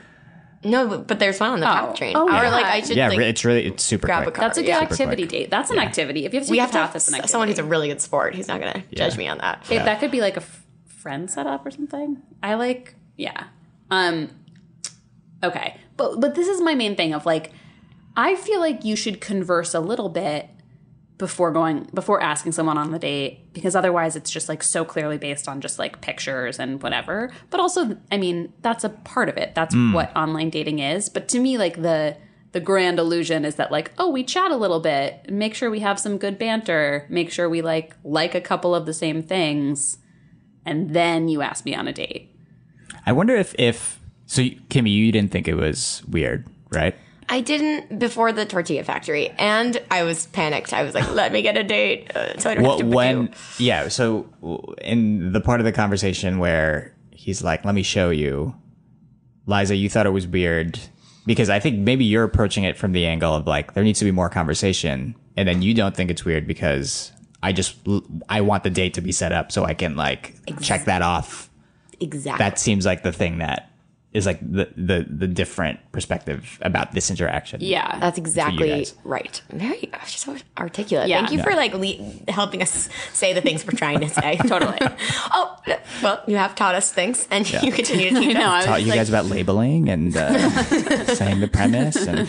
No, 0.64 0.88
but, 0.88 1.06
but 1.06 1.18
there's 1.18 1.38
one 1.38 1.50
on 1.50 1.60
the 1.60 1.66
path 1.66 1.96
train. 1.96 2.16
Oh, 2.16 2.26
or 2.28 2.30
yeah. 2.32 2.50
like 2.50 2.64
I 2.66 2.80
should 2.80 2.96
yeah, 2.96 3.08
like, 3.08 3.18
it's 3.20 3.44
really 3.44 3.66
it's 3.66 3.84
super 3.84 4.06
grab 4.06 4.24
quick. 4.24 4.34
a 4.34 4.38
car. 4.38 4.48
That's 4.48 4.58
a 4.58 4.62
good 4.62 4.68
Yeah. 4.68 4.80
activity 4.80 5.22
quick. 5.24 5.30
date. 5.30 5.50
That's 5.50 5.70
an 5.70 5.78
activity. 5.78 6.24
If 6.26 6.32
you 6.34 6.40
have 6.40 6.46
to 6.46 6.50
we 6.50 6.58
have 6.58 6.70
a 6.70 6.72
to 6.72 6.78
path, 6.78 6.86
have 6.86 6.92
that's 6.94 7.08
an 7.08 7.14
activity. 7.14 7.30
someone 7.30 7.48
who's 7.48 7.58
a 7.58 7.64
really 7.64 7.88
good 7.88 8.00
sport. 8.00 8.34
He's 8.34 8.48
not 8.48 8.60
gonna 8.60 8.82
judge 8.94 9.16
me 9.16 9.28
on 9.28 9.38
that. 9.38 9.62
If 9.70 9.84
that 9.84 10.00
could 10.00 10.10
be 10.10 10.20
like 10.20 10.34
a 10.36 10.40
f- 10.40 10.64
friend 10.86 11.30
setup 11.30 11.64
or 11.64 11.70
something. 11.70 12.22
I 12.42 12.54
like, 12.54 12.94
yeah. 13.16 13.44
Um, 13.90 14.30
okay, 15.42 15.76
but 15.96 16.20
but 16.20 16.34
this 16.34 16.48
is 16.48 16.60
my 16.60 16.74
main 16.74 16.96
thing 16.96 17.14
of 17.14 17.26
like, 17.26 17.52
I 18.16 18.34
feel 18.34 18.60
like 18.60 18.84
you 18.84 18.96
should 18.96 19.20
converse 19.20 19.74
a 19.74 19.80
little 19.80 20.08
bit 20.08 20.48
before 21.18 21.50
going 21.50 21.88
before 21.94 22.22
asking 22.22 22.52
someone 22.52 22.76
on 22.76 22.90
the 22.90 22.98
date 22.98 23.52
because 23.52 23.74
otherwise 23.74 24.16
it's 24.16 24.30
just 24.30 24.48
like 24.48 24.62
so 24.62 24.84
clearly 24.84 25.16
based 25.16 25.48
on 25.48 25.60
just 25.60 25.78
like 25.78 26.00
pictures 26.00 26.58
and 26.58 26.82
whatever. 26.82 27.32
But 27.50 27.60
also, 27.60 27.96
I 28.12 28.18
mean, 28.18 28.52
that's 28.60 28.84
a 28.84 28.90
part 28.90 29.28
of 29.28 29.36
it. 29.36 29.54
That's 29.54 29.74
hmm. 29.74 29.92
what 29.92 30.14
online 30.16 30.50
dating 30.50 30.80
is. 30.80 31.08
But 31.08 31.28
to 31.28 31.40
me, 31.40 31.58
like 31.58 31.80
the 31.80 32.16
the 32.52 32.60
grand 32.60 32.98
illusion 32.98 33.44
is 33.44 33.56
that 33.56 33.70
like 33.70 33.92
oh 33.98 34.08
we 34.08 34.24
chat 34.24 34.50
a 34.50 34.56
little 34.56 34.80
bit 34.80 35.30
make 35.30 35.54
sure 35.54 35.68
we 35.68 35.80
have 35.80 36.00
some 36.00 36.16
good 36.16 36.38
banter 36.38 37.04
make 37.10 37.30
sure 37.30 37.50
we 37.50 37.60
like 37.60 37.94
like 38.02 38.34
a 38.34 38.40
couple 38.40 38.74
of 38.74 38.86
the 38.86 38.94
same 38.94 39.22
things 39.22 39.98
and 40.64 40.94
then 40.94 41.28
you 41.28 41.42
ask 41.42 41.64
me 41.64 41.74
on 41.74 41.86
a 41.86 41.92
date. 41.92 42.34
I 43.06 43.12
wonder 43.12 43.36
if 43.36 43.54
if 43.58 44.00
so, 44.26 44.42
Kimmy, 44.42 44.92
you 44.92 45.12
didn't 45.12 45.30
think 45.30 45.46
it 45.48 45.54
was 45.54 46.02
weird, 46.08 46.46
right? 46.70 46.94
I 47.28 47.40
didn't 47.40 47.98
before 47.98 48.32
the 48.32 48.46
tortilla 48.46 48.84
factory, 48.84 49.30
and 49.38 49.80
I 49.90 50.04
was 50.04 50.26
panicked. 50.26 50.72
I 50.72 50.82
was 50.84 50.94
like, 50.94 51.10
"Let 51.12 51.32
me 51.32 51.42
get 51.42 51.56
a 51.56 51.64
date, 51.64 52.14
uh, 52.16 52.38
so 52.38 52.50
I 52.50 52.54
don't 52.54 52.62
Well, 52.64 52.78
have 52.78 52.88
to 52.88 52.94
when 52.96 53.34
yeah, 53.58 53.88
so 53.88 54.26
in 54.80 55.32
the 55.32 55.40
part 55.40 55.60
of 55.60 55.64
the 55.64 55.72
conversation 55.72 56.38
where 56.38 56.94
he's 57.10 57.42
like, 57.42 57.64
"Let 57.64 57.74
me 57.74 57.82
show 57.82 58.10
you," 58.10 58.54
Liza, 59.46 59.74
you 59.74 59.88
thought 59.88 60.06
it 60.06 60.10
was 60.10 60.26
weird 60.26 60.78
because 61.26 61.50
I 61.50 61.58
think 61.58 61.78
maybe 61.78 62.04
you're 62.04 62.24
approaching 62.24 62.62
it 62.64 62.76
from 62.76 62.92
the 62.92 63.06
angle 63.06 63.34
of 63.34 63.46
like 63.46 63.74
there 63.74 63.82
needs 63.82 63.98
to 63.98 64.04
be 64.04 64.12
more 64.12 64.28
conversation, 64.28 65.16
and 65.36 65.48
then 65.48 65.62
you 65.62 65.74
don't 65.74 65.96
think 65.96 66.10
it's 66.10 66.24
weird 66.24 66.46
because 66.46 67.10
I 67.42 67.52
just 67.52 67.76
I 68.28 68.40
want 68.40 68.62
the 68.62 68.70
date 68.70 68.94
to 68.94 69.00
be 69.00 69.10
set 69.12 69.32
up 69.32 69.50
so 69.50 69.64
I 69.64 69.74
can 69.74 69.96
like 69.96 70.34
check 70.60 70.84
that 70.84 71.02
off. 71.02 71.50
exactly." 71.98 72.38
That 72.44 72.58
seems 72.60 72.86
like 72.86 73.02
the 73.02 73.12
thing 73.12 73.38
that 73.38 73.70
is 74.16 74.24
like 74.26 74.40
the 74.40 74.66
the 74.76 75.04
the 75.22 75.26
different 75.28 75.78
perspective 75.92 76.58
about 76.62 76.92
this 76.92 77.10
interaction. 77.10 77.60
Yeah. 77.60 77.98
That's 78.00 78.18
exactly 78.18 78.86
right. 79.04 79.42
Very 79.50 79.90
she's 80.06 80.22
so 80.22 80.36
articulate. 80.58 81.08
Yeah. 81.08 81.18
Thank 81.20 81.32
you 81.32 81.38
Yeah. 81.38 81.44
for 81.44 81.54
like 81.54 81.74
le- 81.74 82.32
helping 82.32 82.62
us 82.62 82.88
say 83.12 83.32
the 83.34 83.40
things 83.42 83.64
we're 83.66 83.76
trying 83.78 84.00
to 84.00 84.08
say. 84.08 84.36
Totally. 84.48 84.78
oh, 85.32 85.56
well, 86.02 86.22
you 86.26 86.36
have 86.36 86.54
taught 86.54 86.74
us 86.74 86.90
things, 86.92 87.28
and 87.30 87.44
you 87.62 87.70
continue 87.72 88.10
to 88.10 88.20
teach 88.20 88.36
I 88.36 88.40
know. 88.40 88.50
us. 88.50 88.64
I 88.64 88.66
Taught 88.66 88.82
you 88.82 88.88
like, 88.88 88.98
guys 89.00 89.08
about 89.08 89.26
labeling 89.26 89.88
and 89.88 90.16
uh, 90.16 90.48
saying 91.20 91.40
the 91.40 91.48
premise 91.48 91.96
and 92.06 92.26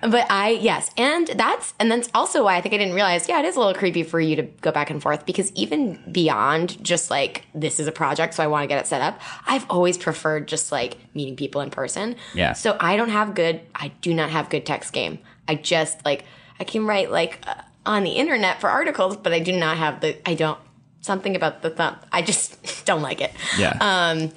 But 0.00 0.26
I, 0.30 0.50
yes. 0.50 0.90
And 0.96 1.26
that's, 1.26 1.74
and 1.80 1.90
that's 1.90 2.08
also 2.14 2.44
why 2.44 2.56
I 2.56 2.60
think 2.60 2.74
I 2.74 2.78
didn't 2.78 2.94
realize, 2.94 3.28
yeah, 3.28 3.40
it 3.40 3.44
is 3.44 3.56
a 3.56 3.58
little 3.58 3.74
creepy 3.74 4.02
for 4.02 4.20
you 4.20 4.36
to 4.36 4.42
go 4.42 4.70
back 4.70 4.90
and 4.90 5.02
forth 5.02 5.26
because 5.26 5.52
even 5.52 6.00
beyond 6.10 6.82
just 6.82 7.10
like, 7.10 7.46
this 7.54 7.80
is 7.80 7.86
a 7.86 7.92
project, 7.92 8.34
so 8.34 8.44
I 8.44 8.46
want 8.46 8.62
to 8.62 8.66
get 8.68 8.78
it 8.78 8.86
set 8.86 9.00
up, 9.00 9.20
I've 9.46 9.68
always 9.68 9.98
preferred 9.98 10.46
just 10.48 10.70
like 10.70 10.96
meeting 11.14 11.36
people 11.36 11.60
in 11.60 11.70
person. 11.70 12.16
Yeah. 12.34 12.52
So 12.52 12.76
I 12.78 12.96
don't 12.96 13.10
have 13.10 13.34
good, 13.34 13.60
I 13.74 13.88
do 14.00 14.14
not 14.14 14.30
have 14.30 14.50
good 14.50 14.64
text 14.64 14.92
game. 14.92 15.18
I 15.48 15.56
just 15.56 16.04
like, 16.04 16.24
I 16.60 16.64
can 16.64 16.86
write 16.86 17.10
like 17.10 17.40
uh, 17.46 17.54
on 17.84 18.04
the 18.04 18.12
internet 18.12 18.60
for 18.60 18.70
articles, 18.70 19.16
but 19.16 19.32
I 19.32 19.40
do 19.40 19.52
not 19.52 19.78
have 19.78 20.00
the, 20.00 20.16
I 20.28 20.34
don't, 20.34 20.58
something 21.00 21.34
about 21.34 21.62
the 21.62 21.70
thumb. 21.70 21.96
I 22.12 22.22
just 22.22 22.84
don't 22.86 23.02
like 23.02 23.20
it 23.20 23.32
yeah. 23.58 23.76
um, 23.80 24.32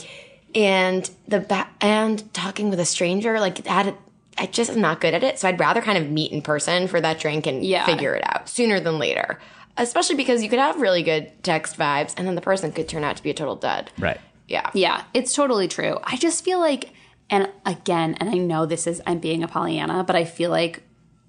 and 0.55 1.09
the 1.27 1.39
ba- 1.39 1.69
and 1.79 2.33
talking 2.33 2.69
with 2.69 2.79
a 2.79 2.85
stranger 2.85 3.39
like 3.39 3.63
that 3.63 3.95
i 4.41 4.45
just 4.47 4.71
am 4.71 4.81
not 4.81 4.99
good 4.99 5.13
at 5.13 5.23
it 5.23 5.39
so 5.39 5.47
i'd 5.47 5.59
rather 5.59 5.81
kind 5.81 5.97
of 5.97 6.09
meet 6.09 6.31
in 6.33 6.41
person 6.41 6.87
for 6.87 6.99
that 6.99 7.19
drink 7.19 7.47
and 7.47 7.63
Yeah. 7.63 7.85
figure 7.85 8.13
it 8.15 8.23
out 8.25 8.49
sooner 8.49 8.79
than 8.81 8.99
later 8.99 9.39
especially 9.77 10.15
because 10.17 10.43
you 10.43 10.49
could 10.49 10.59
have 10.59 10.81
really 10.81 11.03
good 11.03 11.31
text 11.43 11.77
vibes 11.77 12.13
and 12.17 12.27
then 12.27 12.35
the 12.35 12.41
person 12.41 12.71
could 12.73 12.89
turn 12.89 13.03
out 13.05 13.15
to 13.17 13.23
be 13.23 13.29
a 13.29 13.33
total 13.33 13.55
dud 13.55 13.89
right. 13.99 14.19
yeah 14.47 14.69
Yeah, 14.73 15.03
it's 15.13 15.33
totally 15.33 15.69
true. 15.69 15.97
I 16.03 16.17
just 16.17 16.43
feel 16.43 16.59
like, 16.59 16.91
and 17.29 17.49
again, 17.65 18.17
and 18.19 18.29
I 18.29 18.33
know 18.33 18.65
this 18.65 18.85
is, 18.85 19.01
I'm 19.07 19.19
being 19.19 19.43
a 19.43 19.47
Pollyanna, 19.47 20.03
but 20.03 20.17
I 20.17 20.25
feel 20.25 20.49
like 20.51 20.83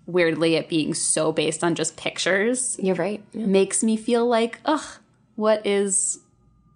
weirdly 0.06 0.56
it 0.56 0.68
being 0.68 0.92
so 0.94 1.30
based 1.30 1.62
on 1.62 1.76
just 1.76 1.96
pictures 1.96 2.76
you're 2.82 2.96
right 2.96 3.22
Yeah. 3.32 3.46
makes 3.46 3.84
me 3.84 3.96
feel 3.96 4.26
like, 4.26 4.58
ugh, 4.64 4.84
what 5.36 5.64
is 5.64 6.18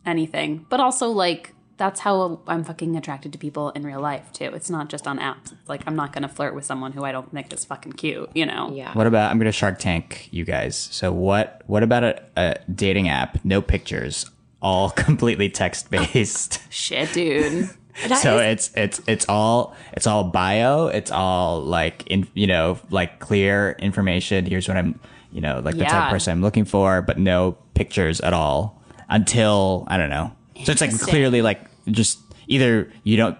anything? 0.05 0.64
But 0.68 0.78
also, 0.78 1.09
like, 1.09 1.53
that's 1.77 2.01
how 2.01 2.41
I'm 2.47 2.64
fucking 2.64 2.97
attracted 2.97 3.33
to 3.33 3.39
people 3.39 3.70
in 3.70 3.85
real 3.85 4.01
life, 4.01 4.33
too. 4.33 4.47
It's 4.55 4.70
not 4.70 4.89
just 4.89 5.07
on 5.07 5.18
apps. 5.18 5.53
It's 5.53 5.68
like, 5.68 5.83
I'm 5.87 5.95
not 5.97 6.12
going 6.12 6.22
to 6.22 6.29
flirt 6.29 6.55
with 6.55 6.64
someone 6.64 6.93
who 6.93 7.05
I 7.05 7.12
don't 7.12 7.31
think 7.33 7.53
is 7.53 7.64
fucking 7.64 7.93
cute, 7.93 8.31
you 8.35 8.47
know? 8.47 8.70
yeah 8.72 8.93
What 8.95 9.07
about 9.07 9.31
I'm 9.31 9.39
gonna 9.39 9.53
Shark 9.53 9.79
Tank 9.79 10.29
you 10.33 10.45
guys. 10.45 10.77
So 10.77 11.12
what 11.12 11.62
what 11.66 11.83
about 11.83 12.05
a, 12.05 12.22
a 12.37 12.57
dating 12.74 13.09
app, 13.09 13.45
no 13.45 13.61
pictures, 13.61 14.31
all 14.62 14.91
completely 15.07 15.49
text 15.51 15.91
based. 15.91 16.61
Shit, 16.72 17.12
dude. 17.12 17.68
That 18.09 18.22
so 18.22 18.39
is- 18.39 18.70
it's 18.74 18.77
it's 18.77 19.09
it's 19.09 19.27
all 19.29 19.74
it's 19.93 20.07
all 20.07 20.24
bio, 20.24 20.87
it's 20.89 21.11
all 21.11 21.61
like 21.62 22.07
in 22.07 22.27
you 22.35 22.47
know, 22.47 22.79
like 22.91 23.18
clear 23.18 23.77
information. 23.79 24.45
Here's 24.47 24.68
what 24.68 24.77
I'm 24.77 24.99
you 25.33 25.41
know, 25.43 25.61
like 25.61 25.77
the 25.77 25.85
type 25.85 26.05
of 26.05 26.11
person 26.11 26.33
I'm 26.33 26.43
looking 26.43 26.64
for, 26.64 27.03
but 27.03 27.18
no 27.18 27.59
pictures 27.74 28.20
at 28.20 28.33
all 28.33 28.83
until 29.11 29.85
I 29.89 29.97
don't 29.99 30.11
know. 30.11 30.33
So 30.65 30.73
it's 30.73 30.81
like 30.81 30.99
clearly 31.01 31.43
like 31.43 31.61
just 31.87 32.19
either 32.49 32.91
you 33.05 33.17
don't 33.17 33.37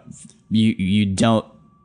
you 0.51 0.75
you 0.79 1.07
don't 1.07 1.45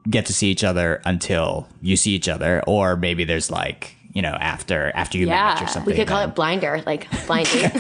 get 0.09 0.25
to 0.25 0.33
see 0.33 0.49
each 0.49 0.63
other 0.63 1.01
until 1.05 1.67
you 1.81 1.95
see 1.95 2.11
each 2.11 2.27
other, 2.27 2.63
or 2.67 2.95
maybe 2.95 3.23
there's 3.23 3.49
like 3.51 3.95
you 4.13 4.21
know 4.21 4.35
after 4.39 4.91
after 4.95 5.17
you 5.17 5.27
Yeah. 5.27 5.33
match 5.53 5.61
or 5.63 5.67
something. 5.67 5.91
we 5.91 5.97
could 5.97 6.07
call 6.07 6.19
then- 6.19 6.29
it 6.29 6.35
blinder 6.35 6.81
like 6.85 7.07
blind 7.27 7.47
date 7.47 7.73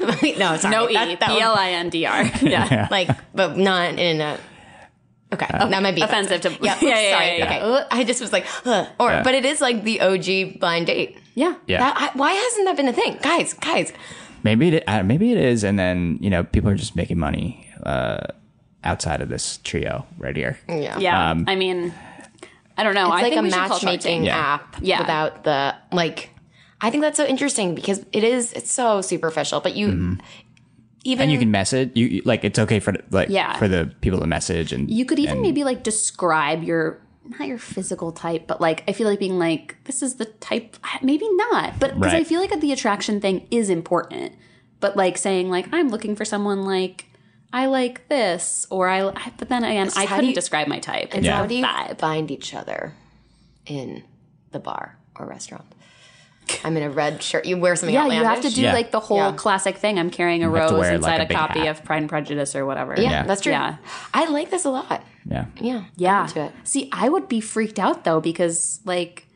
Like, 0.00 0.38
no 0.38 0.56
sorry 0.56 0.70
No 0.74 0.88
E, 0.88 0.94
That- 0.94 1.20
that 1.20 1.28
B 1.28 1.34
would- 1.34 1.42
L 1.42 1.54
I 1.56 1.70
N 1.70 1.88
D 1.90 2.06
R. 2.06 2.22
Yeah. 2.42 2.88
like 2.90 3.08
but 3.34 3.56
not 3.56 3.98
in 3.98 4.20
a 4.20 4.38
okay 5.32 5.46
that 5.50 5.82
might 5.82 5.94
be 5.96 6.02
Offensive 6.02 6.40
to- 6.42 6.50
yeah, 6.62 6.78
Yeah, 6.80 7.00
yeah, 7.00 7.10
sorry 7.12 7.26
yeah, 7.26 7.34
yeah. 7.38 7.44
okay 7.46 7.60
Uh, 7.60 7.84
i 7.90 8.04
just 8.04 8.20
was 8.20 8.32
like 8.32 8.46
Ugh. 8.66 8.86
or 9.00 9.10
Yeah. 9.10 9.22
but 9.24 9.34
it 9.34 9.44
is 9.44 9.60
like 9.60 9.82
the 9.82 10.00
og 10.02 10.60
blind 10.60 10.86
date 10.86 11.18
Yeah. 11.34 11.54
Yeah. 11.66 11.78
That, 11.80 11.94
I, 12.14 12.16
why 12.16 12.30
hasn't 12.32 12.64
that 12.66 12.76
been 12.76 12.86
a 12.86 12.92
thing, 12.92 13.18
guys? 13.20 13.54
Guys, 13.54 13.90
Maybe 14.44 14.68
it 14.76 14.84
uh, 14.86 15.02
maybe 15.02 15.32
it 15.32 15.38
is, 15.38 15.64
and 15.64 15.78
then 15.78 16.18
you 16.20 16.30
know 16.30 16.44
people 16.44 16.70
are 16.70 16.74
just 16.76 16.94
making 16.94 17.18
money 17.18 17.68
uh, 17.82 18.18
outside 18.84 19.20
of 19.20 19.28
this 19.30 19.58
trio 19.64 20.06
right 20.18 20.36
here. 20.36 20.58
yeah, 20.68 20.98
Yeah. 20.98 21.30
Um, 21.30 21.44
I 21.48 21.56
mean, 21.56 21.92
I 22.76 22.82
don't 22.84 22.94
know. 22.94 23.06
It's 23.06 23.12
I 23.18 23.22
like 23.22 23.32
think 23.32 23.36
a 23.40 23.42
we 23.42 23.50
should 23.50 23.58
call 23.58 23.78
Shark 23.78 23.82
matchmaking 23.94 24.24
Yeah. 24.24 24.36
app 24.38 24.76
Yeah. 24.80 25.00
without 25.00 25.44
the 25.44 25.74
like. 25.92 26.30
I 26.80 26.90
think 26.90 27.02
that's 27.02 27.16
so 27.16 27.24
interesting 27.24 27.74
because 27.74 28.04
it 28.12 28.22
is. 28.24 28.52
It's 28.52 28.70
so 28.70 29.00
superficial, 29.00 29.60
but 29.60 29.74
you 29.74 29.86
even 29.88 30.18
Mm-hmm. 30.18 31.20
And 31.20 31.32
you 31.32 31.38
can 31.38 31.50
message 31.50 31.90
you 31.94 32.06
you- 32.06 32.22
like 32.24 32.44
it's 32.44 32.58
okay 32.58 32.80
for 32.80 32.94
like 33.10 33.28
Yeah. 33.30 33.56
for 33.58 33.68
the 33.68 33.90
people 34.02 34.20
to 34.20 34.26
message 34.26 34.72
and 34.72 34.90
You 34.90 35.04
could 35.04 35.18
even 35.18 35.34
and- 35.34 35.42
maybe 35.42 35.64
like 35.64 35.82
describe 35.82 36.62
your 36.62 37.00
not 37.24 37.48
your 37.48 37.58
physical 37.58 38.12
type, 38.12 38.46
but 38.46 38.60
like 38.60 38.84
I 38.88 38.92
feel 38.92 39.08
like 39.08 39.18
being 39.18 39.38
like 39.38 39.76
this 39.84 40.02
is 40.02 40.16
the 40.16 40.26
type. 40.26 40.76
Maybe 41.02 41.28
not, 41.32 41.78
but 41.80 41.94
because 41.94 42.14
I 42.14 42.24
feel 42.24 42.40
like 42.40 42.58
the 42.60 42.72
attraction 42.72 43.20
thing 43.20 43.46
is 43.50 43.70
important. 43.70 44.34
But 44.80 44.96
like 44.96 45.16
saying 45.16 45.48
like 45.50 45.66
I'm 45.72 45.88
looking 45.88 46.14
for 46.16 46.24
someone 46.24 46.64
like 46.64 47.06
I 47.52 47.66
like 47.66 48.08
this 48.08 48.66
or 48.70 48.88
I. 48.88 49.30
But 49.38 49.48
then 49.48 49.64
again, 49.64 49.88
I 49.96 50.00
how 50.04 50.06
do 50.06 50.14
couldn't 50.16 50.28
you- 50.30 50.34
describe 50.34 50.66
my 50.68 50.80
type. 50.80 51.10
And 51.14 51.24
It's 51.24 51.34
how 51.34 51.46
do 51.46 51.54
you 51.54 51.64
vibe. 51.64 51.98
find 51.98 52.30
each 52.30 52.52
other 52.54 52.92
in 53.66 54.04
the 54.52 54.58
bar 54.60 54.98
or 55.16 55.26
restaurant? 55.26 55.64
I'm 56.64 56.76
in 56.76 56.82
a 56.82 56.90
red 56.90 57.22
shirt. 57.22 57.46
You 57.46 57.56
wear 57.58 57.74
something 57.76 57.94
Yeah, 57.94 58.06
you 58.06 58.22
have 58.24 58.40
to 58.42 58.50
do 58.50 58.62
Yeah. 58.62 58.72
like 58.72 58.90
the 58.90 59.00
whole 59.00 59.16
Yeah. 59.18 59.32
classic 59.32 59.76
thing. 59.78 59.98
I'm 59.98 60.10
carrying 60.10 60.42
a 60.42 60.48
rose 60.50 60.72
wear, 60.72 60.80
like, 60.80 60.92
inside 60.96 61.20
a 61.20 61.24
a, 61.24 61.26
copy 61.34 61.60
hat. 61.60 61.68
of 61.68 61.84
Pride 61.84 62.02
and 62.02 62.08
Prejudice 62.08 62.54
or 62.54 62.66
whatever. 62.66 62.94
Yeah, 62.96 63.10
Yeah. 63.10 63.22
that's 63.26 63.40
true. 63.40 63.52
Yeah. 63.52 63.76
I 64.12 64.26
like 64.30 64.50
this 64.50 64.64
a 64.64 64.70
lot. 64.70 65.02
yeah. 65.28 65.46
Yeah, 65.60 65.84
Yeah. 65.96 66.22
Into 66.26 66.44
it. 66.44 66.52
See, 66.64 66.88
I 66.92 67.08
would 67.08 67.28
be 67.28 67.40
freaked 67.40 67.78
out 67.78 68.04
though 68.04 68.20
because 68.20 68.80
like 68.84 69.26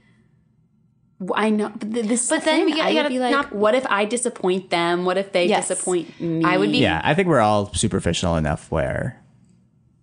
I 1.34 1.50
know, 1.50 1.70
but 1.76 1.92
th- 1.92 2.06
this. 2.06 2.28
But 2.28 2.36
But 2.36 2.44
then 2.44 2.56
then 2.58 2.66
we 2.66 2.72
gotta- 2.72 2.82
I 2.84 2.86
would 2.90 2.94
gotta 2.94 3.08
be 3.08 3.18
like, 3.18 3.32
not- 3.32 3.52
what 3.52 3.74
if 3.74 3.84
I 3.90 4.04
disappoint 4.04 4.70
them? 4.70 5.04
What 5.04 5.18
if 5.18 5.32
they 5.32 5.46
Yes. 5.46 5.66
disappoint 5.68 6.20
me? 6.20 6.44
I 6.44 6.56
would 6.56 6.70
be- 6.70 6.78
Yeah, 6.78 7.00
I 7.02 7.14
think 7.14 7.26
we're 7.26 7.40
all 7.40 7.72
superficial 7.74 8.36
enough 8.36 8.70
where 8.70 9.20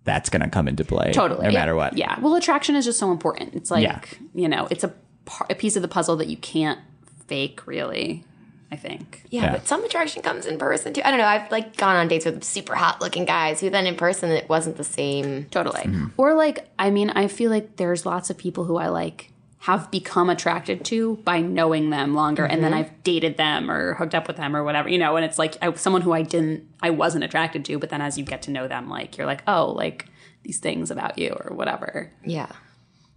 that's 0.04 0.30
going 0.30 0.42
to 0.42 0.50
come 0.50 0.68
into 0.68 0.84
play 0.84 1.12
totally 1.14 1.48
no 1.48 1.54
matter 1.54 1.74
what. 1.74 1.98
Yeah. 1.98 2.20
Well, 2.20 2.36
attraction 2.36 2.76
is 2.76 2.84
just 2.86 3.00
so 3.00 3.12
important. 3.12 3.56
It's 3.56 3.72
like 3.72 3.84
Yeah. 3.84 4.00
you 4.34 4.50
know, 4.50 4.68
it's 4.70 4.84
a 4.84 4.92
par- 5.24 5.48
a 5.50 5.56
piece 5.56 5.76
of 5.78 5.82
the 5.82 5.88
puzzle 5.88 6.18
that 6.18 6.28
you 6.28 6.36
can't 6.38 6.80
fake 7.28 7.66
really. 7.68 8.24
I 8.72 8.78
think. 8.78 9.22
Yeah, 9.30 9.44
Yeah. 9.44 9.52
but 9.54 9.68
some 9.68 9.86
attraction 9.86 10.24
comes 10.24 10.46
in 10.48 10.58
person 10.58 10.92
too. 10.92 11.02
I 11.06 11.12
don't 11.12 11.20
know. 11.20 11.26
I've 11.28 11.50
like 11.52 11.78
gone 11.78 11.96
on 11.96 12.08
dates 12.08 12.26
with 12.26 12.44
super 12.44 12.74
hot 12.76 13.00
looking 13.00 13.24
guys 13.24 13.62
who 13.62 13.70
then 13.70 13.86
in 13.86 13.96
person 13.96 14.32
it 14.32 14.50
wasn't 14.50 14.78
the 14.78 14.84
same. 14.84 15.46
Totally. 15.46 15.82
Mm-hmm. 15.82 16.08
Or 16.18 16.34
like, 16.34 16.68
I 16.80 16.90
mean, 16.90 17.12
I 17.12 17.28
feel 17.28 17.52
like 17.52 17.76
there's 17.78 18.06
lots 18.08 18.30
of 18.32 18.38
people 18.38 18.64
who 18.66 18.78
I 18.78 18.88
like 18.90 19.32
have 19.60 19.90
become 19.92 20.30
attracted 20.32 20.84
to 20.86 21.16
by 21.24 21.42
knowing 21.42 21.90
them 21.92 22.16
longer, 22.16 22.44
and 22.46 22.64
then 22.64 22.72
mm-hmm. 22.72 22.82
I've 22.82 23.04
dated 23.04 23.38
them 23.38 23.70
or 23.72 23.94
hooked 23.96 24.14
up 24.16 24.28
with 24.28 24.38
them 24.38 24.56
or 24.56 24.64
whatever, 24.64 24.90
you 24.90 24.98
know. 24.98 25.16
And 25.16 25.24
it's 25.26 25.40
like 25.40 25.58
I, 25.62 25.72
someone 25.74 26.02
who 26.02 26.12
I 26.12 26.24
didn't, 26.24 26.68
I 26.82 26.90
wasn't 26.90 27.24
attracted 27.24 27.66
to, 27.66 27.80
but 27.80 27.90
then 27.92 28.02
as 28.02 28.18
you 28.18 28.26
get 28.26 28.42
to 28.44 28.52
know 28.52 28.68
them, 28.68 28.90
like 28.90 29.16
you're 29.18 29.28
like, 29.28 29.44
oh, 29.48 29.72
like 29.72 30.08
these 30.44 30.58
things 30.60 30.92
about 30.92 31.18
you 31.18 31.30
or 31.40 31.56
whatever. 31.56 32.12
Yeah, 32.24 32.52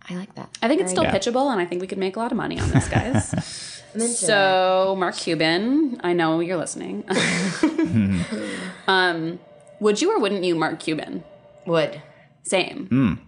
I 0.09 0.15
like 0.15 0.35
that. 0.37 0.49
I 0.63 0.69
think 0.69 0.81
it's 0.83 0.91
still 0.91 1.05
Yeah. 1.05 1.15
pitchable, 1.15 1.51
and 1.51 1.61
I 1.61 1.65
think 1.65 1.81
we 1.81 1.87
could 1.87 1.99
make 1.99 2.17
a 2.17 2.19
lot 2.21 2.33
of 2.33 2.37
money 2.39 2.61
on 2.61 2.71
this, 2.71 2.89
guys. 2.89 3.65
so, 3.97 4.97
Mark 4.99 5.17
Cuban, 5.17 6.01
I 6.03 6.13
know 6.13 6.41
you're 6.41 6.57
listening. 6.57 7.05
um, 8.87 9.39
would 9.81 10.01
you 10.01 10.15
or 10.15 10.21
wouldn't 10.21 10.45
you, 10.45 10.55
Mark 10.55 10.81
Cuban? 10.81 11.25
Would. 11.67 12.03
Same. 12.43 13.21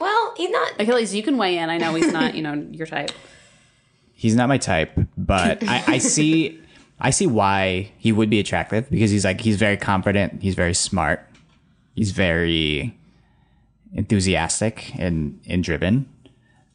Well, 0.00 0.34
he's 0.36 0.50
not. 0.50 0.72
Achilles, 0.78 1.14
you 1.14 1.22
can 1.22 1.36
weigh 1.36 1.58
in. 1.58 1.70
I 1.70 1.78
know 1.78 1.94
he's 1.94 2.12
not, 2.12 2.34
you 2.34 2.42
know, 2.42 2.54
your 2.70 2.86
type. 2.86 3.10
He's 4.14 4.34
not 4.34 4.48
my 4.48 4.58
type, 4.58 4.98
but 5.16 5.62
I, 5.62 5.84
I 5.86 5.98
see 5.98 6.60
I 7.00 7.10
see 7.10 7.26
why 7.26 7.92
he 7.98 8.12
would 8.12 8.30
be 8.30 8.40
attractive 8.40 8.90
because 8.90 9.10
he's 9.10 9.24
like 9.24 9.40
he's 9.40 9.56
very 9.56 9.76
confident, 9.76 10.42
he's 10.42 10.54
very 10.54 10.74
smart, 10.74 11.24
he's 11.94 12.10
very 12.10 12.96
enthusiastic 13.94 14.92
and, 14.98 15.40
and 15.48 15.62
driven. 15.62 16.08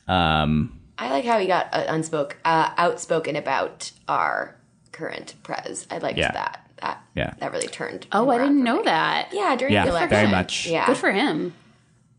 Um 0.08 0.80
I 0.98 1.10
like 1.10 1.26
how 1.26 1.40
he 1.40 1.48
got 1.48 1.70
uh, 1.74 1.86
unspoke, 1.92 2.34
uh, 2.46 2.72
outspoken 2.78 3.36
about 3.36 3.92
our 4.08 4.56
current 4.92 5.34
prez. 5.44 5.88
I 5.90 5.98
liked 5.98 6.18
Yeah. 6.18 6.32
that. 6.32 6.60
That 6.82 7.02
Yeah. 7.16 7.34
that 7.40 7.52
really 7.52 7.68
turned. 7.68 8.06
Oh, 8.12 8.30
I 8.30 8.38
around 8.38 8.48
didn't 8.48 8.60
for 8.62 8.64
know 8.66 8.78
me. 8.80 8.84
that. 8.86 9.30
Yeah, 9.34 9.56
during 9.56 9.74
Yeah, 9.74 9.84
the 9.86 9.90
election. 9.92 10.10
very 10.10 10.28
much. 10.28 10.68
Yeah, 10.68 10.86
Good 10.86 10.98
for 10.98 11.12
him. 11.12 11.54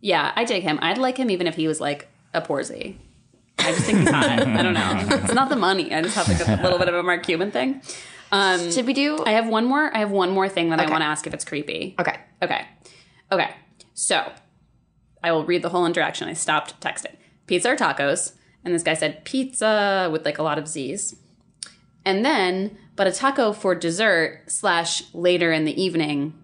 Yeah, 0.01 0.33
I 0.37 0.45
take 0.45 0.63
him. 0.65 0.79
I'd 0.83 0.99
like 0.99 1.17
him 1.17 1.31
even 1.31 1.47
if 1.47 1.55
he 1.57 1.69
was 1.69 1.81
like 1.81 2.09
a 2.33 2.41
Porzy. 2.43 2.97
I 3.59 3.73
just 3.73 3.85
think 3.85 4.01
he's 4.01 4.11
hot. 4.11 4.29
I 4.29 4.63
don't 4.63 4.75
know. 4.75 5.07
It's 5.25 5.33
not 5.33 5.49
the 5.49 5.57
money. 5.57 5.95
I 5.95 6.03
just 6.03 6.17
have 6.17 6.29
like 6.29 6.47
a 6.59 6.61
little 6.63 6.79
bit 6.79 6.89
of 6.89 6.95
a 6.95 7.03
Mark 7.03 7.23
Cuban 7.25 7.51
thing. 7.51 7.81
Um, 8.33 8.71
Should 8.73 8.87
we 8.87 8.93
do? 8.93 9.23
I 9.25 9.31
have 9.33 9.47
one 9.49 9.65
more. 9.67 9.95
I 9.95 10.01
have 10.01 10.11
one 10.11 10.31
more 10.31 10.49
thing 10.49 10.71
that 10.71 10.81
I 10.81 10.91
want 10.91 11.03
to 11.03 11.07
ask 11.07 11.27
if 11.27 11.33
it's 11.33 11.45
creepy. 11.45 11.95
okay. 12.01 12.19
Okay. 12.43 12.67
Okay. 13.31 13.51
So 13.95 14.31
I 15.23 15.31
will 15.33 15.45
read 15.45 15.63
the 15.63 15.69
whole 15.69 15.87
interaction. 15.87 16.29
I 16.29 16.33
stopped 16.33 16.81
texting. 16.81 17.15
Pizza 17.47 17.71
or 17.71 17.77
tacos? 17.77 18.33
And 18.65 18.75
this 18.75 18.83
guy 18.83 18.95
said 18.95 19.25
pizza 19.25 20.09
with 20.11 20.25
like 20.25 20.39
a 20.39 20.43
lot 20.43 20.59
of 20.59 20.69
Z's. 20.69 21.17
And 22.05 22.25
then, 22.25 22.77
but 22.97 23.07
a 23.07 23.13
taco 23.13 23.53
for 23.53 23.75
dessert 23.75 24.43
slash 24.47 25.03
later 25.15 25.53
in 25.53 25.65
the 25.65 25.83
evening 25.83 26.35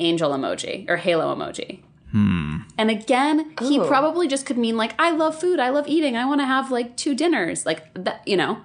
angel 0.00 0.30
emoji 0.30 0.88
or 0.88 0.96
halo 0.96 1.34
emoji. 1.34 1.80
Hmm. 2.12 2.58
And 2.78 2.90
again, 2.90 3.54
he 3.60 3.78
oh. 3.78 3.86
probably 3.86 4.28
just 4.28 4.46
could 4.46 4.56
mean 4.56 4.76
like, 4.76 4.94
I 4.98 5.10
love 5.10 5.38
food, 5.38 5.60
I 5.60 5.70
love 5.70 5.86
eating, 5.88 6.16
I 6.16 6.24
want 6.24 6.40
to 6.40 6.46
have 6.46 6.70
like 6.70 6.96
two 6.96 7.14
dinners. 7.14 7.66
Like 7.66 7.92
that, 7.94 8.26
you 8.26 8.36
know. 8.36 8.58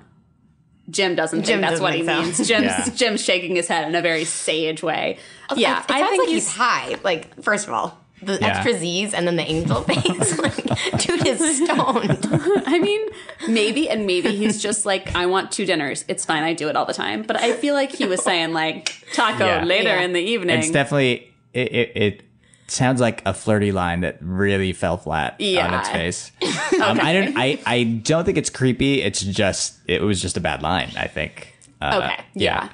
Jim 0.90 1.16
doesn't 1.16 1.44
Jim 1.44 1.46
think 1.46 1.62
that's 1.62 1.80
doesn't 1.80 1.84
what 1.84 1.94
he 1.96 2.06
so. 2.06 2.22
means. 2.22 2.38
Jim's 2.48 2.66
Yeah. 2.66 2.90
Jim's 2.94 3.24
shaking 3.24 3.56
his 3.56 3.70
head 3.70 3.88
in 3.88 3.96
a 3.96 4.02
very 4.02 4.26
sage 4.26 4.84
way. 4.84 5.18
Yeah, 5.56 5.82
it 5.82 5.88
sounds 5.88 6.18
like 6.18 6.28
he's, 6.28 6.54
high. 6.54 6.98
Like, 7.04 7.42
first 7.42 7.68
of 7.68 7.74
all, 7.74 8.03
the 8.26 8.38
Yeah. 8.42 8.48
extra 8.48 8.74
Z's 8.78 9.14
and 9.14 9.28
then 9.28 9.36
the 9.36 9.44
angel 9.44 9.82
face. 9.84 10.38
like, 10.40 10.56
dude 11.00 11.28
is 11.28 11.58
stoned. 11.64 12.20
I 12.66 12.80
mean, 12.80 13.02
maybe 13.48 13.90
and 13.90 14.06
maybe 14.06 14.36
he's 14.36 14.62
just 14.62 14.86
like, 14.86 15.16
I 15.16 15.26
want 15.26 15.52
two 15.52 15.66
dinners. 15.66 16.06
It's 16.08 16.26
fine. 16.26 16.44
I 16.44 16.54
do 16.54 16.70
it 16.70 16.76
all 16.76 16.86
the 16.86 16.94
time. 16.94 17.24
But 17.24 17.38
I 17.38 17.54
feel 17.54 17.74
like 17.74 17.92
he 17.92 18.06
was 18.06 18.24
saying 18.24 18.54
like 18.54 18.96
taco 19.14 19.46
Yeah. 19.46 19.64
later 19.64 19.90
Yeah. 19.90 20.02
in 20.02 20.14
the 20.14 20.22
evening. 20.22 20.60
it's 20.60 20.72
definitely 20.72 21.32
it, 21.54 21.72
it, 21.74 21.92
it 21.96 22.24
sounds 22.68 23.00
like 23.02 23.22
a 23.26 23.34
flirty 23.34 23.72
line 23.72 24.02
that 24.02 24.18
really 24.22 24.74
fell 24.74 24.98
flat 24.98 25.34
on 25.40 25.74
its 25.80 25.90
face. 25.90 26.32
Um, 26.82 27.00
I 27.00 27.14
don't 27.14 27.38
I, 27.38 27.60
I 27.68 27.84
don't 27.84 28.26
think 28.26 28.38
it's 28.38 28.50
creepy. 28.50 29.02
It's 29.04 29.22
just 29.22 29.76
it 29.88 30.02
was 30.02 30.22
just 30.22 30.36
a 30.38 30.42
bad 30.42 30.62
line, 30.64 30.92
I 30.98 31.08
think. 31.08 31.56
Uh, 31.82 32.02
okay. 32.04 32.24
Yeah. 32.34 32.70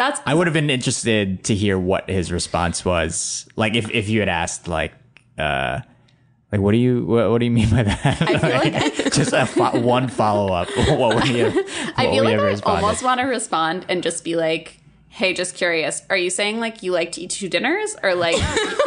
That's 0.00 0.18
I 0.24 0.32
would 0.32 0.46
have 0.46 0.54
been 0.54 0.70
interested 0.70 1.44
to 1.44 1.54
hear 1.54 1.78
what 1.78 2.08
his 2.08 2.32
response 2.32 2.86
was. 2.86 3.46
Like 3.54 3.74
if, 3.76 3.90
if 3.90 4.08
you 4.08 4.20
had 4.20 4.30
asked 4.30 4.66
like 4.66 4.94
uh 5.38 5.80
like 6.50 6.62
what 6.62 6.72
do 6.72 6.78
you 6.78 7.04
what, 7.04 7.30
what 7.30 7.38
do 7.38 7.44
you 7.44 7.50
mean 7.50 7.68
by 7.68 7.82
that? 7.82 8.22
I 8.22 8.38
feel 8.38 8.50
like 8.72 8.94
just 9.12 9.34
a 9.34 9.44
fo- 9.44 9.78
one 9.78 10.08
follow 10.08 10.54
up. 10.54 10.68
What 10.88 11.16
would 11.16 11.28
you? 11.28 11.48
I 11.98 12.06
feel 12.10 12.24
like 12.24 12.38
I 12.38 12.42
responded? 12.42 12.82
almost 12.82 13.02
want 13.04 13.20
to 13.20 13.26
respond 13.26 13.84
and 13.90 14.02
just 14.02 14.24
be 14.24 14.36
like, 14.36 14.80
"Hey, 15.10 15.34
just 15.34 15.54
curious. 15.54 16.02
Are 16.08 16.16
you 16.16 16.30
saying 16.30 16.60
like 16.60 16.82
you 16.82 16.92
like 16.92 17.12
to 17.12 17.20
eat 17.20 17.30
two 17.30 17.50
dinners, 17.50 17.94
or 18.02 18.14
like 18.14 18.36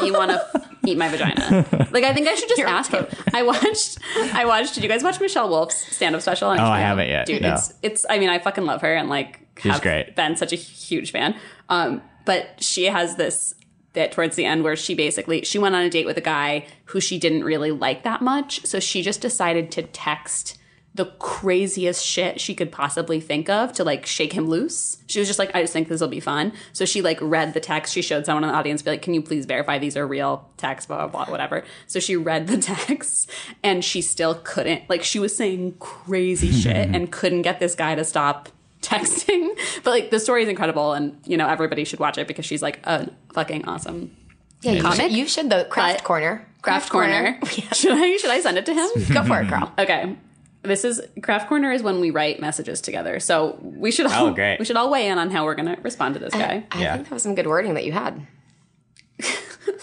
you 0.01 0.13
want 0.13 0.31
to 0.31 0.67
eat 0.87 0.97
my 0.97 1.09
vagina?" 1.09 1.67
Like, 1.91 2.03
I 2.05 2.11
think 2.11 2.27
I 2.27 2.33
should 2.33 2.49
just 2.49 2.59
ask 2.61 2.89
him. 2.91 3.05
I 3.35 3.43
watched. 3.43 3.99
I 4.33 4.45
watched. 4.45 4.73
Did 4.73 4.83
you 4.83 4.89
guys 4.89 5.03
watch 5.03 5.19
Michelle 5.21 5.47
Wolf's 5.47 5.77
stand 5.95 6.15
up 6.15 6.23
special? 6.23 6.49
On 6.49 6.59
Oh, 6.59 6.63
I 6.63 6.79
haven't 6.79 7.07
yet, 7.07 7.27
Dude, 7.27 7.43
no. 7.43 7.53
it's 7.53 7.71
it's. 7.83 8.05
I 8.09 8.17
mean, 8.17 8.29
I 8.29 8.39
fucking 8.39 8.65
love 8.65 8.81
her 8.81 8.95
and 8.95 9.09
like 9.09 9.41
She's 9.57 9.79
great. 9.79 10.15
Been 10.15 10.35
such 10.35 10.51
a 10.51 10.55
huge 10.55 11.11
fan. 11.11 11.35
Um, 11.69 12.01
but 12.25 12.61
she 12.63 12.85
has 12.85 13.15
this 13.15 13.53
bit 13.93 14.11
towards 14.11 14.35
the 14.35 14.45
end 14.45 14.63
where 14.63 14.75
she 14.75 14.95
basically 14.95 15.43
she 15.43 15.59
went 15.59 15.75
on 15.75 15.83
a 15.83 15.89
date 15.89 16.05
with 16.05 16.17
a 16.17 16.21
guy 16.21 16.65
who 16.85 16.99
she 16.99 17.19
didn't 17.19 17.43
really 17.43 17.71
like 17.71 18.03
that 18.03 18.21
much, 18.21 18.65
so 18.65 18.79
she 18.79 19.01
just 19.01 19.21
decided 19.21 19.71
to 19.71 19.83
text 19.83 20.57
the 20.95 21.05
craziest 21.17 22.05
shit 22.05 22.39
she 22.39 22.53
could 22.53 22.71
possibly 22.71 23.19
think 23.19 23.49
of 23.49 23.73
to 23.73 23.83
like 23.83 24.05
shake 24.05 24.33
him 24.33 24.47
loose. 24.47 24.97
She 25.07 25.17
was 25.17 25.27
just 25.27 25.39
like, 25.39 25.53
I 25.55 25.61
just 25.61 25.73
think 25.73 25.87
this 25.87 26.01
will 26.01 26.07
be 26.07 26.19
fun. 26.19 26.53
So 26.71 26.85
she 26.85 27.01
like 27.01 27.17
read 27.19 27.55
the 27.55 27.59
text. 27.59 27.93
She 27.93 28.03
showed 28.03 28.27
someone 28.27 28.43
in 28.43 28.51
the 28.51 28.55
audience, 28.55 28.83
be 28.83 28.91
like, 28.91 29.01
Can 29.01 29.15
you 29.15 29.21
please 29.21 29.45
verify 29.45 29.79
these 29.79 29.97
are 29.97 30.05
real 30.05 30.47
texts, 30.57 30.87
blah, 30.87 31.07
blah, 31.07 31.25
blah, 31.25 31.31
whatever. 31.31 31.63
So 31.87 31.99
she 31.99 32.15
read 32.15 32.47
the 32.47 32.57
text 32.61 33.29
and 33.63 33.83
she 33.83 34.01
still 34.01 34.35
couldn't, 34.43 34.87
like, 34.87 35.03
she 35.03 35.17
was 35.17 35.35
saying 35.35 35.77
crazy 35.79 36.51
shit 36.51 36.75
and 36.93 37.11
couldn't 37.11 37.41
get 37.41 37.59
this 37.59 37.73
guy 37.73 37.95
to 37.95 38.05
stop 38.05 38.49
texting. 38.83 39.49
But 39.83 39.91
like, 39.91 40.11
the 40.11 40.19
story 40.19 40.43
is 40.43 40.49
incredible 40.49 40.93
and, 40.93 41.19
you 41.25 41.37
know, 41.37 41.47
everybody 41.47 41.83
should 41.83 41.99
watch 41.99 42.17
it 42.17 42.27
because 42.27 42.45
she's 42.45 42.61
like 42.61 42.79
a 42.85 43.09
fucking 43.33 43.65
awesome 43.65 44.15
Yeah, 44.61 44.73
you 44.73 44.81
Comic? 44.81 44.99
should, 45.01 45.11
you 45.11 45.27
should 45.27 45.49
the 45.49 45.65
craft 45.69 45.99
But- 45.99 46.03
corner. 46.05 46.47
craft 46.61 46.89
corner. 46.89 47.39
should 47.73 47.91
I 47.93 48.17
should 48.17 48.29
I 48.31 48.39
send 48.39 48.57
it 48.57 48.65
to 48.67 48.73
him? 48.73 48.89
Go 49.13 49.23
for 49.23 49.41
it, 49.41 49.49
girl. 49.49 49.71
Okay. 49.77 50.15
This 50.61 50.85
is 50.85 51.01
craft 51.21 51.49
corner 51.49 51.71
is 51.73 51.83
when 51.83 51.99
we 51.99 52.09
write 52.11 52.39
messages 52.39 52.79
together. 52.79 53.19
So 53.19 53.57
we 53.61 53.91
should 53.91 54.05
all 54.05 54.27
Oh, 54.27 54.33
great. 54.33 54.59
we 54.59 54.65
should 54.65 54.77
all 54.77 54.89
weigh 54.89 55.07
in 55.07 55.17
on 55.17 55.29
how 55.29 55.43
we're 55.43 55.55
gonna 55.55 55.77
respond 55.83 56.13
to 56.13 56.19
this 56.21 56.33
guy. 56.33 56.63
I 56.71 56.81
Yeah. 56.81 56.95
think 56.95 57.09
that 57.09 57.13
was 57.13 57.23
some 57.23 57.35
good 57.35 57.47
wording 57.47 57.73
that 57.73 57.83
you 57.85 57.91
had. 57.91 58.25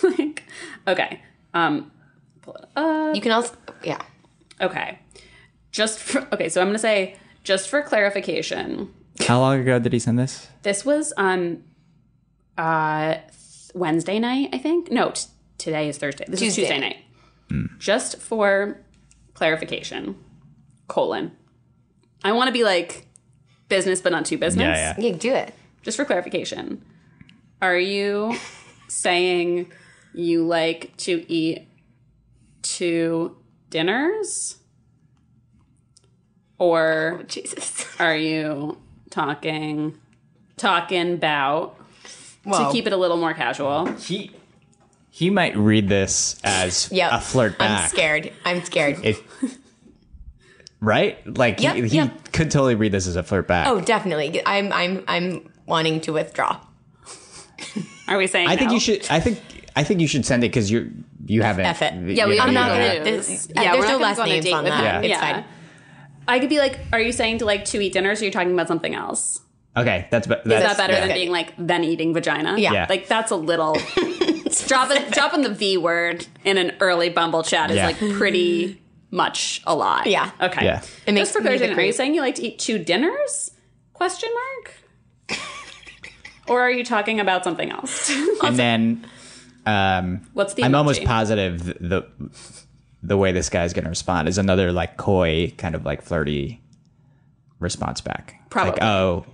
like, 0.02 0.42
okay. 0.88 1.20
Um 1.54 1.90
pull 2.42 2.54
it 2.54 2.64
up. 2.76 3.14
You 3.14 3.20
can 3.20 3.32
also, 3.32 3.54
yeah. 3.82 4.00
Okay. 4.60 4.98
Just 5.72 5.98
for 5.98 6.26
okay, 6.32 6.48
so 6.48 6.60
I'm 6.60 6.68
gonna 6.68 6.78
say 6.78 7.16
just 7.44 7.68
for 7.68 7.82
clarification, 7.82 8.92
How 9.26 9.40
long 9.40 9.60
ago 9.60 9.78
did 9.78 9.92
he 9.92 9.98
send 9.98 10.18
this? 10.18 10.48
this 10.62 10.84
was 10.84 11.12
um 11.16 11.62
uh 12.58 13.16
Wednesday 13.74 14.18
night, 14.18 14.50
I 14.52 14.58
think. 14.58 14.90
No, 14.90 15.10
t- 15.12 15.26
today 15.58 15.88
is 15.88 15.98
Thursday. 15.98 16.24
This 16.28 16.40
Tuesday. 16.40 16.62
is 16.62 16.68
Tuesday 16.68 16.80
night. 16.80 16.96
Just 17.78 18.18
for 18.20 18.80
clarification, 19.34 20.16
colon. 20.88 21.32
I 22.22 22.32
want 22.32 22.48
to 22.48 22.52
be 22.52 22.62
like 22.64 23.06
business, 23.68 24.00
but 24.00 24.12
not 24.12 24.24
too 24.24 24.38
business. 24.38 24.62
Yeah, 24.78 24.94
yeah. 24.98 25.06
Yeah, 25.10 25.16
do 25.16 25.32
it. 25.34 25.54
Just 25.82 25.96
for 25.96 26.04
clarification, 26.04 26.84
are 27.62 27.78
you 27.78 28.36
saying 28.88 29.72
you 30.14 30.46
like 30.46 30.96
to 30.98 31.24
eat 31.32 31.66
two 32.62 33.36
dinners? 33.70 34.56
Or 36.60 37.16
oh, 37.20 37.22
Jesus. 37.24 37.86
are 38.00 38.14
you 38.16 38.78
talking 39.10 39.98
talking 40.56 41.14
about 41.14 41.74
Well, 42.44 42.66
to 42.66 42.72
keep 42.72 42.86
it 42.86 42.92
a 42.92 42.96
little 42.96 43.16
more 43.16 43.34
casual? 43.34 43.86
He 43.94 44.30
he 45.10 45.30
might 45.30 45.56
read 45.56 45.88
this 45.88 46.38
as 46.44 46.92
Yep. 46.92 47.12
a 47.12 47.20
flirt 47.20 47.58
back. 47.58 47.82
I'm 47.84 47.88
scared. 47.88 48.32
I'm 48.44 48.62
scared. 48.62 49.04
It, 49.04 49.16
right? 50.80 51.18
Like 51.36 51.60
Yep, 51.60 51.74
he, 51.76 51.82
he 51.88 51.96
yep. 51.96 52.32
could 52.32 52.50
totally 52.50 52.74
read 52.74 52.92
this 52.92 53.06
as 53.06 53.16
a 53.16 53.22
flirt 53.22 53.48
back. 53.48 53.66
oh, 53.66 53.80
definitely. 53.80 54.40
I'm, 54.46 54.72
I'm, 54.72 55.04
I'm 55.08 55.50
wanting 55.66 56.00
to 56.02 56.12
withdraw. 56.12 56.60
Are 58.08 58.18
we 58.18 58.26
saying 58.26 58.48
I 58.48 58.56
think 58.56 58.72
you 58.72 58.80
should. 58.80 59.06
I 59.10 59.20
think 59.20 59.40
I 59.76 59.84
think 59.84 60.00
you 60.00 60.06
should 60.08 60.26
send 60.26 60.42
it 60.44 60.48
because 60.48 60.70
you 60.70 60.90
you 61.26 61.42
haven't. 61.42 61.64
F 61.66 61.80
it. 61.82 61.94
Yeah, 62.16 62.26
we 62.26 62.34
you 62.34 62.40
I'm 62.40 62.48
haven't 62.48 62.54
not 62.54 62.68
gonna 62.68 62.86
gonna. 62.86 62.98
do 62.98 63.04
There's, 63.04 63.26
this. 63.28 63.48
yeah, 63.54 63.62
Yeah, 63.62 63.72
there's 63.72 63.84
we're 63.84 63.92
no 63.92 63.98
not 63.98 64.02
last 64.02 64.16
gonna 64.16 64.16
go 64.16 64.22
on 64.22 64.28
a 64.28 64.32
names 64.32 64.44
date 64.44 64.52
on 64.54 64.64
with 64.64 64.72
that. 64.72 64.94
him. 64.96 65.04
It's 65.04 65.10
Yeah. 65.10 65.20
fine. 65.20 65.44
I 66.30 66.38
could 66.38 66.48
be 66.48 66.58
like, 66.58 66.78
are 66.92 67.00
you 67.00 67.12
saying 67.12 67.38
to 67.38 67.44
like 67.44 67.64
to 67.66 67.80
eat 67.80 67.92
dinners 67.92 68.20
or 68.20 68.24
are 68.24 68.26
you 68.26 68.30
talking 68.32 68.52
about 68.52 68.68
something 68.68 68.94
else? 68.94 69.40
Okay, 69.76 70.06
that's 70.10 70.26
be- 70.26 70.34
Is 70.34 70.44
that 70.44 70.76
better 70.76 70.92
yeah. 70.94 71.06
than 71.06 71.14
being 71.14 71.30
like 71.30 71.52
then 71.58 71.84
eating 71.84 72.12
vagina? 72.14 72.56
Yeah. 72.58 72.72
Yeah. 72.72 72.86
Like 72.88 73.06
that's 73.08 73.30
a 73.30 73.36
little 73.36 73.74
dropping 74.66 75.10
dropping 75.10 75.42
the 75.42 75.50
V 75.54 75.76
word 75.76 76.26
in 76.44 76.58
an 76.58 76.72
early 76.80 77.08
Bumble 77.08 77.42
chat 77.42 77.70
is 77.70 77.76
Yeah. 77.76 77.86
like 77.86 77.98
pretty 77.98 78.80
much 79.10 79.60
a 79.66 79.74
lot. 79.74 80.06
Yeah. 80.06 80.30
Okay. 80.40 80.64
Yeah. 80.64 80.82
It 81.06 81.12
makes 81.12 81.28
Just 81.28 81.32
for 81.32 81.38
me 81.40 81.44
the 81.44 81.48
clarification, 81.58 81.78
are 81.78 81.82
you 81.86 81.92
saying 81.92 82.14
you 82.14 82.20
like 82.20 82.36
to 82.36 82.42
eat 82.42 82.58
two 82.58 82.78
dinners? 82.78 83.50
Question 83.92 84.30
mark? 84.32 85.38
or 86.48 86.60
are 86.62 86.70
you 86.70 86.84
talking 86.84 87.20
about 87.20 87.44
something 87.44 87.70
else? 87.70 88.10
and 88.42 88.56
then 88.56 89.06
um, 89.66 90.26
What's 90.32 90.54
the 90.54 90.64
I'm 90.64 90.74
almost 90.74 91.04
positive 91.04 91.64
th- 91.64 91.76
the 91.80 92.02
the 93.02 93.16
way 93.16 93.32
this 93.32 93.48
guy's 93.48 93.72
going 93.72 93.84
to 93.84 93.90
respond 93.90 94.28
is 94.28 94.38
another 94.38 94.72
like 94.72 94.96
coy, 94.96 95.52
kind 95.56 95.74
of 95.74 95.84
like 95.84 96.02
flirty 96.02 96.60
response 97.58 98.00
back. 98.00 98.34
Probably. 98.50 98.72
Like, 98.72 98.82
oh, 98.82 99.26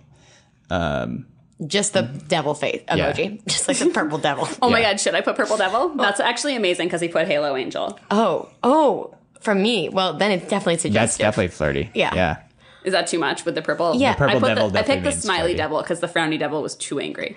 Just 1.66 1.94
the 1.94 2.02
devil 2.02 2.54
face 2.54 2.82
emoji. 2.88 3.44
Just 3.48 3.66
like 3.68 3.78
the 3.78 3.90
purple 3.90 4.18
devil. 4.18 4.48
Oh 4.62 4.70
my 4.70 4.82
god, 4.82 5.00
should 5.00 5.14
I 5.14 5.20
put 5.20 5.36
Purple 5.36 5.56
Devil? 5.56 5.92
Oh. 5.94 5.96
That's 5.96 6.20
actually 6.20 6.56
amazing 6.56 6.86
because 6.88 7.00
he 7.00 7.08
put 7.08 7.26
Halo 7.26 7.56
Angel. 7.56 7.98
Oh, 8.10 8.48
oh, 8.62 9.14
from 9.40 9.62
me. 9.62 9.88
Well, 9.88 10.14
then 10.14 10.32
it's 10.32 10.48
definitely 10.48 10.78
suggests 10.78 11.16
that's 11.16 11.36
definitely 11.36 11.48
flirty. 11.48 11.90
Yeah. 11.94 12.14
Yeah. 12.14 12.36
Is 12.84 12.92
that 12.92 13.06
too 13.08 13.18
much 13.18 13.44
with 13.44 13.54
the 13.54 13.62
purple? 13.62 13.96
Yeah. 13.96 14.12
The 14.12 14.18
purple 14.18 14.36
I 14.36 14.40
put 14.40 14.46
devil 14.48 14.70
the, 14.70 14.78
I 14.78 14.82
picked 14.82 15.04
the 15.04 15.12
smiley 15.12 15.40
flirty. 15.40 15.56
devil 15.56 15.80
because 15.82 16.00
the 16.00 16.08
frowny 16.08 16.38
devil 16.38 16.62
was 16.62 16.76
too 16.76 17.00
angry. 17.00 17.36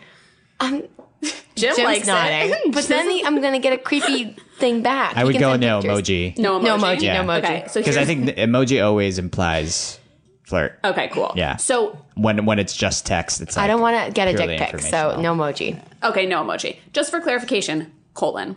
Um, 0.60 0.84
Jim 1.22 1.76
Jim's 1.76 1.80
likes 1.80 2.08
nodding. 2.08 2.52
it. 2.54 2.74
But 2.74 2.86
then 2.86 3.08
the, 3.08 3.26
I'm 3.26 3.42
going 3.42 3.54
to 3.54 3.60
get 3.60 3.74
a 3.74 3.78
creepy 3.78 4.36
thing 4.58 4.82
back. 4.82 5.16
I 5.18 5.20
He 5.20 5.26
would 5.26 5.34
can 5.34 5.42
go 5.42 5.52
send 5.52 5.62
no 5.62 5.82
pictures. 5.82 6.00
emoji. 6.08 6.38
no 6.38 6.60
emoji. 6.60 6.64
No 6.64 6.78
emoji, 6.78 7.02
Yeah. 7.02 7.22
no 7.22 7.28
emoji. 7.28 7.38
Okay, 7.44 7.64
so 7.68 7.80
Because 7.82 7.98
I 7.98 8.06
here's- 8.06 8.08
think 8.08 8.26
the 8.28 8.34
emoji 8.42 8.84
always 8.86 9.20
implies 9.20 10.00
flirt. 10.44 10.80
Okay, 10.84 11.10
cool. 11.10 11.34
Yeah. 11.36 11.58
So 11.58 11.98
When 12.16 12.46
when 12.46 12.60
it's 12.60 12.76
just 12.76 13.06
text, 13.06 13.42
it's 13.42 13.56
like 13.58 13.66
I 13.66 13.68
don't 13.68 13.82
want 13.82 14.06
to 14.06 14.12
get 14.12 14.28
a 14.28 14.34
purely 14.38 14.58
dick 14.58 14.72
pic, 14.72 14.80
so 14.82 15.12
informational. 15.12 15.36
no 15.36 15.44
emoji. 15.44 15.82
Okay, 16.04 16.26
no 16.26 16.44
emoji. 16.44 16.78
Just 16.94 17.12
for 17.12 17.20
clarification, 17.22 17.92
colon. 18.14 18.56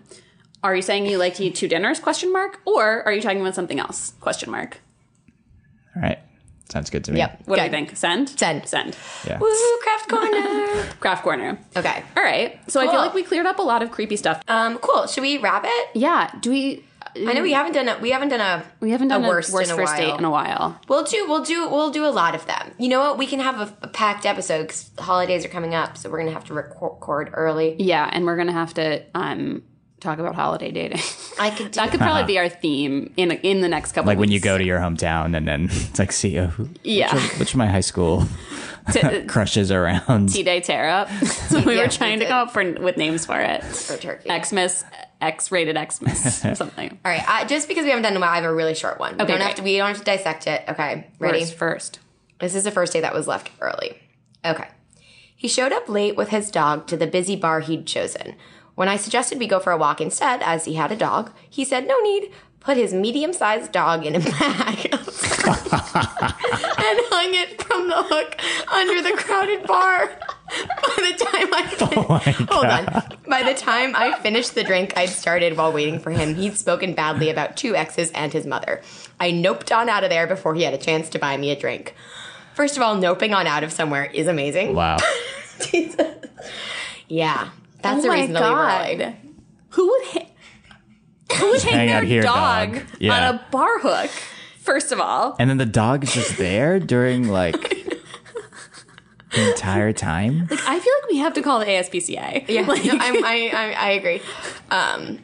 Are 0.63 0.77
you 0.77 0.83
saying 0.83 1.07
you 1.07 1.19
like 1.19 1.35
to 1.35 1.45
eat 1.45 1.57
two 1.57 1.67
dinners? 1.67 1.99
Question 1.99 2.33
mark. 2.33 2.61
Or 2.65 3.03
are 3.05 3.13
you 3.13 3.21
talking 3.21 3.41
about 3.41 3.57
something 3.57 3.81
else? 3.81 4.13
Question 4.21 4.51
mark. 4.53 4.79
All 5.97 6.03
right. 6.03 6.21
Sounds 6.73 6.89
good 6.89 7.05
to 7.05 7.13
me. 7.13 7.19
Yep. 7.19 7.43
What 7.45 7.57
do 7.57 7.61
Good. 7.63 7.67
you 7.67 7.71
think? 7.71 7.97
Send. 7.99 8.31
Send. 8.31 8.67
Send. 8.67 8.97
Yeah. 9.27 9.39
Woo, 9.39 9.79
craft 9.83 10.09
corner. 10.09 10.85
Craft 11.01 11.23
corner. 11.23 11.59
okay. 11.77 12.03
All 12.17 12.23
right. 12.23 12.59
So 12.71 12.81
I 12.81 12.85
feel 12.85 12.93
Cool. 12.93 13.01
like 13.03 13.15
we 13.15 13.23
cleared 13.25 13.45
up 13.45 13.59
a 13.59 13.63
lot 13.63 13.83
of 13.83 13.91
creepy 13.91 14.17
stuff. 14.17 14.43
Um, 14.49 14.79
cool. 14.79 15.07
Should 15.07 15.21
we 15.21 15.37
wrap 15.37 15.65
it? 15.67 15.89
yeah. 15.95 16.31
Do 16.41 16.49
we? 16.51 16.85
I 17.15 17.35
know 17.35 17.43
we 17.43 17.53
haven't 17.53 17.75
done 17.75 17.89
a 17.89 17.99
we 17.99 18.11
haven't 18.11 18.31
done 18.31 18.41
a 18.41 18.65
We 18.81 18.91
haven't 18.91 19.09
done 19.09 19.23
a 19.23 19.29
worst, 19.29 19.53
worst 19.53 19.69
in 19.71 19.75
a 19.75 19.77
first 19.77 19.93
while. 19.99 20.11
date 20.13 20.19
in 20.19 20.25
a 20.25 20.31
while. 20.31 20.81
We'll 20.89 21.05
do 21.05 21.27
we'll 21.29 21.45
do 21.45 21.69
we'll 21.69 21.91
do 21.91 22.07
a 22.07 22.09
lot 22.09 22.35
of 22.35 22.47
them. 22.47 22.73
You 22.79 22.89
know 22.89 23.01
what? 23.01 23.19
We 23.19 23.27
can 23.27 23.39
have 23.41 23.61
a, 23.61 23.77
a 23.83 23.89
packed 23.89 24.25
episode 24.25 24.63
because 24.63 24.89
the 24.97 25.03
holidays 25.03 25.45
are 25.45 25.49
coming 25.51 25.75
up, 25.75 25.99
so 25.99 26.09
we're 26.09 26.21
gonna 26.21 26.33
have 26.33 26.45
to 26.47 26.55
record 26.55 27.29
early. 27.35 27.77
Yeah, 27.79 28.09
and 28.11 28.25
we're 28.25 28.39
gonna 28.39 28.53
have 28.53 28.73
to 28.75 29.05
um 29.15 29.63
talk 30.03 30.19
about 30.19 30.35
holiday 30.35 30.71
dating. 30.71 31.01
I 31.39 31.51
could 31.51 31.71
do 31.73 31.81
that 31.81 31.91
could 31.91 32.01
probably 32.01 32.25
be 32.25 32.39
our 32.39 32.49
theme 32.49 33.13
in 33.17 33.31
in 33.33 33.61
the 33.61 33.69
next 33.69 33.93
couple. 33.93 34.09
Like 34.09 34.19
when 34.19 34.31
you 34.31 34.41
go 34.41 34.59
to 34.59 34.65
your 34.65 34.79
hometown 34.79 35.37
and 35.37 35.47
then 35.49 35.65
it's 35.71 35.99
like, 35.99 36.13
see, 36.13 36.39
uh, 36.39 36.49
who, 36.49 36.69
Yeah. 36.85 37.15
which, 37.15 37.25
of- 37.33 37.39
which 37.41 37.51
of 37.53 37.57
my 37.59 37.67
high 37.67 37.81
school 37.81 38.27
T- 38.93 39.23
crushes 39.29 39.71
around? 39.71 40.29
T 40.31 40.43
Day 40.43 40.61
Tear 40.61 40.89
Up. 40.89 41.09
so 41.11 41.61
we 41.61 41.77
Yeah, 41.77 41.83
were 41.83 41.89
trying 41.89 42.19
we 42.19 42.25
to 42.25 42.29
come 42.31 42.49
up 42.49 42.53
for 42.53 42.65
with 42.81 42.97
names 42.97 43.25
for 43.27 43.39
it. 43.41 43.63
for 43.65 43.97
turkey. 43.97 44.29
Xmas, 44.43 44.85
X 45.21 45.53
rated 45.53 45.77
Xmas, 45.77 46.45
or 46.45 46.55
something. 46.57 46.99
All 47.05 47.13
right, 47.13 47.23
uh, 47.29 47.45
just 47.47 47.69
because 47.69 47.85
we 47.85 47.91
haven't 47.91 48.03
done 48.03 48.15
one, 48.15 48.25
I 48.29 48.35
have 48.37 48.45
a 48.45 48.53
really 48.53 48.75
short 48.75 48.99
one. 48.99 49.17
We 49.17 49.23
Okay, 49.25 49.33
don't 49.33 49.41
have 49.41 49.55
to. 49.57 49.63
We 49.63 49.77
don't 49.77 49.89
have 49.89 49.99
to 49.99 50.05
dissect 50.05 50.47
it. 50.49 50.65
Okay, 50.69 51.07
ready? 51.21 51.41
First, 51.45 51.55
first. 51.57 51.99
This 52.41 52.55
is 52.57 52.65
the 52.65 52.73
first 52.73 52.93
day 52.93 53.01
that 53.01 53.15
was 53.15 53.29
left 53.29 53.51
early. 53.61 53.99
Okay. 54.45 54.67
He 55.37 55.47
showed 55.49 55.73
up 55.73 55.89
late 55.89 56.17
with 56.17 56.31
his 56.31 56.51
dog 56.51 56.87
to 56.89 56.97
the 56.97 57.07
busy 57.07 57.37
bar 57.37 57.61
he'd 57.61 57.87
chosen. 57.87 58.35
When 58.75 58.89
I 58.89 58.97
suggested 58.97 59.39
we 59.39 59.47
go 59.47 59.61
for 59.61 59.73
a 59.73 59.77
walk 59.77 60.01
instead, 60.01 60.43
as 60.43 60.65
he 60.65 60.75
had 60.75 60.91
a 60.93 60.97
dog, 60.97 61.31
he 61.49 61.65
said 61.65 61.87
no 61.87 61.99
need, 62.01 62.33
put 62.61 62.77
his 62.77 62.95
medium 62.95 63.33
sized 63.33 63.73
dog 63.73 64.07
in 64.07 64.15
a 64.17 64.21
bag, 64.21 64.89
and 64.93 65.03
hung 67.11 67.35
it 67.35 67.63
from 67.63 67.89
the 67.89 68.03
hook 68.03 68.37
under 68.73 69.03
the 69.03 69.17
crowded 69.17 69.67
bar. 69.67 70.07
By 70.07 70.95
the 70.97 71.25
time 71.25 71.55
I 71.55 71.77
oh 71.81 72.19
fin- 72.19 72.47
hold 72.51 72.67
on, 72.67 73.19
by 73.29 73.43
the 73.43 73.55
time 73.55 73.95
I 73.97 74.19
finished 74.21 74.55
the 74.55 74.65
drink 74.65 74.97
I'd 74.97 75.09
started 75.09 75.57
while 75.57 75.73
waiting 75.73 75.99
for 75.99 76.11
him, 76.11 76.35
he'd 76.35 76.57
spoken 76.57 76.95
badly 76.95 77.31
about 77.31 77.57
two 77.57 77.75
exes 77.75 78.11
and 78.13 78.33
his 78.33 78.47
mother. 78.47 78.81
I 79.21 79.33
noped 79.33 79.75
on 79.77 79.89
out 79.89 80.05
of 80.05 80.11
there 80.11 80.27
before 80.27 80.55
he 80.55 80.63
had 80.63 80.75
a 80.75 80.79
chance 80.79 81.09
to 81.11 81.19
buy 81.19 81.37
me 81.37 81.51
a 81.51 81.57
drink. 81.59 81.95
First 82.55 82.77
of 82.77 82.83
all, 82.83 82.97
noping 82.97 83.35
on 83.35 83.47
out 83.47 83.65
of 83.65 83.73
somewhere 83.73 84.05
is 84.05 84.27
amazing. 84.27 84.75
Wow. 84.75 84.99
Jesus. 85.61 86.07
Yeah, 87.09 87.51
that's 87.83 87.99
Oh 87.99 88.03
the 88.03 88.09
my 88.09 88.15
reason 88.15 88.35
to 88.35 88.41
leave 88.41 88.49
God. 88.51 88.91
early. 88.91 89.17
Who 89.71 89.89
would 89.89 90.03
ha- 90.07 90.27
who 91.39 91.51
would 91.51 91.63
hang 91.63 91.73
Hang 91.75 91.89
their 91.89 92.03
here, 92.03 92.23
dog, 92.23 92.75
dog. 92.75 92.83
Yeah. 92.99 93.29
on 93.29 93.35
a 93.35 93.47
bar 93.51 93.79
hook? 93.81 94.11
First 94.61 94.93
of 94.93 95.01
all, 95.01 95.35
And 95.41 95.51
then 95.51 95.57
the 95.59 95.67
dog 95.67 96.05
is 96.05 96.13
just 96.15 96.37
there 96.39 96.79
during 96.79 97.29
like 97.29 97.61
the 99.33 99.49
entire 99.51 99.93
time. 99.93 100.47
I 100.51 100.79
feel 100.79 100.93
like 101.01 101.11
we 101.11 101.19
have 101.19 101.33
to 101.35 101.43
call 101.43 101.59
the 101.59 101.67
ASPCA. 101.67 102.49
Yeah, 102.49 102.63
Like- 102.63 102.85
no, 102.85 102.93
I'm, 102.93 103.25
I, 103.25 103.51
I 103.55 103.73
I 103.73 103.91
agree. 103.93 104.21
Um, 104.71 105.19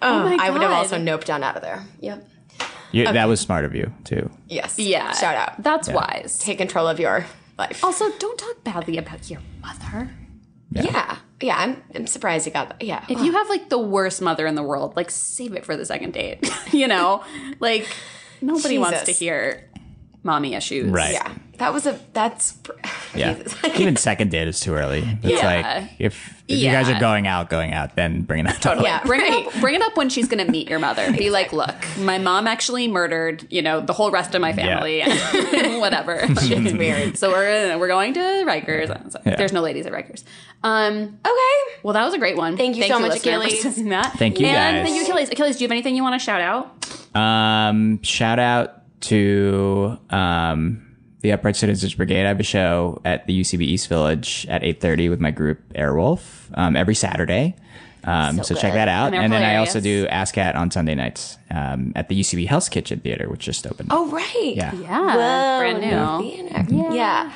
oh, 0.00 0.24
my 0.24 0.38
I 0.40 0.50
would 0.50 0.62
have 0.62 0.70
also 0.72 0.96
noped 0.96 1.24
down 1.24 1.42
out 1.42 1.56
of 1.56 1.62
there. 1.62 1.84
Yep. 2.00 2.28
You, 2.92 3.04
That 3.04 3.28
was 3.28 3.38
smart 3.40 3.64
of 3.66 3.74
you 3.74 3.92
too. 4.04 4.30
Yes. 4.48 4.78
yeah. 4.78 5.12
Shout 5.12 5.34
out. 5.36 5.62
That's 5.62 5.88
wise. 5.90 6.38
Take 6.38 6.56
control 6.58 6.86
of 6.88 6.98
your 6.98 7.26
life. 7.58 7.84
Also, 7.84 8.10
don't 8.18 8.38
talk 8.38 8.64
badly 8.64 8.96
about 8.96 9.28
your 9.28 9.40
mother. 9.60 10.10
Yeah. 10.70 11.18
Yeah. 11.40 11.56
I'm, 11.56 11.82
I'm 11.94 12.06
surprised 12.06 12.46
you 12.46 12.52
got 12.52 12.70
that. 12.70 12.82
Yeah. 12.82 13.04
If 13.08 13.20
you 13.20 13.32
have 13.32 13.48
like 13.48 13.68
the 13.68 13.78
worst 13.78 14.20
mother 14.20 14.46
in 14.46 14.54
the 14.54 14.62
world, 14.62 14.96
like 14.96 15.10
save 15.10 15.54
it 15.54 15.64
for 15.64 15.76
the 15.76 15.86
second 15.86 16.12
date. 16.12 16.50
you 16.72 16.88
know, 16.88 17.22
like 17.60 17.86
nobody 18.40 18.78
wants 18.78 19.04
to 19.04 19.12
hear 19.12 19.67
mommy 20.22 20.54
issues. 20.54 20.90
Right. 20.90 21.12
yeah. 21.12 21.32
That 21.58 21.72
was 21.72 21.86
a. 21.86 21.98
That's. 22.12 22.56
Yeah. 23.14 23.42
Even 23.78 23.96
second 23.96 24.30
date 24.30 24.46
is 24.48 24.60
too 24.60 24.74
early. 24.74 24.98
It's 25.22 25.42
Yeah. 25.42 25.46
like 25.80 25.90
if 25.98 26.44
if 26.46 26.58
you 26.58 26.70
guys 26.70 26.88
are 26.90 27.00
going 27.00 27.26
out, 27.26 27.48
going 27.48 27.72
out, 27.72 27.96
then 27.96 28.20
bring 28.20 28.40
it 28.44 28.50
up. 28.54 28.60
Totally. 28.60 28.84
Yeah, 28.86 29.02
bring 29.02 29.22
right. 29.22 29.46
it 29.46 29.54
up. 29.54 29.60
Bring 29.60 29.74
it 29.74 29.82
up 29.82 29.96
when 29.96 30.10
she's 30.10 30.28
going 30.28 30.44
to 30.44 30.52
meet 30.52 30.68
your 30.68 30.78
mother. 30.78 31.10
Be 31.12 31.30
like, 31.30 31.52
look, 31.52 31.74
my 31.98 32.18
mom 32.18 32.46
actually 32.46 32.86
murdered, 32.86 33.46
you 33.50 33.62
know, 33.62 33.80
the 33.80 33.94
whole 33.94 34.10
rest 34.10 34.34
of 34.34 34.42
my 34.42 34.52
family. 34.52 35.00
Whatever. 35.80 36.18
It's 36.22 36.72
weird. 36.74 37.16
so 37.16 37.30
we're 37.30 37.78
we're 37.78 37.88
going 37.88 38.12
to 38.14 38.20
Rikers. 38.20 39.10
So 39.10 39.18
Yeah. 39.24 39.36
There's 39.36 39.52
no 39.54 39.62
ladies 39.62 39.86
at 39.86 39.92
Rikers. 39.92 40.22
Um, 40.62 41.18
Okay. 41.26 41.76
well, 41.82 41.94
that 41.94 42.04
was 42.04 42.12
a 42.14 42.18
great 42.18 42.36
one. 42.36 42.56
Thank 42.58 42.76
you 42.76 42.84
so 42.84 42.98
much, 43.00 43.12
listener, 43.12 43.32
for 43.32 43.38
Achilles. 43.46 43.62
sending 43.62 43.88
That. 43.88 44.12
Thank 44.18 44.38
you, 44.38 44.46
and 44.46 44.76
guys. 44.76 44.86
thank 44.86 44.96
you, 44.96 45.02
Achilles. 45.10 45.30
Achilles, 45.30 45.56
do 45.56 45.64
you 45.64 45.66
have 45.66 45.72
anything 45.72 45.96
you 45.96 46.02
want 46.02 46.20
to 46.20 46.24
shout 46.24 46.40
out? 46.42 47.16
Um, 47.16 48.02
shout 48.02 48.38
out 48.38 48.77
to 49.00 49.98
um, 50.10 50.96
the 51.20 51.32
Upright 51.32 51.56
Citizens 51.56 51.94
Brigade. 51.94 52.24
I 52.24 52.28
have 52.28 52.40
a 52.40 52.44
show 52.44 53.00
at 53.04 53.26
the 53.26 53.40
UCB 53.40 53.62
East 53.62 53.88
Village 53.88 54.46
at 54.48 54.62
8.30 54.62 55.10
with 55.10 55.20
my 55.20 55.30
group 55.30 55.60
Airwolf 55.74 56.50
um, 56.54 56.76
every 56.76 56.94
Saturday. 56.94 57.56
Um, 58.04 58.36
so 58.38 58.42
So 58.42 58.54
check 58.54 58.72
that 58.74 58.88
out. 58.88 59.08
And 59.08 59.16
And, 59.16 59.32
then 59.32 59.42
I 59.42 59.56
also 59.56 59.80
do 59.80 60.06
ASSSSCAT 60.06 60.54
on 60.54 60.70
Sunday 60.70 60.94
nights 60.94 61.36
um, 61.50 61.92
at 61.96 62.08
the 62.08 62.18
UCB 62.18 62.46
Hell's 62.46 62.68
Kitchen 62.68 63.00
Theater, 63.00 63.28
which 63.28 63.40
just 63.40 63.66
opened. 63.66 63.88
Oh 63.92 64.08
right. 64.10 64.54
yeah. 64.54 64.72
Yeah, 64.74 65.00
Whoa, 65.16 65.58
brand 65.58 65.80
new. 65.80 66.30
theater. 66.70 66.94
Yeah. 66.94 67.32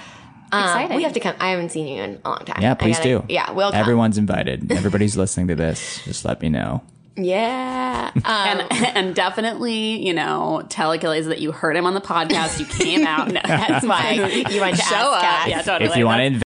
Um, 0.53 0.63
Exciting. 0.65 0.97
we 0.99 1.03
have 1.03 1.15
to 1.15 1.21
come. 1.21 1.35
I 1.41 1.51
haven't 1.51 1.71
seen 1.71 1.89
you 1.89 2.03
in 2.03 2.21
a 2.25 2.29
long 2.29 2.45
time. 2.45 2.61
Yeah, 2.63 2.75
please 2.75 2.99
gotta- 2.99 3.21
do. 3.21 3.25
Yeah, 3.29 3.51
we'll 3.53 3.71
come. 3.71 3.81
Everyone's 3.81 4.19
invited. 4.19 4.71
Everybody's 4.71 5.17
listening 5.23 5.49
to 5.49 5.55
this. 5.55 6.05
Just 6.05 6.25
let 6.27 6.41
me 6.43 6.49
know. 6.51 6.83
Yeah. 7.17 8.11
Um, 8.15 8.23
and, 8.25 8.73
and 8.97 9.15
definitely, 9.15 10.07
you 10.07 10.15
know, 10.15 10.65
tell 10.69 10.93
Achilles 10.93 11.27
that 11.27 11.41
you 11.41 11.53
heard 11.53 11.77
him 11.77 11.87
on 11.87 11.95
the 11.95 12.01
podcast. 12.01 12.59
You 12.59 12.67
came 12.67 13.07
out. 13.07 13.29
No, 13.29 13.41
that's 13.47 13.87
why 13.87 14.13
you 14.51 14.61
went 14.61 14.77
to 14.77 14.83
show 14.83 15.15
Ask 15.15 15.43
up. 15.43 15.49
Yeah, 15.49 15.63
totally. 15.63 15.91
If 15.91 15.97
you 15.97 16.07
want 16.07 16.21
to 16.21 16.25
That's- 16.25 16.41